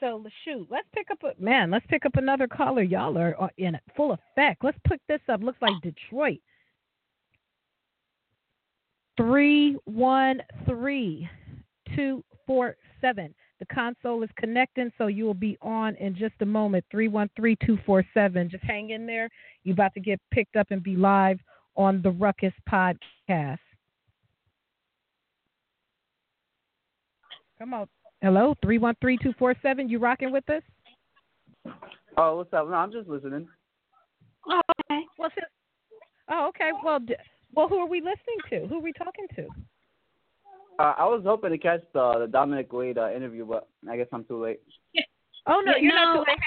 So 0.00 0.24
shoot, 0.44 0.66
let's 0.68 0.88
pick 0.92 1.12
up 1.12 1.22
a 1.22 1.40
man. 1.40 1.70
Let's 1.70 1.86
pick 1.88 2.04
up 2.04 2.16
another 2.16 2.48
caller. 2.48 2.82
Y'all 2.82 3.16
are 3.16 3.40
uh, 3.40 3.48
in 3.56 3.78
full 3.96 4.12
effect. 4.12 4.64
Let's 4.64 4.78
pick 4.88 5.00
this 5.08 5.20
up. 5.28 5.42
Looks 5.42 5.62
like 5.62 5.80
Detroit. 5.80 6.40
Three 9.16 9.76
one 9.84 10.42
three 10.66 11.28
two 11.94 12.24
four 12.46 12.76
seven. 13.00 13.32
The 13.60 13.66
console 13.66 14.24
is 14.24 14.30
connecting, 14.36 14.90
so 14.98 15.06
you 15.06 15.24
will 15.24 15.34
be 15.34 15.56
on 15.62 15.94
in 15.96 16.16
just 16.16 16.34
a 16.40 16.46
moment. 16.46 16.84
Three 16.90 17.06
one 17.06 17.30
three 17.36 17.56
two 17.64 17.78
four 17.86 18.04
seven. 18.12 18.50
Just 18.50 18.64
hang 18.64 18.90
in 18.90 19.06
there. 19.06 19.28
You're 19.62 19.74
about 19.74 19.94
to 19.94 20.00
get 20.00 20.20
picked 20.32 20.56
up 20.56 20.66
and 20.70 20.82
be 20.82 20.96
live 20.96 21.38
on 21.76 22.02
the 22.02 22.10
Ruckus 22.10 22.52
podcast. 22.68 23.58
Come 27.62 27.74
on. 27.74 27.86
Hello, 28.22 28.56
three 28.60 28.78
one 28.78 28.96
three 29.00 29.16
two 29.16 29.32
four 29.38 29.54
seven. 29.62 29.88
You 29.88 30.00
rocking 30.00 30.32
with 30.32 30.42
us? 30.50 30.62
Oh, 32.16 32.38
what's 32.38 32.52
up? 32.52 32.68
No, 32.68 32.74
I'm 32.74 32.90
just 32.90 33.08
listening. 33.08 33.46
Oh, 34.48 34.60
okay. 34.90 35.02
Well, 35.16 35.30
since, 35.32 35.46
oh, 36.28 36.48
okay. 36.48 36.70
Well, 36.84 36.98
d- 36.98 37.14
well, 37.54 37.68
who 37.68 37.76
are 37.76 37.86
we 37.86 38.00
listening 38.00 38.40
to? 38.50 38.66
Who 38.66 38.78
are 38.78 38.82
we 38.82 38.92
talking 38.92 39.28
to? 39.36 39.46
Uh, 40.80 40.94
I 40.98 41.04
was 41.04 41.22
hoping 41.24 41.50
to 41.50 41.58
catch 41.58 41.82
the 41.94 42.18
the 42.18 42.26
Dominic 42.26 42.72
Wade 42.72 42.98
uh, 42.98 43.12
interview, 43.12 43.46
but 43.46 43.68
I 43.88 43.96
guess 43.96 44.08
I'm 44.12 44.24
too 44.24 44.42
late. 44.42 44.60
Oh 45.46 45.60
no, 45.64 45.72
Yeah, 45.76 45.78
you're 45.82 45.94
not 45.94 46.14
too 46.14 46.24
late. 46.30 46.38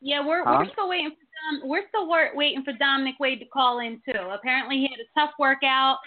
Yeah, 0.00 0.26
we're 0.26 0.42
Huh? 0.42 0.56
we're 0.60 0.72
still 0.72 0.88
waiting 0.88 1.10
for 1.10 1.58
Dom, 1.60 1.68
we're 1.68 1.86
still 1.88 2.08
wor- 2.08 2.32
waiting 2.34 2.64
for 2.64 2.72
Dominic 2.72 3.16
Wade 3.20 3.40
to 3.40 3.46
call 3.46 3.80
in 3.80 4.00
too. 4.08 4.20
Apparently, 4.30 4.76
he 4.76 4.88
had 4.88 5.00
a 5.00 5.20
tough 5.20 5.34
workout. 5.38 5.98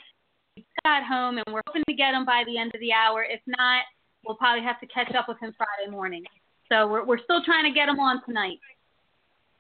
He 0.55 0.65
got 0.86 1.03
home, 1.03 1.38
and 1.38 1.45
we're 1.53 1.61
hoping 1.68 1.84
to 1.88 1.93
get 1.93 2.15
him 2.15 2.26
by 2.26 2.43
the 2.47 2.57
end 2.57 2.74
of 2.74 2.82
the 2.82 2.93
hour. 2.93 3.24
If 3.24 3.41
not, 3.45 3.84
we'll 4.28 4.38
probably 4.38 4.63
have 4.63 4.80
to 4.82 4.88
catch 4.88 5.13
up 5.15 5.28
with 5.28 5.39
him 5.39 5.53
Friday 5.57 5.89
morning. 5.89 6.23
So 6.69 6.88
we're 6.88 7.05
we're 7.05 7.23
still 7.23 7.43
trying 7.43 7.63
to 7.63 7.71
get 7.71 7.88
him 7.89 7.99
on 7.99 8.21
tonight. 8.25 8.59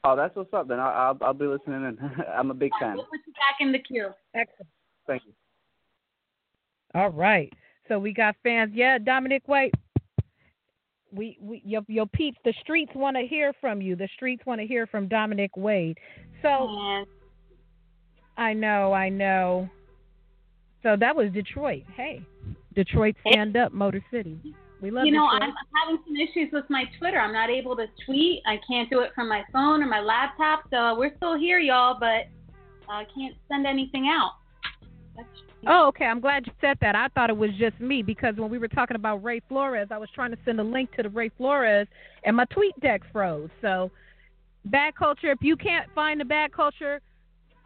Oh, 0.03 0.15
that's 0.15 0.35
what's 0.35 0.53
up. 0.53 0.67
Then 0.67 0.79
I'll 0.79 1.17
I'll, 1.21 1.27
I'll 1.27 1.33
be 1.33 1.47
listening 1.47 1.83
in. 1.83 1.97
I'm 2.37 2.51
a 2.51 2.53
big 2.53 2.71
fan. 2.79 2.95
We'll 2.95 3.05
put 3.05 3.19
you 3.25 3.33
back 3.33 3.57
in 3.59 3.71
the 3.71 3.79
queue. 3.79 4.09
Excellent. 4.35 4.69
Thank 5.07 5.23
you. 5.25 5.33
All 6.93 7.09
right. 7.09 7.51
So 7.87 7.99
we 7.99 8.13
got 8.13 8.35
fans. 8.43 8.71
Yeah, 8.75 8.97
Dominic 8.97 9.47
Wade. 9.47 9.73
We 11.11 11.37
we 11.41 11.61
your 11.65 11.83
your 11.87 12.05
peeps. 12.05 12.37
The 12.43 12.53
streets 12.61 12.91
want 12.93 13.15
to 13.15 13.25
hear 13.25 13.53
from 13.61 13.81
you. 13.81 13.95
The 13.95 14.09
streets 14.15 14.45
want 14.45 14.59
to 14.59 14.67
hear 14.67 14.85
from 14.87 15.07
Dominic 15.07 15.55
Wade. 15.55 15.97
So 16.41 16.67
And 16.69 17.07
I 18.37 18.53
know, 18.53 18.93
I 18.93 19.09
know. 19.09 19.69
So 20.83 20.95
that 20.99 21.15
was 21.15 21.31
Detroit. 21.31 21.83
Hey, 21.95 22.21
Detroit, 22.77 23.15
stand 23.27 23.57
up, 23.57 23.73
Motor 23.73 24.03
City. 24.11 24.37
We 24.81 24.91
love 24.91 25.07
you 25.07 25.11
know, 25.11 25.27
Detroit. 25.33 25.41
I'm 25.41 25.53
having 25.83 26.03
some 26.05 26.15
issues 26.15 26.53
with 26.53 26.65
my 26.69 26.83
Twitter. 26.99 27.19
I'm 27.19 27.33
not 27.33 27.49
able 27.49 27.75
to 27.75 27.87
tweet. 28.05 28.43
I 28.45 28.59
can't 28.67 28.87
do 28.91 28.99
it 28.99 29.11
from 29.15 29.27
my 29.27 29.43
phone 29.51 29.81
or 29.81 29.87
my 29.87 29.99
laptop. 29.99 30.65
So 30.69 30.95
we're 30.95 31.15
still 31.17 31.35
here, 31.35 31.57
y'all, 31.57 31.97
but 31.99 32.27
I 32.87 33.05
can't 33.15 33.35
send 33.49 33.65
anything 33.65 34.07
out. 34.07 34.33
That's 35.15 35.27
Oh, 35.65 35.87
okay. 35.87 36.05
I'm 36.05 36.19
glad 36.19 36.45
you 36.45 36.53
said 36.61 36.77
that. 36.81 36.95
I 36.95 37.07
thought 37.09 37.31
it 37.31 37.35
was 37.35 37.49
just 37.57 37.79
me 37.79 38.03
because 38.03 38.35
when 38.35 38.51
we 38.51 38.59
were 38.59 38.67
talking 38.67 38.95
about 38.95 39.23
Ray 39.23 39.41
Flores, 39.49 39.87
I 39.89 39.97
was 39.97 40.09
trying 40.13 40.29
to 40.29 40.37
send 40.45 40.59
a 40.59 40.63
link 40.63 40.91
to 40.97 41.03
the 41.03 41.09
Ray 41.09 41.29
Flores 41.29 41.87
and 42.25 42.37
my 42.37 42.45
tweet 42.45 42.79
deck 42.79 43.01
froze. 43.11 43.49
So, 43.59 43.89
Bad 44.65 44.95
Culture, 44.95 45.31
if 45.31 45.39
you 45.41 45.57
can't 45.57 45.89
find 45.95 46.21
the 46.21 46.25
Bad 46.25 46.53
Culture 46.53 47.01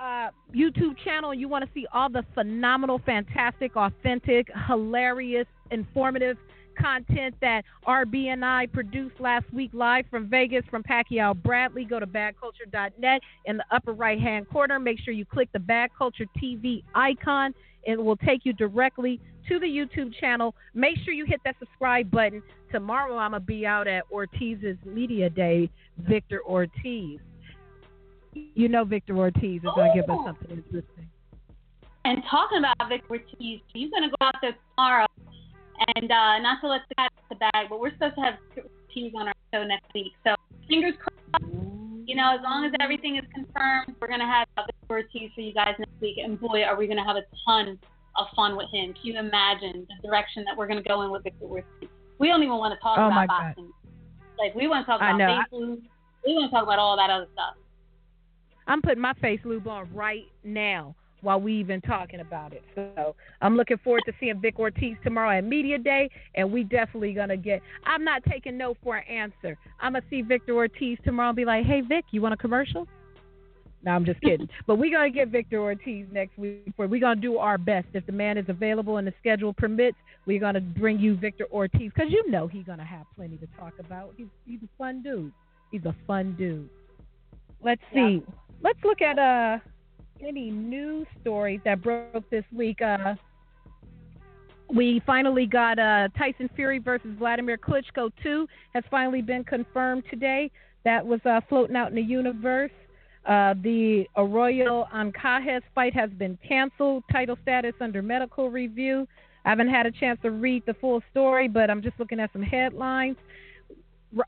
uh, 0.02 0.30
YouTube 0.54 0.98
channel 1.04 1.32
and 1.32 1.40
you 1.40 1.48
want 1.48 1.64
to 1.64 1.70
see 1.74 1.86
all 1.94 2.10
the 2.10 2.26
phenomenal, 2.34 3.00
fantastic, 3.06 3.76
authentic, 3.76 4.48
hilarious, 4.68 5.46
informative 5.70 6.38
content 6.80 7.36
that 7.42 7.64
RB 7.86 8.28
and 8.28 8.44
I 8.44 8.66
produced 8.66 9.20
last 9.20 9.46
week 9.54 9.72
live 9.74 10.06
from 10.10 10.28
Vegas 10.28 10.64
from 10.72 10.84
Pacquiao 10.84 11.36
Bradley, 11.36 11.86
go 11.86 12.00
to 12.00 12.08
badculture.net 12.08 13.22
in 13.46 13.58
the 13.58 13.66
upper 13.72 13.94
right 13.94 14.20
hand 14.20 14.50
corner. 14.50 14.80
Make 14.80 15.00
sure 15.00 15.14
you 15.14 15.26
click 15.26 15.50
the 15.54 15.60
Bad 15.60 15.92
Culture 15.96 16.26
TV 16.42 16.84
icon. 16.96 17.54
It 17.84 18.02
will 18.02 18.18
take 18.18 18.46
you 18.46 18.54
directly 18.54 19.20
to 19.50 19.60
the 19.60 19.66
YouTube 19.66 20.14
channel. 20.20 20.56
Make 20.74 20.98
sure 21.04 21.14
you 21.14 21.26
hit 21.26 21.42
that 21.46 21.56
subscribe 21.60 22.10
button. 22.10 22.42
Tomorrow 22.72 23.18
I'm 23.18 23.32
going 23.32 23.42
to 23.42 23.46
be 23.46 23.66
out 23.66 23.88
at 23.88 24.04
Ortiz's 24.10 24.78
Media 24.86 25.30
Day, 25.30 25.70
Victor 26.00 26.42
Ortiz. 26.48 27.20
You 28.34 28.68
know 28.70 28.84
Victor 28.86 29.18
Ortiz 29.18 29.62
is 29.64 29.70
going 29.76 29.92
to 29.92 30.02
give 30.02 30.10
us 30.10 30.18
Oh. 30.20 30.26
something 30.26 30.50
interesting. 30.52 31.08
And 32.06 32.24
talking 32.30 32.60
about 32.60 32.76
Victor 32.90 33.12
Ortiz, 33.12 33.60
he's 33.74 33.90
going 33.92 34.04
to 34.04 34.10
go 34.10 34.26
out 34.26 34.36
there 34.42 34.56
tomorrow. 34.76 35.06
And 35.96 36.12
uh, 36.12 36.40
not 36.40 36.62
to 36.62 36.68
let 36.68 36.82
the 36.90 36.96
cat 36.96 37.12
out 37.18 37.30
the 37.30 37.36
bag, 37.36 37.68
but 37.70 37.80
we're 37.80 37.92
supposed 37.94 38.16
to 38.16 38.22
have 38.22 38.36
Ortiz 38.58 39.14
on 39.16 39.28
our 39.28 39.34
show 39.54 39.64
next 39.64 39.94
week. 39.94 40.14
So 40.24 40.36
fingers 40.68 40.94
crossed. 40.98 41.44
You 42.06 42.16
know, 42.16 42.34
as 42.36 42.42
long 42.44 42.66
as 42.66 42.72
everything 42.82 43.16
is 43.18 43.24
confirmed, 43.34 43.96
we're 44.02 44.08
going 44.08 44.20
to 44.20 44.26
have 44.26 44.48
Victor 44.56 44.90
Ortiz 44.90 45.32
for 45.36 45.42
you 45.42 45.54
guys 45.54 45.76
next 45.80 46.00
week. 46.02 46.18
And 46.24 46.40
boy, 46.40 46.64
are 46.64 46.76
we 46.76 46.88
going 46.88 46.98
to 46.98 47.04
have 47.04 47.16
a 47.18 47.24
ton 47.46 47.78
of 48.18 48.28
fun 48.36 48.58
with 48.58 48.68
him. 48.74 48.94
Can 48.94 49.04
you 49.04 49.20
imagine 49.20 49.88
the 49.88 50.08
direction 50.08 50.44
that 50.46 50.58
we're 50.58 50.68
going 50.68 50.82
to 50.82 50.88
go 50.88 51.02
in 51.04 51.12
with 51.12 51.24
Victor 51.24 51.46
Ortiz? 51.46 51.90
We 52.20 52.28
don't 52.28 52.44
even 52.44 52.58
want 52.58 52.74
to 52.74 52.80
talk 52.82 52.98
Oh, 53.00 53.08
about 53.08 53.28
boxing. 53.28 53.72
Like, 54.38 54.54
we 54.56 54.68
want 54.68 54.86
to 54.86 54.92
talk 54.92 55.02
I 55.02 55.10
about 55.16 55.18
know. 55.18 55.38
face. 55.52 55.80
We 56.26 56.34
want 56.36 56.50
to 56.50 56.52
talk 56.52 56.64
about 56.64 56.80
all 56.80 56.98
that 56.98 57.10
other 57.10 57.28
stuff. 57.34 57.56
I'm 58.68 58.82
putting 58.82 59.02
my 59.02 59.14
face 59.14 59.40
lube 59.44 59.68
on 59.68 59.94
right 59.94 60.26
now 60.44 60.96
while 61.22 61.40
we 61.40 61.54
even 61.54 61.82
talking 61.82 62.20
about 62.20 62.54
it. 62.54 62.64
So 62.76 63.16
I'm 63.42 63.56
looking 63.56 63.78
forward 63.78 64.04
to 64.06 64.14
seeing 64.20 64.40
Vic 64.42 64.60
Ortiz 64.60 64.98
tomorrow 65.04 65.38
at 65.38 65.44
Media 65.44 65.78
Day, 65.78 66.10
and 66.36 66.52
we 66.52 66.64
definitely 66.64 67.14
gonna 67.14 67.38
get. 67.38 67.62
I'm 67.86 68.04
not 68.04 68.24
taking 68.30 68.58
no 68.58 68.76
for 68.84 68.98
an 68.98 69.08
answer. 69.08 69.58
I'm 69.80 69.94
gonna 69.94 70.06
see 70.10 70.22
Victor 70.22 70.56
Ortiz 70.56 70.98
tomorrow 71.04 71.30
and 71.30 71.36
be 71.36 71.46
like, 71.46 71.66
"Hey 71.66 71.82
Vic, 71.82 72.06
you 72.12 72.22
want 72.22 72.34
a 72.34 72.38
commercial?" 72.38 72.88
No, 73.84 73.92
I'm 73.92 74.06
just 74.06 74.22
kidding. 74.22 74.48
but 74.68 74.76
we're 74.76 74.92
gonna 74.92 75.10
get 75.10 75.30
Victor 75.30 75.60
Ortiz 75.60 76.06
next 76.12 76.38
week. 76.38 76.74
For 76.76 76.88
we're 76.88 77.02
gonna 77.02 77.22
do 77.22 77.38
our 77.38 77.58
best 77.58 77.88
if 77.94 78.06
the 78.06 78.12
man 78.12 78.38
is 78.38 78.46
available 78.48 78.98
and 78.98 79.08
the 79.08 79.14
schedule 79.20 79.54
permits. 79.54 79.98
We're 80.26 80.40
gonna 80.40 80.62
bring 80.62 81.00
you 81.00 81.16
Victor 81.16 81.46
Ortiz 81.52 81.92
because 81.94 82.12
you 82.12 82.30
know 82.30 82.48
he's 82.48 82.66
gonna 82.66 82.86
have 82.86 83.06
plenty 83.16 83.38
to 83.38 83.48
talk 83.58 83.74
about. 83.80 84.14
He's 84.18 84.28
he's 84.46 84.60
a 84.64 84.70
fun 84.78 85.02
dude. 85.02 85.32
He's 85.72 85.86
a 85.86 85.96
fun 86.06 86.36
dude. 86.38 86.70
Let's 87.64 87.82
see. 87.94 88.24
Let's 88.64 88.80
look 88.84 89.02
at 89.02 89.18
uh 89.18 89.60
any 90.26 90.52
news 90.52 91.08
stories 91.22 91.60
that 91.66 91.82
broke 91.82 92.30
this 92.30 92.46
week. 92.56 92.82
Uh, 92.82 93.16
we 94.74 95.02
finally 95.06 95.46
got 95.46 95.80
uh, 95.80 96.08
Tyson 96.18 96.50
Fury 96.56 96.80
versus 96.80 97.12
Vladimir 97.18 97.58
Klitschko 97.58 98.12
2 98.24 98.48
has 98.74 98.84
finally 98.90 99.22
been 99.22 99.44
confirmed 99.44 100.04
today. 100.10 100.50
That 100.86 101.06
was 101.06 101.20
uh, 101.26 101.42
floating 101.50 101.76
out 101.76 101.90
in 101.90 101.96
the 101.96 102.02
universe. 102.02 102.72
Uh, 103.26 103.54
the 103.62 104.06
Arroyo 104.16 104.88
Ancajas 104.94 105.62
fight 105.76 105.94
has 105.94 106.10
been 106.12 106.38
canceled. 106.48 107.04
Title 107.12 107.38
status 107.42 107.74
under 107.82 108.02
medical 108.02 108.50
review. 108.50 109.08
I 109.46 109.50
haven't 109.50 109.70
had 109.70 109.86
a 109.86 109.92
chance 109.92 110.20
to 110.24 110.32
read 110.32 110.64
the 110.66 110.74
full 110.76 111.02
story, 111.12 111.48
but 111.48 111.70
I'm 111.70 111.82
just 111.82 112.00
looking 112.00 112.20
at 112.20 112.32
some 112.32 112.42
headlines. 112.42 113.18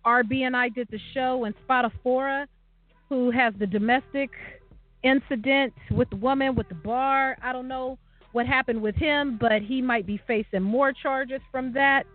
RB 0.06 0.42
and 0.42 0.56
I 0.56 0.70
did 0.70 0.88
the 0.92 1.00
show, 1.14 1.46
and 1.46 1.54
Spotifora, 1.68 2.46
who 3.14 3.30
has 3.30 3.54
the 3.60 3.68
domestic 3.68 4.32
incident 5.04 5.72
with 5.92 6.10
the 6.10 6.16
woman 6.16 6.56
with 6.56 6.68
the 6.68 6.74
bar. 6.74 7.38
I 7.44 7.54
don't 7.54 7.68
know 7.68 8.00
what 8.32 8.48
happened 8.48 8.82
with 8.82 8.96
him, 8.96 9.38
but 9.40 9.62
he 9.62 9.84
might 9.84 10.08
be 10.08 10.20
facing 10.26 10.64
more 10.64 10.92
charges 10.92 11.40
from 11.52 11.72
that. 11.74 12.06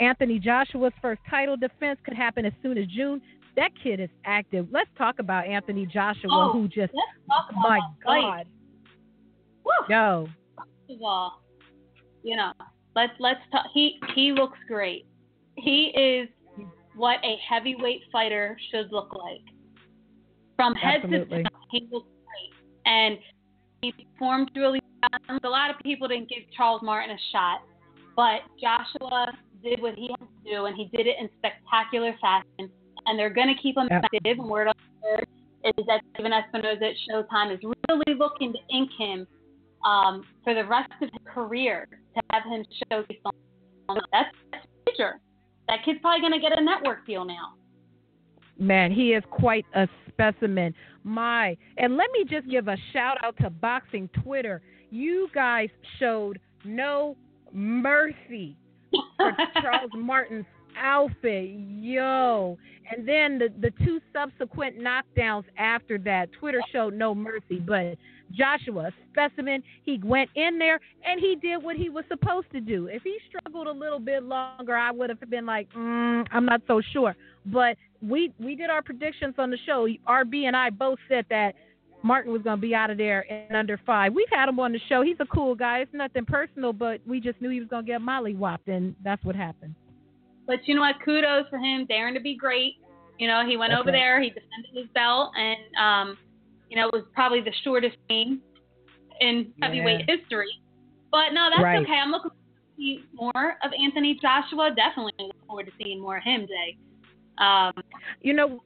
Anthony 0.00 0.38
Joshua's 0.38 0.92
first 1.00 1.22
title 1.30 1.56
defense 1.56 1.98
could 2.04 2.12
happen 2.12 2.44
as 2.44 2.52
soon 2.62 2.76
as 2.76 2.86
June. 2.88 3.22
That 3.56 3.70
kid 3.82 4.00
is 4.00 4.10
active. 4.26 4.68
Let's 4.70 4.90
talk 4.98 5.18
about 5.18 5.46
Anthony 5.46 5.86
Joshua, 5.86 6.28
Oh, 6.30 6.52
who 6.52 6.68
just, 6.68 6.92
Let's 6.92 7.26
talk 7.26 7.50
about 7.50 7.62
my. 7.62 7.80
God, 8.04 8.46
Woo. 9.64 9.72
yo, 9.88 10.28
First 10.56 10.90
of 10.90 11.02
all, 11.02 11.40
you 12.22 12.36
know, 12.36 12.52
let's 12.94 13.14
let's 13.18 13.40
talk. 13.50 13.64
He 13.72 13.98
he 14.14 14.32
looks 14.32 14.58
great. 14.68 15.06
He 15.56 15.86
is 15.96 16.28
what 16.94 17.16
a 17.24 17.36
heavyweight 17.48 18.02
fighter 18.12 18.58
should 18.70 18.92
look 18.92 19.14
like. 19.14 19.40
From 20.58 20.74
head 20.74 21.02
Absolutely. 21.04 21.44
to 21.44 21.48
toe, 21.48 21.58
he 21.70 21.88
looks 21.92 22.08
great, 22.26 22.52
and 22.84 23.16
he 23.80 23.92
performed 23.92 24.50
really 24.56 24.80
well. 25.00 25.38
A 25.44 25.48
lot 25.48 25.70
of 25.70 25.76
people 25.84 26.08
didn't 26.08 26.28
give 26.28 26.42
Charles 26.56 26.82
Martin 26.82 27.14
a 27.14 27.20
shot, 27.30 27.62
but 28.16 28.40
Joshua 28.60 29.32
did 29.62 29.80
what 29.80 29.94
he 29.94 30.08
had 30.08 30.26
to 30.26 30.50
do, 30.50 30.64
and 30.64 30.76
he 30.76 30.86
did 30.96 31.06
it 31.06 31.14
in 31.20 31.28
spectacular 31.38 32.12
fashion. 32.20 32.70
And 33.06 33.16
they're 33.16 33.30
going 33.30 33.46
to 33.46 33.62
keep 33.62 33.76
him 33.76 33.86
active. 33.88 34.20
And 34.24 34.50
word 34.50 34.66
on 34.66 34.74
street 34.98 35.28
is 35.78 35.86
that 35.86 36.00
Stephen 36.14 36.32
Espinoza 36.32 36.82
at 36.82 36.96
Showtime 37.08 37.54
is 37.54 37.60
really 37.62 38.18
looking 38.18 38.52
to 38.52 38.58
ink 38.76 38.90
him 38.98 39.26
um, 39.86 40.24
for 40.42 40.54
the 40.54 40.64
rest 40.64 40.90
of 41.00 41.08
his 41.08 41.20
career 41.32 41.86
to 42.16 42.22
have 42.32 42.42
him 42.44 42.64
showcase 42.90 43.18
on 43.24 43.32
that's, 44.12 44.28
that's 44.52 44.66
major. 44.86 45.20
That 45.68 45.84
kid's 45.84 46.00
probably 46.00 46.20
going 46.20 46.32
to 46.32 46.40
get 46.40 46.58
a 46.58 46.62
network 46.62 47.06
deal 47.06 47.24
now. 47.24 47.54
Man, 48.58 48.90
he 48.90 49.12
is 49.12 49.22
quite 49.30 49.64
a 49.74 49.86
specimen. 50.18 50.74
My, 51.04 51.56
and 51.76 51.96
let 51.96 52.10
me 52.12 52.24
just 52.28 52.48
give 52.50 52.68
a 52.68 52.76
shout 52.92 53.18
out 53.22 53.36
to 53.38 53.50
Boxing 53.50 54.08
Twitter. 54.22 54.60
You 54.90 55.28
guys 55.34 55.68
showed 55.98 56.40
no 56.64 57.16
mercy 57.52 58.56
for 58.90 59.32
Charles 59.62 59.90
Martin's 59.94 60.46
outfit. 60.76 61.50
Yo. 61.50 62.58
And 62.90 63.06
then 63.06 63.38
the, 63.38 63.48
the 63.60 63.70
two 63.84 64.00
subsequent 64.12 64.76
knockdowns 64.78 65.44
after 65.58 65.98
that, 65.98 66.30
Twitter 66.32 66.60
showed 66.72 66.94
no 66.94 67.14
mercy. 67.14 67.58
But 67.60 67.96
Joshua, 68.32 68.90
specimen, 69.12 69.62
he 69.84 70.00
went 70.02 70.30
in 70.34 70.58
there 70.58 70.80
and 71.04 71.20
he 71.20 71.36
did 71.36 71.62
what 71.62 71.76
he 71.76 71.90
was 71.90 72.04
supposed 72.08 72.50
to 72.52 72.60
do. 72.60 72.86
If 72.86 73.02
he 73.02 73.18
struggled 73.28 73.66
a 73.66 73.72
little 73.72 73.98
bit 73.98 74.22
longer, 74.22 74.74
I 74.74 74.90
would 74.90 75.10
have 75.10 75.20
been 75.28 75.46
like, 75.46 75.70
mm, 75.72 76.26
I'm 76.30 76.46
not 76.46 76.62
so 76.66 76.80
sure. 76.92 77.14
But 77.46 77.76
we 78.00 78.32
we 78.38 78.54
did 78.54 78.70
our 78.70 78.82
predictions 78.82 79.34
on 79.38 79.50
the 79.50 79.58
show. 79.66 79.88
RB 80.08 80.44
and 80.44 80.56
I 80.56 80.70
both 80.70 80.98
said 81.08 81.26
that 81.30 81.54
Martin 82.02 82.32
was 82.32 82.42
going 82.42 82.56
to 82.56 82.60
be 82.60 82.74
out 82.74 82.90
of 82.90 82.98
there 82.98 83.22
in 83.22 83.54
under 83.56 83.80
five. 83.84 84.14
We've 84.14 84.28
had 84.30 84.48
him 84.48 84.60
on 84.60 84.72
the 84.72 84.80
show. 84.88 85.02
He's 85.02 85.16
a 85.20 85.26
cool 85.26 85.54
guy. 85.54 85.78
It's 85.80 85.92
nothing 85.92 86.24
personal, 86.24 86.72
but 86.72 87.00
we 87.06 87.20
just 87.20 87.40
knew 87.40 87.50
he 87.50 87.58
was 87.60 87.68
going 87.68 87.84
to 87.84 87.90
get 87.90 88.00
molly 88.00 88.34
whopped, 88.34 88.68
and 88.68 88.94
that's 89.02 89.24
what 89.24 89.34
happened. 89.34 89.74
But 90.46 90.60
you 90.66 90.74
know 90.74 90.80
what? 90.82 90.96
Kudos 91.04 91.46
for 91.50 91.58
him 91.58 91.86
daring 91.86 92.14
to 92.14 92.20
be 92.20 92.36
great. 92.36 92.74
You 93.18 93.26
know, 93.26 93.44
he 93.46 93.56
went 93.56 93.72
that's 93.72 93.80
over 93.80 93.90
right. 93.90 93.98
there, 93.98 94.22
he 94.22 94.28
defended 94.28 94.70
his 94.74 94.86
belt, 94.94 95.32
and 95.36 95.58
um, 95.76 96.18
you 96.70 96.76
know, 96.76 96.86
it 96.86 96.92
was 96.92 97.04
probably 97.14 97.40
the 97.40 97.52
shortest 97.64 97.96
game 98.08 98.40
in 99.20 99.52
heavyweight 99.60 100.04
Yeah. 100.06 100.16
history. 100.16 100.48
But 101.10 101.32
no, 101.32 101.48
that's 101.50 101.62
Right. 101.64 101.82
okay. 101.82 101.94
I'm 101.98 102.10
looking 102.12 102.30
forward 102.30 102.76
to 102.76 102.76
see 102.76 103.04
more 103.12 103.56
of 103.64 103.72
Anthony 103.72 104.14
Joshua. 104.22 104.70
Definitely 104.76 105.12
looking 105.18 105.40
forward 105.46 105.66
to 105.66 105.72
seeing 105.82 106.00
more 106.00 106.18
of 106.18 106.22
him, 106.22 106.46
Jay. 106.46 106.76
Um, 107.38 107.72
You 108.20 108.34
know, 108.34 108.62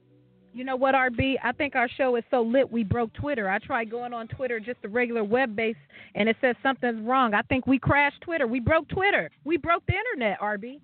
you 0.53 0.63
know 0.63 0.75
what, 0.75 0.93
RB? 0.93 1.35
I 1.43 1.51
think 1.51 1.75
our 1.75 1.89
show 1.89 2.15
is 2.15 2.23
so 2.29 2.41
lit 2.41 2.71
we 2.71 2.83
broke 2.83 3.11
Twitter. 3.13 3.49
I 3.49 3.57
tried 3.57 3.89
going 3.89 4.13
on 4.13 4.27
Twitter, 4.27 4.59
just 4.59 4.81
the 4.83 4.89
regular 4.89 5.23
web 5.23 5.55
base, 5.55 5.75
and 6.15 6.29
it 6.29 6.37
says 6.41 6.55
something's 6.61 7.01
wrong. 7.01 7.33
I 7.33 7.41
think 7.43 7.65
we 7.65 7.79
crashed 7.79 8.21
Twitter. 8.21 8.45
We 8.45 8.59
broke 8.59 8.87
Twitter. 8.87 9.31
We 9.45 9.57
broke 9.57 9.83
the 9.87 9.93
internet, 9.93 10.39
RB. 10.39 10.79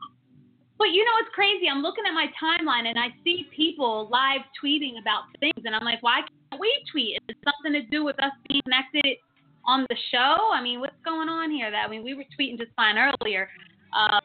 But 0.80 0.92
you 0.92 1.04
know 1.04 1.12
what's 1.20 1.34
crazy? 1.36 1.68
I'm 1.70 1.82
looking 1.82 2.06
at 2.08 2.14
my 2.14 2.28
timeline 2.42 2.88
and 2.88 2.98
I 2.98 3.10
see 3.24 3.48
people 3.56 4.10
live 4.12 4.42
tweeting 4.64 5.00
about 5.00 5.24
things, 5.40 5.62
and 5.66 5.76
I'm 5.76 5.84
like, 5.84 6.02
why 6.02 6.22
can't 6.50 6.60
we 6.60 6.74
tweet? 6.92 7.18
Is 7.18 7.36
it 7.36 7.38
something 7.44 7.74
to 7.80 7.88
do 7.92 8.04
with 8.04 8.18
us 8.24 8.32
being 8.48 8.62
connected 8.64 9.18
on 9.66 9.86
the 9.90 9.98
show? 10.10 10.50
I 10.52 10.64
mean, 10.64 10.80
what's 10.80 10.96
going 11.06 11.30
on 11.30 11.52
here? 11.52 11.70
That 11.70 11.86
I 11.86 11.90
mean, 11.90 12.04
we 12.04 12.16
were 12.16 12.24
tweeting 12.40 12.58
just 12.58 12.72
fine 12.76 12.96
earlier. 12.98 13.50
Um, 13.94 14.22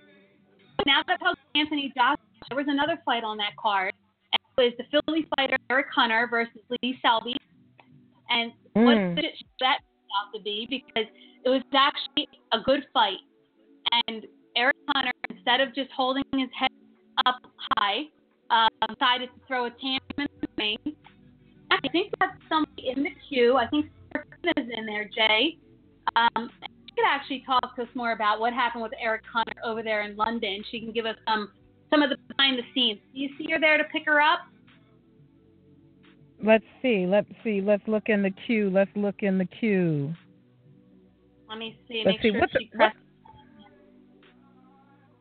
now 0.87 1.03
that 1.07 1.21
posted 1.21 1.45
Anthony 1.55 1.93
Joshua, 1.95 2.19
there 2.49 2.57
was 2.57 2.67
another 2.69 2.99
fight 3.05 3.25
on 3.25 3.37
that 3.39 3.57
card. 3.57 3.93
And 4.33 4.41
it 4.57 4.63
was 4.63 4.73
the 4.79 5.01
Philly 5.07 5.27
fighter 5.37 5.57
Eric 5.71 5.87
Hunter 5.95 6.27
versus 6.31 6.61
Lee 6.83 6.99
Selby. 7.03 7.37
And 8.31 8.53
what 8.75 8.97
Mm. 8.97 9.17
did 9.17 9.25
it 9.27 9.35
that 9.61 9.81
out 10.19 10.33
to 10.35 10.41
be? 10.41 10.67
Because 10.67 11.11
it 11.45 11.49
was 11.49 11.63
actually 11.73 12.29
a 12.53 12.61
good 12.61 12.87
fight. 12.93 13.19
And 14.07 14.27
Eric 14.57 14.77
Hunter, 14.89 15.13
instead 15.31 15.61
of 15.61 15.75
just 15.75 15.91
holding 15.93 16.25
his 16.33 16.51
head 16.53 16.71
up 17.27 17.41
high, 17.79 18.05
um, 18.51 18.69
decided 18.89 19.31
to 19.35 19.41
throw 19.47 19.67
a 19.67 19.71
tantrum 19.71 20.01
in 20.19 20.27
the 20.41 20.49
ring. 20.59 20.97
I 21.71 21.89
think 21.89 22.13
that's 22.21 22.37
somebody 22.49 22.89
in 22.89 23.03
the 23.03 23.11
queue. 23.29 23.57
I 23.57 23.67
think 23.69 23.91
is 24.57 24.71
in 24.77 24.87
there, 24.87 25.09
Jay. 25.15 25.57
Um, 26.17 26.51
she 26.63 26.95
could 26.95 27.07
actually 27.07 27.43
talk 27.47 27.75
to 27.77 27.83
us 27.83 27.89
more 27.95 28.13
about 28.13 28.41
what 28.41 28.53
happened 28.53 28.83
with 28.83 28.93
Eric 29.01 29.23
Hunter 29.33 29.53
over 29.65 29.83
there 29.83 30.03
in 30.03 30.17
London. 30.17 30.63
She 30.71 30.81
can 30.81 30.93
give 30.93 31.07
us 31.07 31.17
some 31.27 31.51
some 31.91 32.03
of 32.03 32.11
the 32.11 32.17
behind 32.29 32.59
the 32.59 32.63
scenes. 32.75 32.99
Do 33.15 33.21
you 33.21 33.29
see 33.39 33.47
her 33.51 33.61
there 33.61 33.79
to 33.79 33.85
pick 33.85 34.05
her 34.07 34.21
up? 34.21 34.41
Let's 36.43 36.65
see. 36.83 37.07
Let's 37.07 37.29
see. 37.43 37.61
Let's 37.61 37.83
look 37.87 38.09
in 38.09 38.23
the 38.23 38.33
queue. 38.47 38.71
Let's 38.71 38.91
look 38.97 39.17
in 39.21 39.39
the 39.39 39.47
queue. 39.47 40.13
Let 41.49 41.59
me 41.59 41.79
see. 41.89 42.03
Let's 42.05 42.17
make 42.17 42.23
see, 42.23 42.31
sure 42.33 42.41
what's 42.41 42.53
she 42.53 42.69
the- 42.73 42.77
pressed. 42.77 42.97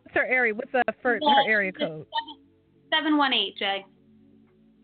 What's 0.04 0.16
her 0.16 0.26
area? 0.26 0.54
What's 0.54 0.72
the 0.72 0.84
first, 1.02 1.24
her 1.24 1.50
area 1.50 1.72
code? 1.72 2.06
Seven 2.94 3.18
one 3.18 3.34
eight, 3.34 3.56
Jay. 3.58 3.86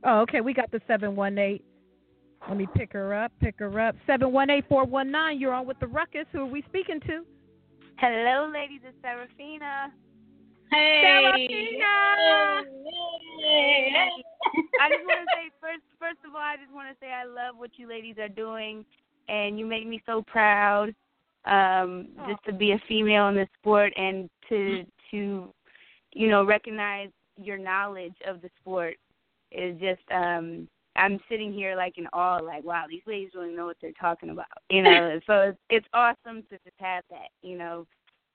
Oh, 0.04 0.22
okay. 0.22 0.42
We 0.42 0.54
got 0.54 0.72
the 0.72 0.80
718. 0.88 1.60
Let 2.48 2.58
me 2.58 2.68
pick 2.74 2.94
her 2.94 3.14
up. 3.14 3.32
Pick 3.42 3.56
her 3.60 3.80
up. 3.80 3.96
718 4.08 4.64
419. 4.70 5.40
You're 5.40 5.54
on 5.54 5.68
with 5.68 5.78
the 5.80 5.88
ruckus. 5.88 6.26
Who 6.32 6.40
are 6.42 6.46
we 6.46 6.62
speaking 6.70 7.00
to? 7.02 7.26
Hello, 7.98 8.50
ladies. 8.54 8.80
It's 8.86 8.96
Serafina. 9.02 9.92
Hey. 10.72 11.78
Hey. 13.42 14.10
I 14.82 14.90
just 14.90 15.06
want 15.06 15.20
to 15.22 15.36
say 15.36 15.50
first, 15.60 15.82
first 16.00 16.20
of 16.28 16.36
all, 16.36 16.42
I 16.42 16.56
just 16.58 16.74
want 16.74 16.90
to 16.90 16.96
say 17.00 17.12
I 17.12 17.26
love 17.26 17.56
what 17.58 17.72
you 17.78 17.88
ladies 17.88 18.16
are 18.20 18.30
doing, 18.30 18.86
and 19.28 19.60
you 19.60 19.66
make 19.66 19.88
me 19.88 20.02
so 20.06 20.24
proud. 20.24 20.94
Um, 21.46 22.10
just 22.28 22.44
to 22.46 22.54
be 22.54 22.72
a 22.74 22.82
female 22.88 23.30
in 23.30 23.36
this 23.36 23.48
sport 23.60 23.94
and 23.96 24.30
to 24.50 24.84
to, 25.12 25.54
you 26.14 26.28
know, 26.28 26.44
recognize 26.44 27.10
your 27.38 27.58
knowledge 27.58 28.16
of 28.28 28.42
the 28.42 28.50
sport 28.62 28.96
is 29.52 29.80
just. 29.80 30.02
um 30.12 30.68
I'm 30.96 31.20
sitting 31.30 31.54
here 31.54 31.76
like 31.78 31.98
in 31.98 32.08
awe, 32.08 32.40
like 32.44 32.66
wow, 32.66 32.86
these 32.90 33.04
ladies 33.08 33.30
really 33.34 33.56
know 33.56 33.66
what 33.66 33.78
they're 33.82 33.92
talking 34.00 34.32
about, 34.32 34.48
you 34.70 34.82
know. 34.84 35.20
so 35.28 35.34
it's 35.42 35.60
it's 35.70 35.88
awesome 35.94 36.44
to 36.50 36.58
just 36.64 36.76
have 36.80 37.04
that, 37.10 37.30
you 37.42 37.58
know. 37.58 37.86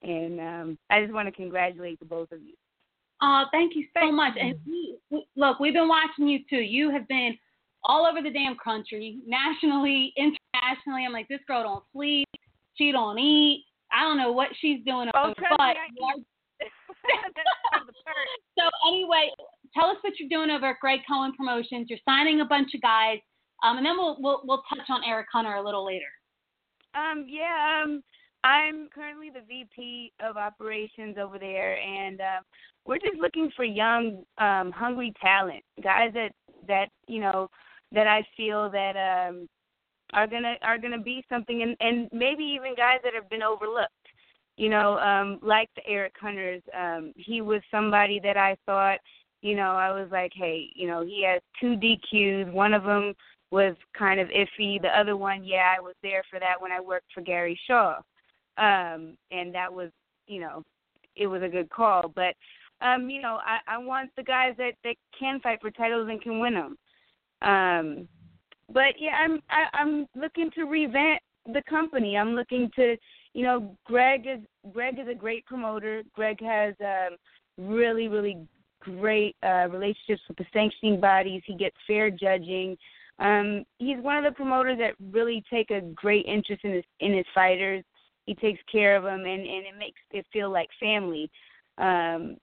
And 0.05 0.41
um 0.41 0.79
I 0.91 1.01
just 1.01 1.13
want 1.13 1.27
to 1.29 1.33
congratulate 1.33 1.99
the 1.99 2.05
both 2.07 2.31
of 2.33 2.41
you. 2.43 2.55
Oh, 3.23 3.45
thank 3.53 3.75
you 3.75 3.85
so 3.95 4.01
Thank 4.01 4.15
much. 4.15 4.35
you. 4.37 4.43
And 4.43 4.59
we, 4.67 4.97
we, 5.11 5.27
look, 5.37 5.59
we've 5.61 5.73
been 5.73 5.89
watching 5.89 6.29
you 6.29 6.41
too. 6.51 6.61
You 6.61 6.91
have 6.91 7.09
been 7.09 7.37
all 7.85 8.07
over 8.07 8.21
the 8.21 8.31
damn 8.31 8.57
country, 8.63 9.19
nationally, 9.27 10.13
internationally. 10.17 11.05
I'm 11.07 11.13
like, 11.13 11.29
this 11.29 11.41
girl 11.47 11.63
don't 11.63 11.85
sleep. 11.93 12.29
She 12.77 12.93
don't 12.93 13.19
eat. 13.19 13.65
I 13.93 14.03
don't 14.03 14.19
know 14.19 14.33
what 14.33 14.49
she's 14.61 14.85
doing 14.85 15.09
Oh, 15.15 15.27
over, 15.31 15.35
but 15.39 15.59
me, 15.59 15.65
I 15.65 15.75
you 15.97 16.05
are- 16.05 16.15
That's 17.35 17.49
part 17.71 17.83
of 17.83 17.87
the 17.87 17.93
perk. 18.05 18.29
so 18.59 18.65
anyway, 18.89 19.31
tell 19.75 19.87
us 19.89 19.97
what 20.03 20.15
you're 20.19 20.29
doing 20.29 20.51
over 20.51 20.67
at 20.71 20.81
Greg 20.81 21.01
Cohen 21.09 21.33
Promotions. 21.37 21.89
You're 21.89 21.99
signing 22.05 22.41
a 22.41 22.45
bunch 22.45 22.75
of 22.75 22.83
guys, 22.83 23.19
um, 23.63 23.77
and 23.77 23.87
then 23.87 23.97
we'll 23.97 24.17
we'll 24.21 24.41
we'll 24.45 24.63
touch 24.69 24.87
on 24.89 25.03
Eric 25.07 25.29
Hunter 25.33 25.55
a 25.55 25.63
little 25.63 25.85
later. 25.87 26.11
Um, 26.95 27.27
yeah, 27.29 27.83
um, 27.85 28.03
I'm 28.45 28.89
currently 28.95 29.31
the 29.31 29.41
VP 29.41 30.13
of 30.21 30.37
operations 30.37 31.17
over 31.19 31.39
there, 31.39 31.79
and 31.81 32.21
uh, 32.21 32.41
we're 32.85 32.99
just 32.99 33.17
looking 33.19 33.51
for 33.57 33.65
young, 33.65 34.23
um, 34.37 34.71
hungry 34.71 35.15
talent, 35.21 35.65
guys 35.83 36.11
that 36.13 36.33
that 36.69 36.89
you 37.09 37.21
know 37.21 37.49
that 37.93 38.07
I 38.07 38.23
feel 38.37 38.71
that 38.71 38.97
um, 38.97 39.49
are 40.13 40.27
gonna 40.27 40.57
are 40.61 40.79
gonna 40.79 41.01
be 41.01 41.25
something, 41.31 41.63
and 41.63 41.75
and 41.81 42.09
maybe 42.13 42.45
even 42.45 42.75
guys 42.77 42.99
that 43.03 43.15
have 43.15 43.31
been 43.31 43.43
overlooked. 43.43 43.93
You 44.59 44.69
know, 44.69 44.99
um, 44.99 45.41
like 45.43 45.71
the 45.75 45.83
Eric 45.89 46.13
Hunters, 46.21 46.63
um, 46.79 47.13
he 47.17 47.41
was 47.41 47.61
somebody 47.71 48.21
that 48.23 48.37
I 48.37 48.57
thought, 48.67 48.99
you 49.41 49.57
know, 49.57 49.73
I 49.73 49.91
was 49.91 50.09
like, 50.13 50.31
hey, 50.33 50.69
you 50.77 50.87
know, 50.87 51.05
he 51.05 51.25
has 51.25 51.41
two 51.61 51.77
DQs. 51.77 52.53
One 52.53 52.73
of 52.73 52.85
them 52.85 53.15
was 53.51 53.75
kind 53.99 54.21
of 54.21 54.29
iffy. 54.29 54.81
The 54.81 54.97
other 54.97 55.17
one, 55.17 55.43
yeah, 55.45 55.75
I 55.77 55.81
was 55.81 55.95
there 56.05 56.23
for 56.31 56.39
that 56.39 56.61
when 56.61 56.71
I 56.71 56.79
worked 56.79 57.13
for 57.13 57.21
Gary 57.21 57.59
Shaw. 57.67 57.97
Um, 58.57 59.17
and 59.31 59.55
that 59.55 59.73
was, 59.73 59.91
you 60.27 60.41
know, 60.41 60.63
it 61.17 61.27
was 61.27 61.43
a 61.43 61.49
good 61.49 61.71
call. 61.71 62.13
But 62.15 62.35
um, 62.81 63.09
you 63.09 63.23
know, 63.23 63.39
I, 63.45 63.59
I 63.75 63.79
want 63.79 64.11
the 64.17 64.23
guys 64.23 64.55
that, 64.59 64.73
that 64.85 64.97
can 65.19 65.41
fight 65.41 65.61
for 65.61 65.71
titles 65.71 66.09
and 66.11 66.21
can 66.21 66.41
win 66.41 66.55
them. 66.55 66.79
Um, 67.43 68.09
but 68.73 68.95
yeah, 68.99 69.17
I'm 69.21 69.41
I, 69.51 69.65
I'm 69.75 70.07
looking 70.15 70.51
to 70.55 70.65
revamp 70.65 71.21
the 71.53 71.63
company. 71.69 72.17
I'm 72.17 72.35
looking 72.35 72.71
to, 72.77 72.97
you 73.35 73.43
know, 73.43 73.77
Greg 73.85 74.27
is 74.27 74.41
Greg 74.73 74.99
is 74.99 75.09
a 75.09 75.15
great 75.15 75.45
promoter. 75.47 76.03
Greg 76.15 76.43
has 76.43 76.75
um, 76.81 77.17
really 77.59 78.09
really 78.09 78.39
great 78.81 79.37
uh, 79.43 79.69
relationships 79.71 80.23
with 80.29 80.37
the 80.37 80.47
sanctioning 80.53 81.01
bodies. 81.01 81.43
He 81.47 81.57
gets 81.57 81.77
fair 81.87 82.11
judging. 82.11 82.77
Um, 83.19 83.65
he's 83.79 83.99
one 83.99 84.17
of 84.17 84.25
the 84.25 84.37
promoters 84.37 84.79
that 84.79 84.95
really 85.13 85.43
take 85.51 85.71
a 85.71 85.81
great 85.95 86.27
interest 86.27 86.65
in 86.65 86.73
his 86.73 86.85
in 87.01 87.15
his 87.15 87.27
fighters. 87.35 87.85
He 88.27 88.35
takes 88.35 88.61
care 88.71 88.97
of 88.97 89.05
them, 89.05 89.21
and 89.21 89.41
and 89.41 89.67
it 89.67 89.79
makes 89.79 90.01
it 90.11 90.27
feel 90.33 90.51
like 90.51 90.69
family. 90.81 91.31
Um, 91.79 92.37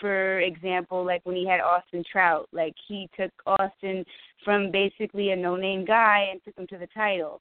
for 0.00 0.40
example, 0.40 1.04
like 1.04 1.20
when 1.24 1.36
he 1.36 1.46
had 1.46 1.60
Austin 1.60 2.02
Trout, 2.10 2.48
like 2.52 2.74
he 2.88 3.08
took 3.18 3.30
Austin 3.46 4.04
from 4.44 4.70
basically 4.70 5.30
a 5.30 5.36
no-name 5.36 5.84
guy 5.84 6.26
and 6.30 6.42
took 6.42 6.56
him 6.58 6.66
to 6.68 6.78
the 6.78 6.88
title. 6.94 7.40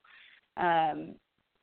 Um, 0.57 1.15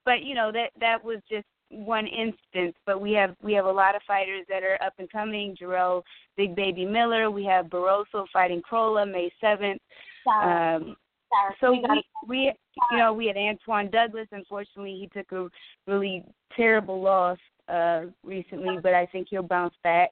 but 0.05 0.23
you 0.23 0.35
know 0.35 0.51
that 0.53 0.71
that 0.81 1.03
was 1.05 1.19
just 1.31 1.47
one 1.71 2.07
instance. 2.07 2.75
But 2.85 3.01
we 3.01 3.13
have 3.13 3.35
we 3.43 3.53
have 3.53 3.67
a 3.67 3.71
lot 3.71 3.95
of 3.95 4.03
fighters 4.07 4.45
that 4.49 4.63
are 4.63 4.79
up 4.85 4.95
and 4.99 5.11
coming. 5.11 5.57
Jarrell 5.61 6.03
Big 6.37 6.57
Baby 6.57 6.85
Miller. 6.85 7.31
We 7.31 7.45
have 7.45 7.67
Barroso 7.67 8.27
fighting 8.33 8.63
Crolla 8.63 9.07
May 9.07 9.31
seventh. 9.41 9.81
Um, 10.27 10.97
Sarah, 11.33 11.55
so 11.61 11.73
we 11.73 11.85
we, 11.89 12.05
we 12.29 12.53
you 12.91 12.99
know 12.99 13.13
we 13.13 13.27
had 13.27 13.37
Antoine 13.37 13.91
Douglas. 13.91 14.27
Unfortunately, 14.33 14.97
he 15.01 15.09
took 15.19 15.31
a 15.33 15.49
really 15.91 16.25
terrible 16.57 17.01
loss 17.01 17.39
uh 17.69 18.03
recently, 18.25 18.79
but 18.83 18.95
I 18.95 19.07
think 19.07 19.29
he'll 19.31 19.43
bounce 19.43 19.75
back. 19.85 20.11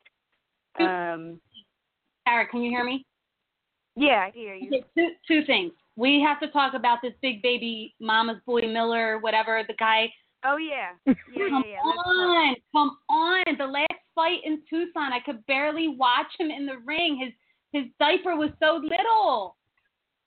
Um, 0.80 1.40
Sarah, 2.26 2.46
can 2.46 2.62
you 2.62 2.70
hear 2.70 2.84
me? 2.84 3.04
yeah, 3.96 4.28
I 4.28 4.30
hear 4.32 4.54
you. 4.54 4.68
Okay, 4.68 4.84
two 4.96 5.08
two 5.26 5.44
things. 5.44 5.72
We 5.96 6.20
have 6.20 6.38
to 6.40 6.48
talk 6.48 6.74
about 6.74 6.98
this 7.02 7.14
big 7.20 7.42
baby 7.42 7.94
Mama's 8.00 8.40
boy 8.46 8.62
Miller, 8.62 9.18
whatever 9.18 9.62
the 9.66 9.74
guy. 9.74 10.12
Oh 10.44 10.56
yeah, 10.56 10.90
yeah, 11.06 11.14
yeah. 11.34 11.48
Come 11.48 11.64
yeah. 11.66 11.78
Let's 11.84 11.96
talk. 11.96 12.06
on, 12.06 12.56
come 12.72 12.98
on. 13.08 13.58
The 13.58 13.66
last 13.66 14.00
fight 14.14 14.38
in 14.44 14.62
Tucson, 14.70 15.12
I 15.12 15.18
could 15.24 15.44
barely 15.46 15.88
watch 15.88 16.28
him 16.38 16.50
in 16.50 16.64
the 16.64 16.78
ring. 16.86 17.18
His 17.18 17.32
his 17.72 17.90
diaper 17.98 18.36
was 18.36 18.50
so 18.62 18.80
little. 18.82 19.56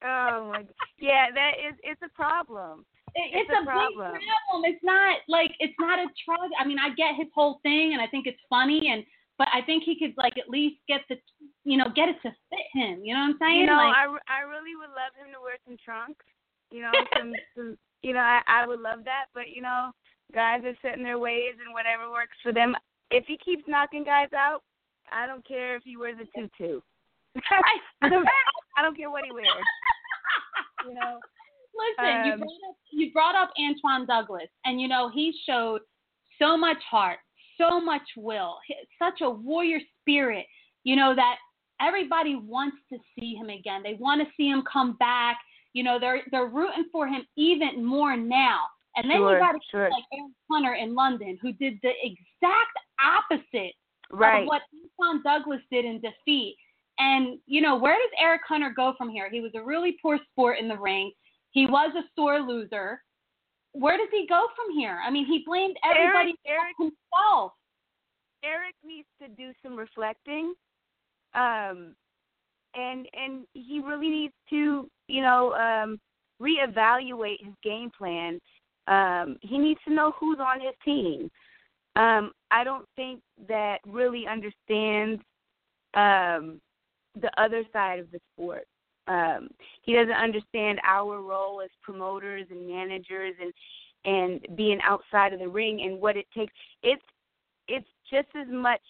Oh 0.03 0.51
my, 0.51 0.65
yeah, 0.99 1.27
that 1.33 1.53
is 1.61 1.77
it's 1.83 2.01
a 2.01 2.09
problem. 2.15 2.85
It's 3.13 3.45
it's, 3.45 3.49
a 3.51 3.61
a, 3.61 3.65
problem. 3.65 4.13
big 4.13 4.23
problem. 4.23 4.71
It's 4.71 4.83
not 4.83 5.19
like 5.27 5.51
it's 5.59 5.75
not 5.79 5.99
a 5.99 6.07
drug. 6.25 6.49
I 6.59 6.65
mean, 6.65 6.79
I 6.79 6.89
get 6.95 7.15
his 7.17 7.27
whole 7.35 7.59
thing, 7.61 7.93
and 7.93 8.01
I 8.01 8.07
think 8.07 8.25
it's 8.25 8.39
funny, 8.49 8.89
and 8.89 9.03
but 9.37 9.47
I 9.53 9.61
think 9.65 9.83
he 9.83 9.97
could 9.97 10.13
like 10.17 10.37
at 10.37 10.49
least 10.49 10.77
get 10.87 11.01
the, 11.09 11.17
you 11.63 11.77
know, 11.77 11.89
get 11.95 12.09
it 12.09 12.17
to 12.21 12.29
fit 12.49 12.67
him. 12.73 13.01
You 13.03 13.13
know 13.13 13.21
what 13.21 13.33
I'm 13.33 13.37
saying? 13.41 13.59
You 13.61 13.65
know, 13.65 13.81
like, 13.81 13.97
I, 13.97 14.05
re- 14.05 14.29
I 14.29 14.41
really 14.45 14.75
would 14.77 14.93
love 14.93 15.13
him 15.17 15.33
to 15.33 15.41
wear 15.41 15.57
some 15.65 15.77
trunks. 15.83 16.25
You 16.69 16.83
know, 16.83 16.91
some, 17.17 17.33
some 17.57 17.77
you 18.01 18.13
know, 18.13 18.21
I, 18.21 18.41
I 18.47 18.67
would 18.67 18.79
love 18.79 19.03
that. 19.05 19.33
But 19.33 19.49
you 19.53 19.61
know, 19.61 19.91
guys 20.33 20.61
are 20.63 20.77
set 20.81 20.97
in 20.97 21.03
their 21.03 21.19
ways 21.19 21.57
and 21.57 21.73
whatever 21.73 22.11
works 22.11 22.37
for 22.43 22.53
them. 22.53 22.75
If 23.09 23.25
he 23.25 23.37
keeps 23.37 23.63
knocking 23.67 24.03
guys 24.03 24.29
out, 24.37 24.61
I 25.11 25.27
don't 25.27 25.45
care 25.45 25.75
if 25.75 25.83
he 25.83 25.97
wears 25.97 26.17
a 26.21 26.29
tutu. 26.37 26.81
I 28.01 28.09
don't, 28.09 28.27
I 28.77 28.81
don't 28.81 28.95
care 28.95 29.09
what 29.09 29.23
he 29.25 29.31
wears. 29.31 29.47
You 30.87 30.93
know. 30.95 31.19
Listen, 31.73 32.25
you 32.25 32.33
Um, 32.33 32.39
brought 32.39 32.69
up 32.69 32.75
you 32.91 33.11
brought 33.13 33.35
up 33.35 33.49
Antoine 33.57 34.05
Douglas, 34.05 34.49
and 34.65 34.81
you 34.81 34.87
know 34.87 35.09
he 35.09 35.33
showed 35.45 35.81
so 36.37 36.57
much 36.57 36.77
heart, 36.89 37.19
so 37.57 37.79
much 37.79 38.01
will, 38.17 38.57
such 38.99 39.21
a 39.21 39.29
warrior 39.29 39.79
spirit. 39.99 40.45
You 40.83 40.95
know 40.95 41.15
that 41.15 41.37
everybody 41.79 42.35
wants 42.35 42.77
to 42.91 42.99
see 43.17 43.35
him 43.35 43.49
again. 43.49 43.83
They 43.83 43.93
want 43.93 44.21
to 44.21 44.27
see 44.35 44.49
him 44.49 44.63
come 44.71 44.97
back. 44.97 45.37
You 45.73 45.83
know 45.83 45.97
they're 45.99 46.23
they're 46.31 46.47
rooting 46.47 46.85
for 46.91 47.07
him 47.07 47.25
even 47.37 47.83
more 47.85 48.17
now. 48.17 48.59
And 48.97 49.09
then 49.09 49.17
Sure, 49.17 49.33
you 49.33 49.39
got 49.39 49.55
a 49.55 49.59
sure. 49.71 49.89
like 49.89 50.03
Aaron 50.13 50.35
Hunter 50.51 50.73
in 50.73 50.93
London 50.93 51.37
who 51.41 51.53
did 51.53 51.79
the 51.81 51.93
exact 52.03 52.75
opposite 53.01 53.73
Right. 54.11 54.41
of 54.41 54.47
what 54.47 54.63
Antoine 54.99 55.23
Douglas 55.23 55.61
did 55.71 55.85
in 55.85 56.01
defeat. 56.01 56.57
And, 57.01 57.39
you 57.47 57.61
know, 57.61 57.75
where 57.75 57.95
does 57.95 58.11
Eric 58.21 58.41
Hunter 58.47 58.71
go 58.75 58.93
from 58.95 59.09
here? 59.09 59.27
He 59.27 59.41
was 59.41 59.51
a 59.55 59.63
really 59.63 59.97
poor 59.99 60.19
sport 60.31 60.59
in 60.59 60.67
the 60.67 60.77
ring. 60.77 61.11
He 61.49 61.65
was 61.65 61.91
a 61.97 62.03
sore 62.15 62.39
loser. 62.39 63.01
Where 63.73 63.97
does 63.97 64.09
he 64.11 64.27
go 64.29 64.45
from 64.55 64.77
here? 64.77 64.99
I 65.03 65.09
mean, 65.09 65.25
he 65.25 65.43
blamed 65.43 65.77
everybody 65.83 66.35
Eric, 66.45 66.61
Eric, 66.61 66.75
himself. 66.77 67.53
Eric 68.43 68.75
needs 68.85 69.07
to 69.19 69.27
do 69.29 69.51
some 69.63 69.75
reflecting. 69.75 70.53
Um 71.33 71.95
and 72.75 73.07
and 73.13 73.45
he 73.53 73.81
really 73.83 74.09
needs 74.09 74.33
to, 74.51 74.87
you 75.07 75.21
know, 75.21 75.53
um 75.53 75.99
reevaluate 76.39 77.43
his 77.43 77.53
game 77.63 77.89
plan. 77.97 78.39
Um 78.87 79.37
he 79.41 79.57
needs 79.57 79.79
to 79.87 79.93
know 79.93 80.13
who's 80.19 80.37
on 80.39 80.61
his 80.61 80.75
team. 80.85 81.31
Um 81.95 82.31
I 82.51 82.63
don't 82.63 82.85
think 82.95 83.21
that 83.47 83.79
really 83.87 84.27
understands 84.27 85.21
um 85.95 86.61
the 87.19 87.31
other 87.41 87.63
side 87.73 87.99
of 87.99 88.11
the 88.11 88.19
sport. 88.33 88.67
Um 89.07 89.49
he 89.81 89.93
doesn't 89.93 90.11
understand 90.11 90.79
our 90.87 91.21
role 91.21 91.61
as 91.61 91.69
promoters 91.81 92.45
and 92.49 92.67
managers 92.67 93.35
and 93.41 93.53
and 94.03 94.55
being 94.55 94.79
outside 94.83 95.33
of 95.33 95.39
the 95.39 95.47
ring 95.47 95.81
and 95.83 95.99
what 95.99 96.17
it 96.17 96.25
takes. 96.35 96.53
It's 96.83 97.03
it's 97.67 97.87
just 98.09 98.27
as 98.35 98.47
much 98.49 98.81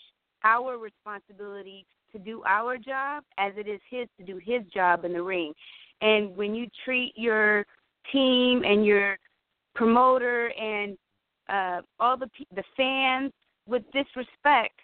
our 0.43 0.77
responsibility 0.77 1.85
to 2.11 2.19
do 2.19 2.43
our 2.45 2.77
job 2.77 3.23
as 3.37 3.53
it 3.55 3.67
is 3.67 3.79
his 3.89 4.07
to 4.17 4.25
do 4.25 4.39
his 4.43 4.63
job 4.73 5.05
in 5.05 5.13
the 5.13 5.21
ring. 5.21 5.53
And 6.01 6.35
when 6.35 6.55
you 6.55 6.67
treat 6.83 7.13
your 7.15 7.65
team 8.11 8.63
and 8.63 8.85
your 8.85 9.17
promoter 9.75 10.51
and 10.59 10.97
uh, 11.49 11.81
all 11.99 12.17
the 12.17 12.29
the 12.55 12.63
fans 12.75 13.31
with 13.67 13.83
disrespect, 13.93 14.79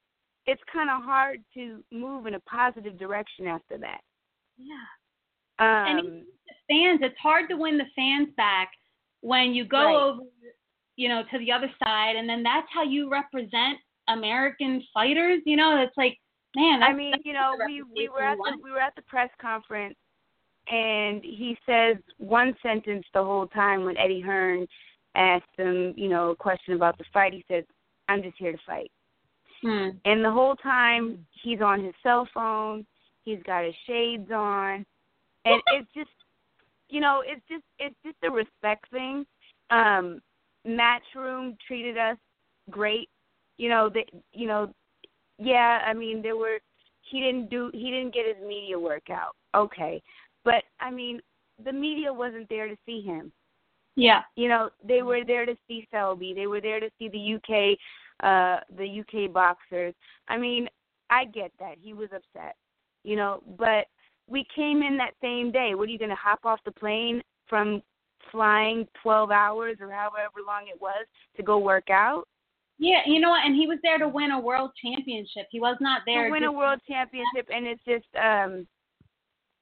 it's 0.48 0.62
kind 0.72 0.90
of 0.90 1.04
hard 1.04 1.44
to 1.54 1.84
move 1.92 2.26
in 2.26 2.36
a 2.36 2.40
positive 2.42 2.98
direction 2.98 3.48
after 3.48 3.78
that. 3.78 4.00
Yeah. 4.58 4.76
Um, 5.60 5.98
And 5.98 6.26
the 6.48 6.54
fans, 6.70 7.00
it's 7.04 7.20
hard 7.20 7.50
to 7.50 7.56
win 7.56 7.78
the 7.78 7.86
fans 7.96 8.30
back 8.38 8.72
when 9.22 9.54
you 9.54 9.66
go 9.66 9.84
Right. 9.84 9.96
over, 9.96 10.22
you 10.96 11.10
know, 11.10 11.24
to 11.32 11.38
the 11.40 11.52
other 11.52 11.72
side, 11.84 12.16
and 12.16 12.28
then 12.30 12.44
that's 12.44 12.68
how 12.72 12.84
you 12.84 13.10
represent 13.10 13.78
American 14.08 14.82
fighters. 14.94 15.42
You 15.46 15.58
know, 15.58 15.82
it's 15.82 15.98
like, 15.98 16.18
man, 16.56 16.82
I 16.82 16.94
mean, 16.94 17.12
that's 17.12 17.26
you 17.26 17.34
know, 17.34 17.58
we 17.66 17.84
we 17.84 18.08
were 18.08 18.24
at 18.24 18.38
the 18.38 18.58
we 18.64 18.72
were 18.72 18.80
at 18.80 18.96
the 18.96 19.02
press 19.04 19.30
conference, 19.42 19.98
and 20.72 21.24
he 21.24 21.58
says 21.66 21.98
one 22.18 22.56
sentence 22.64 23.06
the 23.14 23.24
whole 23.24 23.48
time 23.48 23.84
when 23.84 23.98
Eddie 23.98 24.22
Hearn 24.22 24.66
asked 25.16 25.46
him, 25.58 25.94
you 25.98 26.08
know, 26.08 26.32
a 26.32 26.36
question 26.36 26.74
about 26.74 26.98
the 26.98 27.06
fight. 27.12 27.34
He 27.34 27.44
said, 27.48 27.66
"I'm 28.08 28.24
just 28.24 28.38
here 28.38 28.54
to 28.54 28.58
fight." 28.66 28.92
Hmm. 29.62 29.90
And 30.06 30.24
the 30.24 30.32
whole 30.32 30.56
time 30.56 31.26
he's 31.44 31.62
on 31.62 31.84
his 31.84 31.94
cell 32.04 32.28
phone, 32.34 32.86
he's 33.24 33.42
got 33.46 33.66
his 33.66 33.76
shades 33.86 34.30
on, 34.32 34.86
and 35.46 35.62
it's 35.74 35.90
just, 35.96 36.10
you 36.90 37.00
know, 37.00 37.24
it's 37.26 37.42
just 37.50 37.64
it's 37.80 37.96
just 38.06 38.18
a 38.24 38.30
respect 38.30 38.90
thing. 38.92 39.26
Um, 39.70 40.22
Matchroom 40.66 41.58
treated 41.66 41.98
us 41.98 42.18
great. 42.70 43.10
You 43.58 43.70
know, 43.70 43.90
they, 43.90 44.06
you 44.34 44.48
know, 44.48 44.74
yeah. 45.40 45.80
I 45.86 45.94
mean, 45.94 46.22
there 46.22 46.38
were 46.38 46.60
he 47.10 47.22
didn't 47.22 47.50
do 47.50 47.72
he 47.74 47.90
didn't 47.92 48.14
get 48.14 48.26
his 48.28 48.48
media 48.48 48.78
workout. 48.78 49.36
Okay, 49.56 50.02
but 50.44 50.64
I 50.80 50.92
mean, 50.92 51.22
the 51.64 51.74
media 51.74 52.14
wasn't 52.14 52.48
there 52.50 52.68
to 52.68 52.76
see 52.86 53.02
him 53.02 53.32
Yeah. 53.96 54.22
you 54.36 54.48
know 54.48 54.70
they 54.84 55.02
were 55.02 55.26
there 55.26 55.46
to 55.46 55.58
see 55.68 55.88
Selby. 55.92 56.34
They 56.36 56.46
were 56.48 56.62
there 56.62 56.80
to 56.80 56.90
see 57.00 57.10
the 57.10 57.36
UK 57.36 57.78
uh 58.24 58.58
the 58.78 59.02
UK 59.02 59.32
boxers. 59.32 59.94
I 60.28 60.38
mean, 60.38 60.68
I 61.10 61.26
get 61.26 61.52
that. 61.60 61.76
He 61.80 61.94
was 61.94 62.10
upset. 62.14 62.56
You 63.04 63.16
know, 63.16 63.42
but 63.58 63.86
we 64.28 64.46
came 64.56 64.82
in 64.82 64.98
that 64.98 65.14
same 65.22 65.52
day. 65.52 65.74
What 65.76 65.88
are 65.88 65.92
you 65.92 65.98
going 65.98 66.10
to 66.10 66.16
hop 66.16 66.40
off 66.44 66.60
the 66.66 66.72
plane 66.72 67.22
from 67.48 67.82
flying 68.32 68.88
12 69.02 69.32
hours 69.32 69.78
or 69.80 69.90
however 69.90 70.40
long 70.46 70.68
it 70.68 70.80
was 70.82 71.06
to 71.38 71.44
go 71.44 71.58
work 71.58 71.90
out? 71.90 72.28
Yeah, 72.80 73.02
you 73.06 73.20
know 73.20 73.32
what? 73.32 73.46
And 73.46 73.56
he 73.56 73.66
was 73.66 73.80
there 73.82 73.98
to 73.98 74.08
win 74.08 74.32
a 74.32 74.40
world 74.40 74.72
championship. 74.84 75.48
He 75.50 75.60
was 75.60 75.78
not 75.80 76.02
there 76.06 76.26
to 76.26 76.32
win 76.32 76.44
a 76.44 76.52
world 76.52 76.80
championship 76.88 77.48
and 77.54 77.66
it's 77.66 77.82
just 77.86 78.06
um 78.16 78.68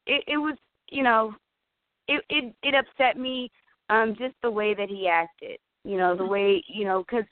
it 0.06 0.24
it 0.28 0.38
was, 0.38 0.58
you 0.90 1.04
know, 1.04 1.34
it 2.08 2.24
it 2.30 2.54
it 2.62 2.76
upset 2.76 3.18
me 3.18 3.52
um 3.90 4.16
just 4.18 4.36
the 4.42 4.52
way 4.52 4.74
that 4.74 4.90
he 4.90 5.08
acted. 5.08 5.58
You 5.86 5.98
know, 5.98 6.16
the 6.16 6.26
way, 6.26 6.64
you 6.68 6.84
know, 6.84 7.06
cuz 7.06 7.24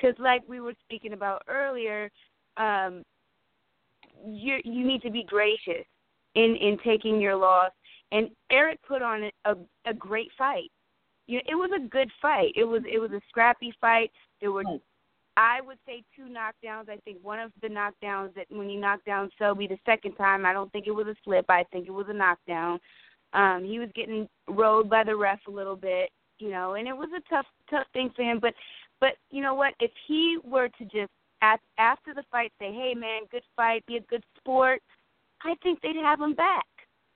cuz 0.00 0.14
like 0.18 0.42
we 0.48 0.60
were 0.60 0.74
speaking 0.84 1.12
about 1.12 1.42
earlier, 1.48 2.10
um 2.56 3.04
you 4.24 4.60
you 4.64 4.84
need 4.84 5.02
to 5.02 5.10
be 5.10 5.24
gracious 5.24 5.86
in 6.34 6.56
in 6.56 6.78
taking 6.84 7.20
your 7.20 7.36
loss 7.36 7.72
and 8.12 8.30
Eric 8.50 8.80
put 8.86 9.02
on 9.02 9.30
a 9.44 9.56
a, 9.84 9.94
great 9.94 10.30
fight. 10.36 10.70
You 11.26 11.38
know, 11.38 11.42
it 11.46 11.54
was 11.54 11.70
a 11.76 11.88
good 11.88 12.10
fight. 12.20 12.52
It 12.56 12.64
was 12.64 12.82
it 12.90 12.98
was 12.98 13.12
a 13.12 13.20
scrappy 13.28 13.72
fight. 13.80 14.10
There 14.40 14.52
were 14.52 14.64
I 15.36 15.60
would 15.60 15.78
say 15.86 16.02
two 16.14 16.24
knockdowns. 16.24 16.88
I 16.88 16.96
think 17.04 17.18
one 17.22 17.38
of 17.38 17.52
the 17.62 17.68
knockdowns 17.68 18.34
that 18.34 18.46
when 18.50 18.68
he 18.68 18.76
knocked 18.76 19.06
down 19.06 19.30
Selby 19.38 19.66
the 19.66 19.78
second 19.86 20.14
time, 20.16 20.44
I 20.44 20.52
don't 20.52 20.70
think 20.72 20.86
it 20.86 20.90
was 20.90 21.06
a 21.06 21.14
slip. 21.24 21.46
I 21.48 21.64
think 21.72 21.86
it 21.86 21.92
was 21.92 22.06
a 22.08 22.12
knockdown. 22.12 22.78
Um, 23.32 23.64
he 23.64 23.78
was 23.78 23.88
getting 23.94 24.28
rode 24.48 24.90
by 24.90 25.04
the 25.04 25.16
ref 25.16 25.38
a 25.46 25.50
little 25.50 25.76
bit, 25.76 26.10
you 26.40 26.50
know, 26.50 26.74
and 26.74 26.88
it 26.88 26.96
was 26.96 27.08
a 27.16 27.34
tough 27.34 27.46
tough 27.70 27.86
thing 27.92 28.10
for 28.14 28.22
him. 28.22 28.40
But 28.40 28.54
but 29.00 29.16
you 29.30 29.42
know 29.42 29.54
what? 29.54 29.74
If 29.80 29.90
he 30.06 30.38
were 30.44 30.68
to 30.68 30.84
just 30.84 31.10
at, 31.42 31.60
after 31.78 32.12
the 32.14 32.24
fight 32.30 32.52
say, 32.58 32.72
"Hey 32.72 32.94
man, 32.94 33.22
good 33.30 33.42
fight, 33.56 33.84
be 33.86 33.96
a 33.96 34.00
good 34.00 34.22
sport," 34.36 34.82
I 35.42 35.54
think 35.62 35.80
they'd 35.80 35.96
have 35.96 36.20
him 36.20 36.34
back 36.34 36.66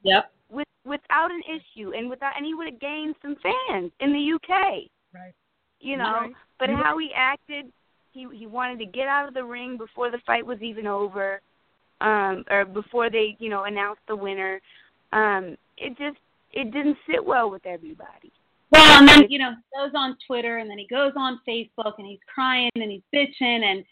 Yep. 0.02 0.32
with 0.50 0.68
without 0.84 1.30
an 1.30 1.42
issue 1.48 1.92
and 1.92 2.08
without 2.10 2.36
and 2.36 2.44
he 2.46 2.54
would 2.54 2.68
have 2.70 2.80
gained 2.80 3.14
some 3.22 3.36
fans 3.36 3.92
in 4.00 4.12
the 4.12 4.32
UK. 4.34 4.88
Right. 5.14 5.34
You 5.80 5.96
know, 5.98 6.12
Right. 6.12 6.34
but 6.58 6.70
You- 6.70 6.76
how 6.76 6.96
he 6.98 7.12
acted, 7.14 7.72
he 8.12 8.26
he 8.34 8.46
wanted 8.46 8.78
to 8.78 8.86
get 8.86 9.08
out 9.08 9.28
of 9.28 9.34
the 9.34 9.44
ring 9.44 9.76
before 9.76 10.10
the 10.10 10.18
fight 10.20 10.44
was 10.46 10.62
even 10.62 10.86
over, 10.86 11.40
um, 12.00 12.44
or 12.50 12.64
before 12.64 13.10
they 13.10 13.36
you 13.38 13.48
know 13.50 13.64
announced 13.64 14.06
the 14.06 14.16
winner. 14.16 14.60
Um, 15.12 15.56
it 15.76 15.96
just 15.98 16.18
it 16.52 16.70
didn't 16.70 16.98
sit 17.06 17.22
well 17.24 17.50
with 17.50 17.66
everybody. 17.66 18.32
Well, 18.74 18.98
and 18.98 19.08
then 19.08 19.26
you 19.30 19.38
know 19.38 19.50
he 19.50 19.78
goes 19.80 19.92
on 19.94 20.16
Twitter 20.26 20.58
and 20.58 20.68
then 20.68 20.78
he 20.78 20.86
goes 20.88 21.12
on 21.16 21.40
Facebook 21.48 21.94
and 21.98 22.06
he's 22.06 22.18
crying 22.32 22.70
and 22.74 22.90
he's 22.90 23.02
bitching 23.14 23.62
and 23.64 23.84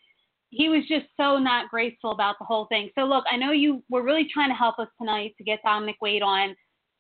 he 0.50 0.68
was 0.68 0.82
just 0.86 1.06
so 1.16 1.38
not 1.38 1.70
graceful 1.70 2.10
about 2.10 2.36
the 2.38 2.44
whole 2.44 2.66
thing. 2.66 2.90
So 2.98 3.04
look, 3.04 3.24
I 3.30 3.36
know 3.36 3.52
you 3.52 3.82
were 3.88 4.02
really 4.02 4.28
trying 4.32 4.50
to 4.50 4.54
help 4.54 4.78
us 4.78 4.88
tonight 4.98 5.34
to 5.38 5.44
get 5.44 5.60
Dominic 5.64 5.96
Wade 6.02 6.22
on. 6.22 6.54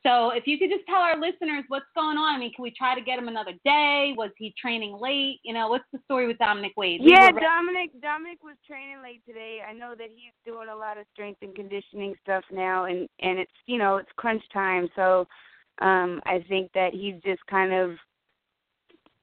So 0.04 0.30
if 0.30 0.46
you 0.46 0.58
could 0.58 0.70
just 0.70 0.84
tell 0.86 1.00
our 1.00 1.14
listeners 1.20 1.62
what's 1.68 1.84
going 1.94 2.16
on. 2.16 2.34
I 2.34 2.38
mean, 2.38 2.52
can 2.54 2.62
we 2.64 2.72
try 2.76 2.94
to 2.96 3.00
get 3.00 3.18
him 3.18 3.28
another 3.28 3.52
day? 3.64 4.14
Was 4.16 4.30
he 4.36 4.52
training 4.60 4.98
late? 5.00 5.38
You 5.44 5.54
know, 5.54 5.68
what's 5.68 5.84
the 5.92 6.00
story 6.06 6.26
with 6.26 6.38
Dominic 6.38 6.72
Wade? 6.76 7.02
We 7.04 7.12
Yeah, 7.12 7.30
were- 7.30 7.38
Dominic 7.40 7.90
Dominic 8.00 8.42
was 8.42 8.56
training 8.66 9.00
late 9.02 9.22
today. 9.28 9.60
I 9.68 9.72
know 9.72 9.94
that 9.96 10.08
he's 10.08 10.32
doing 10.44 10.68
a 10.70 10.74
lot 10.76 10.98
of 10.98 11.04
strength 11.12 11.38
and 11.42 11.54
conditioning 11.54 12.14
stuff 12.22 12.44
now 12.50 12.86
and 12.86 13.08
and 13.20 13.38
it's 13.38 13.52
you 13.66 13.78
know, 13.78 13.96
it's 13.98 14.10
crunch 14.16 14.42
time. 14.52 14.88
So 14.96 15.28
um 15.82 16.20
I 16.24 16.44
think 16.48 16.70
that 16.74 16.92
he's 16.92 17.16
just 17.24 17.44
kind 17.46 17.72
of 17.72 17.96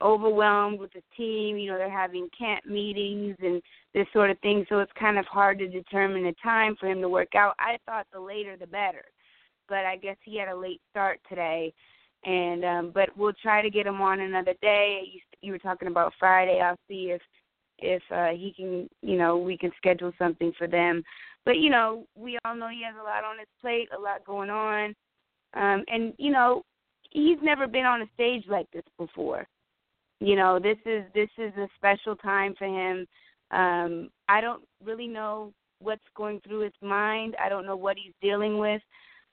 overwhelmed 0.01 0.79
with 0.79 0.93
the 0.93 1.03
team, 1.17 1.57
you 1.57 1.69
know, 1.69 1.77
they're 1.77 1.89
having 1.89 2.29
camp 2.37 2.65
meetings 2.65 3.35
and 3.41 3.61
this 3.93 4.07
sort 4.13 4.29
of 4.29 4.39
thing, 4.39 4.65
so 4.69 4.79
it's 4.79 4.91
kind 4.97 5.17
of 5.17 5.25
hard 5.25 5.59
to 5.59 5.67
determine 5.67 6.25
a 6.27 6.33
time 6.41 6.75
for 6.79 6.87
him 6.87 7.01
to 7.01 7.09
work 7.09 7.35
out. 7.35 7.53
I 7.59 7.77
thought 7.85 8.07
the 8.13 8.19
later 8.19 8.55
the 8.55 8.67
better. 8.67 9.03
But 9.67 9.85
I 9.85 9.97
guess 9.97 10.15
he 10.23 10.37
had 10.37 10.47
a 10.47 10.55
late 10.55 10.81
start 10.89 11.19
today 11.29 11.73
and 12.25 12.65
um 12.65 12.91
but 12.93 13.09
we'll 13.17 13.33
try 13.41 13.61
to 13.61 13.69
get 13.69 13.87
him 13.87 14.01
on 14.01 14.19
another 14.19 14.53
day. 14.61 15.03
You, 15.13 15.19
you 15.41 15.51
were 15.51 15.59
talking 15.59 15.87
about 15.87 16.13
Friday. 16.19 16.59
I'll 16.59 16.79
see 16.87 17.11
if 17.11 17.21
if 17.77 18.03
uh 18.11 18.29
he 18.29 18.53
can, 18.55 18.89
you 19.01 19.17
know, 19.17 19.37
we 19.37 19.57
can 19.57 19.71
schedule 19.77 20.11
something 20.17 20.51
for 20.57 20.67
them. 20.67 21.03
But 21.45 21.57
you 21.57 21.69
know, 21.69 22.05
we 22.15 22.37
all 22.45 22.55
know 22.55 22.67
he 22.69 22.83
has 22.83 22.95
a 22.99 23.03
lot 23.03 23.23
on 23.23 23.39
his 23.39 23.47
plate, 23.61 23.89
a 23.97 23.99
lot 23.99 24.25
going 24.25 24.49
on. 24.49 24.95
Um 25.53 25.83
and 25.87 26.13
you 26.17 26.31
know, 26.31 26.63
he's 27.11 27.39
never 27.41 27.67
been 27.67 27.85
on 27.85 28.01
a 28.01 28.09
stage 28.13 28.45
like 28.47 28.69
this 28.71 28.83
before. 28.97 29.47
You 30.19 30.35
know, 30.35 30.59
this 30.59 30.77
is 30.85 31.03
this 31.13 31.29
is 31.37 31.53
a 31.57 31.67
special 31.75 32.15
time 32.15 32.55
for 32.57 32.65
him. 32.65 33.07
Um 33.51 34.09
I 34.27 34.41
don't 34.41 34.63
really 34.83 35.07
know 35.07 35.53
what's 35.81 36.03
going 36.15 36.41
through 36.41 36.61
his 36.61 36.73
mind. 36.81 37.35
I 37.43 37.49
don't 37.49 37.65
know 37.65 37.75
what 37.75 37.97
he's 37.97 38.13
dealing 38.21 38.57
with. 38.57 38.81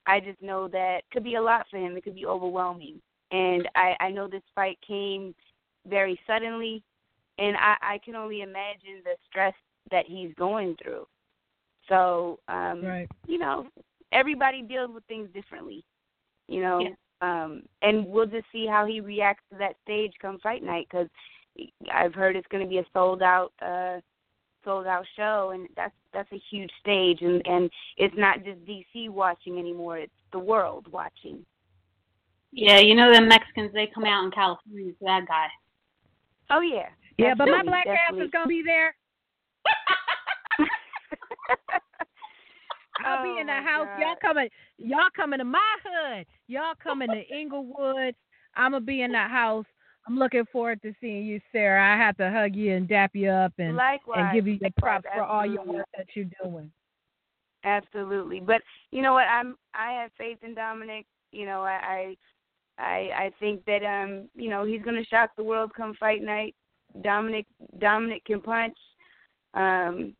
I 0.06 0.20
just 0.20 0.40
know 0.40 0.68
that 0.68 1.00
could 1.12 1.24
be 1.24 1.34
a 1.34 1.42
lot 1.42 1.66
for 1.70 1.78
him. 1.78 1.96
It 1.96 2.04
could 2.04 2.14
be 2.14 2.26
overwhelming. 2.26 3.00
And 3.32 3.68
I, 3.74 3.96
I 3.98 4.10
know 4.10 4.28
this 4.28 4.42
fight 4.54 4.78
came 4.86 5.34
very 5.88 6.18
suddenly 6.26 6.82
and 7.38 7.56
I, 7.56 7.76
I 7.82 7.98
can 8.04 8.14
only 8.14 8.42
imagine 8.42 9.02
the 9.04 9.16
stress 9.28 9.54
that 9.90 10.06
he's 10.06 10.32
going 10.34 10.76
through. 10.82 11.06
So, 11.88 12.38
um 12.48 12.84
Right. 12.84 13.08
you 13.26 13.38
know, 13.38 13.66
everybody 14.12 14.62
deals 14.62 14.90
with 14.94 15.04
things 15.04 15.28
differently. 15.34 15.84
You 16.48 16.62
know, 16.62 16.80
Yeah. 16.80 16.94
um 17.22 17.62
and 17.82 18.06
we'll 18.06 18.26
just 18.26 18.46
see 18.52 18.66
how 18.66 18.84
he 18.86 19.00
reacts 19.00 19.44
to 19.50 19.56
that 19.58 19.76
stage 19.82 20.12
come 20.20 20.38
fight 20.40 20.62
night 20.62 20.88
cuz 20.90 21.08
I've 21.90 22.14
heard 22.14 22.36
it's 22.36 22.46
going 22.48 22.62
to 22.62 22.68
be 22.68 22.78
a 22.78 22.84
sold 22.92 23.22
out 23.22 23.52
uh 23.62 24.00
sold 24.64 24.86
out 24.86 25.06
show 25.16 25.50
and 25.54 25.68
that's 25.76 25.94
that's 26.12 26.30
a 26.32 26.38
huge 26.50 26.70
stage 26.80 27.22
and 27.22 27.46
and 27.46 27.70
it's 27.96 28.14
not 28.16 28.44
just 28.44 28.62
DC 28.66 29.08
watching 29.08 29.58
anymore 29.58 29.96
it's 29.98 30.12
the 30.32 30.38
world 30.38 30.86
watching 30.92 31.44
Yeah, 32.52 32.78
you 32.80 32.94
know 32.94 33.12
the 33.12 33.20
Mexicans 33.20 33.72
they 33.72 33.86
come 33.86 34.04
out 34.04 34.24
in 34.24 34.30
California 34.32 34.92
for 34.98 35.04
that 35.06 35.26
guy. 35.26 35.48
oh 36.50 36.60
yeah 36.60 36.88
Yeah, 37.18 37.34
but 37.34 37.46
my 37.46 37.62
Definitely, 37.62 37.70
black 37.70 37.86
ass 37.86 38.14
is 38.24 38.30
gonna 38.30 38.46
be 38.46 38.62
there. 38.62 38.94
I'll 43.04 43.22
be 43.22 43.34
Oh, 43.36 43.40
in 43.40 43.46
the 43.46 43.52
house. 43.52 43.86
God. 43.86 44.00
Y'all 44.00 44.16
coming? 44.20 44.48
Y'all 44.78 45.10
coming 45.14 45.38
to 45.38 45.44
my 45.44 45.76
hood? 45.84 46.26
Y'all 46.48 46.74
coming 46.82 47.08
to 47.10 47.22
Inglewood? 47.34 48.14
I'm 48.54 48.72
gonna 48.72 48.80
be 48.80 49.02
in 49.02 49.12
the 49.12 49.18
house. 49.18 49.66
I'm 50.06 50.18
looking 50.18 50.44
forward 50.52 50.80
to 50.82 50.94
seeing 51.00 51.26
you, 51.26 51.40
Sarah. 51.52 51.94
I 51.94 51.96
have 51.96 52.16
to 52.18 52.30
hug 52.30 52.54
you 52.54 52.74
and 52.74 52.88
dap 52.88 53.10
you 53.14 53.28
up 53.28 53.52
and 53.58 53.76
likewise 53.76 54.18
and 54.20 54.32
give 54.32 54.46
you 54.46 54.58
likewise, 54.62 55.02
props 55.02 55.06
for 55.14 55.22
all 55.24 55.44
your 55.44 55.64
work 55.64 55.86
that 55.96 56.06
you're 56.14 56.26
doing. 56.42 56.70
Absolutely. 57.64 58.40
But 58.40 58.62
you 58.92 59.02
know 59.02 59.14
what? 59.14 59.26
I'm 59.26 59.56
I 59.74 59.92
have 59.92 60.12
faith 60.16 60.38
in 60.42 60.54
Dominic. 60.54 61.06
You 61.32 61.46
know, 61.46 61.62
I 61.62 62.16
I 62.78 62.82
I, 62.82 63.24
I 63.24 63.30
think 63.40 63.64
that 63.64 63.82
um, 63.84 64.28
you 64.34 64.48
know, 64.48 64.64
he's 64.64 64.82
gonna 64.82 65.04
shock 65.04 65.30
the 65.36 65.44
world 65.44 65.72
come 65.76 65.94
fight 65.98 66.22
night. 66.22 66.54
Dominic 67.02 67.46
Dominic 67.78 68.24
can 68.24 68.40
punch. 68.40 68.76
Um 69.54 70.14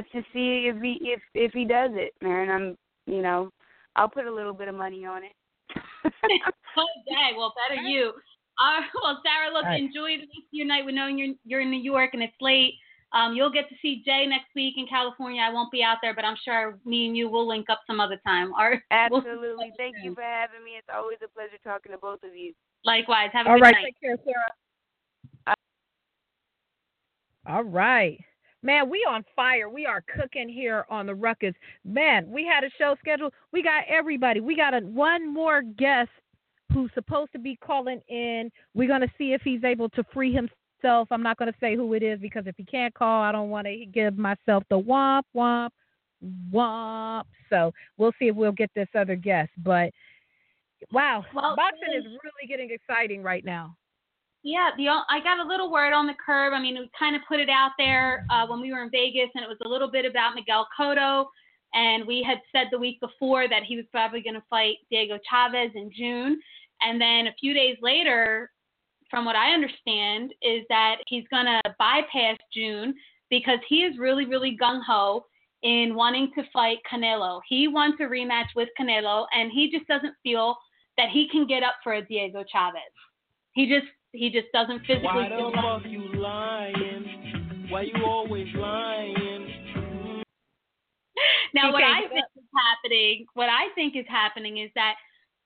just 0.00 0.10
to 0.12 0.22
see 0.32 0.66
if 0.68 0.80
he 0.82 0.98
if 1.02 1.20
if 1.34 1.52
he 1.52 1.64
does 1.64 1.90
it, 1.94 2.12
man. 2.22 2.50
I'm 2.50 2.76
you 3.06 3.22
know, 3.22 3.50
I'll 3.96 4.08
put 4.08 4.26
a 4.26 4.32
little 4.34 4.54
bit 4.54 4.68
of 4.68 4.74
money 4.74 5.04
on 5.06 5.22
it. 5.24 5.32
Oh, 6.76 6.86
dang. 7.08 7.36
Well, 7.36 7.54
better 7.68 7.80
you. 7.80 8.12
Uh, 8.58 8.80
well, 9.02 9.22
Sarah, 9.24 9.52
look, 9.52 9.62
Right. 9.64 9.80
enjoy 9.80 10.16
the 10.18 10.26
rest 10.26 10.38
of 10.38 10.52
your 10.52 10.66
night. 10.66 10.84
We 10.84 10.90
know 10.92 11.06
you're 11.06 11.34
you're 11.44 11.60
in 11.60 11.70
New 11.70 11.80
York 11.80 12.10
and 12.14 12.22
it's 12.22 12.34
late. 12.40 12.74
Um, 13.12 13.36
you'll 13.36 13.52
get 13.52 13.68
to 13.68 13.76
see 13.80 14.02
Jay 14.04 14.26
next 14.26 14.48
week 14.56 14.74
in 14.76 14.88
California. 14.88 15.40
I 15.40 15.52
won't 15.52 15.70
be 15.70 15.84
out 15.84 15.98
there, 16.02 16.14
but 16.14 16.24
I'm 16.24 16.34
sure 16.44 16.76
me 16.84 17.06
and 17.06 17.16
you 17.16 17.28
will 17.28 17.46
link 17.46 17.70
up 17.70 17.80
some 17.86 18.00
other 18.00 18.18
time. 18.26 18.52
All 18.54 18.70
right. 18.70 18.80
We'll- 19.08 19.20
Absolutely. 19.20 19.70
Thank 19.76 19.94
you 20.02 20.16
for 20.16 20.22
having 20.22 20.64
me. 20.64 20.72
It's 20.76 20.88
always 20.92 21.18
a 21.24 21.28
pleasure 21.28 21.58
talking 21.62 21.92
to 21.92 21.98
both 21.98 22.24
of 22.24 22.34
you. 22.34 22.52
Likewise. 22.84 23.30
Have 23.32 23.46
a 23.46 23.50
All 23.50 23.54
good 23.56 23.62
right, 23.62 23.74
night. 23.74 23.84
take 23.84 24.00
care, 24.00 24.16
Sarah. 24.24 25.54
All 27.46 27.62
right. 27.62 28.18
Man, 28.64 28.88
we 28.88 29.06
on 29.08 29.22
fire. 29.36 29.68
We 29.68 29.84
are 29.84 30.02
cooking 30.18 30.48
here 30.48 30.86
on 30.88 31.04
the 31.04 31.14
Ruckus. 31.14 31.54
Man, 31.84 32.30
we 32.30 32.46
had 32.46 32.64
a 32.64 32.70
show 32.78 32.96
scheduled. 32.98 33.34
We 33.52 33.62
got 33.62 33.84
everybody. 33.86 34.40
We 34.40 34.56
got 34.56 34.72
a, 34.72 34.80
one 34.80 35.32
more 35.32 35.60
guest 35.60 36.08
who's 36.72 36.90
supposed 36.94 37.30
to 37.32 37.38
be 37.38 37.56
calling 37.56 38.00
in. 38.08 38.50
We're 38.72 38.88
going 38.88 39.02
to 39.02 39.12
see 39.18 39.34
if 39.34 39.42
he's 39.42 39.62
able 39.64 39.90
to 39.90 40.04
free 40.14 40.32
himself. 40.32 41.08
I'm 41.10 41.22
not 41.22 41.36
going 41.36 41.52
to 41.52 41.58
say 41.60 41.76
who 41.76 41.92
it 41.92 42.02
is 42.02 42.18
because 42.20 42.44
if 42.46 42.56
he 42.56 42.64
can't 42.64 42.94
call, 42.94 43.22
I 43.22 43.32
don't 43.32 43.50
want 43.50 43.66
to 43.66 43.84
give 43.84 44.16
myself 44.16 44.64
the 44.70 44.80
womp, 44.80 45.24
womp, 45.36 45.68
womp. 46.50 47.24
So 47.50 47.70
we'll 47.98 48.14
see 48.18 48.28
if 48.28 48.34
we'll 48.34 48.52
get 48.52 48.70
this 48.74 48.88
other 48.98 49.14
guest. 49.14 49.50
But 49.58 49.90
wow, 50.90 51.22
Well, 51.34 51.54
boxing 51.54 51.94
is 51.94 52.04
really 52.04 52.48
getting 52.48 52.70
exciting 52.70 53.22
right 53.22 53.44
now. 53.44 53.76
Yeah, 54.44 54.70
the 54.76 54.88
I 54.88 55.20
got 55.24 55.38
a 55.38 55.48
little 55.48 55.72
word 55.72 55.94
on 55.94 56.06
the 56.06 56.14
curb. 56.24 56.52
I 56.52 56.60
mean, 56.60 56.78
we 56.78 56.90
kind 56.98 57.16
of 57.16 57.22
put 57.26 57.40
it 57.40 57.48
out 57.48 57.70
there 57.78 58.26
uh, 58.30 58.46
when 58.46 58.60
we 58.60 58.72
were 58.72 58.82
in 58.82 58.90
Vegas, 58.90 59.30
and 59.34 59.42
it 59.42 59.48
was 59.48 59.56
a 59.64 59.68
little 59.68 59.90
bit 59.90 60.04
about 60.04 60.34
Miguel 60.34 60.68
Cotto. 60.78 61.24
And 61.72 62.06
we 62.06 62.22
had 62.22 62.38
said 62.52 62.68
the 62.70 62.78
week 62.78 63.00
before 63.00 63.48
that 63.48 63.64
he 63.64 63.74
was 63.74 63.86
probably 63.90 64.20
going 64.20 64.34
to 64.34 64.44
fight 64.50 64.76
Diego 64.90 65.18
Chavez 65.28 65.70
in 65.74 65.90
June. 65.96 66.38
And 66.82 67.00
then 67.00 67.26
a 67.26 67.34
few 67.40 67.54
days 67.54 67.76
later, 67.80 68.50
from 69.10 69.24
what 69.24 69.34
I 69.34 69.52
understand, 69.52 70.34
is 70.42 70.62
that 70.68 70.96
he's 71.08 71.24
going 71.30 71.46
to 71.46 71.74
bypass 71.78 72.36
June 72.52 72.94
because 73.30 73.58
he 73.66 73.76
is 73.76 73.98
really, 73.98 74.26
really 74.26 74.56
gung 74.60 74.82
ho 74.86 75.24
in 75.62 75.94
wanting 75.94 76.30
to 76.36 76.44
fight 76.52 76.78
Canelo. 76.92 77.40
He 77.48 77.66
wants 77.66 77.98
a 78.00 78.04
rematch 78.04 78.48
with 78.54 78.68
Canelo, 78.78 79.24
and 79.34 79.50
he 79.50 79.70
just 79.70 79.88
doesn't 79.88 80.14
feel 80.22 80.54
that 80.98 81.08
he 81.08 81.28
can 81.30 81.46
get 81.46 81.62
up 81.62 81.76
for 81.82 81.94
a 81.94 82.04
Diego 82.04 82.44
Chavez. 82.52 82.82
He 83.54 83.66
just 83.66 83.86
he 84.14 84.30
just 84.30 84.46
doesn't 84.52 84.80
physically 84.80 85.04
Why 85.04 85.28
feel 85.28 85.50
the 85.50 85.56
like 85.56 85.82
fuck 85.82 85.90
you 85.90 86.14
lying? 86.14 87.66
Why 87.68 87.82
you 87.82 88.04
always 88.04 88.46
lying? 88.54 89.50
Now, 91.54 91.72
what 91.72 91.84
I 91.84 92.00
think 92.08 92.24
is 92.36 92.44
happening, 92.52 93.26
what 93.34 93.48
I 93.48 93.72
think 93.76 93.94
is 93.94 94.04
happening 94.08 94.58
is 94.58 94.70
that, 94.74 94.94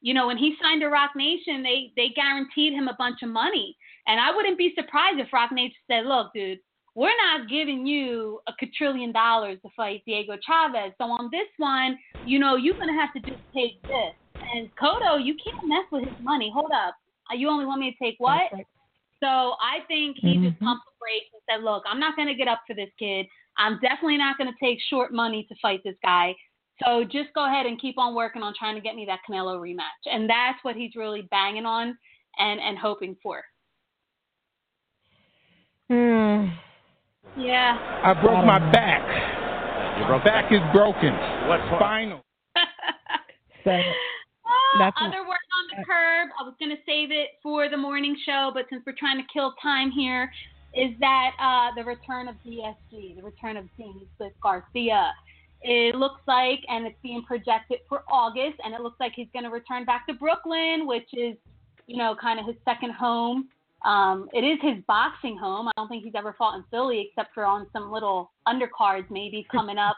you 0.00 0.14
know, 0.14 0.26
when 0.26 0.38
he 0.38 0.56
signed 0.62 0.80
to 0.80 0.88
Roc 0.88 1.10
Nation, 1.14 1.62
they 1.62 1.92
they 1.96 2.08
guaranteed 2.16 2.72
him 2.72 2.88
a 2.88 2.96
bunch 2.96 3.18
of 3.22 3.28
money, 3.28 3.76
and 4.06 4.18
I 4.18 4.34
wouldn't 4.34 4.56
be 4.56 4.72
surprised 4.74 5.20
if 5.20 5.30
Roc 5.34 5.52
Nation 5.52 5.76
said, 5.86 6.06
"Look, 6.06 6.32
dude, 6.32 6.60
we're 6.94 7.14
not 7.16 7.50
giving 7.50 7.86
you 7.86 8.40
a 8.46 8.54
quadrillion 8.58 9.12
dollars 9.12 9.58
to 9.60 9.68
fight 9.76 10.02
Diego 10.06 10.38
Chavez. 10.46 10.94
So 10.96 11.04
on 11.04 11.28
this 11.30 11.48
one, 11.58 11.98
you 12.24 12.38
know, 12.38 12.56
you're 12.56 12.78
gonna 12.78 12.98
have 12.98 13.12
to 13.12 13.20
just 13.20 13.42
take 13.52 13.82
this." 13.82 14.14
And 14.54 14.74
Cotto, 14.76 15.22
you 15.22 15.34
can't 15.34 15.68
mess 15.68 15.84
with 15.92 16.04
his 16.08 16.18
money. 16.22 16.50
Hold 16.54 16.72
up, 16.72 16.94
Uh, 16.94 17.07
you 17.34 17.48
only 17.48 17.66
want 17.66 17.80
me 17.80 17.90
to 17.90 17.96
take 18.04 18.16
what? 18.18 18.38
That's 18.50 18.54
right. 18.54 18.66
So 19.20 19.56
I 19.60 19.80
think 19.88 20.16
he 20.18 20.38
just 20.38 20.58
Mhm. 20.60 20.64
pumped 20.64 20.84
the 20.86 20.92
brakes 21.00 21.28
and 21.32 21.42
said, 21.50 21.64
"Look, 21.64 21.82
I'm 21.86 21.98
not 21.98 22.14
going 22.14 22.28
to 22.28 22.34
get 22.34 22.46
up 22.46 22.62
for 22.66 22.74
this 22.74 22.90
kid. 22.98 23.26
I'm 23.56 23.78
definitely 23.80 24.16
not 24.16 24.38
going 24.38 24.52
to 24.52 24.58
take 24.60 24.80
short 24.80 25.12
money 25.12 25.44
to 25.44 25.54
fight 25.56 25.82
this 25.82 25.96
guy. 26.02 26.36
So 26.84 27.02
just 27.02 27.32
go 27.32 27.44
ahead 27.44 27.66
and 27.66 27.80
keep 27.80 27.98
on 27.98 28.14
working 28.14 28.42
on 28.44 28.54
trying 28.54 28.76
to 28.76 28.80
get 28.80 28.94
me 28.94 29.04
that 29.06 29.20
Canelo 29.28 29.58
rematch." 29.58 30.06
And 30.06 30.30
that's 30.30 30.62
what 30.62 30.76
he's 30.76 30.94
really 30.94 31.22
banging 31.22 31.66
on 31.66 31.98
and 32.38 32.60
and 32.60 32.78
hoping 32.78 33.16
for. 33.16 33.44
Hmm. 35.88 36.50
Yeah. 37.36 38.00
I 38.04 38.14
broke 38.14 38.44
my 38.44 38.58
back. 38.70 39.02
You 39.98 40.04
My 40.04 40.22
back 40.22 40.52
is 40.52 40.60
broken. 40.72 41.12
What 41.48 41.60
Final. 41.78 41.78
Spinal. 41.80 42.24
So 43.64 43.74
That's 44.78 44.96
other 45.00 45.10
word 45.10 45.10
on 45.10 45.10
the 45.10 45.28
curb. 45.86 46.28
I 46.38 46.42
was 46.42 46.54
going 46.58 46.70
to 46.70 46.82
save 46.86 47.10
it 47.10 47.38
for 47.42 47.68
the 47.68 47.76
morning 47.76 48.16
show, 48.24 48.50
but 48.52 48.66
since 48.70 48.82
we're 48.86 48.98
trying 48.98 49.18
to 49.18 49.26
kill 49.32 49.54
time 49.62 49.90
here, 49.90 50.30
is 50.74 50.90
that 51.00 51.32
uh, 51.40 51.74
the 51.74 51.84
return 51.84 52.28
of 52.28 52.36
DSG, 52.46 53.16
the 53.16 53.22
return 53.22 53.56
of 53.56 53.64
Danny 53.78 54.06
Swift 54.16 54.40
Garcia. 54.40 55.12
It 55.62 55.96
looks 55.96 56.20
like, 56.26 56.60
and 56.68 56.86
it's 56.86 56.98
being 57.02 57.22
projected 57.24 57.78
for 57.88 58.04
August, 58.10 58.60
and 58.64 58.74
it 58.74 58.80
looks 58.80 59.00
like 59.00 59.12
he's 59.16 59.28
going 59.32 59.44
to 59.44 59.50
return 59.50 59.84
back 59.84 60.06
to 60.06 60.14
Brooklyn, 60.14 60.86
which 60.86 61.08
is, 61.14 61.36
you 61.86 61.96
know, 61.96 62.14
kind 62.20 62.38
of 62.38 62.46
his 62.46 62.54
second 62.64 62.92
home. 62.92 63.48
Um, 63.84 64.28
it 64.32 64.40
is 64.40 64.58
his 64.60 64.82
boxing 64.86 65.36
home. 65.36 65.68
I 65.68 65.72
don't 65.76 65.88
think 65.88 66.04
he's 66.04 66.14
ever 66.16 66.34
fought 66.36 66.56
in 66.56 66.64
Philly 66.70 67.08
except 67.08 67.34
for 67.34 67.44
on 67.44 67.66
some 67.72 67.90
little 67.90 68.30
undercards 68.46 69.08
maybe 69.10 69.46
coming 69.50 69.78
up. 69.78 69.96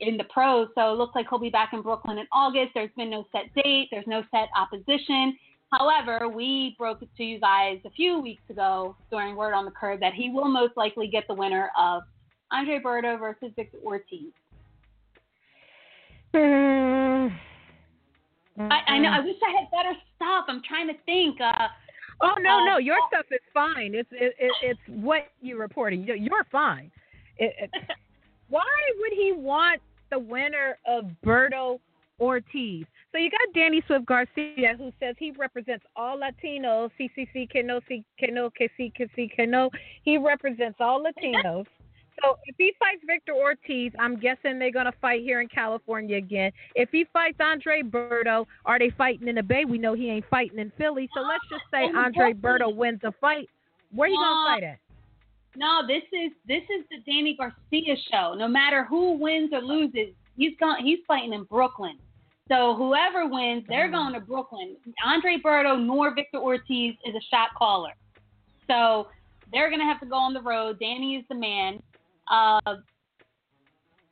In 0.00 0.16
the 0.16 0.24
pros. 0.24 0.68
So 0.74 0.92
it 0.92 0.96
looks 0.96 1.14
like 1.14 1.26
he'll 1.28 1.38
be 1.38 1.50
back 1.50 1.70
in 1.72 1.82
Brooklyn 1.82 2.18
in 2.18 2.26
August. 2.32 2.70
There's 2.74 2.90
been 2.96 3.10
no 3.10 3.24
set 3.32 3.52
date. 3.54 3.88
There's 3.90 4.06
no 4.06 4.22
set 4.30 4.48
opposition. 4.56 5.36
However, 5.70 6.28
we 6.28 6.74
broke 6.78 7.02
it 7.02 7.08
to 7.16 7.24
you 7.24 7.38
guys 7.38 7.78
a 7.84 7.90
few 7.90 8.20
weeks 8.20 8.42
ago 8.48 8.96
during 9.10 9.36
Word 9.36 9.52
on 9.52 9.64
the 9.64 9.70
Curb 9.70 10.00
that 10.00 10.14
he 10.14 10.30
will 10.30 10.48
most 10.48 10.76
likely 10.76 11.08
get 11.08 11.24
the 11.28 11.34
winner 11.34 11.70
of 11.78 12.02
Andre 12.50 12.80
Berto 12.80 13.18
versus 13.18 13.50
Victor 13.54 13.78
Ortiz. 13.84 14.32
Mm. 16.34 17.36
I, 18.58 18.80
I 18.86 18.98
know. 18.98 19.10
I 19.10 19.20
wish 19.20 19.36
I 19.42 19.60
had 19.60 19.70
better 19.70 19.94
stuff. 20.16 20.46
I'm 20.48 20.62
trying 20.66 20.88
to 20.88 20.94
think. 21.04 21.40
Uh, 21.40 21.68
Oh 22.20 22.34
no, 22.40 22.58
uh, 22.58 22.64
no, 22.64 22.78
your 22.78 22.96
stuff 23.12 23.26
is 23.30 23.38
fine. 23.54 23.94
It's 23.94 24.08
it, 24.10 24.34
it, 24.38 24.52
it's 24.62 24.80
what 24.88 25.28
you're 25.40 25.58
reporting. 25.58 26.02
You're, 26.02 26.16
you're 26.16 26.44
fine. 26.50 26.90
It, 27.36 27.54
it, 27.60 27.70
why 28.48 28.64
would 28.98 29.12
he 29.12 29.32
want 29.32 29.80
the 30.10 30.18
winner 30.18 30.78
of 30.86 31.04
Berto 31.24 31.80
Ortiz? 32.20 32.86
So 33.12 33.18
you 33.18 33.30
got 33.30 33.54
Danny 33.54 33.82
Swift 33.86 34.06
Garcia, 34.06 34.74
who 34.76 34.92
says 35.00 35.14
he 35.18 35.30
represents 35.30 35.84
all 35.96 36.18
Latinos. 36.18 36.90
CCC 36.98 37.48
que 37.48 37.62
no, 37.62 37.80
que 37.88 38.30
no, 38.30 38.50
que 38.50 38.68
sí, 38.78 38.92
que 38.94 39.08
sí, 39.16 39.30
que 39.34 39.46
no. 39.46 39.70
He 40.02 40.18
represents 40.18 40.76
all 40.80 41.02
Latinos. 41.02 41.66
So 42.22 42.36
if 42.46 42.56
he 42.58 42.74
fights 42.80 43.02
Victor 43.06 43.32
Ortiz, 43.32 43.92
I'm 43.98 44.18
guessing 44.18 44.58
they're 44.58 44.72
gonna 44.72 44.92
fight 45.00 45.22
here 45.22 45.40
in 45.40 45.48
California 45.48 46.16
again. 46.16 46.50
If 46.74 46.90
he 46.90 47.06
fights 47.12 47.38
Andre 47.40 47.82
Berto, 47.82 48.44
are 48.66 48.78
they 48.78 48.90
fighting 48.90 49.28
in 49.28 49.36
the 49.36 49.42
Bay? 49.42 49.64
We 49.64 49.78
know 49.78 49.94
he 49.94 50.10
ain't 50.10 50.24
fighting 50.28 50.58
in 50.58 50.72
Philly. 50.76 51.08
So 51.14 51.20
let's 51.20 51.44
just 51.48 51.62
say 51.70 51.84
Andre 51.96 52.32
Brooklyn. 52.32 52.70
Berto 52.70 52.74
wins 52.74 53.00
a 53.04 53.12
fight. 53.20 53.48
Where 53.92 54.08
are 54.08 54.10
you 54.10 54.16
gonna 54.16 54.40
Uh, 54.40 54.54
fight 54.54 54.62
at? 54.64 54.78
No, 55.58 55.82
this 55.84 56.04
is 56.12 56.30
this 56.46 56.62
is 56.62 56.86
the 56.88 56.98
Danny 57.04 57.36
Garcia 57.36 57.96
show. 58.12 58.34
No 58.38 58.46
matter 58.46 58.84
who 58.84 59.18
wins 59.18 59.50
or 59.52 59.60
loses, 59.60 60.14
he's 60.36 60.52
going 60.60 60.84
he's 60.84 61.00
fighting 61.08 61.32
in 61.32 61.42
Brooklyn. 61.42 61.98
So 62.46 62.76
whoever 62.76 63.26
wins, 63.26 63.64
they're 63.68 63.90
going 63.90 64.14
to 64.14 64.20
Brooklyn. 64.20 64.76
Andre 65.04 65.36
Berto 65.44 65.84
nor 65.84 66.14
Victor 66.14 66.38
Ortiz 66.38 66.94
is 67.04 67.14
a 67.14 67.20
shot 67.28 67.48
caller. 67.58 67.90
So 68.68 69.08
they're 69.52 69.68
gonna 69.68 69.84
have 69.84 69.98
to 69.98 70.06
go 70.06 70.14
on 70.14 70.32
the 70.32 70.40
road. 70.40 70.78
Danny 70.78 71.16
is 71.16 71.24
the 71.28 71.34
man. 71.34 71.82
Uh, 72.30 72.60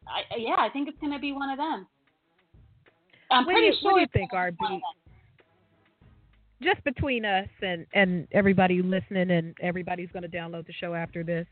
I, 0.09 0.23
yeah, 0.37 0.57
I 0.59 0.69
think 0.73 0.89
it's 0.89 0.99
gonna 1.01 1.21
be 1.21 1.31
one 1.31 1.51
of 1.51 1.59
them. 1.59 1.87
I'm 3.31 3.45
pretty 3.45 3.71
sure. 3.81 3.93
what 3.93 3.99
do 3.99 4.01
you 4.01 4.07
think, 4.13 4.33
gonna 4.33 4.51
be 4.51 4.57
one 4.59 4.73
RB? 4.73 5.06
Just 6.63 6.83
between 6.85 7.25
us 7.25 7.49
and 7.63 7.87
and 7.93 8.27
everybody 8.33 8.83
listening, 8.83 9.31
and 9.31 9.55
everybody's 9.61 10.09
gonna 10.13 10.29
download 10.29 10.67
the 10.67 10.73
show 10.73 10.95
after 10.95 11.23
this. 11.23 11.47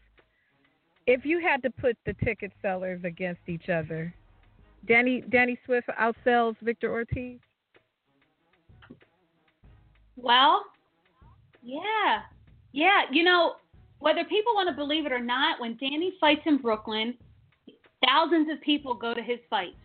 If 1.06 1.26
you 1.26 1.40
had 1.40 1.62
to 1.62 1.70
put 1.70 1.96
the 2.06 2.14
ticket 2.24 2.52
sellers 2.62 3.00
against 3.04 3.42
each 3.46 3.68
other, 3.68 4.14
Danny 4.86 5.22
Danny 5.30 5.58
Swift 5.66 5.88
outsells 6.00 6.56
Victor 6.62 6.90
Ortiz. 6.90 7.38
Well, 10.16 10.64
yeah. 11.62 12.20
Yeah, 12.72 13.02
you 13.12 13.22
know, 13.22 13.54
whether 13.98 14.24
people 14.24 14.54
want 14.54 14.68
to 14.68 14.74
believe 14.74 15.06
it 15.06 15.12
or 15.12 15.20
not, 15.20 15.60
when 15.60 15.76
Danny 15.78 16.12
fights 16.20 16.42
in 16.46 16.58
Brooklyn, 16.58 17.14
thousands 18.04 18.50
of 18.50 18.60
people 18.60 18.94
go 18.94 19.14
to 19.14 19.22
his 19.22 19.38
fights. 19.48 19.76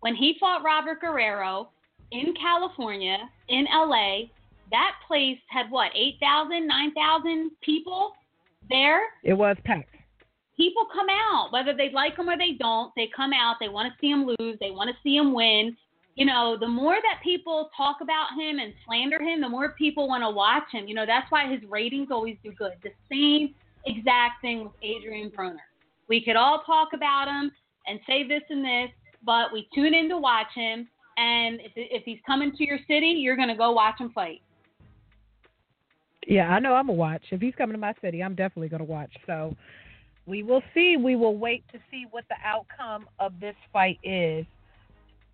When 0.00 0.14
he 0.14 0.36
fought 0.40 0.64
Robert 0.64 1.00
Guerrero 1.00 1.70
in 2.10 2.34
California, 2.40 3.18
in 3.48 3.66
LA, 3.72 4.22
that 4.70 4.92
place 5.06 5.38
had 5.48 5.70
what, 5.70 5.90
8,000, 5.94 6.66
9,000 6.66 7.50
people 7.62 8.12
there? 8.68 9.00
It 9.24 9.34
was 9.34 9.56
packed. 9.64 9.94
people 10.56 10.86
come 10.92 11.06
out, 11.08 11.52
whether 11.52 11.74
they 11.74 11.90
like 11.92 12.16
him 12.16 12.28
or 12.28 12.36
they 12.36 12.52
don't. 12.58 12.92
They 12.96 13.08
come 13.14 13.32
out. 13.32 13.56
They 13.60 13.68
want 13.68 13.92
to 13.92 13.98
see 14.00 14.10
him 14.10 14.26
lose. 14.26 14.58
They 14.60 14.70
want 14.70 14.90
to 14.90 14.96
see 15.02 15.16
him 15.16 15.32
win. 15.32 15.76
You 16.16 16.26
know, 16.26 16.56
the 16.58 16.66
more 16.66 16.96
that 16.96 17.22
people 17.22 17.70
talk 17.76 17.98
about 18.02 18.30
him 18.36 18.58
and 18.58 18.74
slander 18.84 19.22
him, 19.22 19.40
the 19.40 19.48
more 19.48 19.74
people 19.78 20.08
want 20.08 20.24
to 20.24 20.30
watch 20.30 20.64
him. 20.72 20.88
You 20.88 20.94
know, 20.94 21.06
that's 21.06 21.30
why 21.30 21.48
his 21.48 21.62
ratings 21.70 22.08
always 22.10 22.36
do 22.42 22.50
good. 22.52 22.72
The 22.82 22.90
same 23.10 23.54
exact 23.86 24.42
thing 24.42 24.64
with 24.64 24.72
Adrian 24.82 25.30
Broner. 25.30 25.58
We 26.08 26.24
could 26.24 26.34
all 26.34 26.62
talk 26.66 26.88
about 26.92 27.28
him 27.28 27.52
and 27.86 28.00
say 28.06 28.26
this 28.26 28.42
and 28.50 28.64
this, 28.64 28.90
but 29.24 29.52
we 29.52 29.68
tune 29.72 29.94
in 29.94 30.08
to 30.08 30.18
watch 30.18 30.48
him. 30.54 30.88
And 31.18 31.60
if, 31.60 31.72
if 31.76 32.02
he's 32.04 32.18
coming 32.26 32.50
to 32.56 32.64
your 32.64 32.78
city, 32.88 33.14
you're 33.16 33.36
going 33.36 33.48
to 33.48 33.56
go 33.56 33.70
watch 33.70 34.00
him 34.00 34.10
fight. 34.12 34.40
Yeah, 36.26 36.48
I 36.48 36.58
know 36.58 36.74
I'm 36.74 36.86
gonna 36.86 36.98
watch. 36.98 37.22
If 37.30 37.40
he's 37.40 37.54
coming 37.54 37.74
to 37.74 37.80
my 37.80 37.94
city, 38.02 38.22
I'm 38.22 38.34
definitely 38.34 38.68
gonna 38.68 38.84
watch. 38.84 39.12
So 39.26 39.56
we 40.26 40.42
will 40.42 40.62
see. 40.74 40.96
We 40.96 41.16
will 41.16 41.36
wait 41.36 41.64
to 41.72 41.78
see 41.90 42.06
what 42.10 42.24
the 42.28 42.36
outcome 42.44 43.08
of 43.18 43.38
this 43.40 43.56
fight 43.72 43.98
is. 44.02 44.44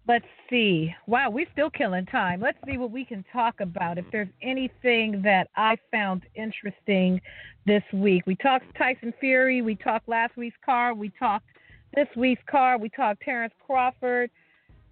Let's 0.06 0.26
see. 0.50 0.94
Wow, 1.06 1.30
we're 1.30 1.46
still 1.52 1.70
killing 1.70 2.04
time. 2.06 2.40
Let's 2.40 2.58
see 2.66 2.76
what 2.76 2.90
we 2.90 3.04
can 3.06 3.24
talk 3.32 3.60
about. 3.60 3.96
If 3.96 4.04
there's 4.12 4.28
anything 4.42 5.22
that 5.22 5.48
I 5.56 5.78
found 5.90 6.24
interesting 6.34 7.20
this 7.66 7.82
week, 7.92 8.26
we 8.26 8.36
talked 8.36 8.66
Tyson 8.76 9.14
Fury. 9.18 9.62
We 9.62 9.74
talked 9.76 10.06
last 10.06 10.36
week's 10.36 10.58
car. 10.64 10.92
We 10.92 11.10
talked 11.18 11.46
this 11.94 12.08
week's 12.16 12.42
car. 12.46 12.76
We 12.76 12.90
talked 12.90 13.22
Terrence 13.22 13.54
Crawford. 13.66 14.30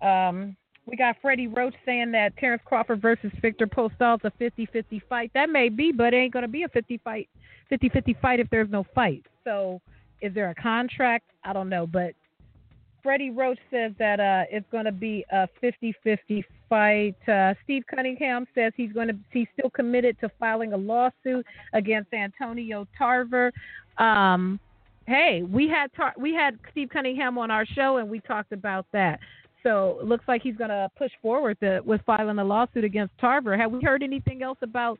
Um, 0.00 0.56
we 0.86 0.96
got 0.96 1.16
Freddie 1.22 1.46
Roach 1.46 1.74
saying 1.86 2.12
that 2.12 2.36
Terrence 2.36 2.62
Crawford 2.64 3.00
versus 3.00 3.30
Victor 3.40 3.66
Postol 3.66 4.16
is 4.16 4.20
a 4.24 4.42
50-50 4.42 5.02
fight. 5.08 5.30
That 5.34 5.48
may 5.48 5.68
be, 5.68 5.92
but 5.92 6.12
it 6.12 6.18
ain't 6.18 6.32
going 6.32 6.44
to 6.44 6.48
be 6.48 6.64
a 6.64 6.68
50 6.68 6.98
fight, 6.98 7.28
50-50 7.70 8.20
fight 8.20 8.40
if 8.40 8.50
there's 8.50 8.70
no 8.70 8.84
fight. 8.94 9.24
So, 9.44 9.80
is 10.20 10.34
there 10.34 10.50
a 10.50 10.54
contract? 10.54 11.30
I 11.44 11.52
don't 11.52 11.68
know, 11.68 11.86
but 11.86 12.14
Freddie 13.02 13.30
Roach 13.30 13.58
says 13.70 13.92
that 13.98 14.20
uh, 14.20 14.44
it's 14.50 14.66
going 14.70 14.84
to 14.84 14.92
be 14.92 15.24
a 15.32 15.48
50-50 15.62 16.44
fight. 16.68 17.16
Uh, 17.28 17.54
Steve 17.64 17.82
Cunningham 17.92 18.46
says 18.54 18.72
he's 18.76 18.92
going 18.92 19.08
to 19.08 19.16
he's 19.32 19.48
still 19.58 19.70
committed 19.70 20.18
to 20.20 20.30
filing 20.38 20.72
a 20.72 20.76
lawsuit 20.76 21.44
against 21.72 22.12
Antonio 22.14 22.86
Tarver. 22.96 23.52
Um, 23.98 24.60
hey, 25.06 25.42
we 25.42 25.68
had 25.68 25.92
Tar- 25.94 26.14
we 26.16 26.32
had 26.32 26.58
Steve 26.70 26.88
Cunningham 26.90 27.38
on 27.38 27.50
our 27.50 27.66
show 27.66 27.96
and 27.96 28.08
we 28.08 28.20
talked 28.20 28.52
about 28.52 28.86
that. 28.92 29.18
So 29.62 29.98
it 30.00 30.06
looks 30.06 30.24
like 30.26 30.42
he's 30.42 30.56
going 30.56 30.70
to 30.70 30.88
push 30.96 31.12
forward 31.20 31.56
the, 31.60 31.80
with 31.84 32.00
filing 32.04 32.38
a 32.38 32.44
lawsuit 32.44 32.84
against 32.84 33.16
Tarver. 33.18 33.56
Have 33.56 33.70
we 33.70 33.82
heard 33.82 34.02
anything 34.02 34.42
else 34.42 34.58
about 34.62 34.98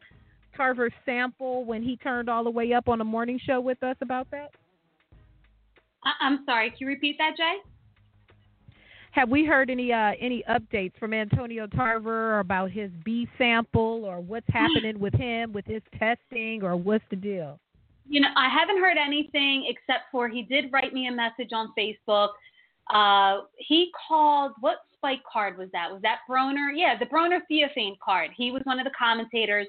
Tarver's 0.56 0.92
sample 1.04 1.64
when 1.64 1.82
he 1.82 1.96
turned 1.96 2.28
all 2.28 2.44
the 2.44 2.50
way 2.50 2.72
up 2.72 2.88
on 2.88 2.98
the 2.98 3.04
morning 3.04 3.40
show 3.44 3.60
with 3.60 3.82
us 3.82 3.96
about 4.00 4.30
that? 4.30 4.50
I- 6.04 6.14
I'm 6.20 6.44
sorry. 6.44 6.70
Can 6.70 6.78
you 6.80 6.86
repeat 6.88 7.16
that, 7.18 7.36
Jay? 7.36 7.56
Have 9.12 9.28
we 9.28 9.44
heard 9.44 9.68
any 9.68 9.92
uh, 9.92 10.12
any 10.18 10.42
updates 10.48 10.96
from 10.98 11.12
Antonio 11.12 11.66
Tarver 11.66 12.38
about 12.38 12.70
his 12.70 12.90
B 13.04 13.28
sample 13.36 14.06
or 14.06 14.20
what's 14.20 14.46
happening 14.52 14.98
with 14.98 15.12
him 15.14 15.52
with 15.52 15.66
his 15.66 15.82
testing 15.98 16.62
or 16.62 16.76
what's 16.76 17.04
the 17.10 17.16
deal? 17.16 17.60
You 18.08 18.22
know, 18.22 18.28
I 18.36 18.48
haven't 18.48 18.78
heard 18.78 18.96
anything 18.96 19.66
except 19.68 20.04
for 20.10 20.28
he 20.28 20.42
did 20.42 20.72
write 20.72 20.94
me 20.94 21.08
a 21.08 21.12
message 21.12 21.50
on 21.52 21.72
Facebook. 21.78 22.30
Uh, 22.90 23.42
he 23.56 23.90
called 24.08 24.52
what 24.60 24.78
spike 24.94 25.22
card 25.30 25.58
was 25.58 25.68
that? 25.72 25.90
Was 25.90 26.02
that 26.02 26.18
Broner? 26.28 26.70
Yeah, 26.74 26.98
the 26.98 27.06
Broner 27.06 27.40
Theophane 27.50 27.96
card. 28.04 28.30
He 28.36 28.50
was 28.50 28.62
one 28.64 28.78
of 28.78 28.84
the 28.84 28.92
commentators, 28.98 29.66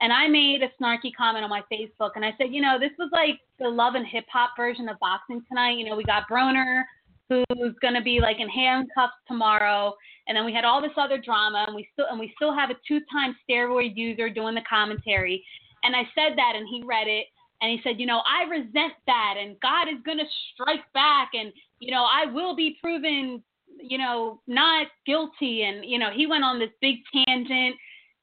and 0.00 0.12
I 0.12 0.28
made 0.28 0.62
a 0.62 0.68
snarky 0.80 1.10
comment 1.16 1.44
on 1.44 1.50
my 1.50 1.62
Facebook, 1.72 2.10
and 2.16 2.24
I 2.24 2.32
said, 2.38 2.48
you 2.52 2.60
know, 2.60 2.78
this 2.78 2.92
was 2.98 3.10
like 3.12 3.40
the 3.58 3.68
love 3.68 3.94
and 3.94 4.06
hip 4.06 4.24
hop 4.32 4.50
version 4.56 4.88
of 4.88 4.98
boxing 4.98 5.42
tonight. 5.48 5.78
You 5.78 5.86
know, 5.86 5.96
we 5.96 6.04
got 6.04 6.24
Broner, 6.30 6.82
who's 7.28 7.74
going 7.80 7.94
to 7.94 8.02
be 8.02 8.20
like 8.20 8.38
in 8.40 8.48
handcuffs 8.48 9.14
tomorrow, 9.26 9.94
and 10.28 10.36
then 10.36 10.44
we 10.44 10.52
had 10.52 10.64
all 10.64 10.80
this 10.80 10.92
other 10.96 11.18
drama, 11.18 11.64
and 11.66 11.74
we 11.74 11.88
still 11.92 12.06
and 12.10 12.18
we 12.18 12.32
still 12.36 12.54
have 12.54 12.70
a 12.70 12.74
two-time 12.86 13.34
steroid 13.48 13.96
user 13.96 14.28
doing 14.28 14.54
the 14.54 14.62
commentary. 14.68 15.44
And 15.82 15.94
I 15.94 16.02
said 16.14 16.36
that, 16.36 16.54
and 16.56 16.66
he 16.68 16.82
read 16.84 17.06
it, 17.06 17.26
and 17.60 17.70
he 17.70 17.80
said, 17.82 17.98
you 17.98 18.06
know, 18.06 18.20
I 18.26 18.48
resent 18.48 18.92
that, 19.06 19.34
and 19.40 19.58
God 19.60 19.88
is 19.88 20.02
going 20.04 20.18
to 20.18 20.24
strike 20.52 20.84
back, 20.92 21.30
and 21.34 21.52
you 21.78 21.90
know, 21.90 22.04
I 22.04 22.30
will 22.30 22.54
be 22.54 22.76
proven, 22.82 23.42
you 23.80 23.98
know, 23.98 24.40
not 24.46 24.88
guilty, 25.06 25.62
and 25.62 25.84
you 25.84 25.98
know, 25.98 26.10
he 26.14 26.26
went 26.26 26.44
on 26.44 26.58
this 26.58 26.70
big 26.80 26.96
tangent, 27.12 27.76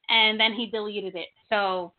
and 0.08 0.38
then 0.38 0.52
he 0.52 0.66
deleted 0.66 1.14
it. 1.16 1.28
So 1.48 1.92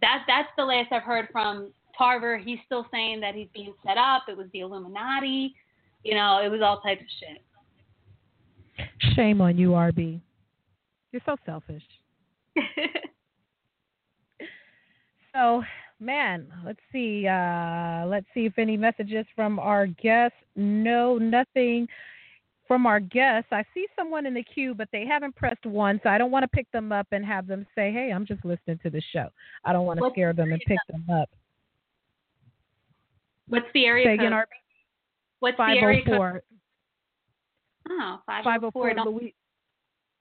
that 0.00 0.24
that's 0.26 0.48
the 0.56 0.64
last 0.64 0.92
I've 0.92 1.02
heard 1.02 1.28
from 1.32 1.72
Tarver. 1.96 2.38
He's 2.38 2.58
still 2.66 2.86
saying 2.92 3.20
that 3.20 3.34
he's 3.34 3.48
being 3.54 3.74
set 3.86 3.98
up. 3.98 4.24
It 4.28 4.36
was 4.36 4.46
the 4.52 4.60
Illuminati. 4.60 5.54
You 6.04 6.14
know, 6.14 6.40
it 6.44 6.48
was 6.48 6.60
all 6.62 6.80
types 6.80 7.02
of 7.02 7.06
shit. 7.20 7.42
Shame 9.14 9.40
on 9.40 9.56
you, 9.56 9.70
RB. 9.70 10.20
You're 11.12 11.22
so 11.26 11.36
selfish. 11.44 11.82
So, 15.34 15.62
man, 16.02 16.46
let's 16.64 16.80
see. 16.90 17.26
Uh, 17.26 18.04
let's 18.06 18.26
see 18.34 18.46
if 18.46 18.58
any 18.58 18.76
messages 18.76 19.24
from 19.34 19.58
our 19.58 19.86
guests. 19.86 20.36
No, 20.56 21.18
nothing 21.18 21.86
from 22.68 22.86
our 22.86 23.00
guests. 23.00 23.48
I 23.52 23.64
see 23.74 23.86
someone 23.98 24.26
in 24.26 24.34
the 24.34 24.42
queue, 24.42 24.74
but 24.74 24.88
they 24.92 25.06
haven't 25.06 25.36
pressed 25.36 25.64
one, 25.64 26.00
so 26.02 26.10
I 26.10 26.18
don't 26.18 26.30
want 26.30 26.42
to 26.42 26.48
pick 26.48 26.70
them 26.72 26.92
up 26.92 27.06
and 27.12 27.24
have 27.24 27.46
them 27.46 27.66
say, 27.74 27.92
"Hey, 27.92 28.10
I'm 28.10 28.26
just 28.26 28.44
listening 28.44 28.78
to 28.82 28.90
the 28.90 29.02
show." 29.12 29.28
I 29.64 29.72
don't 29.72 29.86
want 29.86 29.98
to 29.98 30.02
What's 30.02 30.14
scare 30.14 30.32
them 30.32 30.52
and 30.52 30.62
pick 30.66 30.78
them 30.88 31.04
up. 31.12 31.30
What's 33.48 33.66
the 33.74 33.86
area 33.86 34.06
Say 34.06 34.16
code? 34.16 34.26
again, 34.26 34.32
RB. 34.32 34.46
What's 35.40 35.56
the 35.56 35.62
area 35.64 36.04
code? 36.04 36.42
Oh, 37.90 38.20
504 38.26 38.94
Louis. 39.04 39.34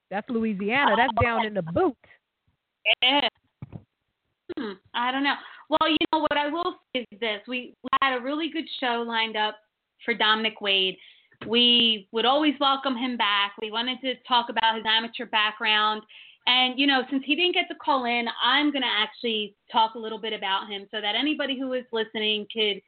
That's 0.10 0.30
Louisiana. 0.30 0.96
That's 0.98 1.14
down 1.24 1.46
in 1.46 1.54
the 1.54 1.62
boot. 1.62 1.96
Yeah. 3.02 3.30
Hmm, 4.58 4.74
I 4.94 5.12
don't 5.12 5.24
know. 5.24 5.36
Well, 5.72 5.90
you 5.90 6.06
know 6.12 6.20
what 6.20 6.36
I 6.36 6.50
will 6.50 6.76
say 6.94 7.08
is 7.10 7.20
this: 7.22 7.40
we, 7.48 7.74
we 7.82 7.90
had 8.02 8.18
a 8.18 8.22
really 8.22 8.50
good 8.52 8.66
show 8.82 9.06
lined 9.08 9.38
up 9.38 9.56
for 10.04 10.14
Dominic 10.14 10.60
Wade. 10.60 10.98
We 11.48 12.10
would 12.12 12.26
always 12.26 12.56
welcome 12.60 12.98
him 12.98 13.16
back. 13.16 13.54
We 13.62 13.72
wanted 13.72 14.02
to 14.02 14.16
talk 14.28 14.50
about 14.50 14.76
his 14.76 14.84
amateur 14.86 15.28
background. 15.28 16.02
And, 16.46 16.78
you 16.78 16.88
know, 16.88 17.04
since 17.10 17.24
he 17.26 17.36
didn't 17.36 17.54
get 17.54 17.70
to 17.70 17.76
call 17.76 18.04
in, 18.04 18.26
I'm 18.44 18.72
going 18.72 18.82
to 18.82 18.88
actually 18.88 19.56
talk 19.72 19.94
a 19.96 20.00
little 20.00 20.20
bit 20.20 20.34
about 20.34 20.68
him 20.70 20.88
so 20.92 21.00
that 21.00 21.16
anybody 21.16 21.58
who 21.58 21.72
is 21.72 21.86
listening 21.94 22.48
could 22.52 22.82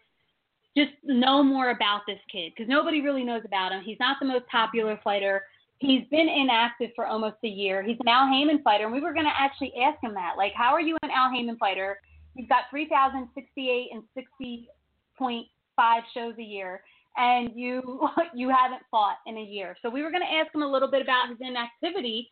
just 0.76 0.92
know 1.04 1.42
more 1.42 1.70
about 1.70 2.02
this 2.06 2.20
kid 2.30 2.52
because 2.54 2.68
nobody 2.68 3.00
really 3.00 3.24
knows 3.24 3.44
about 3.46 3.72
him. 3.72 3.82
He's 3.86 4.00
not 4.00 4.18
the 4.20 4.28
most 4.28 4.46
popular 4.48 5.00
fighter. 5.04 5.44
He's 5.80 6.04
been 6.12 6.28
inactive 6.28 6.90
for 6.96 7.06
almost 7.06 7.38
a 7.46 7.48
year. 7.48 7.82
He's 7.82 7.98
an 8.02 8.10
Al 8.10 8.28
Haymon 8.28 8.62
fighter, 8.62 8.86
and 8.86 8.94
we 8.94 9.02
were 9.02 9.14
going 9.14 9.26
to 9.26 9.40
actually 9.40 9.72
ask 9.82 10.04
him 10.04 10.14
that. 10.16 10.34
Like, 10.38 10.54
how 10.54 10.74
are 10.74 10.82
you 10.82 10.98
an 11.02 11.12
Al 11.12 11.32
Haymon 11.32 11.58
fighter? 11.58 11.98
He's 12.36 12.48
got 12.48 12.64
3,068 12.70 13.90
and 13.94 14.04
60.5 14.18 16.02
shows 16.14 16.34
a 16.38 16.44
year, 16.44 16.82
and 17.18 17.52
you 17.56 18.08
you 18.34 18.50
haven't 18.50 18.82
fought 18.90 19.18
in 19.28 19.38
a 19.38 19.44
year. 19.44 19.76
So 19.82 19.90
we 19.90 20.04
were 20.04 20.12
going 20.12 20.24
to 20.24 20.34
ask 20.34 20.54
him 20.54 20.64
a 20.64 20.72
little 20.72 20.90
bit 20.90 21.02
about 21.02 21.30
his 21.30 21.38
inactivity 21.42 22.30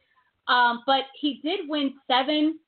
um, 0.48 0.84
but 0.86 1.03
he 1.19 1.40
did 1.44 1.61
win 1.68 1.94
seven 2.07 2.60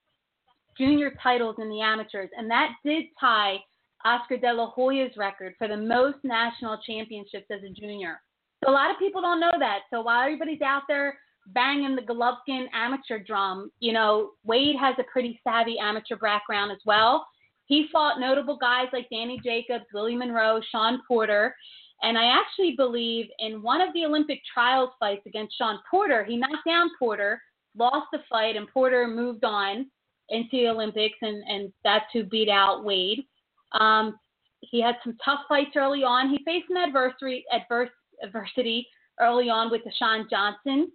junior 0.78 1.14
titles 1.22 1.56
in 1.60 1.70
the 1.70 1.82
amateurs, 1.82 2.30
and 2.38 2.50
that 2.50 2.70
did 2.84 3.06
tie 3.20 3.58
Oscar 4.06 4.38
De 4.38 4.52
La 4.52 4.72
Hoya's 4.72 5.16
record 5.18 5.56
for 5.58 5.68
the 5.68 5.78
most 5.78 6.18
national 6.24 6.80
championships 6.86 7.46
as 7.52 7.62
a 7.64 7.70
junior. 7.70 8.22
So 8.64 8.72
a 8.72 8.74
lot 8.74 8.92
of 8.92 8.98
people 9.00 9.22
don't 9.22 9.40
know 9.40 9.52
that. 9.60 9.80
So 9.92 10.02
while 10.02 10.24
everybody's 10.24 10.62
out 10.62 10.84
there 10.88 11.18
banging 11.48 11.95
the 11.95 12.02
Golovkin 12.02 12.65
amateur 12.74 13.20
drum, 13.20 13.72
you 13.80 13.94
know, 13.94 14.32
Wade 14.44 14.76
has 14.80 14.95
a 14.99 15.11
pretty 15.11 15.40
savvy 15.44 15.78
amateur 15.80 16.15
background 16.18 16.72
as 16.72 16.80
well. 16.86 17.26
He 17.65 17.88
fought 17.91 18.20
notable 18.20 18.57
guys 18.57 18.88
like 18.94 19.10
Danny 19.10 19.40
Jacobs, 19.44 19.86
Willie 19.94 20.15
Monroe, 20.15 20.61
Shawn 20.72 21.02
Porter. 21.07 21.56
And 22.02 22.18
I 22.18 22.26
actually 22.26 22.76
believe 22.76 23.28
in 23.40 23.61
one 23.61 23.82
of 23.82 23.94
the 23.94 24.06
Olympic 24.06 24.41
trials 24.53 24.90
fights 24.99 25.26
against 25.26 25.57
Shawn 25.57 25.80
Porter, 25.90 26.24
he 26.24 26.36
knocked 26.38 26.65
down 26.68 26.90
Porter 26.99 27.41
lost 27.78 28.07
the 28.11 28.20
fight, 28.30 28.56
and 28.56 28.68
Porter 28.68 29.07
moved 29.07 29.44
on 29.44 29.90
into 30.30 30.49
the 30.52 30.68
Olympics, 30.68 31.18
and, 31.22 31.44
and 31.48 31.74
that's 31.84 32.06
who 32.14 32.24
beat 32.24 32.49
out 32.49 32.84
Wade. 32.84 33.26
Um, 33.74 34.18
he 34.61 34.82
had 34.82 34.95
some 35.03 35.18
tough 35.24 35.41
fights 35.49 35.72
early 35.76 36.03
on. 36.03 36.30
He 36.30 36.44
faced 36.45 36.68
some 36.68 36.78
adversity, 36.78 37.44
adverse, 37.52 37.90
adversity 38.24 38.88
early 39.20 39.49
on 39.49 39.70
with 39.70 39.82
Dashon 39.82 40.30
Johnson, 40.30 40.91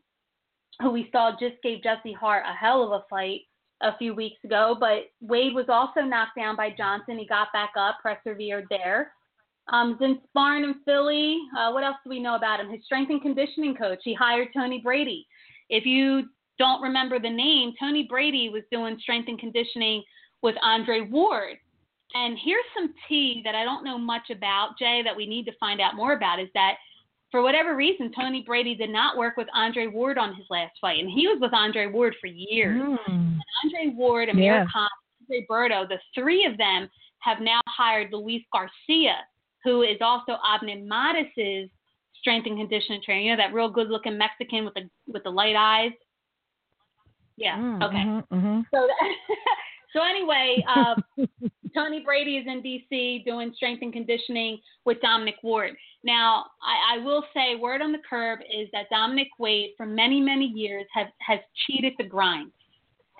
who 0.80 0.90
we 0.92 1.08
saw 1.12 1.32
just 1.38 1.62
gave 1.62 1.82
Jesse 1.82 2.12
Hart 2.12 2.44
a 2.48 2.54
hell 2.54 2.82
of 2.82 2.92
a 2.92 3.04
fight 3.10 3.42
a 3.82 3.96
few 3.96 4.14
weeks 4.14 4.38
ago. 4.44 4.76
But 4.78 5.10
Wade 5.20 5.54
was 5.54 5.66
also 5.68 6.00
knocked 6.00 6.36
down 6.36 6.56
by 6.56 6.70
Johnson. 6.76 7.18
He 7.18 7.26
got 7.26 7.52
back 7.52 7.70
up, 7.78 7.98
persevered 8.02 8.66
there. 8.70 9.12
Um, 9.70 9.98
in 10.00 10.18
sparring 10.30 10.64
in 10.64 10.76
Philly. 10.84 11.38
Uh, 11.56 11.70
what 11.72 11.84
else 11.84 11.96
do 12.02 12.10
we 12.10 12.20
know 12.20 12.36
about 12.36 12.60
him? 12.60 12.70
His 12.70 12.84
strength 12.84 13.10
and 13.10 13.20
conditioning 13.20 13.74
coach. 13.74 13.98
He 14.02 14.14
hired 14.14 14.48
Tony 14.56 14.80
Brady. 14.82 15.26
If 15.68 15.84
you 15.84 16.24
don't 16.58 16.82
remember 16.82 17.18
the 17.18 17.30
name, 17.30 17.74
Tony 17.78 18.06
Brady 18.08 18.48
was 18.48 18.62
doing 18.72 18.98
strength 19.00 19.28
and 19.28 19.38
conditioning 19.38 20.02
with 20.42 20.56
Andre 20.62 21.02
Ward. 21.02 21.56
And 22.14 22.38
here's 22.42 22.64
some 22.74 22.94
tea 23.08 23.42
that 23.44 23.54
I 23.54 23.64
don't 23.64 23.84
know 23.84 23.98
much 23.98 24.30
about, 24.30 24.78
Jay, 24.78 25.02
that 25.04 25.14
we 25.14 25.26
need 25.26 25.44
to 25.44 25.52
find 25.60 25.80
out 25.80 25.94
more 25.94 26.14
about 26.14 26.40
is 26.40 26.48
that 26.54 26.74
for 27.30 27.42
whatever 27.42 27.76
reason, 27.76 28.10
Tony 28.18 28.42
Brady 28.46 28.74
did 28.74 28.90
not 28.90 29.16
work 29.16 29.36
with 29.36 29.48
Andre 29.54 29.86
Ward 29.86 30.16
on 30.16 30.34
his 30.34 30.46
last 30.50 30.72
fight. 30.80 31.00
And 31.00 31.10
he 31.10 31.26
was 31.26 31.38
with 31.40 31.52
Andre 31.52 31.86
Ward 31.86 32.14
for 32.20 32.26
years. 32.26 32.80
Mm. 32.80 33.38
Andre 33.64 33.94
Ward, 33.94 34.28
Amir 34.28 34.54
Yeah. 34.54 34.66
Khan, 34.72 34.88
Andre 35.22 35.46
Berto, 35.48 35.88
the 35.88 35.98
three 36.14 36.46
of 36.46 36.56
them 36.56 36.88
have 37.20 37.40
now 37.40 37.60
hired 37.66 38.12
Luis 38.12 38.42
Garcia, 38.52 39.16
who 39.64 39.82
is 39.82 39.98
also 40.00 40.38
Abner 40.46 40.76
Mares's 40.76 41.68
strength 42.20 42.46
and 42.46 42.56
conditioning 42.58 43.02
trainer. 43.04 43.20
You 43.20 43.30
know 43.32 43.36
that 43.36 43.52
real 43.52 43.68
good 43.68 43.88
looking 43.88 44.16
Mexican 44.16 44.64
with 44.64 44.74
the 44.74 44.88
with 45.06 45.24
the 45.24 45.30
light 45.30 45.56
eyes. 45.56 45.92
Yeah. 47.36 47.56
Mm, 47.56 47.82
okay. 47.82 47.96
mhm, 47.96 48.24
mhm. 48.32 48.64
So 48.72 48.86
that, 48.86 49.08
so 49.92 50.02
anyway, 50.02 50.64
uh, 50.68 50.94
Tony 51.74 52.00
Brady 52.00 52.38
is 52.38 52.46
in 52.46 52.62
DC 52.62 53.24
doing 53.24 53.52
strength 53.54 53.82
and 53.82 53.92
conditioning 53.92 54.58
with 54.84 55.00
Dominic 55.00 55.36
Ward. 55.42 55.76
Now, 56.04 56.46
I, 56.62 56.96
I 56.96 57.04
will 57.04 57.24
say, 57.34 57.56
word 57.56 57.82
on 57.82 57.92
the 57.92 57.98
curb 58.08 58.40
is 58.40 58.68
that 58.72 58.88
Dominic 58.90 59.28
Wade, 59.38 59.70
for 59.76 59.86
many 59.86 60.20
many 60.20 60.46
years, 60.46 60.86
has 60.94 61.06
has 61.20 61.40
cheated 61.66 61.94
the 61.98 62.04
grind, 62.04 62.52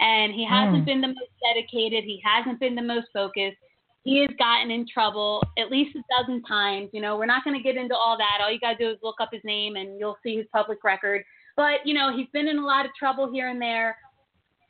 and 0.01 0.33
he 0.33 0.45
hasn't 0.45 0.85
Mm. 0.85 0.87
been 0.87 1.01
the 1.01 1.09
most 1.09 1.33
dedicated. 1.43 2.05
He 2.05 2.23
hasn't 2.25 2.61
been 2.61 2.75
the 2.75 2.83
most 2.83 3.09
focused. 3.13 3.59
He 4.05 4.21
has 4.21 4.31
gotten 4.39 4.71
in 4.71 4.87
trouble 4.87 5.43
at 5.59 5.71
least 5.71 5.97
a 5.97 6.03
dozen 6.17 6.43
times. 6.45 6.89
You 6.93 7.01
know, 7.01 7.17
we're 7.19 7.27
not 7.27 7.45
going 7.45 7.57
to 7.57 7.63
get 7.63 7.77
into 7.77 7.97
all 7.97 8.17
that. 8.17 8.39
All 8.41 8.51
you 8.51 8.61
got 8.61 8.79
to 8.79 8.79
do 8.79 8.91
is 8.91 8.99
look 9.03 9.21
up 9.21 9.31
his 9.33 9.43
name, 9.45 9.77
and 9.77 9.99
you'll 9.99 10.19
see 10.23 10.37
his 10.37 10.47
public 10.53 10.85
record. 10.85 11.25
But 11.57 11.85
you 11.85 11.95
know, 11.95 12.17
he's 12.17 12.29
been 12.33 12.49
in 12.49 12.59
a 12.59 12.65
lot 12.65 12.87
of 12.87 12.93
trouble 12.95 13.31
here 13.31 13.49
and 13.49 13.61
there 13.61 13.97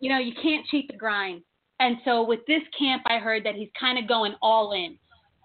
you 0.01 0.09
know, 0.09 0.19
you 0.19 0.33
can't 0.41 0.67
cheat 0.67 0.89
the 0.89 0.97
grind. 0.97 1.43
And 1.81 1.97
so 2.05 2.23
with 2.23 2.41
this 2.47 2.63
camp, 2.79 3.03
I 3.07 3.19
heard 3.19 3.45
that 3.45 3.55
he's 3.55 3.71
kind 3.79 3.99
of 3.99 4.09
going 4.09 4.35
all 4.43 4.73
in. 4.73 4.99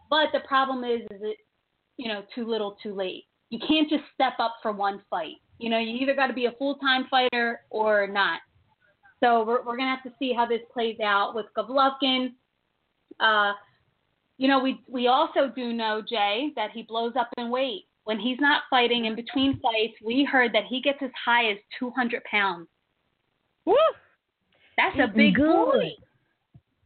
But 0.10 0.28
the 0.34 0.42
problem 0.48 0.84
is, 0.84 1.02
is 1.12 1.22
it, 1.22 1.38
you 1.98 2.08
know, 2.08 2.24
too 2.34 2.46
little, 2.48 2.78
too 2.82 2.94
late. 2.94 3.26
You 3.50 3.60
can't 3.68 3.90
just 3.90 4.04
step 4.14 4.34
up 4.40 4.56
for 4.62 4.72
one 4.72 5.02
fight. 5.10 5.36
You 5.60 5.70
know, 5.70 5.78
you 5.80 5.96
either 5.98 6.16
got 6.16 6.28
to 6.28 6.34
be 6.34 6.46
a 6.46 6.52
full-time 6.54 7.06
fighter 7.10 7.62
or 7.70 8.08
not. 8.08 8.40
So 9.24 9.46
we're, 9.46 9.64
we're 9.64 9.78
gonna 9.78 9.96
have 9.96 10.04
to 10.04 10.12
see 10.20 10.34
how 10.34 10.46
this 10.46 10.60
plays 10.74 11.00
out 11.00 11.34
with 11.34 11.46
Golovkin. 11.56 12.34
Uh, 13.22 13.54
you 14.38 14.50
know, 14.50 14.60
we 14.60 14.82
we 14.90 15.08
also 15.08 15.50
do 15.56 15.72
know 15.72 16.02
Jay 16.08 16.52
that 16.58 16.72
he 16.72 16.84
blows 16.84 17.14
up 17.18 17.30
in 17.38 17.50
weight 17.50 17.86
when 18.04 18.20
he's 18.20 18.40
not 18.42 18.64
fighting. 18.70 19.06
In 19.06 19.16
between 19.16 19.60
fights, 19.62 19.94
we 20.04 20.28
heard 20.30 20.52
that 20.54 20.66
he 20.70 20.82
gets 20.82 20.98
as 21.02 21.12
high 21.24 21.52
as 21.52 21.58
200 21.80 22.22
pounds. 22.26 22.68
Woo! 23.66 23.76
That's 24.76 24.98
a 25.00 25.08
big 25.08 25.36
good. 25.36 25.46
boy. 25.48 25.90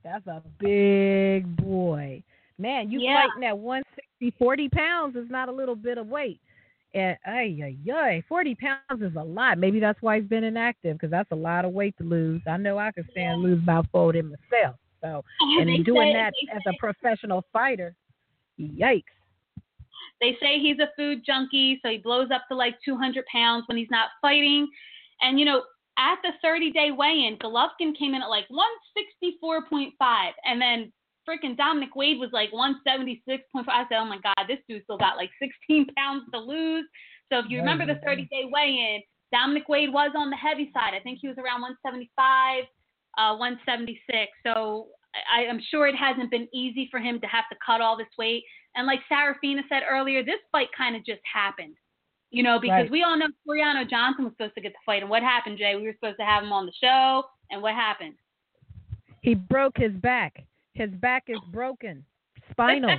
That's 0.03 0.27
a 0.27 0.43
big 0.59 1.55
boy. 1.57 2.21
Man, 2.59 2.91
you 2.91 2.99
Yeah. 2.99 3.23
fighting 3.27 3.45
at 3.45 3.57
160, 3.57 4.06
40 4.37 4.69
pounds 4.69 5.15
is 5.15 5.29
not 5.29 5.49
a 5.49 5.51
little 5.51 5.75
bit 5.75 5.97
of 5.97 6.07
weight. 6.07 6.39
And 6.93 7.17
ay, 7.25 7.59
ay, 7.63 7.91
ay, 7.93 8.23
40 8.27 8.55
pounds 8.55 9.01
is 9.01 9.15
a 9.15 9.23
lot. 9.23 9.57
Maybe 9.57 9.79
that's 9.79 10.01
why 10.01 10.19
he's 10.19 10.29
been 10.29 10.43
inactive 10.43 10.95
because 10.97 11.11
that's 11.11 11.31
a 11.31 11.35
lot 11.35 11.65
of 11.65 11.73
weight 11.73 11.95
to 11.97 12.03
lose. 12.03 12.41
I 12.47 12.57
know 12.57 12.77
I 12.77 12.91
could 12.91 13.07
stand 13.11 13.41
lose 13.41 13.61
about 13.61 14.15
in 14.15 14.29
myself. 14.29 14.77
So, 15.01 15.23
and 15.59 15.69
in 15.69 15.83
doing 15.83 16.13
say- 16.13 16.13
that 16.13 16.33
as 16.55 16.61
a 16.67 16.73
professional 16.79 17.43
fighter, 17.53 17.93
yikes. 18.59 19.03
They 20.19 20.35
say 20.41 20.59
he's 20.59 20.79
a 20.79 20.89
food 20.97 21.21
junkie, 21.23 21.79
so 21.83 21.89
he 21.89 21.99
blows 21.99 22.29
up 22.33 22.45
to 22.49 22.55
like 22.55 22.75
200 22.83 23.23
pounds 23.31 23.65
when 23.67 23.77
he's 23.77 23.91
not 23.91 24.09
fighting. 24.19 24.67
And 25.21 25.39
you 25.39 25.45
know, 25.45 25.61
at 25.99 26.15
the 26.23 26.31
30 26.41 26.71
day 26.71 26.91
weigh-in, 26.91 27.37
Golovkin 27.37 27.97
came 27.97 28.15
in 28.15 28.21
at 28.21 28.27
like 28.27 28.47
164.5, 28.49 29.91
and 30.45 30.61
then 30.61 30.91
freaking 31.27 31.57
Dominic 31.57 31.95
Wade 31.95 32.19
was 32.19 32.29
like 32.31 32.51
176.5. 32.51 33.41
I 33.67 33.83
said, 33.89 33.97
oh 33.97 34.05
my 34.05 34.19
god, 34.23 34.45
this 34.47 34.59
dude 34.67 34.83
still 34.83 34.97
got 34.97 35.17
like 35.17 35.29
16 35.39 35.87
pounds 35.97 36.23
to 36.33 36.39
lose. 36.39 36.85
So 37.31 37.39
if 37.39 37.45
you 37.49 37.59
remember 37.59 37.85
the 37.85 37.99
30 38.05 38.23
day 38.31 38.49
weigh-in, 38.51 39.01
Dominic 39.31 39.67
Wade 39.67 39.91
was 39.91 40.11
on 40.15 40.29
the 40.29 40.37
heavy 40.37 40.71
side. 40.73 40.93
I 40.93 40.99
think 41.01 41.19
he 41.21 41.27
was 41.27 41.37
around 41.37 41.61
175, 41.61 42.63
uh, 43.17 43.35
176. 43.35 44.31
So 44.45 44.87
I, 45.27 45.47
I'm 45.47 45.59
sure 45.69 45.87
it 45.87 45.95
hasn't 45.95 46.31
been 46.31 46.47
easy 46.53 46.87
for 46.89 46.99
him 46.99 47.19
to 47.19 47.27
have 47.27 47.43
to 47.51 47.57
cut 47.65 47.81
all 47.81 47.97
this 47.97 48.07
weight. 48.17 48.43
And 48.75 48.87
like 48.87 48.99
Sarafina 49.11 49.61
said 49.67 49.83
earlier, 49.89 50.23
this 50.23 50.39
fight 50.51 50.69
kind 50.77 50.95
of 50.95 51.05
just 51.05 51.21
happened. 51.31 51.75
You 52.29 52.43
know, 52.43 52.59
because 52.59 52.83
Right. 52.83 52.91
we 52.91 53.03
all 53.03 53.17
know 53.17 53.27
Tureano 53.47 53.89
Johnson 53.89 54.25
was 54.25 54.33
supposed 54.33 54.55
to 54.55 54.61
get 54.61 54.73
the 54.73 54.79
fight. 54.85 55.01
And 55.01 55.09
what 55.09 55.23
happened, 55.23 55.57
Jay? 55.57 55.75
We 55.75 55.83
were 55.83 55.93
supposed 55.93 56.19
to 56.19 56.25
have 56.25 56.43
him 56.43 56.51
on 56.51 56.65
the 56.65 56.73
show. 56.81 57.23
And 57.51 57.61
what 57.61 57.73
happened? 57.73 58.15
He 59.21 59.33
broke 59.33 59.77
his 59.77 59.93
back. 59.93 60.45
His 60.77 60.91
back 60.91 61.23
is 61.27 61.39
broken. 61.51 62.05
Spinal. 62.51 62.89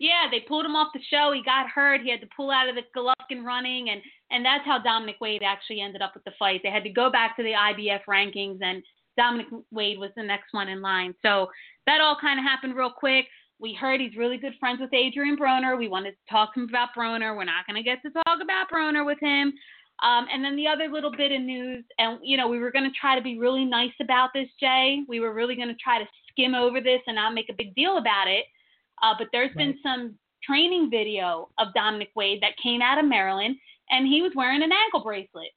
yeah, 0.00 0.26
they 0.30 0.40
pulled 0.40 0.66
him 0.66 0.76
off 0.76 0.88
the 0.92 1.00
show. 1.10 1.32
He 1.34 1.42
got 1.42 1.68
hurt. 1.68 2.02
He 2.02 2.10
had 2.10 2.20
to 2.20 2.28
pull 2.36 2.50
out 2.50 2.68
of 2.68 2.74
the 2.74 2.82
Golovkin 2.96 3.44
running, 3.44 3.90
and 3.90 4.00
and 4.30 4.44
that's 4.44 4.64
how 4.64 4.78
Dominic 4.78 5.16
Wade 5.20 5.42
actually 5.44 5.80
ended 5.80 6.02
up 6.02 6.14
with 6.14 6.24
the 6.24 6.32
fight. 6.38 6.60
They 6.62 6.70
had 6.70 6.84
to 6.84 6.90
go 6.90 7.10
back 7.10 7.36
to 7.36 7.42
the 7.42 7.52
IBF 7.52 8.00
rankings, 8.08 8.58
and 8.62 8.82
Dominic 9.16 9.46
Wade 9.70 9.98
was 9.98 10.10
the 10.16 10.22
next 10.22 10.52
one 10.52 10.68
in 10.68 10.82
line. 10.82 11.14
So 11.22 11.48
that 11.86 12.00
all 12.00 12.16
kind 12.20 12.38
of 12.38 12.44
happened 12.44 12.76
real 12.76 12.90
quick. 12.90 13.26
We 13.58 13.72
heard 13.72 14.00
he's 14.00 14.16
really 14.16 14.36
good 14.36 14.54
friends 14.58 14.80
with 14.80 14.92
Adrian 14.92 15.36
Broner. 15.36 15.78
We 15.78 15.88
wanted 15.88 16.10
to 16.10 16.30
talk 16.30 16.54
to 16.54 16.60
him 16.60 16.68
about 16.68 16.88
Broner. 16.96 17.36
We're 17.36 17.44
not 17.44 17.66
going 17.66 17.76
to 17.76 17.82
get 17.82 18.02
to 18.02 18.10
talk 18.10 18.38
about 18.42 18.68
Broner 18.68 19.06
with 19.06 19.18
him. 19.20 19.52
Um, 20.04 20.26
and 20.30 20.44
then 20.44 20.54
the 20.54 20.68
other 20.68 20.88
little 20.88 21.10
bit 21.10 21.32
of 21.32 21.40
news, 21.40 21.82
and 21.98 22.18
you 22.22 22.36
know, 22.36 22.46
we 22.46 22.58
were 22.58 22.70
going 22.70 22.84
to 22.84 22.98
try 23.00 23.16
to 23.16 23.22
be 23.22 23.38
really 23.38 23.64
nice 23.64 23.94
about 24.00 24.30
this, 24.34 24.48
Jay. 24.60 25.00
We 25.08 25.18
were 25.18 25.32
really 25.32 25.56
going 25.56 25.68
to 25.68 25.74
try 25.82 25.98
to 25.98 26.04
skim 26.30 26.54
over 26.54 26.80
this 26.80 27.00
and 27.06 27.16
not 27.16 27.32
make 27.32 27.48
a 27.48 27.54
big 27.54 27.74
deal 27.74 27.96
about 27.96 28.28
it. 28.28 28.44
Uh, 29.02 29.14
but 29.18 29.28
there's 29.32 29.54
been 29.56 29.78
some 29.82 30.14
training 30.42 30.90
video 30.90 31.48
of 31.58 31.72
Dominic 31.74 32.10
Wade 32.14 32.42
that 32.42 32.52
came 32.62 32.82
out 32.82 32.98
of 32.98 33.06
Maryland, 33.06 33.56
and 33.90 34.06
he 34.06 34.20
was 34.20 34.32
wearing 34.36 34.62
an 34.62 34.72
ankle 34.72 35.02
bracelet. 35.02 35.50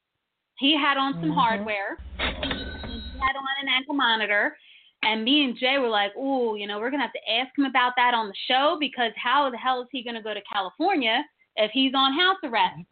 He 0.60 0.76
had 0.76 0.98
on 0.98 1.19
some 1.19 1.32
Mhm. 1.32 1.36
hardware. 1.36 1.99
He 2.19 3.02
had 3.22 3.36
on 3.36 3.48
an 3.61 3.69
ankle 3.69 3.95
monitor. 3.95 4.57
And 5.03 5.24
me 5.24 5.44
and 5.44 5.56
Jay 5.57 5.78
were 5.78 5.90
like, 5.90 6.15
ooh, 6.15 6.56
you 6.56 6.68
know, 6.68 6.80
we're 6.80 6.90
going 6.90 6.99
to 7.02 7.06
have 7.06 7.14
to 7.14 7.32
ask 7.32 7.56
him 7.57 7.65
about 7.65 7.94
that 7.98 8.14
on 8.15 8.28
the 8.28 8.34
show 8.48 8.78
because 8.80 9.11
how 9.15 9.49
the 9.49 9.57
hell 9.57 9.82
is 9.82 9.88
he 9.91 10.03
going 10.03 10.15
to 10.15 10.24
go 10.24 10.34
to 10.34 10.41
California 10.52 11.24
if 11.57 11.69
he's 11.72 11.94
on 11.94 12.14
house 12.14 12.38
arrest? 12.44 12.88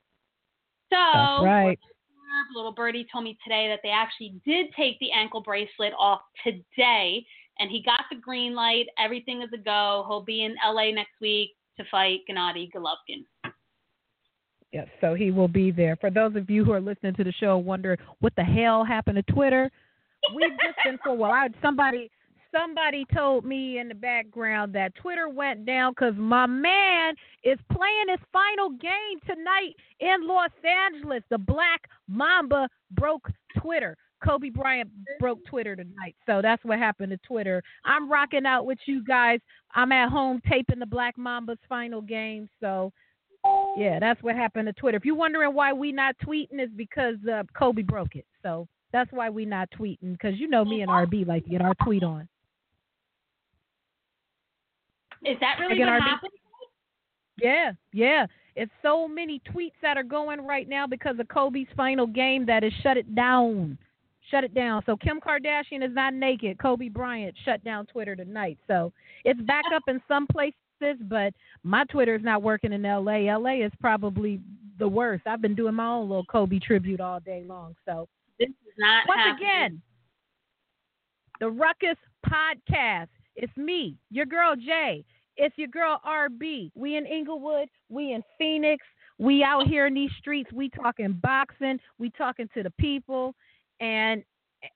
So, 0.91 0.97
That's 0.97 1.43
right. 1.43 1.79
little 2.55 2.73
birdie 2.73 3.07
told 3.11 3.23
me 3.23 3.37
today 3.43 3.67
that 3.67 3.79
they 3.83 3.89
actually 3.89 4.39
did 4.45 4.67
take 4.75 4.99
the 4.99 5.11
ankle 5.11 5.41
bracelet 5.41 5.93
off 5.97 6.21
today 6.43 7.25
and 7.59 7.71
he 7.71 7.81
got 7.83 8.01
the 8.11 8.17
green 8.17 8.53
light. 8.53 8.87
Everything 8.99 9.41
is 9.41 9.49
a 9.53 9.57
go. 9.57 10.05
He'll 10.07 10.23
be 10.23 10.43
in 10.43 10.55
LA 10.65 10.91
next 10.91 11.13
week 11.21 11.51
to 11.77 11.85
fight 11.89 12.19
Gennady 12.29 12.69
Golovkin. 12.71 13.25
Yes, 14.71 14.87
so 14.99 15.13
he 15.13 15.31
will 15.31 15.47
be 15.47 15.71
there. 15.71 15.95
For 15.95 16.09
those 16.09 16.35
of 16.35 16.49
you 16.49 16.65
who 16.65 16.73
are 16.73 16.81
listening 16.81 17.13
to 17.15 17.23
the 17.23 17.31
show, 17.31 17.57
wonder 17.57 17.97
what 18.19 18.33
the 18.35 18.43
hell 18.43 18.83
happened 18.83 19.15
to 19.15 19.33
Twitter. 19.33 19.71
We've 20.35 20.49
just 20.49 20.77
been 20.83 20.97
for 21.01 21.09
a 21.09 21.13
while. 21.13 21.31
I, 21.31 21.47
somebody 21.61 22.11
somebody 22.55 23.05
told 23.13 23.45
me 23.45 23.79
in 23.79 23.87
the 23.87 23.95
background 23.95 24.73
that 24.73 24.95
Twitter 24.95 25.29
went 25.29 25.65
down 25.65 25.91
because 25.91 26.13
my 26.17 26.45
man 26.45 27.13
is 27.43 27.59
playing 27.71 28.05
his 28.09 28.19
final 28.31 28.69
game 28.69 29.19
tonight 29.25 29.75
in 29.99 30.27
Los 30.27 30.51
Angeles. 30.63 31.23
The 31.29 31.37
Black 31.37 31.81
Mamba 32.07 32.69
broke 32.91 33.29
Twitter. 33.57 33.97
Kobe 34.23 34.49
Bryant 34.49 34.89
broke 35.19 35.45
Twitter 35.45 35.75
tonight. 35.75 36.15
So 36.25 36.41
that's 36.41 36.63
what 36.63 36.79
happened 36.79 37.11
to 37.11 37.17
Twitter. 37.17 37.61
I'm 37.83 38.09
rocking 38.09 38.45
out 38.45 38.65
with 38.65 38.79
you 38.85 39.03
guys. 39.03 39.39
I'm 39.73 39.91
at 39.91 40.09
home 40.09 40.41
taping 40.49 40.79
the 40.79 40.85
Black 40.85 41.17
Mamba's 41.17 41.59
final 41.67 42.01
game. 42.01 42.49
So 42.59 42.91
yeah, 43.77 43.99
that's 43.99 44.21
what 44.23 44.35
happened 44.35 44.67
to 44.67 44.73
Twitter. 44.73 44.97
If 44.97 45.05
you're 45.05 45.15
wondering 45.15 45.53
why 45.53 45.73
we 45.73 45.91
not 45.91 46.15
tweeting, 46.25 46.63
is 46.63 46.69
because 46.75 47.17
uh, 47.31 47.43
Kobe 47.57 47.83
broke 47.83 48.15
it. 48.15 48.25
So 48.41 48.67
that's 48.91 49.11
why 49.11 49.29
we 49.29 49.45
not 49.45 49.69
tweeting. 49.77 50.13
Because 50.13 50.39
you 50.39 50.47
know 50.47 50.65
me 50.65 50.81
and 50.81 50.89
RB 50.89 51.27
like 51.27 51.43
to 51.43 51.49
get 51.49 51.61
our 51.61 51.75
tweet 51.83 52.03
on. 52.03 52.27
Is 55.25 55.37
that 55.39 55.57
really 55.59 55.79
what 55.79 55.89
RB 55.89 56.01
happened? 56.01 56.31
Yeah, 57.37 57.71
yeah. 57.93 58.25
It's 58.55 58.71
so 58.81 59.07
many 59.07 59.41
tweets 59.53 59.73
that 59.81 59.97
are 59.97 60.03
going 60.03 60.45
right 60.45 60.69
now 60.69 60.87
because 60.87 61.19
of 61.19 61.27
Kobe's 61.27 61.67
final 61.75 62.07
game 62.07 62.45
that 62.45 62.63
has 62.63 62.71
shut 62.81 62.95
it 62.95 63.13
down. 63.15 63.77
Shut 64.31 64.43
it 64.43 64.55
down. 64.55 64.81
So 64.85 64.95
Kim 64.95 65.19
Kardashian 65.19 65.83
is 65.85 65.93
not 65.93 66.13
naked. 66.13 66.57
Kobe 66.57 66.87
Bryant 66.89 67.35
shut 67.43 67.63
down 67.63 67.85
Twitter 67.85 68.15
tonight. 68.15 68.57
So 68.67 68.91
it's 69.25 69.39
back 69.41 69.65
up 69.75 69.83
in 69.87 70.01
some 70.07 70.25
places, 70.27 70.55
but 71.01 71.33
my 71.63 71.83
Twitter 71.85 72.15
is 72.15 72.23
not 72.23 72.41
working 72.41 72.71
in 72.73 72.83
LA. 72.83 73.35
LA 73.37 73.65
is 73.65 73.71
probably 73.81 74.39
the 74.79 74.87
worst. 74.87 75.27
I've 75.27 75.41
been 75.41 75.55
doing 75.55 75.75
my 75.75 75.87
own 75.87 76.07
little 76.09 76.25
Kobe 76.25 76.59
tribute 76.59 77.01
all 77.01 77.19
day 77.19 77.43
long. 77.45 77.75
So 77.85 78.07
This 78.39 78.49
is 78.49 78.73
not 78.77 79.03
once 79.07 79.19
happening. 79.25 79.47
again, 79.47 79.81
the 81.39 81.49
Ruckus 81.49 81.97
Podcast. 82.25 83.07
It's 83.35 83.55
me, 83.57 83.97
your 84.09 84.25
girl 84.25 84.55
Jay. 84.55 85.03
It's 85.37 85.57
your 85.57 85.67
girl 85.67 86.01
RB. 86.07 86.71
We 86.75 86.97
in 86.97 87.05
Inglewood. 87.05 87.67
We 87.89 88.13
in 88.13 88.23
Phoenix. 88.37 88.85
We 89.17 89.43
out 89.43 89.67
here 89.67 89.87
in 89.87 89.93
these 89.93 90.11
streets. 90.19 90.51
We 90.51 90.69
talking 90.69 91.19
boxing. 91.21 91.79
We 91.99 92.09
talking 92.11 92.49
to 92.53 92.63
the 92.63 92.71
people, 92.71 93.33
and 93.79 94.23
eh, 94.63 94.67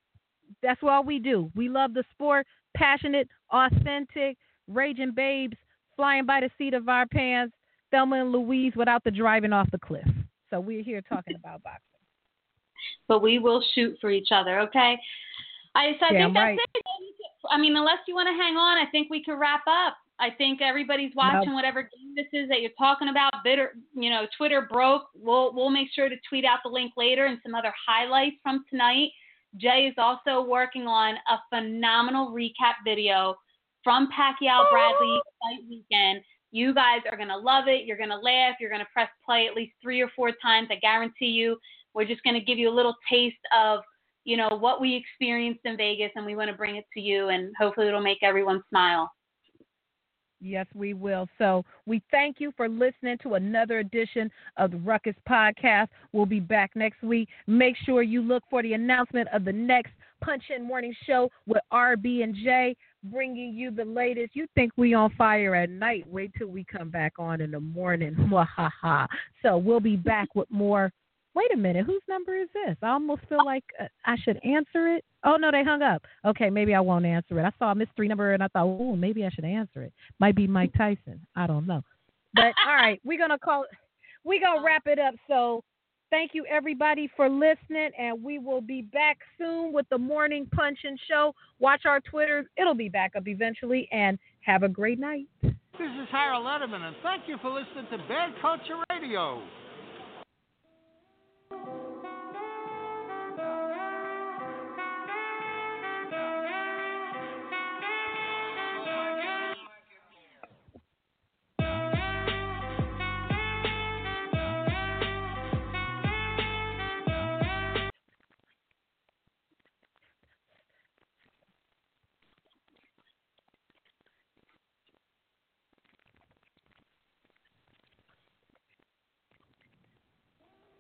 that's 0.62 0.80
all 0.84 1.04
we 1.04 1.20
do. 1.20 1.52
We 1.56 1.70
love 1.70 1.94
the 1.94 2.04
sport. 2.12 2.46
Passionate, 2.76 3.28
authentic, 3.52 4.38
raging 4.68 5.12
babes, 5.14 5.58
flying 5.96 6.26
by 6.26 6.42
the 6.42 6.50
seat 6.58 6.74
of 6.74 6.88
our 6.88 7.06
pants. 7.08 7.54
Thelma 7.92 8.22
and 8.22 8.32
Louise 8.32 8.74
without 8.76 9.04
the 9.04 9.12
driving 9.12 9.52
off 9.52 9.70
the 9.72 9.80
cliff. 9.80 10.08
So 10.50 10.60
we're 10.60 10.84
here 10.84 11.02
talking 11.02 11.36
about 11.40 11.64
boxing. 11.64 11.82
but 13.08 13.22
we 13.22 13.40
will 13.40 13.64
shoot 13.74 13.98
for 14.00 14.12
each 14.12 14.30
other, 14.32 14.60
okay? 14.62 14.98
I, 15.76 15.94
so 16.00 16.06
I 16.08 16.14
Damn 16.14 16.34
think 16.34 16.36
that's 16.36 16.44
right. 16.44 16.60
it. 16.76 16.86
I 17.50 17.58
mean, 17.58 17.76
unless 17.76 18.00
you 18.08 18.16
want 18.16 18.28
to 18.28 18.34
hang 18.34 18.56
on, 18.56 18.78
I 18.78 18.90
think 18.92 19.10
we 19.10 19.24
could 19.24 19.40
wrap 19.40 19.62
up. 19.68 19.96
I 20.20 20.30
think 20.32 20.62
everybody's 20.62 21.16
watching 21.16 21.54
whatever 21.54 21.84
game 21.84 22.14
this 22.16 22.28
is 22.34 22.50
that 22.50 22.62
you're 22.62 22.72
talking 22.78 23.10
about. 23.10 23.32
Bitter, 23.44 23.74
you 23.94 24.10
know, 24.10 24.26
Twitter 24.38 24.68
broke. 24.70 25.04
We'll 25.16 25.54
we'll 25.54 25.70
make 25.70 25.88
sure 25.94 26.10
to 26.10 26.16
tweet 26.28 26.46
out 26.46 26.60
the 26.64 26.70
link 26.70 26.94
later 26.98 27.26
and 27.26 27.40
some 27.44 27.56
other 27.56 27.74
highlights 27.88 28.36
from 28.44 28.64
tonight. 28.70 29.10
Jay 29.58 29.88
is 29.88 29.96
also 29.98 30.48
working 30.48 30.88
on 30.88 31.16
a 31.16 31.38
phenomenal 31.50 32.32
recap 32.32 32.76
video 32.84 33.36
from 33.84 34.10
Pacquiao 34.12 34.70
Bradley 34.72 35.20
fight 35.42 35.64
weekend. 35.70 36.22
You 36.52 36.74
guys 36.74 37.02
are 37.10 37.18
gonna 37.18 37.38
love 37.38 37.68
it. 37.68 37.86
You're 37.86 37.98
gonna 37.98 38.20
laugh. 38.20 38.56
You're 38.60 38.72
gonna 38.72 38.88
press 38.92 39.10
play 39.26 39.48
at 39.48 39.56
least 39.56 39.74
three 39.82 40.02
or 40.02 40.10
four 40.16 40.32
times. 40.42 40.68
I 40.72 40.76
guarantee 40.76 41.28
you. 41.28 41.58
We're 41.94 42.06
just 42.06 42.24
gonna 42.24 42.42
give 42.42 42.58
you 42.58 42.70
a 42.70 42.76
little 42.76 42.96
taste 43.10 43.38
of 43.58 43.82
you 44.26 44.38
know 44.38 44.50
what 44.50 44.82
we 44.82 44.96
experienced 44.96 45.62
in 45.64 45.78
Vegas, 45.78 46.12
and 46.16 46.26
we 46.26 46.36
want 46.36 46.50
to 46.50 46.58
bring 46.58 46.76
it 46.76 46.86
to 46.94 47.00
you, 47.00 47.30
and 47.30 47.54
hopefully 47.58 47.88
it'll 47.88 48.02
make 48.02 48.22
everyone 48.22 48.62
smile. 48.70 49.10
Yes, 50.42 50.68
we 50.74 50.94
will. 50.94 51.28
So 51.38 51.66
we 51.86 52.02
thank 52.12 52.40
you 52.40 52.54
for 52.56 52.70
listening 52.70 53.18
to 53.24 53.34
another 53.34 53.80
edition 53.80 54.32
of 54.58 54.72
the 54.72 54.78
Ruckus 54.78 55.16
Podcast. 55.28 55.88
We'll 56.14 56.26
be 56.26 56.40
back 56.40 56.72
next 56.76 57.04
week. 57.04 57.28
Make 57.48 57.76
sure 57.86 58.04
you 58.04 58.22
look 58.22 58.44
for 58.50 58.64
the 58.64 58.74
announcement 58.74 59.28
of 59.34 59.44
the 59.44 59.52
next 59.52 59.92
Punch 60.22 60.44
In 60.56 60.64
Morning 60.64 60.94
Show 61.06 61.30
with 61.46 61.62
RB 61.72 62.24
and 62.24 62.36
J, 62.36 62.76
bringing 63.06 63.54
you 63.54 63.72
the 63.72 63.86
latest. 63.86 64.36
You 64.36 64.48
think 64.56 64.72
we 64.76 64.94
on 64.94 65.14
fire 65.18 65.56
at 65.56 65.70
night? 65.70 66.06
Wait 66.08 66.32
till 66.38 66.48
we 66.48 66.66
come 66.66 66.90
back 66.90 67.14
on 67.20 67.42
in 67.42 67.52
the 67.52 67.60
morning. 67.60 68.16
So 69.42 69.58
we'll 69.58 69.80
be 69.80 69.96
back 69.96 70.36
with 70.36 70.50
more. 70.52 70.92
Wait 71.36 71.54
a 71.54 71.58
minute, 71.58 71.86
whose 71.86 72.02
number 72.10 72.36
is 72.36 72.50
this? 72.54 72.76
I 72.82 72.90
almost 72.90 73.22
feel 73.30 73.46
like 73.46 73.64
uh, 73.80 73.86
I 74.06 74.16
should 74.24 74.40
answer 74.44 74.88
it. 74.88 75.06
Oh 75.24 75.36
no, 75.36 75.52
they 75.52 75.64
hung 75.64 75.82
up. 75.82 76.04
Okay, 76.26 76.50
maybe 76.50 76.74
I 76.74 76.80
won't 76.80 77.06
answer 77.06 77.40
it. 77.40 77.44
I 77.44 77.52
saw 77.60 77.72
a 77.72 77.76
mystery 77.76 78.08
number 78.08 78.34
and 78.34 78.42
I 78.42 78.48
thought, 78.48 78.66
oh, 78.66 78.96
maybe 78.96 79.26
I 79.26 79.30
should 79.30 79.46
answer 79.46 79.84
it. 79.84 79.94
Might 80.20 80.36
be 80.36 80.48
Mike 80.48 80.74
Tyson. 80.78 81.26
I 81.36 81.46
don't 81.46 81.68
know. 81.68 81.84
But 82.34 82.54
all 82.68 82.76
right, 82.76 83.00
we're 83.04 83.20
gonna 83.20 83.40
call. 83.40 83.66
We're 84.24 84.42
gonna 84.42 84.64
wrap 84.64 84.84
it 84.88 85.00
up. 85.00 85.14
So 85.28 85.64
thank 86.10 86.32
you 86.34 86.46
everybody 86.50 87.10
for 87.16 87.30
listening, 87.30 87.92
and 87.98 88.24
we 88.24 88.40
will 88.40 88.62
be 88.62 88.82
back 88.82 89.20
soon 89.38 89.72
with 89.72 89.88
the 89.90 89.98
morning 89.98 90.48
punch 90.54 90.80
and 90.84 91.00
show. 91.10 91.34
Watch 91.60 91.82
our 91.86 92.00
Twitters; 92.00 92.46
it'll 92.58 92.76
be 92.76 92.90
back 92.90 93.16
up 93.16 93.28
eventually. 93.28 93.88
And 93.92 94.18
have 94.42 94.64
a 94.64 94.70
great 94.70 95.00
night. 95.00 95.28
This 95.42 95.52
is 96.02 96.08
Harold 96.12 96.46
Letterman, 96.46 96.82
and 96.82 96.96
thank 97.04 97.24
you 97.28 97.38
for 97.42 97.52
listening 97.52 97.86
to 97.92 97.98
Bad 98.08 98.34
Culture 98.42 98.82
Radio. 98.92 99.42
Thank 101.52 101.66
you. 101.66 101.99